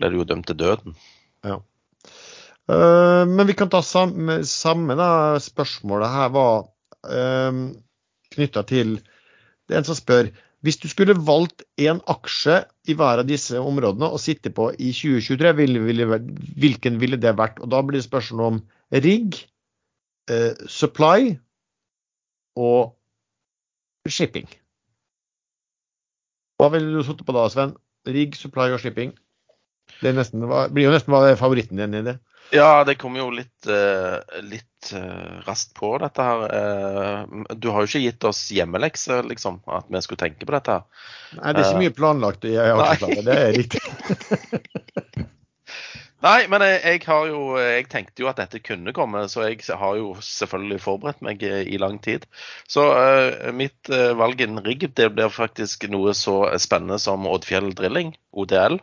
ble 0.00 0.10
du 0.10 0.18
jo 0.18 0.28
dømt 0.28 0.48
til 0.48 0.58
døden. 0.58 0.96
Ja. 1.46 1.60
Uh, 2.70 3.22
men 3.28 3.46
vi 3.46 3.56
kan 3.58 3.70
ta 3.70 3.82
samme, 3.84 4.40
samme 4.48 4.96
da, 4.98 5.38
spørsmålet 5.44 6.14
her 6.16 6.34
var 6.34 6.66
uh, 7.06 7.62
knytta 8.32 8.64
til 8.66 8.96
Det 9.72 9.78
er 9.78 9.80
en 9.80 9.88
som 9.88 9.96
spør 9.96 10.26
hvis 10.62 10.76
du 10.78 10.84
skulle 10.86 11.16
valgt 11.26 11.64
en 11.80 11.98
aksje 12.12 12.60
i 12.86 12.94
hver 12.94 13.22
av 13.22 13.26
disse 13.26 13.58
områdene 13.58 14.12
å 14.14 14.18
sitte 14.20 14.52
på 14.54 14.68
i 14.76 14.92
2023, 14.94 15.50
ville, 15.58 15.80
ville, 15.82 16.18
hvilken 16.60 17.00
ville 17.02 17.18
det 17.18 17.32
vært? 17.38 17.58
Og 17.58 17.70
Da 17.72 17.80
blir 17.82 17.98
det 17.98 18.06
spørsmål 18.06 18.44
om 18.46 18.60
rigg, 18.92 19.40
eh, 20.30 20.52
supply 20.70 21.32
og 22.62 22.94
shipping. 24.06 24.46
Hva 26.60 26.70
ville 26.70 26.94
du 26.94 27.02
sittet 27.02 27.26
på 27.26 27.34
da, 27.34 27.48
Sven? 27.50 27.74
Rigg, 28.06 28.38
supply 28.38 28.70
og 28.70 28.78
shipping? 28.84 29.16
Det 29.98 30.14
nesten, 30.14 30.46
det 30.46 30.62
blir 30.74 30.86
jo 30.86 30.94
nesten 30.94 31.18
favoritten 31.42 31.82
din 31.82 31.98
i 31.98 32.06
det. 32.06 32.20
Ja, 32.52 32.84
det 32.84 32.98
kom 33.00 33.14
jo 33.16 33.30
litt, 33.32 33.66
eh, 33.66 34.40
litt 34.44 34.90
eh, 34.92 35.38
raskt 35.46 35.72
på 35.78 35.94
dette 36.02 36.26
her. 36.26 36.42
Eh, 36.58 37.54
du 37.56 37.70
har 37.72 37.80
jo 37.80 37.88
ikke 37.88 38.02
gitt 38.02 38.26
oss 38.28 38.42
hjemmelekse, 38.52 39.22
liksom, 39.30 39.62
at 39.72 39.88
vi 39.88 40.02
skulle 40.04 40.20
tenke 40.20 40.44
på 40.44 40.52
dette. 40.52 40.76
her. 40.76 41.08
Nei, 41.38 41.54
det 41.54 41.62
er 41.62 41.70
ikke 41.70 41.84
mye 41.86 41.96
planlagt 41.96 42.44
i 42.44 42.52
aksjeplanet, 42.60 43.24
det 43.24 43.38
er 43.40 43.56
riktig. 43.56 43.80
Nei, 46.22 46.44
men 46.46 46.62
jeg, 46.62 46.78
jeg 46.86 47.00
har 47.08 47.24
jo 47.32 47.40
Jeg 47.58 47.88
tenkte 47.90 48.22
jo 48.22 48.28
at 48.30 48.38
dette 48.38 48.60
kunne 48.62 48.94
komme, 48.94 49.24
så 49.30 49.48
jeg 49.48 49.64
har 49.78 49.96
jo 49.98 50.12
selvfølgelig 50.22 50.78
forberedt 50.84 51.24
meg 51.26 51.42
eh, 51.46 51.64
i 51.66 51.80
lang 51.82 51.98
tid. 52.04 52.28
Så 52.70 52.84
uh, 52.94 53.50
mitt 53.56 53.90
uh, 53.90 54.12
valg 54.18 54.40
innen 54.44 54.62
rigg 54.62 54.86
det 54.98 55.08
blir 55.16 55.32
faktisk 55.34 55.88
noe 55.90 56.14
så 56.14 56.36
spennende 56.62 57.00
som 57.02 57.26
Oddfjell 57.26 57.72
Drilling, 57.74 58.14
ODL. 58.38 58.78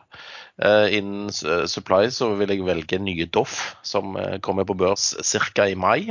Uh, 0.60 0.92
innen 0.92 1.32
supply 1.32 2.10
så 2.12 2.34
vil 2.36 2.52
jeg 2.52 2.68
velge 2.68 3.00
nye 3.00 3.30
Doff, 3.32 3.62
som 3.88 4.20
kommer 4.44 4.68
på 4.68 4.76
børs 4.84 5.14
ca. 5.24 5.70
i 5.70 5.80
mai. 5.80 6.10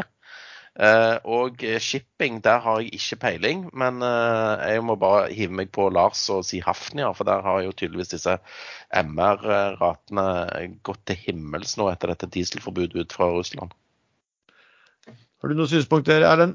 Eh, 0.78 1.16
og 1.26 1.64
eh, 1.66 1.80
shipping, 1.82 2.38
der 2.44 2.60
har 2.62 2.78
jeg 2.78 3.00
ikke 3.00 3.18
peiling, 3.24 3.64
men 3.74 3.98
eh, 4.06 4.74
jeg 4.76 4.84
må 4.86 4.94
bare 5.00 5.24
hive 5.34 5.56
meg 5.58 5.72
på 5.74 5.88
Lars 5.90 6.20
og 6.30 6.44
si 6.46 6.60
Hafnia, 6.62 7.10
for 7.18 7.26
der 7.26 7.42
har 7.42 7.64
jo 7.64 7.74
tydeligvis 7.74 8.12
disse 8.12 8.36
MR-ratene 8.94 10.28
gått 10.86 11.02
til 11.10 11.18
himmels 11.24 11.74
nå 11.80 11.88
etter 11.90 12.14
dette 12.14 12.30
dieselforbudet 12.30 12.94
ut 12.94 13.16
fra 13.16 13.26
Russland. 13.34 13.74
Har 15.08 15.50
du 15.50 15.58
noen 15.58 15.70
synspunkter, 15.70 16.22
Erlend? 16.22 16.54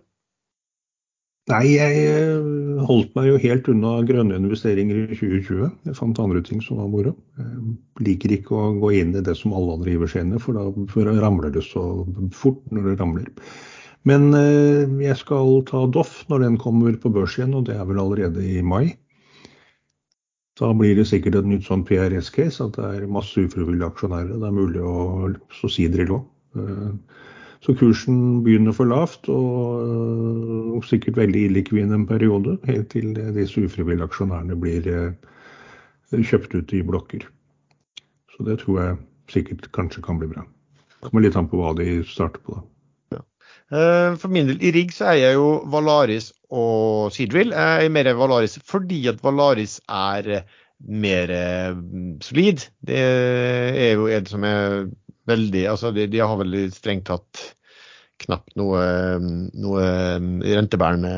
Nei, 1.51 1.73
jeg 1.73 2.83
holdt 2.87 3.17
meg 3.17 3.27
jo 3.27 3.39
helt 3.43 3.67
unna 3.67 3.97
grønne 4.07 4.37
investeringer 4.39 5.01
i 5.01 5.17
2020. 5.19 5.65
Jeg 5.89 5.97
fant 5.97 6.21
andre 6.23 6.39
ting 6.47 6.63
som 6.63 6.79
var 6.79 6.87
moro. 6.87 7.11
Jeg 7.35 8.05
liker 8.07 8.37
ikke 8.37 8.55
å 8.55 8.71
gå 8.79 8.93
inn 9.01 9.11
i 9.11 9.23
det 9.27 9.35
som 9.35 9.51
alle 9.51 9.75
andre 9.75 9.97
giver 9.97 10.13
seg 10.13 10.23
inn 10.23 10.37
i, 10.37 10.39
for 10.39 10.55
da 10.55 10.63
for 10.93 11.11
da 11.11 11.17
ramler 11.19 11.51
det 11.51 11.65
så 11.67 11.83
fort 12.31 12.63
når 12.71 12.93
det 12.93 12.97
ramler. 13.03 13.27
Men 14.09 14.33
eh, 14.35 14.83
jeg 15.05 15.19
skal 15.21 15.61
ta 15.69 15.85
Doff 15.87 16.23
når 16.31 16.43
den 16.43 16.59
kommer 16.59 16.95
på 16.99 17.11
børs 17.13 17.37
igjen, 17.37 17.55
og 17.55 17.67
det 17.69 17.77
er 17.77 17.87
vel 17.87 18.01
allerede 18.03 18.43
i 18.43 18.61
mai. 18.61 18.97
Da 20.59 20.69
blir 20.77 20.95
det 20.99 21.07
sikkert 21.09 21.39
et 21.39 21.47
nytt 21.49 21.65
sånn 21.65 21.85
PRS-case, 21.87 22.61
at 22.61 22.75
det 22.77 22.85
er 22.85 23.09
masse 23.09 23.41
ufrivillige 23.41 23.87
aksjonærer. 23.89 24.35
Det 24.37 24.49
er 24.49 24.57
mulig 24.57 24.83
å 24.85 25.31
så 25.55 25.69
si 25.71 25.87
dere 25.89 26.11
lå. 26.11 26.19
Så 27.63 27.73
kursen 27.79 28.43
begynner 28.43 28.75
for 28.75 28.89
lavt, 28.91 29.29
og 29.31 29.87
øh, 29.87 30.83
sikkert 30.83 31.17
veldig 31.17 31.45
illikvid 31.47 31.93
en 31.95 32.05
periode, 32.07 32.57
helt 32.67 32.89
til 32.91 33.15
disse 33.15 33.63
ufrivillige 33.63 34.09
aksjonærene 34.09 34.57
blir 34.59 34.89
øh, 34.91 35.13
kjøpt 36.11 36.57
ut 36.59 36.75
i 36.75 36.83
blokker. 36.83 37.23
Så 38.35 38.43
det 38.43 38.59
tror 38.61 38.81
jeg 38.81 38.99
sikkert 39.31 39.71
kanskje 39.73 40.03
kan 40.03 40.19
bli 40.19 40.27
bra. 40.35 40.43
Kommer 41.07 41.23
litt 41.23 41.39
an 41.39 41.47
på 41.47 41.61
hva 41.61 41.71
de 41.79 42.01
starter 42.07 42.43
på, 42.43 42.59
da. 42.59 42.67
Eh, 43.71 44.15
For 44.19 44.31
min 44.33 44.49
del, 44.49 44.59
i 44.61 44.73
rigg 44.75 44.91
så 44.95 45.13
er 45.13 45.19
jeg 45.21 45.37
jo 45.39 45.47
Valaris 45.71 46.31
og 46.53 47.13
Seedrill. 47.15 47.53
Jeg 47.55 47.87
er 47.87 47.93
mer 47.93 48.11
Valaris 48.17 48.59
fordi 48.67 49.05
at 49.11 49.23
Valaris 49.23 49.79
er 49.89 50.43
mer 50.83 51.31
eh, 51.31 51.75
solid. 52.25 52.67
Det 52.85 52.99
er 52.99 53.93
jo 53.95 54.09
en 54.11 54.29
som 54.29 54.43
er 54.47 54.83
veldig 55.29 55.67
Altså, 55.71 55.93
de, 55.95 56.19
har 56.19 56.35
vel 56.41 56.57
strengt 56.75 57.07
tatt 57.07 57.43
knapt 58.23 58.55
noe, 58.59 58.81
noe 59.55 59.85
rentebærende 60.43 61.13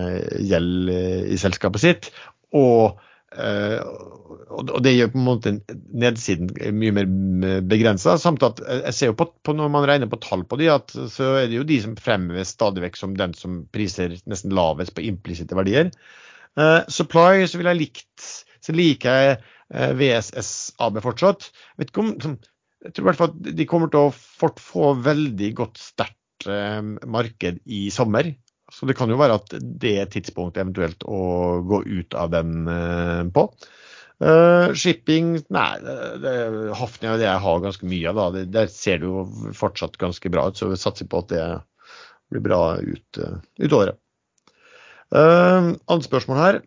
gjeld 0.45 0.91
eh, 0.93 1.25
i 1.33 1.39
selskapet 1.41 1.83
sitt. 1.83 2.11
Og, 2.55 2.95
eh, 2.95 3.11
og 3.35 4.15
og 4.55 4.81
det 4.85 4.93
gjør 4.93 5.11
på 5.11 5.19
en 5.19 5.25
måte 5.25 5.51
nedsiden 5.97 6.51
mye 6.77 6.93
mer 6.95 7.07
begrensa. 7.67 8.15
Samt 8.21 8.43
at 8.45 8.61
jeg 8.63 8.95
ser 8.95 9.11
jo 9.11 9.17
på, 9.19 9.27
på 9.45 9.55
når 9.57 9.71
man 9.73 9.87
regner 9.89 10.09
på 10.11 10.19
tall 10.23 10.45
på 10.47 10.59
de, 10.61 10.69
at 10.71 10.93
så 11.11 11.31
er 11.41 11.49
det 11.49 11.59
jo 11.59 11.67
de 11.67 11.79
som 11.83 11.95
fremheves 11.99 12.53
stadig 12.55 12.83
vekk 12.85 12.99
som 12.99 13.15
den 13.19 13.35
som 13.37 13.63
priser 13.75 14.15
nesten 14.29 14.53
lavest 14.55 14.95
på 14.95 15.05
implisitte 15.07 15.57
verdier. 15.57 15.91
Uh, 16.55 16.81
supply 16.91 17.43
så 17.49 17.59
vil 17.59 17.67
jeg 17.67 17.79
likt 17.81 18.27
Så 18.63 18.71
liker 18.71 19.17
jeg 19.19 19.33
uh, 19.75 19.91
VSS 19.97 20.51
AB 20.81 21.01
fortsatt. 21.03 21.49
Ikke 21.83 22.05
om, 22.05 22.13
jeg 22.15 22.95
tror 22.95 23.03
i 23.03 23.09
hvert 23.09 23.19
fall 23.19 23.33
at 23.33 23.51
de 23.59 23.67
kommer 23.69 23.91
til 23.91 24.07
å 24.07 24.15
fort 24.15 24.61
få 24.63 24.93
veldig 25.05 25.51
godt 25.57 25.81
sterkt 25.81 26.47
uh, 26.47 26.79
marked 27.11 27.59
i 27.65 27.87
sommer. 27.93 28.31
Så 28.75 28.87
det 28.89 28.97
kan 28.99 29.11
jo 29.11 29.19
være 29.19 29.37
at 29.39 29.55
det 29.55 29.93
er 30.01 30.11
tidspunktet 30.11 30.65
eventuelt 30.65 31.05
å 31.07 31.19
gå 31.67 31.79
ut 31.87 32.15
av 32.19 32.33
den 32.33 32.67
eh, 32.67 33.23
på. 33.35 33.47
Uh, 34.15 34.71
shipping 34.71 35.33
Nei, 35.51 35.71
det, 36.23 36.33
Hafnia 36.79 37.17
det 37.19 37.25
jeg 37.25 37.41
har 37.43 37.63
ganske 37.63 37.87
mye 37.91 38.11
av. 38.11 38.19
da. 38.19 38.27
Det, 38.31 38.43
Der 38.53 38.69
ser 38.71 39.01
det 39.01 39.09
jo 39.09 39.25
fortsatt 39.55 39.97
ganske 39.99 40.31
bra 40.31 40.47
ut, 40.47 40.59
så 40.59 40.69
vi 40.71 40.79
satser 40.79 41.09
på 41.11 41.19
at 41.23 41.33
det 41.33 41.43
blir 42.31 42.45
bra 42.45 42.61
ut, 42.79 43.19
uh, 43.19 43.41
ut 43.59 43.75
året. 43.75 43.99
Uh, 45.11 45.75
Annet 45.75 46.07
spørsmål 46.07 46.39
her. 46.39 46.61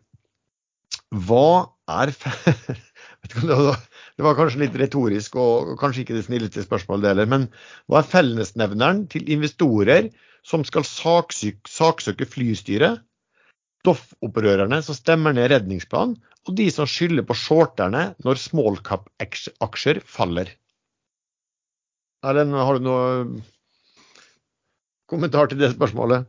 Hva 1.29 1.73
er 1.89 2.13
Vet 2.19 3.33
ikke 3.33 3.41
om 3.43 3.49
det, 3.49 3.57
var, 3.65 3.88
det 4.19 4.25
var 4.27 4.35
kanskje 4.35 4.65
litt 4.65 4.77
retorisk 4.81 5.37
og 5.39 5.77
kanskje 5.79 6.03
ikke 6.03 6.17
det 6.17 6.25
snilleste 6.27 6.65
spørsmålet 6.65 7.05
det 7.05 7.11
heller, 7.13 7.29
men 7.31 7.45
hva 7.87 8.01
er 8.01 8.09
fellesnevneren 8.11 9.05
til 9.13 9.29
investorer 9.31 10.09
som 10.47 10.65
skal 10.67 10.87
saksøke, 10.87 11.71
saksøke 11.71 12.27
flystyret, 12.27 13.05
Doff-opprørerne 13.87 14.81
som 14.83 14.97
stemmer 14.97 15.37
ned 15.37 15.53
redningsplanen, 15.53 16.17
og 16.49 16.57
de 16.59 16.67
som 16.75 16.89
skylder 16.91 17.23
på 17.29 17.37
shorterne 17.39 18.09
når 18.27 18.41
small 18.43 18.81
cap-aksjer 18.83 20.01
faller? 20.03 20.51
Erlend, 22.27 22.57
har 22.59 22.75
du 22.75 22.89
noe 22.89 23.05
kommentar 25.07 25.47
til 25.47 25.63
det 25.63 25.71
spørsmålet? 25.77 26.27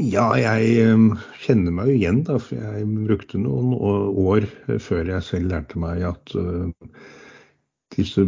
Ja, 0.00 0.30
jeg 0.38 0.92
um, 0.94 1.10
kjenner 1.42 1.74
meg 1.76 1.90
jo 1.90 1.96
igjen, 1.98 2.22
da. 2.24 2.38
For 2.40 2.56
jeg 2.56 2.86
brukte 3.08 3.40
noen 3.40 3.74
år 3.76 4.46
før 4.80 5.10
jeg 5.12 5.26
selv 5.26 5.52
lærte 5.52 5.80
meg 5.82 6.06
at 6.08 6.32
uh, 6.40 6.70
disse 7.96 8.24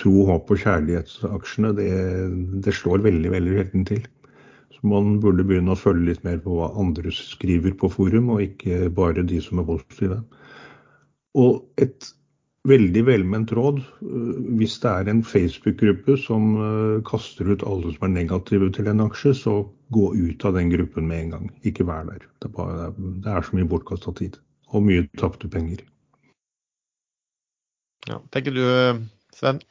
tro, 0.00 0.14
håp 0.30 0.50
og 0.50 0.60
kjærlighetsaksjene, 0.64 1.72
det, 1.78 1.90
det 2.64 2.74
slår 2.74 3.04
veldig, 3.06 3.30
veldig 3.36 3.54
sjelden 3.58 3.86
til. 3.92 4.02
Så 4.74 4.90
man 4.90 5.20
burde 5.22 5.46
begynne 5.46 5.76
å 5.76 5.78
følge 5.78 6.10
litt 6.10 6.26
mer 6.26 6.40
på 6.42 6.58
hva 6.58 6.72
andre 6.80 7.14
skriver 7.14 7.76
på 7.78 7.92
forum, 7.92 8.34
og 8.34 8.42
ikke 8.48 8.90
bare 8.96 9.24
de 9.28 9.38
som 9.44 9.62
er 9.62 9.68
positive. 9.68 10.20
Og 11.38 11.62
et 11.80 12.10
veldig 12.66 13.06
velment 13.06 13.52
råd. 13.54 13.80
Eh, 14.02 14.34
hvis 14.58 14.78
det 14.82 14.90
er 14.90 15.10
en 15.12 15.22
Facebook-gruppe 15.24 16.18
som 16.20 16.54
eh, 16.58 16.98
kaster 17.06 17.52
ut 17.52 17.64
alle 17.66 17.94
som 17.94 18.08
er 18.08 18.14
negative 18.16 18.72
til 18.74 18.90
en 18.90 19.06
aksje, 19.06 19.34
så 19.38 19.56
gå 19.94 20.14
ut 20.14 20.44
av 20.44 20.56
den 20.56 20.70
gruppen 20.72 21.06
med 21.08 21.20
en 21.20 21.30
gang. 21.34 21.50
Ikke 21.68 21.86
vær 21.86 22.08
der. 22.08 22.24
Det 22.40 22.50
er, 22.50 22.54
bare, 22.56 22.90
det 22.96 23.32
er 23.32 23.46
så 23.46 23.58
mye 23.58 23.68
bortkasta 23.70 24.14
tid. 24.18 24.38
Og 24.74 24.82
mye 24.86 25.06
tapte 25.20 25.50
penger. 25.50 25.84
Ja, 28.06 28.20
tenker 28.34 28.54
du, 28.54 28.64
Sven? 29.34 29.62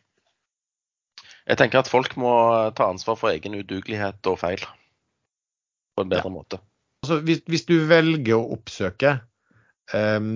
Jeg 1.45 1.59
tenker 1.59 1.83
at 1.83 1.91
folk 1.91 2.15
må 2.19 2.31
ta 2.75 2.89
ansvar 2.89 3.19
for 3.19 3.31
egen 3.31 3.55
udugelighet 3.59 4.27
og 4.31 4.39
feil 4.41 4.63
på 5.95 6.03
en 6.03 6.11
bedre 6.11 6.31
ja. 6.31 6.33
måte. 6.33 6.59
Altså, 7.05 7.19
hvis, 7.27 7.43
hvis, 7.45 7.67
du 7.69 7.85
velger 7.87 8.39
å 8.39 8.55
oppsøke 8.55 9.19
um, 9.93 10.31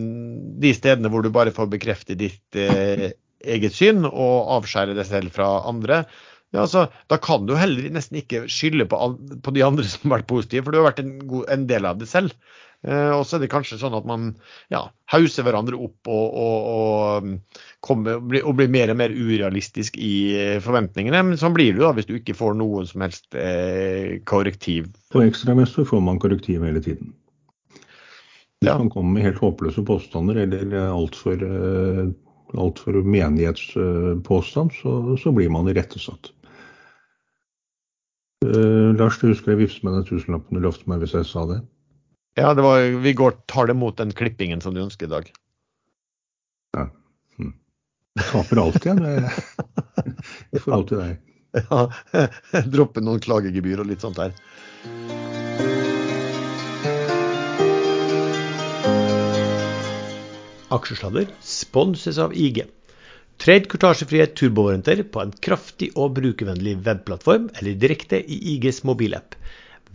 de 0.62 0.74
stedene 0.78 1.10
hvor 1.12 1.26
du 1.26 1.32
bare 1.34 1.54
får 1.56 1.72
bekreftet 1.72 2.20
ditt 2.22 2.60
uh, 2.60 3.10
eget 3.40 3.76
syn 3.76 4.06
og 4.06 4.52
avskjære 4.60 4.96
deg 4.98 5.08
selv 5.10 5.34
fra 5.34 5.50
andre, 5.68 6.04
ja, 6.50 6.64
altså, 6.64 6.88
da 7.12 7.20
kan 7.22 7.46
du 7.46 7.54
heller 7.58 7.92
nesten 7.94 8.24
ikke 8.24 8.48
skylde 8.50 8.88
på, 8.90 8.98
på, 9.46 9.54
de 9.54 9.66
andre 9.66 9.86
som 9.92 10.10
har 10.10 10.20
vært 10.20 10.32
positive, 10.32 10.66
for 10.66 10.74
du 10.74 10.82
har 10.82 10.90
vært 10.92 11.04
en, 11.04 11.14
god, 11.30 11.46
en 11.54 11.70
del 11.70 11.88
av 11.90 12.02
det 12.02 12.10
selv. 12.10 12.34
Eh, 12.88 13.12
og 13.12 13.26
så 13.28 13.36
er 13.36 13.44
det 13.44 13.50
kanskje 13.52 13.76
sånn 13.82 13.96
at 13.98 14.06
man 14.08 14.30
ja, 14.72 14.86
hauser 15.12 15.44
hverandre 15.44 15.76
opp 15.76 16.08
og, 16.08 16.38
og, 16.40 16.70
og, 16.72 17.58
kommer, 17.84 18.22
og, 18.40 18.54
blir 18.56 18.72
mer 18.72 18.94
og 18.94 19.02
mer 19.02 19.12
urealistisk 19.12 20.00
i 20.00 20.14
eh, 20.40 20.56
forventningene. 20.64 21.22
Men 21.28 21.42
sånn 21.42 21.58
blir 21.58 21.76
det 21.76 21.84
da 21.84 21.92
hvis 21.98 22.08
du 22.08 22.16
ikke 22.18 22.38
får 22.40 22.56
noen 22.58 22.88
som 22.88 23.04
helst 23.04 23.28
eh, 23.36 24.18
korrektiv. 24.30 24.88
På 25.12 25.26
ekstramester 25.26 25.88
får 25.90 26.06
man 26.08 26.22
korrektiv 26.24 26.64
hele 26.66 26.82
tiden. 26.86 27.12
Hvis 28.60 28.72
ja. 28.72 28.80
man 28.80 28.90
kommer 28.92 29.16
med 29.16 29.28
helt 29.28 29.44
håpløse 29.44 29.84
påstander 29.88 30.42
eller 30.48 30.74
altfor 30.90 31.46
alt 32.58 32.80
for 32.82 32.98
menighetspåstand, 33.06 34.74
så, 34.82 34.96
så 35.22 35.32
blir 35.36 35.52
man 35.54 35.70
irettesatt. 35.70 36.32
Uh, 38.46 38.96
Lars, 38.96 39.18
du 39.20 39.28
husker 39.28 39.52
jeg 39.52 39.66
vifte 39.66 39.84
med 39.84 39.98
den 39.98 40.06
tusenlappen 40.08 40.56
du 40.56 40.64
lovte 40.64 40.88
meg 40.88 41.02
hvis 41.04 41.12
jeg 41.18 41.28
sa 41.28 41.44
det? 41.50 41.60
Ja, 42.40 42.54
det 42.56 42.64
var, 42.64 42.86
vi 43.04 43.12
går, 43.14 43.36
tar 43.52 43.68
det 43.68 43.76
mot 43.76 43.98
den 44.00 44.14
klippingen 44.16 44.62
som 44.64 44.76
du 44.76 44.80
ønsker 44.86 45.10
i 45.10 45.12
dag. 45.12 45.32
Ja. 46.78 46.86
Hm. 47.36 47.52
Jeg 48.16 48.28
taper 48.30 48.62
alltid, 48.64 49.02
jeg. 49.04 49.34
I 50.56 50.62
forhold 50.64 50.88
til 50.88 51.04
deg. 51.04 51.20
Ja, 51.58 51.82
droppe 52.78 53.04
noen 53.04 53.20
klagegebyr 53.20 53.84
og 53.84 53.92
litt 53.92 54.06
sånt 54.06 54.22
der. 54.22 54.32
Aksjesladder 60.72 61.28
sponses 61.44 62.22
av 62.22 62.32
IG. 62.38 62.64
Trade 63.40 63.70
kurtasjefrie 63.72 64.26
turbovarianter 64.36 65.06
på 65.14 65.22
en 65.24 65.30
kraftig 65.46 65.88
og 65.96 66.18
brukervennlig 66.18 66.74
webplattform 66.84 67.46
eller 67.56 67.78
direkte 67.80 68.20
i 68.20 68.40
IGs 68.56 68.82
mobilapp. 68.88 69.38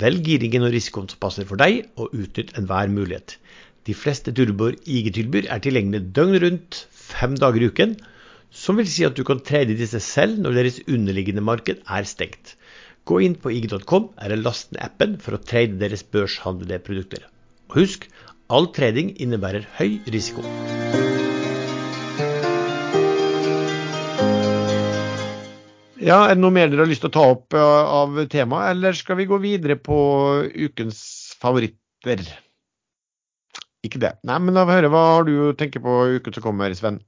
Velg 0.01 0.25
giringen 0.25 0.65
og 0.65 0.73
risikoen 0.73 1.11
som 1.13 1.21
passer 1.21 1.45
for 1.47 1.61
deg, 1.61 1.85
og 2.01 2.15
utnytt 2.17 2.55
enhver 2.57 2.89
mulighet. 2.91 3.37
De 3.85 3.93
fleste 3.95 4.33
turboer 4.33 4.79
IG 4.89 5.13
tilbyr 5.19 5.51
er 5.53 5.61
tilgjengelig 5.63 6.15
døgnet 6.17 6.43
rundt, 6.47 6.81
fem 6.91 7.37
dager 7.37 7.67
i 7.67 7.69
uken, 7.69 7.95
som 8.49 8.81
vil 8.81 8.89
si 8.89 9.05
at 9.05 9.19
du 9.19 9.23
kan 9.29 9.43
trade 9.45 9.77
disse 9.77 10.01
selv 10.01 10.41
når 10.41 10.57
deres 10.63 10.81
underliggende 10.89 11.45
marked 11.45 11.85
er 11.85 12.09
stengt. 12.09 12.57
Gå 13.05 13.21
inn 13.27 13.37
på 13.37 13.53
ig.com 13.53 14.09
eller 14.25 14.41
last 14.41 14.73
ned 14.73 14.81
appen 14.89 15.19
for 15.21 15.37
å 15.37 15.43
trade 15.45 15.77
deres 15.83 16.07
børshandlede 16.09 16.81
produkter. 16.87 17.29
Og 17.69 17.83
husk, 17.83 18.09
All 18.53 18.69
trading 18.77 19.15
innebærer 19.25 19.65
høy 19.79 20.01
risiko. 20.13 20.45
Ja, 26.05 26.27
Er 26.29 26.37
det 26.37 26.43
noe 26.43 26.53
mer 26.53 26.69
dere 26.69 26.85
har 26.85 26.91
lyst 26.91 27.01
til 27.01 27.09
å 27.09 27.15
ta 27.17 27.23
opp 27.33 27.55
eh, 27.57 27.95
av 27.99 28.19
temaet, 28.33 28.75
eller 28.75 28.97
skal 28.97 29.17
vi 29.17 29.29
gå 29.31 29.39
videre 29.41 29.79
på 29.81 29.97
ukens 30.53 30.99
favoritter? 31.41 32.21
Ikke 33.85 34.01
det. 34.03 34.11
Nei, 34.29 34.37
men 34.45 34.57
da 34.57 34.67
får 34.69 34.81
høre. 34.81 34.91
Hva 34.93 35.05
har 35.15 35.25
du 35.29 35.37
tenker 35.57 35.81
på 35.85 35.95
uken 36.19 36.37
som 36.37 36.45
kommer, 36.45 36.75
Sven? 36.77 37.01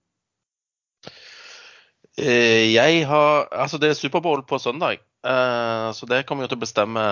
Eh, 2.16 2.72
jeg 2.72 3.04
har 3.10 3.50
Altså, 3.52 3.76
det 3.82 3.92
er 3.92 4.00
Superbowl 4.00 4.46
på 4.48 4.60
søndag. 4.64 5.04
Eh, 5.26 5.90
så 5.92 6.08
det 6.08 6.22
kommer 6.24 6.46
jo 6.46 6.54
til 6.54 6.60
å 6.60 6.64
bestemme 6.64 7.04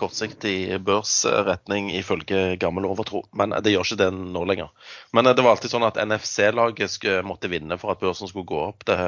kortsiktig 0.00 0.80
børsretning 0.82 1.92
ifølge 2.00 2.58
gammel 2.58 2.90
overtro. 2.90 3.22
Men 3.38 3.54
det 3.62 3.76
gjør 3.76 3.86
ikke 3.86 4.02
det 4.02 4.10
nå 4.18 4.42
lenger. 4.50 4.74
Men 5.14 5.30
det 5.30 5.38
var 5.38 5.54
alltid 5.54 5.70
sånn 5.70 5.86
at 5.86 6.02
NFC-laget 6.02 6.98
måtte 7.30 7.54
vinne 7.54 7.78
for 7.78 7.94
at 7.94 8.02
børsen 8.02 8.26
skulle 8.26 8.50
gå 8.50 8.62
opp 8.72 8.88
det 8.90 8.98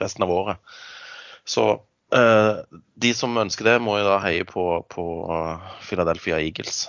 resten 0.00 0.24
av 0.24 0.38
året. 0.40 0.76
Så 1.48 1.64
eh, 2.14 2.60
de 3.06 3.14
som 3.16 3.40
ønsker 3.40 3.68
det, 3.68 3.78
må 3.84 3.98
jo 4.00 4.08
da 4.08 4.18
heie 4.24 4.46
på, 4.48 4.66
på 4.90 5.06
Philadelphia 5.88 6.40
Eagles. 6.42 6.86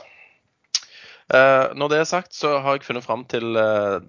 Når 1.25 1.89
det 1.89 1.97
er 1.97 2.05
sagt, 2.05 2.35
så 2.37 2.51
har 2.61 2.75
jeg 2.75 2.85
funnet 2.85 3.01
fram 3.01 3.23
til 3.25 3.57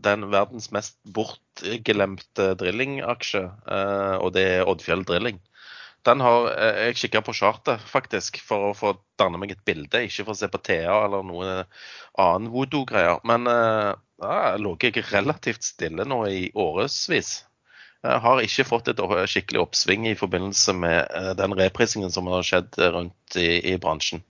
den 0.05 0.27
verdens 0.29 0.67
mest 0.69 0.99
bortglemte 1.17 2.51
drillingaksje, 2.61 3.41
og 4.21 4.35
det 4.37 4.45
er 4.59 4.69
Oddfjell 4.69 5.07
Drilling. 5.09 5.39
Den 6.07 6.23
har 6.23 6.51
eh, 6.53 6.81
jeg 6.87 6.99
kikka 7.01 7.23
på 7.27 7.35
chartet, 7.35 7.83
faktisk, 7.91 8.39
for 8.47 8.69
å 8.69 8.75
få 8.79 8.93
danne 9.19 9.41
meg 9.43 9.57
et 9.57 9.65
bilde. 9.67 10.05
Ikke 10.07 10.27
for 10.27 10.37
å 10.37 10.39
se 10.39 10.49
på 10.53 10.61
TA 10.63 11.01
eller 11.07 11.27
noe 11.27 11.57
annen 12.23 12.51
voodoo-greier. 12.53 13.19
Men 13.27 13.49
uh, 13.51 13.97
jeg 14.23 14.63
lå 14.63 14.77
jeg 14.83 15.07
relativt 15.11 15.67
stille 15.67 16.07
nå 16.07 16.21
i 16.31 16.47
årevis. 16.55 17.41
Jeg 18.07 18.23
har 18.23 18.41
ikke 18.43 18.67
fått 18.69 18.89
et 18.91 19.01
skikkelig 19.31 19.61
oppsving 19.65 20.07
i 20.11 20.17
forbindelse 20.19 20.75
med 20.77 21.13
uh, 21.13 21.33
den 21.39 21.55
reprisingen 21.59 22.13
som 22.15 22.29
har 22.31 22.47
skjedd 22.47 22.79
rundt 22.95 23.39
i, 23.39 23.61
i, 23.73 23.77
bransjen. 23.83 24.23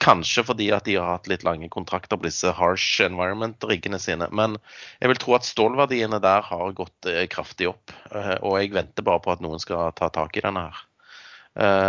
Kanskje 0.00 0.44
fordi 0.46 0.68
at 0.72 0.86
de 0.86 0.96
har 0.96 1.16
hatt 1.16 1.28
litt 1.30 1.44
lange 1.44 1.68
kontrakter 1.72 2.16
på 2.16 2.28
disse 2.28 2.52
harsh 2.56 3.02
environment-riggene 3.04 3.98
sine. 4.00 4.28
Men 4.32 4.56
jeg 5.00 5.12
vil 5.12 5.22
tro 5.22 5.36
at 5.36 5.48
stålverdiene 5.48 6.22
der 6.22 6.46
har 6.46 6.76
gått 6.78 7.10
uh, 7.10 7.24
kraftig 7.32 7.72
opp. 7.72 7.96
Og 8.40 8.60
jeg 8.60 8.74
venter 8.76 9.06
bare 9.06 9.22
på 9.24 9.34
at 9.34 9.42
noen 9.44 9.62
skal 9.62 9.90
ta 9.98 10.10
tak 10.14 10.38
i 10.38 10.44
denne 10.46 10.68
her. 10.68 10.86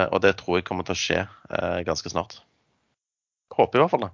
Og 0.10 0.18
det 0.24 0.32
tror 0.40 0.58
jeg 0.58 0.66
kommer 0.66 0.84
til 0.88 0.96
å 0.96 1.00
skje 1.00 1.20
ganske 1.86 2.10
snart. 2.10 2.40
Håper 3.54 3.78
i 3.78 3.84
hvert 3.84 3.94
fall 3.94 4.08
det. 4.08 4.10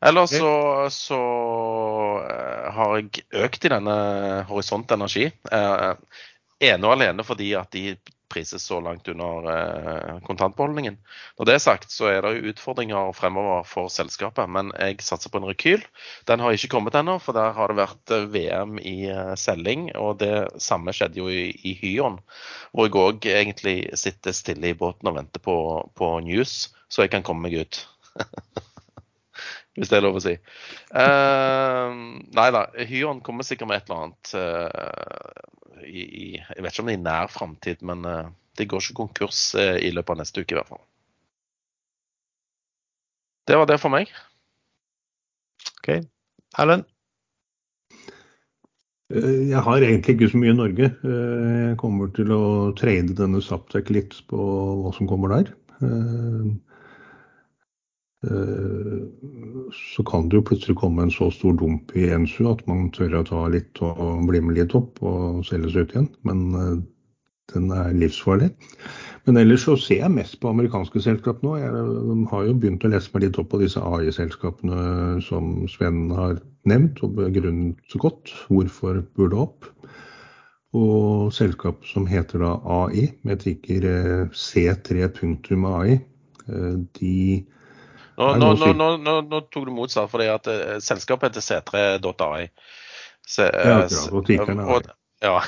Ellers 0.00 0.32
så, 0.32 0.52
så 0.94 1.20
uh, 2.24 2.70
har 2.76 2.94
jeg 2.96 3.26
økt 3.44 3.66
i 3.68 3.72
denne 3.74 3.96
Horisont 4.48 4.96
Energi. 4.96 5.28
ene 6.60 6.86
og 6.86 6.92
alene 6.94 7.24
fordi 7.24 7.54
at 7.56 7.72
de 7.72 7.96
prises 8.30 8.62
så 8.62 8.80
langt 8.80 9.08
under 9.08 9.48
eh, 9.50 10.18
kontantbeholdningen. 10.26 10.96
Når 11.38 11.48
det 11.48 11.54
er 11.56 11.62
sagt, 11.64 11.90
så 11.92 12.08
er 12.10 12.22
det 12.24 12.32
jo 12.36 12.52
utfordringer 12.52 13.12
fremover 13.16 13.66
for 13.68 13.90
selskapet. 13.92 14.48
Men 14.50 14.72
jeg 14.78 15.02
satser 15.04 15.32
på 15.32 15.40
en 15.40 15.48
rekyl. 15.50 15.84
Den 16.30 16.42
har 16.42 16.54
ikke 16.54 16.72
kommet 16.76 16.96
ennå, 16.98 17.18
for 17.22 17.36
der 17.36 17.52
har 17.56 17.72
det 17.72 17.80
vært 17.82 18.14
eh, 18.14 18.26
VM 18.36 18.78
i 18.78 18.96
eh, 19.10 19.34
selging. 19.40 19.90
Og 20.00 20.20
det 20.22 20.34
samme 20.62 20.94
skjedde 20.96 21.22
jo 21.22 21.30
i, 21.32 21.50
i 21.66 21.74
Hyon, 21.82 22.20
hvor 22.72 22.88
jeg 22.88 22.98
òg 23.02 23.30
egentlig 23.34 23.78
sitter 23.98 24.36
stille 24.36 24.72
i 24.72 24.78
båten 24.78 25.10
og 25.10 25.18
venter 25.18 25.42
på, 25.42 25.56
på 25.98 26.16
news, 26.26 26.70
så 26.90 27.06
jeg 27.06 27.14
kan 27.16 27.26
komme 27.26 27.48
meg 27.48 27.64
ut. 27.64 27.84
Hvis 29.78 29.90
det 29.90 30.00
er 30.00 30.02
lov 30.02 30.18
å 30.18 30.22
si. 30.24 30.34
Uh, 30.90 31.92
nei 32.34 32.48
da, 32.54 32.64
Hyon 32.90 33.22
kommer 33.24 33.46
sikkert 33.46 33.70
med 33.70 33.78
et 33.78 33.90
eller 33.90 34.08
annet. 34.08 34.32
Uh, 34.34 35.84
i, 35.86 36.02
i, 36.02 36.26
Jeg 36.40 36.64
vet 36.64 36.74
ikke 36.74 36.84
om 36.84 36.90
det 36.90 36.96
er 36.96 37.00
i 37.00 37.04
nær 37.04 37.30
framtid, 37.32 37.84
men 37.86 38.06
uh, 38.06 38.32
det 38.58 38.66
går 38.70 38.82
ikke 38.82 38.98
konkurs 39.04 39.50
uh, 39.58 39.76
i 39.78 39.92
løpet 39.94 40.16
av 40.16 40.22
neste 40.22 40.42
uke 40.42 40.56
i 40.56 40.58
hvert 40.58 40.72
fall. 40.72 40.82
Det 43.48 43.58
var 43.58 43.70
det 43.70 43.78
for 43.82 43.94
meg. 43.94 44.10
OK. 45.80 45.94
Erlend? 46.60 46.84
Eh, 49.10 49.50
jeg 49.50 49.62
har 49.66 49.82
egentlig 49.82 50.14
ikke 50.16 50.30
så 50.30 50.38
mye 50.38 50.52
i 50.52 50.58
Norge. 50.58 50.90
Jeg 51.02 51.78
kommer 51.80 52.12
til 52.14 52.30
å 52.34 52.42
trade 52.78 53.16
denne 53.18 53.42
Saptek 53.42 53.90
litt 53.90 54.18
på 54.30 54.50
hva 54.82 54.92
som 54.94 55.08
kommer 55.10 55.34
der. 55.34 55.54
Så 58.20 60.04
kan 60.04 60.28
det 60.28 60.36
jo 60.36 60.44
plutselig 60.44 60.76
komme 60.76 61.06
en 61.06 61.12
så 61.14 61.30
stor 61.32 61.54
dump 61.56 61.94
i 61.96 62.10
Ensu 62.12 62.44
at 62.50 62.60
man 62.68 62.90
tør 62.92 63.20
å 63.20 63.26
ta 63.26 63.46
litt 63.48 63.80
og 63.80 64.26
bli 64.28 64.42
med 64.44 64.58
litt 64.58 64.74
opp 64.76 65.00
og 65.00 65.44
selge 65.48 65.72
seg 65.72 65.86
ut 65.86 65.94
igjen. 65.94 66.10
Men 66.28 66.42
eh, 66.58 66.74
den 67.54 67.70
er 67.74 67.94
livsfarlig. 67.96 68.50
Men 69.26 69.40
ellers 69.40 69.64
så 69.66 69.76
ser 69.80 70.04
jeg 70.04 70.14
mest 70.14 70.38
på 70.40 70.50
amerikanske 70.50 71.02
selskap 71.04 71.42
nå. 71.44 71.56
Jeg 71.60 72.26
har 72.30 72.46
jo 72.46 72.56
begynt 72.60 72.84
å 72.86 72.90
lese 72.92 73.10
meg 73.14 73.26
litt 73.26 73.40
opp 73.40 73.50
på 73.52 73.60
disse 73.62 73.82
AI-selskapene 73.82 75.20
som 75.24 75.52
Sven 75.70 76.08
har 76.16 76.38
nevnt, 76.68 77.02
og 77.04 77.16
begrunnet 77.18 77.80
så 77.90 78.00
godt 78.02 78.32
hvorfor 78.48 79.02
burde 79.16 79.44
opp. 79.46 79.70
Og 80.76 81.32
selskap 81.34 81.82
som 81.88 82.06
heter 82.06 82.44
da 82.44 82.52
AI, 82.62 83.08
med 83.26 83.42
tikker 83.42 83.86
eh, 83.90 84.26
C3.ai, 84.30 85.96
eh, 85.96 86.76
de 87.00 87.16
nå, 88.40 88.52
nå, 88.60 88.90
nå, 89.00 89.16
nå, 89.26 89.40
tok 89.52 89.66
du 89.68 89.72
motsatt, 89.74 90.10
fordi 90.12 90.28
at 90.32 90.46
uh, 90.50 90.76
selskapet 90.84 91.30
heter 91.30 91.46
c3.ai. 91.46 92.46
ja, 93.40 93.48
akkurat, 93.48 93.98
og 94.12 94.26
tikkeren 94.28 94.64
er. 94.66 94.88
Ja. 95.24 95.40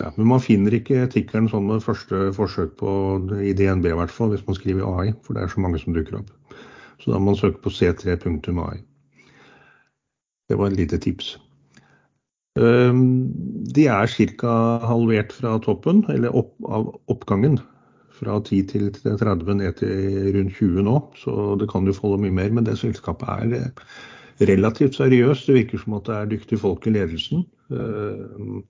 Ja, 0.00 0.10
men 0.16 0.26
man 0.26 0.42
finner 0.42 0.74
ikke 0.74 1.04
tikkeren 1.12 1.46
sånn 1.50 1.68
med 1.68 1.84
første 1.84 2.32
forsøk 2.34 2.74
på 2.80 2.90
i 3.38 3.52
DNB 3.54 3.92
i 3.92 3.98
hvert 3.98 4.12
fall, 4.14 4.32
hvis 4.34 4.42
man 4.48 4.58
skriver 4.58 4.88
AI, 4.90 5.12
for 5.22 5.36
det 5.36 5.44
er 5.44 5.52
så 5.52 5.62
mange 5.62 5.78
som 5.82 5.94
dukker 5.94 6.18
opp. 6.18 6.32
Så 7.02 7.12
da 7.12 7.20
må 7.20 7.30
man 7.30 7.38
søke 7.38 7.62
på 7.62 7.70
c3.ai. 7.70 8.80
Det 10.50 10.58
var 10.58 10.72
et 10.72 10.78
lite 10.80 10.98
tips. 11.00 11.36
Ehm, 12.58 13.30
de 13.74 13.86
er 13.90 14.10
ca. 14.38 14.56
halvert 14.86 15.32
fra 15.34 15.56
toppen, 15.62 16.04
eller 16.10 16.34
opp, 16.36 16.54
av 16.66 16.90
oppgangen. 17.10 17.58
Fra 18.14 18.38
10 18.38 18.60
til 18.70 18.90
30 18.94 19.56
ned 19.58 19.72
til 19.80 20.28
rundt 20.36 20.58
20 20.58 20.84
nå, 20.86 20.98
så 21.18 21.54
det 21.60 21.66
kan 21.70 21.86
jo 21.88 21.96
falle 21.96 22.20
mye 22.22 22.34
mer. 22.34 22.52
Men 22.54 22.66
det 22.66 22.76
selskapet 22.78 23.28
er 23.28 23.56
eh, 23.58 23.82
relativt 24.50 25.00
seriøst. 25.00 25.48
Det 25.48 25.58
virker 25.58 25.82
som 25.82 25.98
at 25.98 26.06
det 26.06 26.14
er 26.18 26.30
dyktige 26.30 26.62
folk 26.62 26.86
i 26.86 26.94
ledelsen. 26.94 27.44
Ehm, 27.74 28.62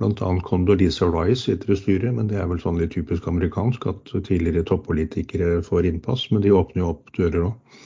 Bl.a. 0.00 0.28
Condoleezza 0.46 1.06
Rice 1.12 1.42
sitter 1.42 1.74
i 1.74 1.76
styret, 1.76 2.14
men 2.16 2.28
det 2.30 2.38
er 2.40 2.46
vel 2.48 2.60
sånn 2.62 2.78
litt 2.80 2.94
typisk 2.94 3.26
amerikansk 3.28 3.90
at 3.90 4.12
tidligere 4.24 4.64
toppolitikere 4.70 5.58
får 5.66 5.90
innpass. 5.90 6.30
Men 6.32 6.44
de 6.44 6.54
åpner 6.56 6.84
jo 6.84 6.92
opp 6.94 7.12
dører 7.18 7.50
òg. 7.50 7.82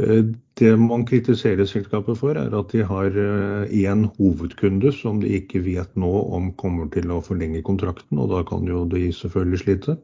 Eh, 0.00 0.24
det 0.58 0.72
man 0.80 1.04
kritiserer 1.06 1.66
selskapet 1.68 2.18
for, 2.18 2.38
er 2.38 2.54
at 2.56 2.72
de 2.72 2.84
har 2.86 3.12
én 3.12 4.04
eh, 4.04 4.10
hovedkunde 4.16 4.92
som 4.96 5.20
de 5.20 5.34
ikke 5.36 5.62
vet 5.66 5.96
nå 5.96 6.12
om 6.36 6.52
kommer 6.56 6.88
til 6.92 7.12
å 7.12 7.20
forlenge 7.24 7.64
kontrakten, 7.66 8.18
og 8.18 8.32
da 8.32 8.42
kan 8.48 8.64
jo 8.68 8.86
de 8.88 9.10
selvfølgelig 9.12 9.62
slite. 9.64 9.98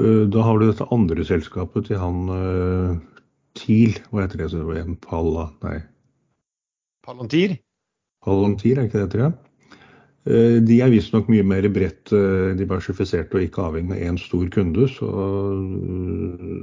Eh, 0.00 0.24
da 0.26 0.46
har 0.46 0.58
du 0.58 0.66
dette 0.68 0.88
andre 0.94 1.26
selskapet 1.26 1.90
til 1.90 2.02
han 2.02 3.00
TIL, 3.54 4.00
hva 4.10 4.24
heter 4.26 4.42
det? 4.42 4.98
Palla, 5.04 5.48
nei. 5.62 5.78
Palantir? 7.06 7.58
Palantir, 8.24 8.78
er 8.80 8.88
ikke 8.88 9.04
det 9.04 9.10
det 9.12 9.20
heter? 9.20 9.53
Eh, 10.24 10.56
de 10.64 10.78
er 10.80 10.92
visstnok 10.92 11.26
mye 11.28 11.44
mer 11.44 11.66
bredt 11.72 12.12
eh, 12.16 12.54
diversifisert 12.56 13.34
og 13.36 13.44
ikke 13.44 13.66
avhengig 13.66 13.98
av 13.98 14.06
én 14.08 14.20
stor 14.20 14.46
kunde. 14.54 14.86
Så, 14.88 15.08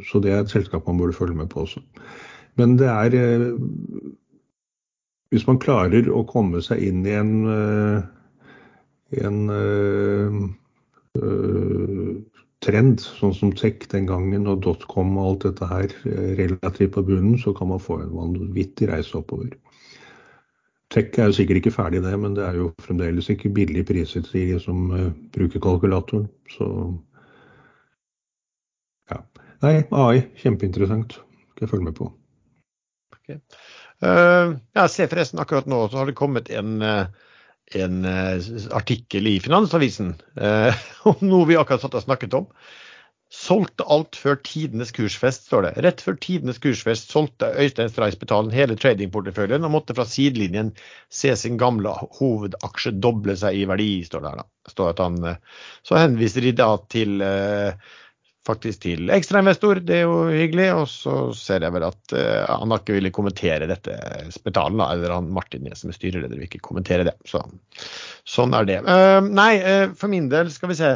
så, 0.09 0.21
det 0.23 0.33
er 0.33 0.41
et 0.41 0.53
selskap 0.53 0.89
man 0.89 0.97
burde 1.01 1.17
følge 1.17 1.37
med 1.37 1.51
på 1.51 1.67
også. 1.67 1.83
Men 2.57 2.73
det 2.81 2.89
er 2.89 3.17
eh, 3.19 3.45
Hvis 5.31 5.45
man 5.47 5.61
klarer 5.63 6.09
å 6.11 6.25
komme 6.27 6.59
seg 6.59 6.81
inn 6.83 7.05
i 7.07 7.13
en, 7.15 7.45
en 9.15 9.37
trend, 12.59 12.99
sånn 12.99 13.37
som 13.37 13.53
tech 13.55 13.85
den 13.93 14.09
gangen 14.09 14.49
og 14.51 14.59
dotcom 14.65 15.15
og 15.15 15.29
alt 15.29 15.45
dette 15.45 15.69
her, 15.69 15.95
relativt 16.35 16.91
på 16.97 17.05
bunnen, 17.07 17.39
så 17.39 17.55
kan 17.55 17.71
man 17.71 17.79
få 17.79 18.01
en 18.01 18.11
vanvittig 18.11 18.91
reise 18.91 19.15
oppover. 19.21 19.55
Tech 20.91 21.15
er 21.15 21.29
jo 21.29 21.35
sikkert 21.35 21.61
ikke 21.61 21.71
ferdig 21.71 22.01
det, 22.03 22.11
men 22.19 22.33
det 22.35 22.43
er 22.43 22.57
jo 22.59 22.71
fremdeles 22.83 23.29
ikke 23.31 23.53
billige 23.55 23.87
priser 23.87 24.25
til 24.25 24.49
de 24.51 24.59
som 24.59 24.89
uh, 24.91 25.07
bruker 25.31 25.63
kalkulatoren. 25.63 26.25
Så 26.51 26.67
ja. 29.11 29.21
Nei, 29.63 29.75
AI, 29.87 30.25
kjempeinteressant. 30.41 31.15
Skal 31.53 31.65
jeg 31.65 31.71
følge 31.71 31.87
med 31.87 31.95
på. 31.95 32.09
Okay. 33.21 33.39
Uh, 34.03 34.57
jeg 34.75 34.91
ser 34.91 35.11
forresten 35.11 35.39
akkurat 35.39 35.69
nå 35.71 35.85
så 35.87 36.01
har 36.01 36.09
det 36.09 36.17
kommet 36.17 36.49
en, 36.51 36.79
eh, 36.81 37.05
en 37.79 37.99
uh, 38.03 38.51
artikkel 38.75 39.29
i 39.29 39.37
Finansavisen 39.43 40.15
om 41.11 41.23
noe 41.23 41.47
vi 41.47 41.59
akkurat 41.59 41.85
satt 41.85 41.95
og 42.01 42.03
snakket 42.03 42.35
om. 42.35 42.49
Solgte 43.31 43.85
alt 43.87 44.17
før 44.19 44.35
tidenes 44.43 44.89
kursfest, 44.91 45.45
står 45.47 45.63
det. 45.63 45.69
Rett 45.85 46.01
før 46.03 46.17
tidenes 46.19 46.57
kursfest 46.59 47.13
solgte 47.13 47.47
Øystein 47.63 47.87
Streisbetalen 47.87 48.51
hele 48.51 48.75
tradingporteføljen 48.75 49.63
og 49.63 49.71
måtte 49.71 49.95
fra 49.95 50.03
sidelinjen 50.03 50.73
se 51.07 51.31
sin 51.39 51.55
gamle 51.59 51.93
hovedaksje 52.17 52.91
doble 52.99 53.37
seg 53.39 53.55
i 53.55 53.61
verdi, 53.69 54.01
står 54.03 54.25
det 54.25 54.33
her. 54.33 54.41
da. 54.41 54.73
Står 54.73 54.91
at 54.91 54.99
han, 54.99 55.15
eh, 55.29 55.63
så 55.87 55.95
henviser 56.01 56.43
de 56.43 56.51
da 56.59 56.67
til 56.91 57.23
eh, 57.23 57.93
faktisk 58.49 58.81
til 58.83 59.13
ekstrainvestor, 59.15 59.79
det 59.87 60.01
er 60.01 60.03
jo 60.09 60.17
hyggelig. 60.27 60.67
Og 60.81 60.83
så 60.91 61.15
ser 61.37 61.63
jeg 61.63 61.71
vel 61.77 61.85
at 61.87 62.15
uh, 62.17 62.49
han 62.49 62.73
har 62.73 62.81
ikke 62.81 62.95
villet 62.97 63.13
kommentere 63.15 63.69
dette 63.69 63.95
Spetalen, 64.33 64.81
da, 64.81 64.89
eller 64.91 65.13
han 65.13 65.29
Martin 65.31 65.69
som 65.77 65.93
er 65.93 65.95
styreleder 65.95 66.35
vil 66.35 66.49
ikke 66.49 66.63
kommentere 66.65 67.05
det. 67.07 67.15
Så, 67.29 67.45
sånn 68.27 68.57
er 68.57 68.67
det. 68.67 68.79
Nei, 69.29 69.53
for 69.93 70.11
min 70.11 70.27
del 70.33 70.49
skal 70.51 70.73
vi 70.73 70.79
se. 70.81 70.95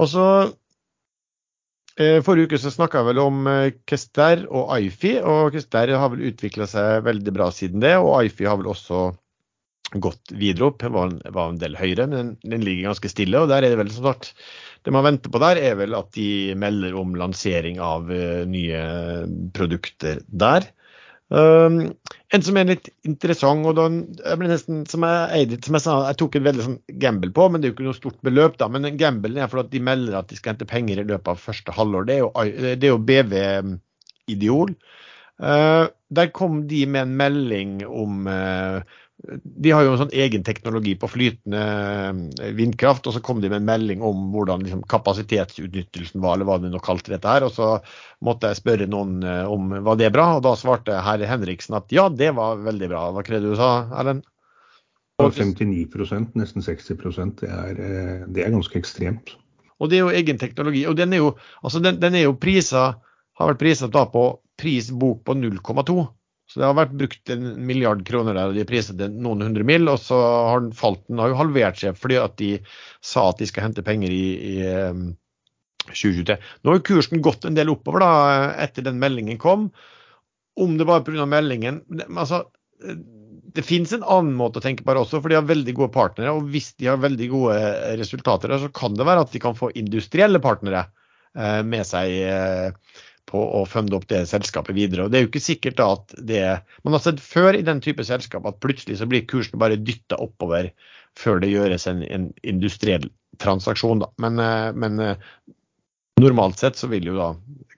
Og 0.00 0.08
så 0.14 0.26
Eh, 0.44 0.69
forrige 2.24 2.50
uke 2.50 2.60
så 2.60 2.72
snakka 2.72 3.00
jeg 3.00 3.10
vel 3.10 3.22
om 3.22 3.48
eh, 3.50 3.72
Kester 3.88 4.46
og 4.48 4.70
Ifi, 4.76 5.18
og 5.20 5.52
Kester 5.54 5.92
har 6.00 6.12
vel 6.12 6.30
utvikla 6.30 6.68
seg 6.70 7.04
veldig 7.06 7.34
bra 7.36 7.50
siden 7.54 7.82
det. 7.84 7.96
Og 8.00 8.28
Ifi 8.28 8.48
har 8.48 8.60
vel 8.60 8.70
også 8.72 9.10
gått 9.98 10.32
videre 10.38 10.70
opp, 10.70 10.84
var, 10.94 11.12
var 11.34 11.50
en 11.50 11.60
del 11.60 11.74
høyere, 11.78 12.06
men 12.10 12.34
den 12.44 12.64
ligger 12.64 12.90
ganske 12.90 13.10
stille. 13.10 13.40
og 13.40 13.50
der 13.50 13.64
er 13.64 13.74
Det 13.74 13.80
vel 13.80 13.90
som 13.92 14.06
sagt, 14.06 14.32
det 14.86 14.94
man 14.94 15.04
venter 15.04 15.32
på 15.32 15.40
der, 15.42 15.58
er 15.58 15.74
vel 15.80 15.96
at 15.98 16.12
de 16.14 16.54
melder 16.54 16.94
om 16.96 17.16
lansering 17.18 17.80
av 17.82 18.06
uh, 18.10 18.46
nye 18.46 18.84
produkter 19.56 20.22
der. 20.28 20.68
Um, 21.30 21.92
en 22.34 22.42
som 22.42 22.56
er 22.58 22.72
litt 22.72 22.88
interessant, 23.06 23.62
og 23.66 23.76
den, 23.78 24.00
jeg 24.18 24.38
ble 24.40 24.48
nesten, 24.50 24.80
som 24.90 25.04
jeg, 25.06 25.60
som 25.62 25.76
jeg 25.78 25.84
sa, 25.84 25.98
jeg 26.08 26.18
tok 26.18 26.38
en 26.38 26.46
veldig 26.48 26.64
sånn 26.66 26.78
gamble 27.02 27.30
på, 27.34 27.46
men 27.46 27.62
det 27.62 27.68
er 27.68 27.72
jo 27.72 27.76
ikke 27.76 27.86
noe 27.86 27.98
stort 27.98 28.18
beløp. 28.26 28.56
da, 28.58 28.70
Men 28.70 28.88
gambelen 28.98 29.38
er 29.42 29.50
for 29.50 29.62
at 29.62 29.70
de 29.74 29.82
melder 29.82 30.18
at 30.18 30.30
de 30.30 30.38
skal 30.38 30.54
hente 30.54 30.68
penger 30.70 31.02
i 31.02 31.06
løpet 31.06 31.30
av 31.34 31.44
første 31.44 31.74
halvår. 31.76 32.08
Det 32.08 32.16
er 32.16 32.24
jo, 32.24 32.32
det 32.74 32.88
er 32.88 32.92
jo 32.92 33.04
BV 33.10 33.36
Ideol. 34.30 34.74
Uh, 35.40 35.86
der 36.12 36.32
kom 36.36 36.64
de 36.68 36.82
med 36.84 37.06
en 37.06 37.14
melding 37.16 37.78
om 37.86 38.26
uh, 38.28 38.82
de 39.42 39.72
har 39.74 39.84
jo 39.84 39.92
en 39.92 40.00
sånn 40.00 40.14
egen 40.16 40.44
teknologi 40.46 40.94
på 40.98 41.08
flytende 41.10 41.60
eh, 42.40 42.52
vindkraft, 42.56 43.06
og 43.06 43.14
så 43.16 43.22
kom 43.24 43.42
de 43.42 43.50
med 43.50 43.60
en 43.60 43.68
melding 43.68 44.04
om 44.06 44.30
hvordan 44.32 44.64
liksom, 44.64 44.82
kapasitetsutnyttelsen 44.90 46.22
var, 46.24 46.36
eller 46.36 46.48
hva 46.48 46.56
de 46.62 46.70
nå 46.72 46.80
kalte 46.84 47.12
dette 47.12 47.28
her. 47.28 47.44
Og 47.46 47.52
så 47.54 47.74
måtte 48.24 48.50
jeg 48.50 48.60
spørre 48.62 48.88
noen 48.90 49.20
eh, 49.26 49.44
om 49.44 49.74
var 49.84 50.00
det 50.00 50.12
bra, 50.14 50.30
og 50.38 50.44
da 50.46 50.54
svarte 50.58 51.02
herr 51.04 51.24
Henriksen 51.28 51.76
at 51.78 51.92
ja, 51.94 52.08
det 52.08 52.32
var 52.38 52.62
veldig 52.64 52.90
bra. 52.92 53.06
Hva 53.12 53.26
det 53.28 53.42
du 53.44 53.52
sa, 53.58 53.70
Erlend? 54.00 54.24
59% 55.20 56.38
nesten 56.40 56.64
60% 56.64 57.42
det 57.42 57.50
er, 57.52 57.76
eh, 57.76 58.22
det 58.32 58.46
er 58.46 58.54
ganske 58.54 58.78
ekstremt. 58.80 59.34
Og 59.80 59.90
det 59.90 59.98
er 59.98 60.06
jo 60.06 60.16
egen 60.16 60.40
teknologi. 60.40 60.86
Og 60.88 60.96
den 60.96 61.12
er 61.12 61.22
jo, 61.24 61.34
altså 61.64 61.80
den, 61.84 62.00
den 62.00 62.16
er 62.16 62.24
jo 62.24 62.38
prisa, 62.40 62.94
har 63.36 63.52
vært 63.52 63.60
prisa 63.60 63.88
på 63.88 64.24
pris 64.60 64.90
bok 64.92 65.24
på 65.28 65.36
0,2. 65.36 66.00
Så 66.50 66.58
det 66.58 66.66
har 66.66 66.74
vært 66.74 66.96
brukt 66.98 67.30
en 67.30 67.44
milliard 67.62 68.00
kroner 68.06 68.34
der, 68.34 68.50
og 68.50 68.56
de 68.58 68.66
priset 68.66 68.96
det 68.98 69.06
noen 69.14 69.44
hundre 69.46 69.62
mill. 69.66 69.86
Og 69.92 70.00
så 70.02 70.18
har 70.18 70.64
den 70.64 70.72
falt, 70.74 71.04
den 71.06 71.20
har 71.22 71.30
jo 71.30 71.38
halvert 71.38 71.78
seg 71.78 71.98
fordi 71.98 72.16
at 72.18 72.34
de 72.40 72.48
sa 73.06 73.28
at 73.30 73.38
de 73.38 73.46
skal 73.46 73.68
hente 73.68 73.84
penger 73.86 74.10
i, 74.10 74.24
i 74.34 74.54
2023. 75.92 76.34
Ehm, 76.34 76.48
Nå 76.66 76.74
har 76.74 76.82
kursen 76.88 77.22
gått 77.22 77.46
en 77.46 77.58
del 77.58 77.70
oppover 77.70 78.02
da, 78.02 78.14
etter 78.66 78.82
den 78.88 78.98
meldingen 79.02 79.38
kom. 79.38 79.68
Om 80.58 80.74
det 80.80 80.88
var 80.90 81.04
pga. 81.06 81.22
meldingen 81.30 81.84
altså, 82.18 82.42
Det 83.54 83.62
finnes 83.62 83.94
en 83.94 84.02
annen 84.02 84.34
måte 84.34 84.58
å 84.58 84.64
tenke 84.64 84.82
på 84.82 84.90
her 84.90 84.98
også, 85.04 85.20
for 85.22 85.30
de 85.30 85.38
har 85.38 85.46
veldig 85.46 85.76
gode 85.78 85.94
partnere. 85.94 86.34
Og 86.34 86.50
hvis 86.50 86.72
de 86.82 86.90
har 86.90 86.98
veldig 86.98 87.30
gode 87.30 87.60
resultater, 88.02 88.58
så 88.58 88.72
kan 88.74 88.98
det 88.98 89.06
være 89.06 89.22
at 89.22 89.30
de 89.30 89.42
kan 89.46 89.54
få 89.54 89.70
industrielle 89.78 90.42
partnere 90.42 90.88
eh, 91.38 91.62
med 91.62 91.86
seg 91.86 92.18
eh, 92.26 92.98
på 93.30 93.40
å 93.40 93.62
funde 93.68 93.96
opp 93.96 94.08
det 94.10 94.24
selskapet 94.30 94.76
videre. 94.76 95.06
Og 95.06 95.12
Det 95.12 95.18
er 95.20 95.24
jo 95.24 95.30
ikke 95.30 95.42
sikkert 95.44 95.78
da 95.80 95.86
at 95.94 96.14
det 96.18 96.42
Man 96.84 96.96
har 96.96 97.04
sett 97.04 97.22
før 97.22 97.56
i 97.56 97.64
den 97.66 97.82
type 97.84 98.04
selskap 98.06 98.48
at 98.48 98.60
plutselig 98.64 98.98
så 99.00 99.08
blir 99.10 99.28
kursen 99.30 99.60
bare 99.62 99.78
dytta 99.78 100.18
oppover 100.20 100.72
før 101.18 101.40
det 101.42 101.52
gjøres 101.52 101.86
en, 101.90 102.04
en 102.06 102.28
industriell 102.46 103.08
transaksjon. 103.42 104.04
Da. 104.04 104.10
Men, 104.22 104.38
eh, 104.38 104.72
men, 104.72 105.00
eh, 105.00 105.30
normalt 106.20 106.58
sett 106.58 106.76
så 106.76 106.90
vil 106.90 107.08
jo 107.10 107.16
da 107.16 107.30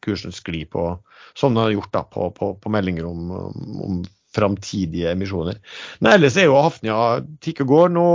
kursen 0.02 0.34
skli 0.34 0.64
på, 0.66 0.98
som 1.38 1.54
den 1.54 1.62
har 1.62 1.76
gjort 1.76 1.92
da, 1.94 2.02
på, 2.02 2.30
på, 2.36 2.54
på 2.58 2.72
meldinger 2.74 3.06
om, 3.06 3.30
om 3.86 4.02
framtidige 4.34 5.12
emisjoner. 5.12 5.60
Men 6.00 6.16
ellers 6.16 6.36
er 6.40 6.48
jo 6.48 6.58
Hafnia 6.58 7.20
tikk 7.44 7.62
og 7.64 7.72
går. 7.72 7.92
Nå, 7.94 8.06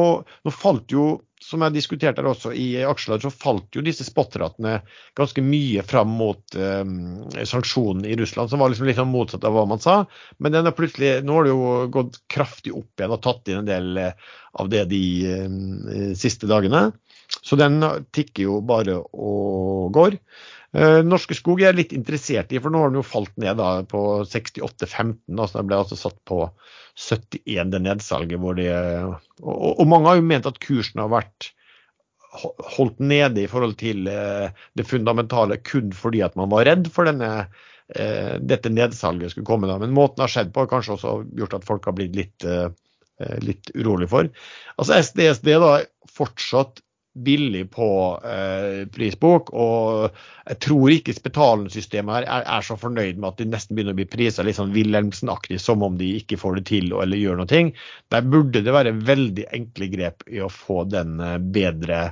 nå 0.43 0.53
falt 0.53 0.91
jo 0.91 1.09
som 1.47 1.63
jeg 1.63 1.75
diskuterte 1.77 2.21
her 2.21 2.29
også 2.29 2.51
i 2.51 2.67
aksjer, 2.83 3.21
så 3.23 3.31
falt 3.31 3.77
jo 3.77 3.83
disse 3.85 4.05
spotratene 4.07 4.81
ganske 5.17 5.43
mye 5.45 5.83
fram 5.87 6.11
mot 6.19 6.57
um, 6.59 7.23
sanksjonene 7.39 8.11
i 8.11 8.17
Russland, 8.19 8.51
som 8.51 8.59
var 8.61 8.73
liksom 8.73 8.89
litt 8.89 8.99
sånn 8.99 9.13
motsatt 9.13 9.47
av 9.47 9.55
hva 9.55 9.63
man 9.69 9.81
sa. 9.83 10.01
Men 10.43 10.55
den 10.55 10.67
har 10.67 10.75
plutselig, 10.75 11.21
nå 11.23 11.37
har 11.37 11.47
det 11.47 11.55
jo 11.55 11.71
gått 11.93 12.19
kraftig 12.33 12.75
opp 12.75 12.99
igjen 12.99 13.15
og 13.15 13.23
tatt 13.23 13.51
inn 13.51 13.61
en 13.61 13.69
del 13.69 14.01
uh, 14.01 14.35
av 14.59 14.71
det 14.73 14.83
de 14.91 15.03
um, 15.45 16.13
siste 16.19 16.49
dagene. 16.51 16.89
Så 17.43 17.57
den 17.59 17.79
tikker 18.15 18.47
jo 18.47 18.61
bare 18.63 18.99
og 19.11 19.91
går. 19.95 20.19
Eh, 20.77 20.99
Norske 21.05 21.33
Skog 21.37 21.61
er 21.61 21.71
jeg 21.71 21.77
litt 21.79 21.93
interessert 21.95 22.51
i, 22.53 22.59
for 22.61 22.73
nå 22.73 22.83
har 22.83 22.91
den 22.91 22.99
jo 22.99 23.05
falt 23.05 23.33
ned 23.41 23.57
da, 23.57 23.69
på 23.89 24.01
68,15. 24.29 25.15
Altså 25.33 25.57
den 25.57 25.69
ble 25.69 25.79
altså 25.81 25.97
satt 25.97 26.17
på 26.29 26.43
71, 26.97 27.71
det 27.73 27.81
nedsalget. 27.85 28.37
hvor 28.43 28.57
de, 28.59 28.67
og, 29.41 29.71
og, 29.71 29.85
mange 29.89 30.11
har 30.11 30.19
jo 30.19 30.27
ment 30.29 30.49
at 30.49 30.59
kursen 30.61 31.01
har 31.01 31.13
vært 31.13 31.51
holdt 32.75 32.99
nede 33.01 33.41
i 33.41 33.49
forhold 33.49 33.77
til 33.79 34.09
eh, 34.11 34.51
det 34.77 34.85
fundamentale 34.85 35.57
kun 35.65 35.89
fordi 35.95 36.21
at 36.21 36.35
man 36.37 36.51
var 36.51 36.67
redd 36.69 36.91
for 36.93 37.09
denne, 37.09 37.47
eh, 37.97 38.35
dette 38.37 38.69
nedsalget 38.69 39.33
skulle 39.33 39.49
komme. 39.49 39.69
Da. 39.71 39.79
Men 39.81 39.95
måten 39.97 40.19
det 40.19 40.27
har 40.27 40.35
skjedd 40.35 40.53
på 40.53 40.65
har 40.65 40.73
kanskje 40.75 40.99
også 40.99 41.15
gjort 41.39 41.57
at 41.57 41.65
folk 41.65 41.89
har 41.89 41.97
blitt 41.97 42.17
litt, 42.19 42.49
litt 43.41 43.71
urolig 43.73 44.11
for. 44.11 44.29
Altså 44.77 44.99
SDSD 45.01 45.55
da 45.63 45.71
fortsatt 46.13 46.83
billig 47.23 47.63
på 47.73 47.87
eh, 48.25 48.85
prisbok. 48.93 49.49
Og 49.53 50.17
jeg 50.47 50.59
tror 50.63 50.93
ikke 50.93 51.15
spetalensystemet 51.15 52.19
her 52.19 52.27
er, 52.27 52.45
er, 52.45 52.65
så 52.65 52.77
fornøyd 52.79 53.19
med 53.19 53.29
at 53.31 53.41
de 53.41 53.49
nesten 53.51 53.77
begynner 53.77 53.95
å 53.95 53.99
bli 53.99 54.07
prisa 54.09 54.45
litt 54.45 54.59
sånn 54.59 54.73
Wilhelmsen-aktig, 54.75 55.59
som 55.61 55.85
om 55.85 55.97
de 55.99 56.13
ikke 56.19 56.39
får 56.41 56.59
det 56.59 56.65
til 56.71 56.93
eller 56.95 57.21
gjør 57.21 57.41
noe. 57.41 57.63
Der 58.13 58.29
burde 58.35 58.63
det 58.65 58.75
være 58.75 58.95
veldig 59.07 59.47
enkle 59.57 59.89
grep 59.93 60.27
i 60.29 60.43
å 60.43 60.51
få 60.53 60.83
den 60.91 61.17
eh, 61.23 61.37
bedre 61.41 62.03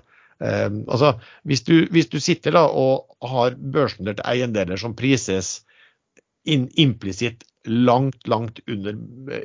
eh, 0.44 0.70
altså, 0.70 1.16
hvis 1.48 1.66
du, 1.68 1.76
hvis 1.94 2.12
du, 2.14 2.20
sitter 2.24 2.58
da 2.58 2.66
og 2.70 3.30
har 3.30 3.58
børsnoterte 3.60 4.26
eiendeler 4.30 4.82
som 4.82 4.98
prises 4.98 5.60
implisitt 6.46 7.42
langt, 7.66 8.28
langt 8.30 8.60
under, 8.70 8.98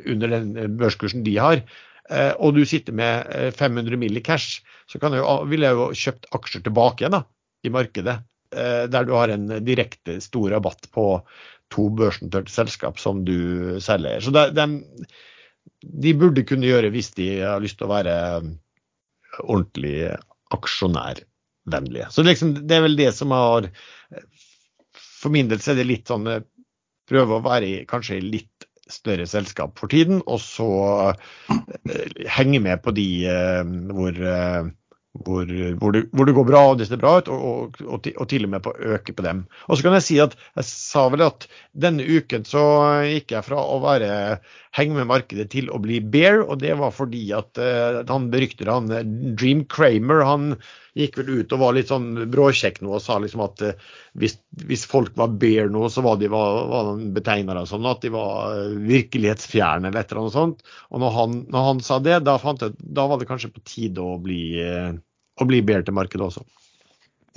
under 0.05 0.35
den 0.35 0.75
børskursen 0.77 1.23
de 1.25 1.39
har, 1.41 1.63
Eh, 1.65 1.90
og 2.11 2.57
du 2.57 2.65
sitter 2.67 2.97
med 2.97 3.55
500 3.57 3.95
eh, 3.95 4.01
mill. 4.01 4.19
i 4.19 4.25
cash, 4.25 4.65
så 4.91 4.99
jeg 4.99 5.21
jo, 5.21 5.37
ville 5.51 5.69
jeg 5.69 5.79
jo 5.79 5.87
kjøpt 6.05 6.29
aksjer 6.35 6.65
tilbake 6.67 7.05
igjen 7.05 7.15
da, 7.15 7.23
i 7.63 7.73
markedet. 7.73 8.17
Eh, 8.51 8.85
der 8.91 9.07
du 9.07 9.15
har 9.15 9.31
en 9.31 9.47
direkte 9.63 10.19
stor 10.23 10.51
rabatt 10.51 10.91
på 10.95 11.07
to 11.71 11.87
børsnoterte 11.95 12.51
selskap 12.51 12.99
som 12.99 13.23
du 13.25 13.79
selger. 13.83 14.25
Så 14.25 14.35
de, 14.35 14.67
de, 15.87 16.15
burde 16.19 16.47
kunne 16.49 16.67
gjøre 16.67 16.91
hvis 16.91 17.13
de 17.15 17.29
har 17.45 17.63
lyst 17.63 17.79
til 17.79 17.87
å 17.87 17.93
være 17.95 18.17
ordentlig 19.45 20.11
aksjonærvennlige. 20.51 22.11
Så 22.11 22.27
liksom, 22.27 22.57
det 22.67 22.81
er 22.81 22.87
vel 22.89 22.99
det 22.99 23.13
som 23.15 23.31
har 23.37 23.71
For 25.21 25.31
min 25.31 25.47
del 25.47 25.61
så 25.63 25.71
er 25.75 25.79
det 25.79 25.87
litt 25.87 26.11
sånn 26.11 26.27
Prøve 27.11 27.39
å 27.39 27.45
være 27.45 27.85
kanskje 27.91 28.19
litt 28.23 28.50
større 28.95 29.29
selskap 29.29 29.79
for 29.81 29.93
tiden, 29.93 30.21
og 30.27 30.43
så 30.43 30.69
eh, 31.51 32.27
henge 32.39 32.61
med 32.63 32.83
på 32.85 32.95
de 32.97 33.09
eh, 33.31 33.73
hvor, 33.91 34.15
eh, 34.15 34.69
hvor, 35.21 35.53
hvor, 35.81 35.95
det, 35.97 36.05
hvor, 36.13 36.29
det, 36.29 36.35
går 36.37 36.49
bra 36.49 36.63
og 36.71 36.81
det 36.81 36.89
ser 36.91 37.01
bra 37.03 37.17
ut, 37.19 37.31
og, 37.33 37.47
og, 37.47 37.81
og, 37.87 38.11
og, 38.15 38.27
til 38.31 38.47
og 38.47 38.53
med 38.55 38.65
på 38.65 38.75
å 38.75 38.97
øke 38.97 39.15
på 39.17 39.27
dem. 39.27 39.45
Og 39.69 39.79
så 39.79 39.87
kan 39.87 39.97
jeg 39.99 40.07
si 40.07 40.19
at 40.23 40.37
jeg 40.59 40.69
sa 40.71 41.07
vel 41.13 41.27
at 41.27 41.49
denne 41.87 42.07
uken 42.07 42.47
så 42.49 42.65
gikk 43.09 43.37
jeg 43.37 43.47
fra 43.49 43.63
å 43.63 43.81
være 43.85 44.13
henge 44.79 45.01
med 45.01 45.11
markedet 45.11 45.49
til 45.55 45.71
å 45.71 45.81
bli 45.83 45.99
bear, 46.03 46.45
og 46.45 46.61
det 46.63 46.77
var 46.79 46.95
fordi 46.95 47.25
at 47.37 47.59
han 48.11 48.31
beryktede 48.31 48.77
han 48.77 49.35
Dream 49.35 49.67
Kramer 49.71 50.23
han 50.27 50.55
gikk 50.99 51.19
vel 51.21 51.31
ut 51.41 51.53
og 51.55 51.61
var 51.63 51.75
litt 51.77 51.91
sånn 51.91 52.09
bråkjekk 52.31 52.81
nå 52.83 52.95
og 52.97 53.03
sa 53.05 53.19
liksom 53.23 53.43
at 53.45 53.65
uh, 53.67 53.91
hvis, 54.19 54.37
hvis, 54.67 54.87
folk 54.91 55.15
var 55.19 55.35
bear 55.41 55.71
nå, 55.73 55.87
så 55.93 56.05
var 56.07 56.19
de 56.21 56.31
var, 56.33 56.63
var 56.71 56.89
han 56.93 57.11
betegna 57.17 57.57
det 57.59 57.67
som, 57.71 57.87
at 57.89 58.03
de 58.05 58.13
var 58.15 58.57
uh, 58.57 58.79
virkelighetsfjerne 58.89 59.91
eller 59.91 60.03
et 60.03 60.13
eller 60.13 60.25
annet 60.25 60.39
sånt. 60.39 60.65
Og 60.91 61.05
når 61.05 61.15
han, 61.19 61.37
når 61.53 61.69
han 61.69 61.85
sa 61.87 62.01
det, 62.05 62.23
da, 62.27 62.39
jeg, 62.43 62.73
da, 62.79 63.07
var 63.11 63.21
det 63.21 63.29
kanskje 63.31 63.53
på 63.55 63.65
tide 63.67 64.05
å 64.05 64.17
bli, 64.23 64.43
uh, 64.65 64.91
å 65.41 65.49
bli 65.49 65.63
bear 65.67 65.87
til 65.87 65.97
markedet 65.97 66.27
også. 66.31 66.47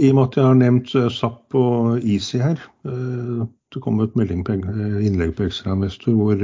I 0.02 0.10
og 0.10 0.18
med 0.18 0.24
at 0.26 0.40
jeg 0.40 0.50
har 0.50 0.56
nevnt 0.58 0.96
SAP 1.14 1.54
og 1.60 2.00
Easy 2.02 2.40
her, 2.42 2.58
det 2.82 3.82
kom 3.86 4.00
et 4.02 4.16
melding 4.18 4.40
på, 4.42 4.56
innlegg 4.58 5.36
på 5.38 5.46
Ekstrainvestor 5.46 6.16
hvor 6.18 6.42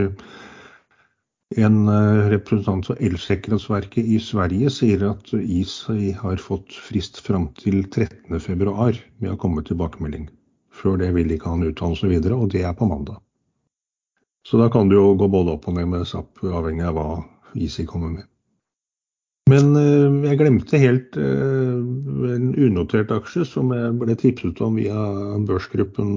en 1.55 1.87
eh, 1.87 2.29
representant 2.29 2.85
for 2.85 2.97
Elsäkerhetsverket 3.01 4.05
i 4.05 4.19
Sverige 4.21 4.69
sier 4.69 5.05
at 5.09 5.31
ISI 5.33 6.11
har 6.13 6.37
fått 6.37 6.75
frist 6.77 7.17
fram 7.25 7.47
til 7.57 7.81
13.2 7.87 8.99
med 9.17 9.31
å 9.31 9.39
komme 9.41 9.63
tilbakemelding. 9.65 10.29
Før 10.69 10.99
det 11.01 11.09
vil 11.15 11.31
ikke 11.33 11.49
han 11.49 11.65
uttale 11.65 11.97
seg 11.97 12.13
videre, 12.13 12.37
og 12.37 12.53
det 12.53 12.63
er 12.63 12.75
på 12.77 12.87
mandag. 12.87 13.17
Så 14.45 14.61
da 14.61 14.69
kan 14.71 14.89
det 14.89 14.97
jo 14.97 15.15
gå 15.17 15.27
både 15.27 15.57
opp 15.57 15.65
og 15.67 15.75
ned 15.75 15.89
med 15.89 16.05
SAP, 16.07 16.45
avhengig 16.45 16.85
av 16.85 16.95
hva 16.95 17.07
ISI 17.57 17.87
kommer 17.89 18.13
med. 18.13 18.29
Men 19.49 19.73
eh, 19.73 20.29
jeg 20.29 20.39
glemte 20.43 20.83
helt 20.85 21.17
eh, 21.17 21.81
en 22.29 22.53
unotert 22.53 23.09
aksje 23.11 23.47
som 23.49 23.73
jeg 23.73 23.97
ble 23.97 24.13
tipset 24.21 24.61
om 24.61 24.77
via 24.77 25.01
børsgruppen 25.49 26.15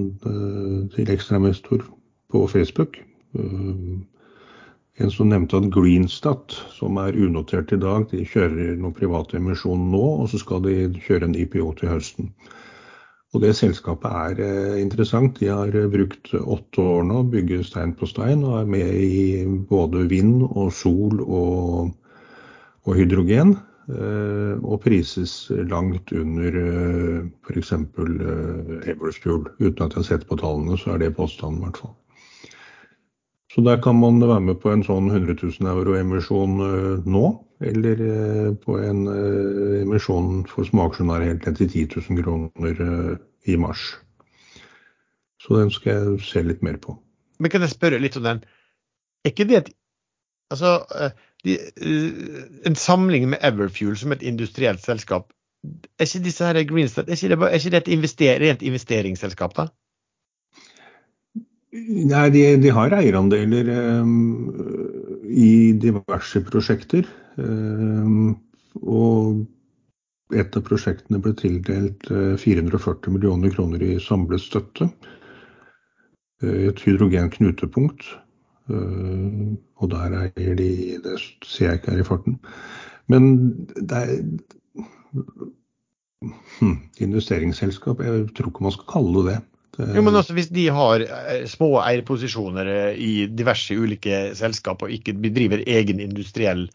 til 0.92 1.16
ekstrainvestor 1.16 1.88
på 2.32 2.46
Facebook. 2.52 3.00
En 5.00 5.10
som 5.10 5.30
nevnte 5.32 5.56
at 5.56 5.70
Greenstat, 5.72 6.52
som 6.76 6.98
er 7.00 7.16
unotert 7.16 7.72
i 7.72 7.78
dag, 7.80 8.04
de 8.10 8.26
kjører 8.28 8.74
noen 8.76 8.92
private 8.96 9.38
emisjon 9.38 9.86
nå, 9.92 10.02
og 10.20 10.28
så 10.28 10.40
skal 10.42 10.60
de 10.66 10.74
kjøre 11.06 11.30
en 11.30 11.38
IPO 11.38 11.70
til 11.78 11.88
høsten. 11.94 12.28
Og 13.32 13.40
Det 13.40 13.54
selskapet 13.56 14.12
er 14.12 14.42
eh, 14.44 14.80
interessant. 14.82 15.38
De 15.40 15.48
har 15.48 15.72
eh, 15.72 15.88
brukt 15.88 16.34
åtte 16.36 16.84
år 16.84 17.06
nå, 17.08 17.22
bygger 17.32 17.64
stein 17.64 17.94
på 17.96 18.08
stein, 18.10 18.44
og 18.44 18.58
er 18.60 18.68
med 18.68 18.92
i 19.00 19.46
både 19.70 20.04
vind 20.10 20.44
og 20.50 20.68
sol 20.76 21.22
og, 21.24 21.94
og 22.84 23.00
hydrogen. 23.00 23.56
Eh, 23.88 24.60
og 24.60 24.82
prises 24.84 25.48
langt 25.72 26.12
under 26.12 26.60
f.eks. 27.48 27.72
Eversfuel. 28.92 29.48
Uten 29.56 29.80
at 29.80 29.96
jeg 29.96 30.02
har 30.02 30.08
sett 30.12 30.28
på 30.28 30.36
tallene, 30.36 30.76
så 30.76 30.92
er 30.92 31.06
det 31.06 31.14
påstanden 31.16 31.64
i 31.64 31.70
hvert 31.70 31.80
fall. 31.86 31.96
Så 33.52 33.60
der 33.60 33.80
kan 33.84 33.98
man 34.00 34.20
være 34.20 34.40
med 34.40 34.60
på 34.62 34.70
en 34.72 34.84
sånn 34.86 35.10
100 35.10 35.34
000 35.42 35.68
euro-emisjon 35.68 36.54
eh, 36.64 37.02
nå, 37.04 37.24
eller 37.60 38.00
eh, 38.06 38.46
på 38.62 38.78
en 38.80 39.02
eh, 39.12 39.82
emisjon 39.82 40.46
for 40.48 40.64
småaksjonærer 40.64 41.28
helt 41.28 41.44
ned 41.48 41.58
til 41.60 41.68
10 41.68 42.00
000 42.08 42.22
kroner 42.24 42.80
i 43.44 43.58
mars. 43.60 43.82
Så 45.42 45.58
den 45.58 45.72
skal 45.74 45.92
jeg 45.92 46.24
se 46.24 46.44
litt 46.46 46.64
mer 46.64 46.80
på. 46.80 46.96
Men 47.42 47.52
kan 47.52 47.64
jeg 47.64 47.74
spørre 47.74 48.00
litt 48.00 48.16
om 48.16 48.24
den? 48.24 48.42
Er 49.26 49.34
ikke 49.34 49.48
det 49.50 49.62
et 49.62 49.72
Altså, 50.52 50.82
de, 51.48 51.54
en 52.68 52.74
samling 52.76 53.22
med 53.32 53.40
Everfuel 53.40 53.94
som 53.96 54.12
et 54.12 54.20
industrielt 54.20 54.82
selskap, 54.84 55.30
er 55.96 56.04
ikke 56.04 56.20
disse 56.26 56.44
her 56.44 56.58
Greenstead, 56.68 57.08
er 57.08 57.16
ikke 57.16 57.30
det, 57.32 57.38
er 57.46 57.56
ikke 57.56 57.72
det 57.72 57.78
et 57.78 57.88
invester, 57.94 58.42
rent 58.42 58.64
investeringsselskap, 58.68 59.54
da? 59.56 59.64
Nei, 61.72 62.26
de, 62.28 62.42
de 62.60 62.70
har 62.76 62.92
eierandeler 62.92 63.68
um, 64.02 64.50
i 65.24 65.72
diverse 65.80 66.42
prosjekter. 66.44 67.06
Um, 67.40 68.34
og 68.84 69.46
et 70.36 70.56
av 70.56 70.64
prosjektene 70.66 71.20
ble 71.24 71.32
tildelt 71.36 72.08
440 72.10 72.76
eh, 72.76 73.14
millioner 73.14 73.52
kroner 73.52 73.84
i 73.84 73.96
samlet 74.00 74.44
støtte. 74.44 74.88
Et 76.42 76.80
hydrogenknutepunkt. 76.82 78.08
Og 78.72 79.90
der 79.92 80.16
eier 80.22 80.56
de 80.58 80.70
Det 81.04 81.18
ser 81.44 81.68
jeg 81.68 81.80
ikke 81.80 81.92
her 81.92 82.00
i 82.02 82.08
farten. 82.08 82.38
Men 83.12 83.28
det 83.76 84.00
er 84.00 84.10
hm, 86.58 86.76
investeringsselskap, 87.04 88.00
jeg 88.00 88.26
tror 88.34 88.50
ikke 88.50 88.66
man 88.66 88.74
skal 88.74 88.90
kalle 88.90 89.22
det 89.22 89.28
det. 89.28 89.40
Jo, 89.78 90.02
men 90.04 90.16
også 90.18 90.34
Hvis 90.36 90.50
de 90.52 90.66
har 90.74 91.00
eh, 91.00 91.44
små 91.48 91.78
eierposisjoner 91.80 92.68
eh, 92.68 92.98
i 93.00 93.12
diverse 93.32 93.72
ulike 93.72 94.34
selskap 94.36 94.84
og 94.84 94.92
ikke 94.92 95.14
bedriver 95.16 95.62
egen 95.64 96.00
industriell 96.04 96.66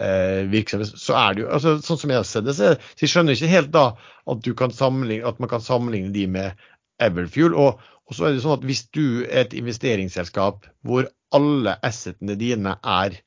eh, 0.00 0.48
virksomhet, 0.48 0.94
så 0.96 1.18
er 1.20 1.34
det 1.34 1.44
jo 1.44 1.50
altså, 1.52 1.76
Sånn 1.84 2.00
som 2.00 2.14
jeg 2.14 2.22
har 2.22 2.28
sett 2.28 2.48
det, 2.48 2.56
så, 2.56 2.72
jeg 3.00 3.12
skjønner 3.12 3.36
ikke 3.36 3.52
helt 3.52 3.72
da 3.74 3.86
at, 3.92 4.48
at 4.48 5.42
man 5.44 5.50
kan 5.50 5.64
sammenligne 5.64 6.14
de 6.14 6.26
med 6.38 6.64
Everfuel. 7.02 7.52
Og, 7.52 7.82
og, 8.06 8.16
så 8.16 8.28
er 8.28 8.36
det 8.36 8.44
sånn 8.46 8.56
at 8.56 8.64
hvis 8.68 8.86
du 8.96 9.04
er 9.26 9.44
et 9.44 9.56
investeringsselskap 9.58 10.68
hvor 10.88 11.10
alle 11.36 11.76
assetene 11.84 12.36
dine 12.40 12.78
er 12.80 13.20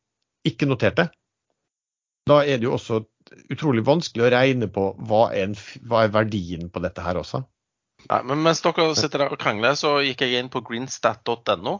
ikke-noterte, 0.45 1.09
da 2.25 2.41
er 2.41 2.57
det 2.57 2.65
jo 2.65 2.77
også 2.77 3.03
utrolig 3.53 3.83
vanskelig 3.85 4.25
å 4.25 4.31
regne 4.33 4.69
på 4.71 4.91
hva 5.05 5.27
er, 5.33 5.49
en, 5.49 5.59
hva 5.89 6.05
er 6.05 6.13
verdien 6.13 6.71
på 6.73 6.81
dette 6.81 7.05
her 7.05 7.19
også. 7.21 7.43
Nei, 8.11 8.21
men 8.29 8.41
Mens 8.45 8.61
dere 8.61 8.91
sitter 8.97 9.23
der 9.23 9.33
og 9.33 9.41
krangler, 9.41 9.77
så 9.79 9.97
gikk 10.05 10.23
jeg 10.25 10.39
inn 10.39 10.51
på 10.53 10.61
greenstat.no. 10.65 11.79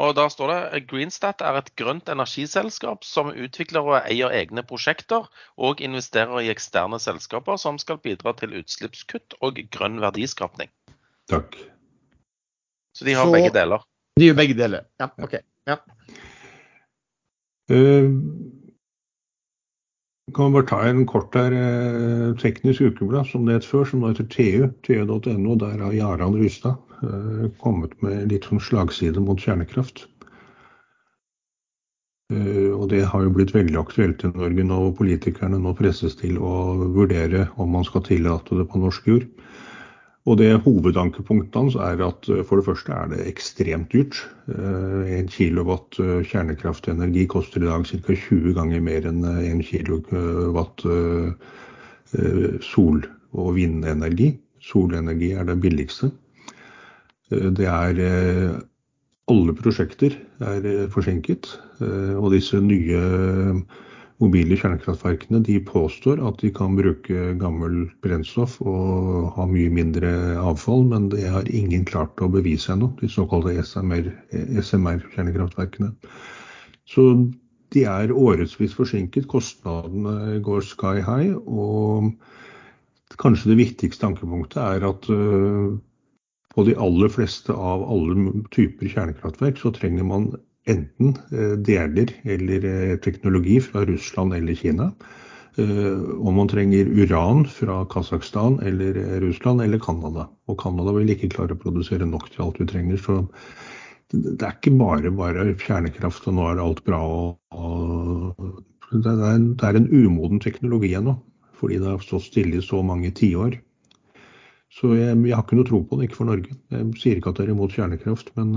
Og 0.00 0.14
Da 0.14 0.26
står 0.30 0.52
det 0.52 0.82
Greenstat 0.90 1.42
er 1.42 1.58
et 1.58 1.72
grønt 1.78 2.08
energiselskap 2.12 3.04
som 3.06 3.32
utvikler 3.32 3.86
og 3.86 3.96
eier 4.00 4.30
egne 4.34 4.62
prosjekter, 4.66 5.26
og 5.58 5.82
investerer 5.82 6.44
i 6.44 6.50
eksterne 6.52 7.00
selskaper 7.02 7.58
som 7.58 7.78
skal 7.82 7.98
bidra 8.02 8.34
til 8.38 8.54
utslippskutt 8.60 9.38
og 9.42 9.58
grønn 9.74 9.98
verdiskapning. 10.02 10.70
Takk. 11.30 11.58
Så 12.94 13.06
de 13.06 13.14
har 13.18 13.26
så, 13.26 13.34
begge 13.34 13.50
deler? 13.54 13.82
De 14.18 14.28
gjør 14.28 14.38
begge 14.38 14.56
deler, 14.58 14.86
ja. 15.00 15.10
ok. 15.22 15.38
Ja. 15.70 15.78
Uh, 17.70 18.10
Kan 20.34 20.52
bare 20.52 20.66
ta 20.66 20.82
en 20.86 21.06
kort 21.06 21.34
her, 21.34 21.52
eh, 21.52 22.34
teknisk 22.38 22.80
ukeblad, 22.80 23.26
som 23.26 23.46
det 23.46 23.60
het 23.60 23.66
før, 23.66 23.84
som 23.88 24.00
nå 24.00 24.12
heter 24.12 24.28
TU, 24.30 24.68
tu.no. 24.84 25.56
Der 25.56 25.78
har 25.78 25.92
Jarand 25.92 26.36
Rystad 26.36 26.76
eh, 27.02 27.48
kommet 27.62 27.96
med 28.02 28.30
litt 28.32 28.48
sånn 28.48 28.60
slagside 28.60 29.22
mot 29.24 29.40
kjernekraft. 29.40 30.06
Eh, 32.30 32.70
og 32.70 32.88
det 32.92 33.02
har 33.10 33.24
jo 33.24 33.32
blitt 33.34 33.54
veldig 33.54 33.78
aktuelt 33.80 34.22
i 34.24 34.30
Norge 34.30 34.66
nå, 34.66 34.78
hvor 34.84 34.98
politikerne 35.00 35.58
nå 35.58 35.74
presses 35.78 36.14
til 36.20 36.38
å 36.38 36.54
vurdere 36.94 37.48
om 37.56 37.72
man 37.74 37.86
skal 37.88 38.04
tillate 38.06 38.60
det 38.60 38.68
på 38.70 38.82
norsk 38.82 39.08
jord. 39.10 39.26
Og 40.28 40.36
det 40.36 40.50
Hovedankepunktet 40.66 41.56
hans 41.56 41.76
er 41.80 42.00
at 42.04 42.28
eh, 42.28 42.42
for 42.44 42.60
det 42.60 42.66
første 42.66 42.92
er 42.92 43.08
det 43.12 43.26
ekstremt 43.30 43.92
dyrt. 43.92 44.18
Eh, 44.52 45.14
en 45.16 45.30
kilowatt 45.32 45.96
eh, 46.02 46.20
kjernekraftenergi 46.28 47.24
koster 47.30 47.64
i 47.64 47.70
dag 47.70 47.86
ca. 47.88 48.16
20 48.26 48.52
ganger 48.58 48.84
mer 48.84 49.08
enn 49.08 49.24
en 49.24 49.62
kilowatt 49.64 50.84
sol- 52.66 53.08
og 53.30 53.54
vindenergi. 53.54 54.32
Solenergi 54.60 55.30
er 55.38 55.46
det 55.46 55.60
billigste. 55.62 56.10
Det 57.30 57.68
er 57.70 58.00
Alle 59.30 59.52
prosjekter 59.54 60.16
er 60.42 60.88
forsinket. 60.90 61.46
Og 62.18 62.32
disse 62.34 62.58
nye 62.60 62.98
mobile 64.20 64.56
kjernekraftverkene 64.60 65.40
de 65.46 65.54
påstår 65.64 66.20
at 66.28 66.42
de 66.42 66.50
kan 66.52 66.76
bruke 66.76 67.30
gammel 67.40 67.88
brennstoff 68.04 68.58
og 68.60 69.30
ha 69.36 69.44
mye 69.48 69.70
mindre 69.72 70.10
avfall, 70.40 70.84
men 70.92 71.08
det 71.12 71.28
har 71.32 71.48
ingen 71.48 71.84
klart 71.88 72.20
å 72.20 72.28
bevise 72.32 72.72
ennå, 72.74 72.88
de 73.00 73.08
såkalte 73.08 73.64
SMR-kjernekraftverkene. 73.64 75.90
Så 76.90 77.02
de 77.74 77.84
er 77.86 78.12
årevis 78.12 78.74
forsinket, 78.74 79.28
kostnadene 79.30 80.40
går 80.44 80.60
sky 80.66 81.00
high. 81.06 81.34
Og 81.46 82.12
kanskje 83.20 83.50
det 83.52 83.60
viktigste 83.62 84.06
ankepunktet 84.10 84.60
er 84.62 84.80
at 84.90 85.02
uh, 85.12 85.78
på 86.50 86.66
de 86.66 86.74
aller 86.82 87.08
fleste 87.12 87.52
av 87.54 87.84
alle 87.86 88.32
typer 88.54 88.90
kjernekraftverk 88.90 89.56
så 89.60 89.70
trenger 89.74 90.04
man 90.06 90.32
enten 90.68 91.14
eh, 91.32 91.56
deler 91.58 92.12
eller 92.24 92.64
eh, 92.64 92.96
teknologi 92.96 93.60
fra 93.60 93.84
Russland 93.84 94.34
eller 94.34 94.54
Kina. 94.54 94.90
Eh, 95.56 96.02
om 96.20 96.34
man 96.34 96.48
trenger 96.48 96.86
uran 96.86 97.44
fra 97.48 97.84
Kasakhstan 97.90 98.60
eller 98.60 99.20
Russland 99.20 99.62
eller 99.62 99.78
Canada. 99.78 100.28
Og 100.46 100.60
Canada 100.60 100.94
vil 100.96 101.10
ikke 101.10 101.32
klare 101.32 101.56
å 101.56 101.62
produsere 101.62 102.06
nok 102.06 102.30
til 102.30 102.44
alt 102.46 102.60
vi 102.60 102.68
trenger. 102.70 103.00
Så 103.00 103.22
det 104.10 104.42
er 104.42 104.56
ikke 104.56 104.76
bare 104.78 105.10
bare 105.14 105.50
kjernekraft 105.54 106.28
og 106.28 106.36
nå 106.36 106.46
er 106.50 106.62
alt 106.62 106.84
bra. 106.84 107.00
Det, 108.90 109.06
er 109.06 109.26
en, 109.34 109.50
det 109.54 109.66
er 109.66 109.78
en 109.78 109.90
umoden 109.90 110.42
teknologi 110.42 110.94
ennå. 110.98 111.16
Fordi 111.60 111.76
det 111.76 111.90
har 111.90 112.00
stått 112.00 112.24
stille 112.30 112.56
i 112.56 112.64
så 112.64 112.80
mange 112.82 113.12
tiår. 113.12 113.58
Så 114.70 114.94
jeg, 114.94 115.16
jeg, 115.26 115.34
har 115.34 115.42
ikke 115.42 115.58
noe 115.58 115.66
tro 115.66 115.80
på 115.84 115.98
det, 115.98 116.06
ikke 116.06 116.20
for 116.22 116.30
Norge. 116.30 116.54
Jeg 116.70 116.92
sier 116.96 117.18
ikke 117.18 117.32
at 117.32 117.40
det 117.40 117.48
er 117.48 117.52
imot 117.56 117.74
kjernekraft, 117.74 118.30
men 118.38 118.54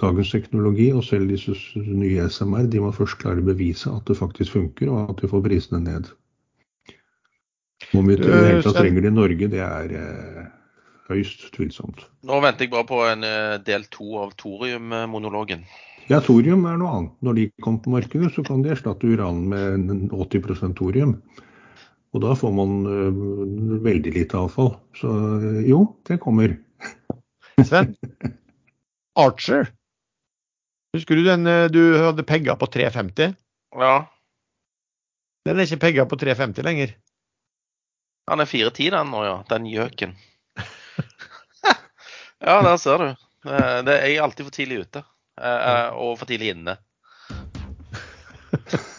dagens 0.00 0.32
teknologi, 0.32 0.88
og 0.92 1.04
selv 1.04 1.30
disse 1.30 1.54
nye 1.76 2.28
SMR, 2.30 2.66
de 2.70 2.80
må 2.82 2.92
først 2.96 3.18
klare 3.20 3.42
å 3.42 3.46
bevise 3.46 3.92
at 3.92 4.08
det 4.08 4.18
faktisk 4.18 4.56
funker, 4.56 4.90
og 4.90 5.12
at 5.12 5.22
vi 5.22 5.30
får 5.30 5.44
prisene 5.44 5.82
ned. 5.84 6.10
Om 7.92 8.08
vi 8.08 8.16
i 8.16 8.20
det 8.20 8.32
hele 8.32 8.64
tatt 8.64 8.78
trenger 8.78 9.04
det 9.04 9.12
i 9.12 9.14
Norge, 9.14 9.48
det 9.52 9.62
er 9.66 9.94
eh, 9.98 10.42
høyst 11.10 11.48
tvilsomt. 11.56 12.06
Nå 12.28 12.40
venter 12.44 12.66
jeg 12.66 12.72
bare 12.72 12.88
på 12.88 13.00
en 13.04 13.26
eh, 13.26 13.56
del 13.66 13.84
to 13.92 14.22
av 14.22 14.36
thoriummonologen. 14.40 15.66
Ja, 16.10 16.18
thorium 16.24 16.64
er 16.66 16.78
noe 16.80 16.94
annet. 16.96 17.14
Når 17.22 17.38
de 17.38 17.46
kommer 17.62 17.82
på 17.84 17.92
markedet, 17.94 18.32
så 18.34 18.44
kan 18.46 18.64
de 18.64 18.72
erstatte 18.74 19.06
uran 19.06 19.44
med 19.50 20.10
80% 20.10 20.74
thorium. 20.78 21.18
Og 22.12 22.24
da 22.24 22.34
får 22.36 22.50
man 22.52 22.72
uh, 22.84 23.78
veldig 23.84 24.10
lite 24.18 24.36
avfall. 24.36 24.74
Så 24.98 25.08
jo, 25.64 25.84
det 26.08 26.18
kommer. 26.20 26.58
Sven, 27.62 27.94
Archer 29.24 29.70
Husker 30.96 31.16
du 31.16 31.24
den 31.24 31.46
eh, 31.48 31.68
du 31.72 31.80
hadde 31.98 32.26
pegga 32.28 32.56
på 32.60 32.68
350? 32.68 33.32
Ja. 33.80 33.94
Den 35.48 35.58
er 35.58 35.66
ikke 35.66 35.84
pegga 35.86 36.06
på 36.08 36.18
350 36.20 36.66
lenger. 36.66 36.92
Den 38.30 38.44
er 38.44 38.46
410 38.46 38.90
den 38.94 39.10
nå, 39.10 39.24
ja. 39.26 39.38
Den 39.48 39.66
gjøken. 39.66 40.12
ja, 42.46 42.60
der 42.62 42.76
ser 42.78 43.02
du. 43.02 43.08
Det 43.42 43.96
er 43.96 44.06
jeg 44.06 44.22
alltid 44.22 44.46
for 44.46 44.54
tidlig 44.54 44.84
ute. 44.84 45.02
Eh, 45.40 45.60
eh, 45.70 45.88
og 45.96 46.18
for 46.20 46.28
tidlig 46.28 46.52
inne. 46.52 46.76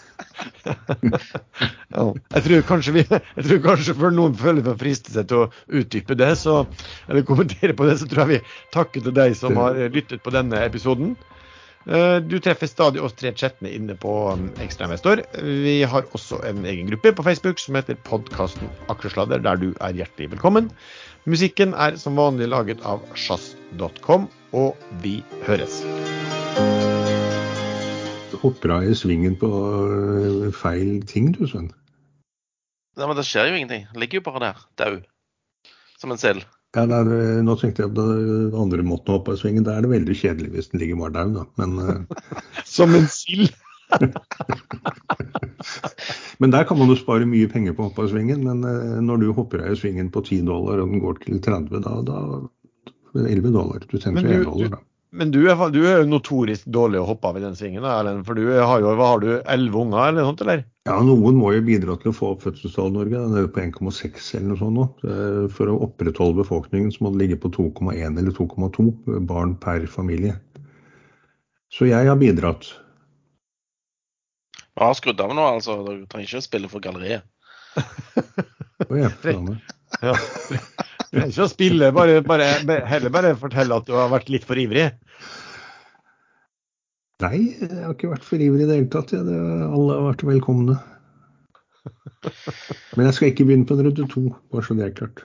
jeg 2.34 2.44
tror 2.45 2.64
kanskje 2.65 2.94
vi 2.95 3.03
jeg 3.03 3.44
tror 3.45 3.60
kanskje 3.68 3.94
for 3.99 4.15
noen 4.15 4.34
føler 4.40 4.65
for 4.65 4.80
seg 4.98 5.28
til 5.30 5.44
å 5.44 5.52
utdype 5.70 6.18
det, 6.18 6.32
så, 6.40 6.64
eller 7.07 7.28
kommentere 7.28 7.76
på 7.78 7.86
det, 7.88 7.99
så 8.02 8.07
tror 8.10 8.24
jeg 8.24 8.32
vi 8.32 8.40
takker 8.74 9.06
til 9.06 9.15
deg 9.15 9.38
som 9.38 9.60
har 9.61 9.78
lyttet 9.94 10.24
på 10.26 10.34
denne 10.34 10.57
episoden. 10.65 11.14
Eh, 11.84 12.18
du 12.23 12.38
treffer 12.39 12.69
stadig 12.72 13.01
oss 13.03 13.15
tre 13.19 13.34
chattene 13.35 13.72
inne 13.76 13.95
på 13.99 14.11
um, 14.31 14.45
Ekstrainvestor. 14.64 15.23
Vi 15.43 15.81
har 15.89 16.07
også 16.15 16.39
en 16.47 16.64
egen 16.69 16.88
gruppe 16.88 17.11
på 17.11 17.26
Facebook 17.27 17.60
som 17.60 17.76
heter 17.76 17.99
podkasten 18.07 18.72
Aksjesladder, 18.93 19.43
der 19.43 19.60
du 19.60 19.69
er 19.84 19.97
hjertelig 19.97 20.31
velkommen. 20.38 20.72
Musikken 21.27 21.76
er 21.76 21.99
som 21.99 22.15
vanlig 22.19 22.47
laget 22.51 22.84
av 22.88 23.03
sjazz.com, 23.19 24.30
og 24.55 24.80
vi 25.03 25.18
høres. 25.47 25.81
Du 28.31 28.39
hopper 28.39 28.77
av 28.77 28.88
i 28.88 28.95
svingen 28.95 29.35
på 29.39 29.51
øh, 29.51 30.49
feil 30.55 31.03
ting, 31.07 31.34
du, 31.35 31.43
Sven. 31.47 31.72
Nei, 32.95 33.07
men 33.10 33.18
det 33.18 33.27
skjer 33.27 33.49
jo 33.49 33.60
ingenting. 33.60 33.88
Ligger 33.97 34.22
jo 34.22 34.27
bare 34.30 34.43
der, 34.47 34.68
dau. 34.80 34.99
Som 35.99 36.15
en 36.15 36.22
selv. 36.22 36.47
Ja, 36.73 36.87
er, 36.87 37.09
eh, 37.13 37.41
nå 37.45 37.53
tenkte 37.61 37.83
jeg 37.83 37.93
på 37.93 38.01
den 38.01 38.55
andre 38.57 38.85
måten 38.85 39.13
å 39.13 39.19
hoppe 39.19 39.35
i 39.35 39.41
svingen. 39.41 39.65
Da 39.65 39.75
er 39.77 39.85
det 39.85 39.91
veldig 39.91 40.15
kjedelig 40.17 40.53
hvis 40.55 40.71
den 40.71 40.81
ligger 40.81 41.03
bare 41.03 41.13
der, 41.19 41.35
da. 41.35 41.43
Men, 41.61 41.69
uh... 41.77 42.39
Som 42.75 42.95
en 42.97 43.05
sild? 43.13 43.53
men 46.41 46.53
der 46.55 46.65
kan 46.65 46.79
man 46.79 46.89
jo 46.89 46.97
spare 46.97 47.27
mye 47.29 47.51
penger 47.51 47.75
på 47.77 47.85
å 47.85 47.91
hoppe 47.91 48.07
i 48.07 48.13
svingen. 48.15 48.41
Men 48.47 48.65
når 49.05 49.21
du 49.21 49.27
hopper 49.37 49.61
av 49.61 49.75
i 49.75 49.77
svingen 49.77 50.09
på 50.13 50.25
10 50.25 50.49
dollar 50.49 50.81
og 50.81 50.89
den 50.89 51.03
går 51.03 51.21
til 51.27 51.37
30, 51.45 51.85
da, 51.85 51.99
da 52.09 52.17
11 53.21 53.53
dollar. 53.53 53.85
Du 53.91 53.99
tjener 53.99 54.25
1 54.25 54.43
dollar, 54.47 54.73
da. 54.79 54.81
Men 55.13 55.29
du 55.29 55.43
er, 55.45 55.59
du 55.69 55.83
er 55.85 56.01
jo 56.01 56.09
notorisk 56.09 56.65
dårlig 56.73 56.97
å 56.97 57.05
hoppe 57.11 57.29
av 57.29 57.37
i 57.37 57.43
den 57.43 57.57
svingen, 57.57 57.85
Erlend. 57.85 58.25
For 58.25 58.33
du 58.33 58.47
har 58.49 58.81
jo 58.81 58.95
hva 58.97 59.11
har 59.11 59.21
du, 59.21 59.29
11 59.45 59.75
unger 59.83 60.07
eller 60.07 60.23
noe 60.23 60.31
sånt, 60.31 60.41
eller? 60.41 60.63
Ja, 60.84 60.97
noen 60.99 61.38
må 61.39 61.53
jo 61.55 61.61
bidra 61.64 61.93
til 61.95 62.11
å 62.11 62.15
få 62.15 62.30
opp 62.34 62.41
fødselstallet 62.43 62.91
i 62.91 62.97
Norge. 62.97 63.19
Den 63.23 63.38
er 63.39 63.45
på 63.55 63.61
1,6 63.64 64.26
eller 64.35 64.49
noe 64.49 64.60
sånt 64.60 64.76
nå. 64.76 64.88
For 65.55 65.72
å 65.72 65.77
opprettholde 65.85 66.41
befolkningen 66.41 66.91
så 66.91 67.05
må 67.05 67.14
det 67.14 67.22
ligge 67.22 67.38
på 67.39 67.53
2,1 67.55 68.19
eller 68.19 68.35
2,2 68.35 69.22
barn 69.30 69.53
per 69.64 69.85
familie. 69.88 70.35
Så 71.72 71.88
jeg 71.88 72.10
har 72.10 72.19
bidratt. 72.19 72.68
Du 74.73 74.84
har 74.84 74.97
skrudd 74.99 75.23
av 75.23 75.31
nå, 75.38 75.45
altså. 75.55 75.77
Du 75.88 76.03
trenger 76.11 76.27
ikke 76.27 76.41
å 76.41 76.47
spille 76.49 76.72
for 76.73 76.84
galleriet. 76.84 77.23
oh, 78.89 78.97
ja, 78.99 79.10
ja. 80.03 80.18
Trenger 81.14 81.30
ikke 81.30 81.45
å 81.45 81.49
spille, 81.51 81.93
bare, 81.95 82.19
bare, 82.27 82.49
heller 82.91 83.14
bare 83.14 83.34
fortelle 83.39 83.80
at 83.80 83.88
du 83.88 83.95
har 83.95 84.11
vært 84.11 84.34
litt 84.34 84.43
for 84.49 84.60
ivrig. 84.60 84.91
Nei, 87.23 87.53
jeg 87.61 87.71
har 87.71 87.93
ikke 87.93 88.11
vært 88.11 88.25
for 88.27 88.41
ivrig 88.41 88.65
i 88.65 88.67
det 88.67 88.79
hele 88.79 88.89
tatt. 88.91 89.13
Det, 89.15 89.35
alle 89.63 89.95
har 89.95 90.07
vært 90.09 90.25
velkomne. 90.27 90.75
Men 92.97 93.07
jeg 93.07 93.15
skal 93.17 93.31
ikke 93.31 93.45
begynne 93.47 93.67
på 93.69 93.77
en 93.77 93.85
runde 93.87 94.07
to, 94.11 94.25
bare 94.51 94.65
så 94.65 94.75
det 94.75 94.87
er 94.87 94.97
klart. 94.97 95.23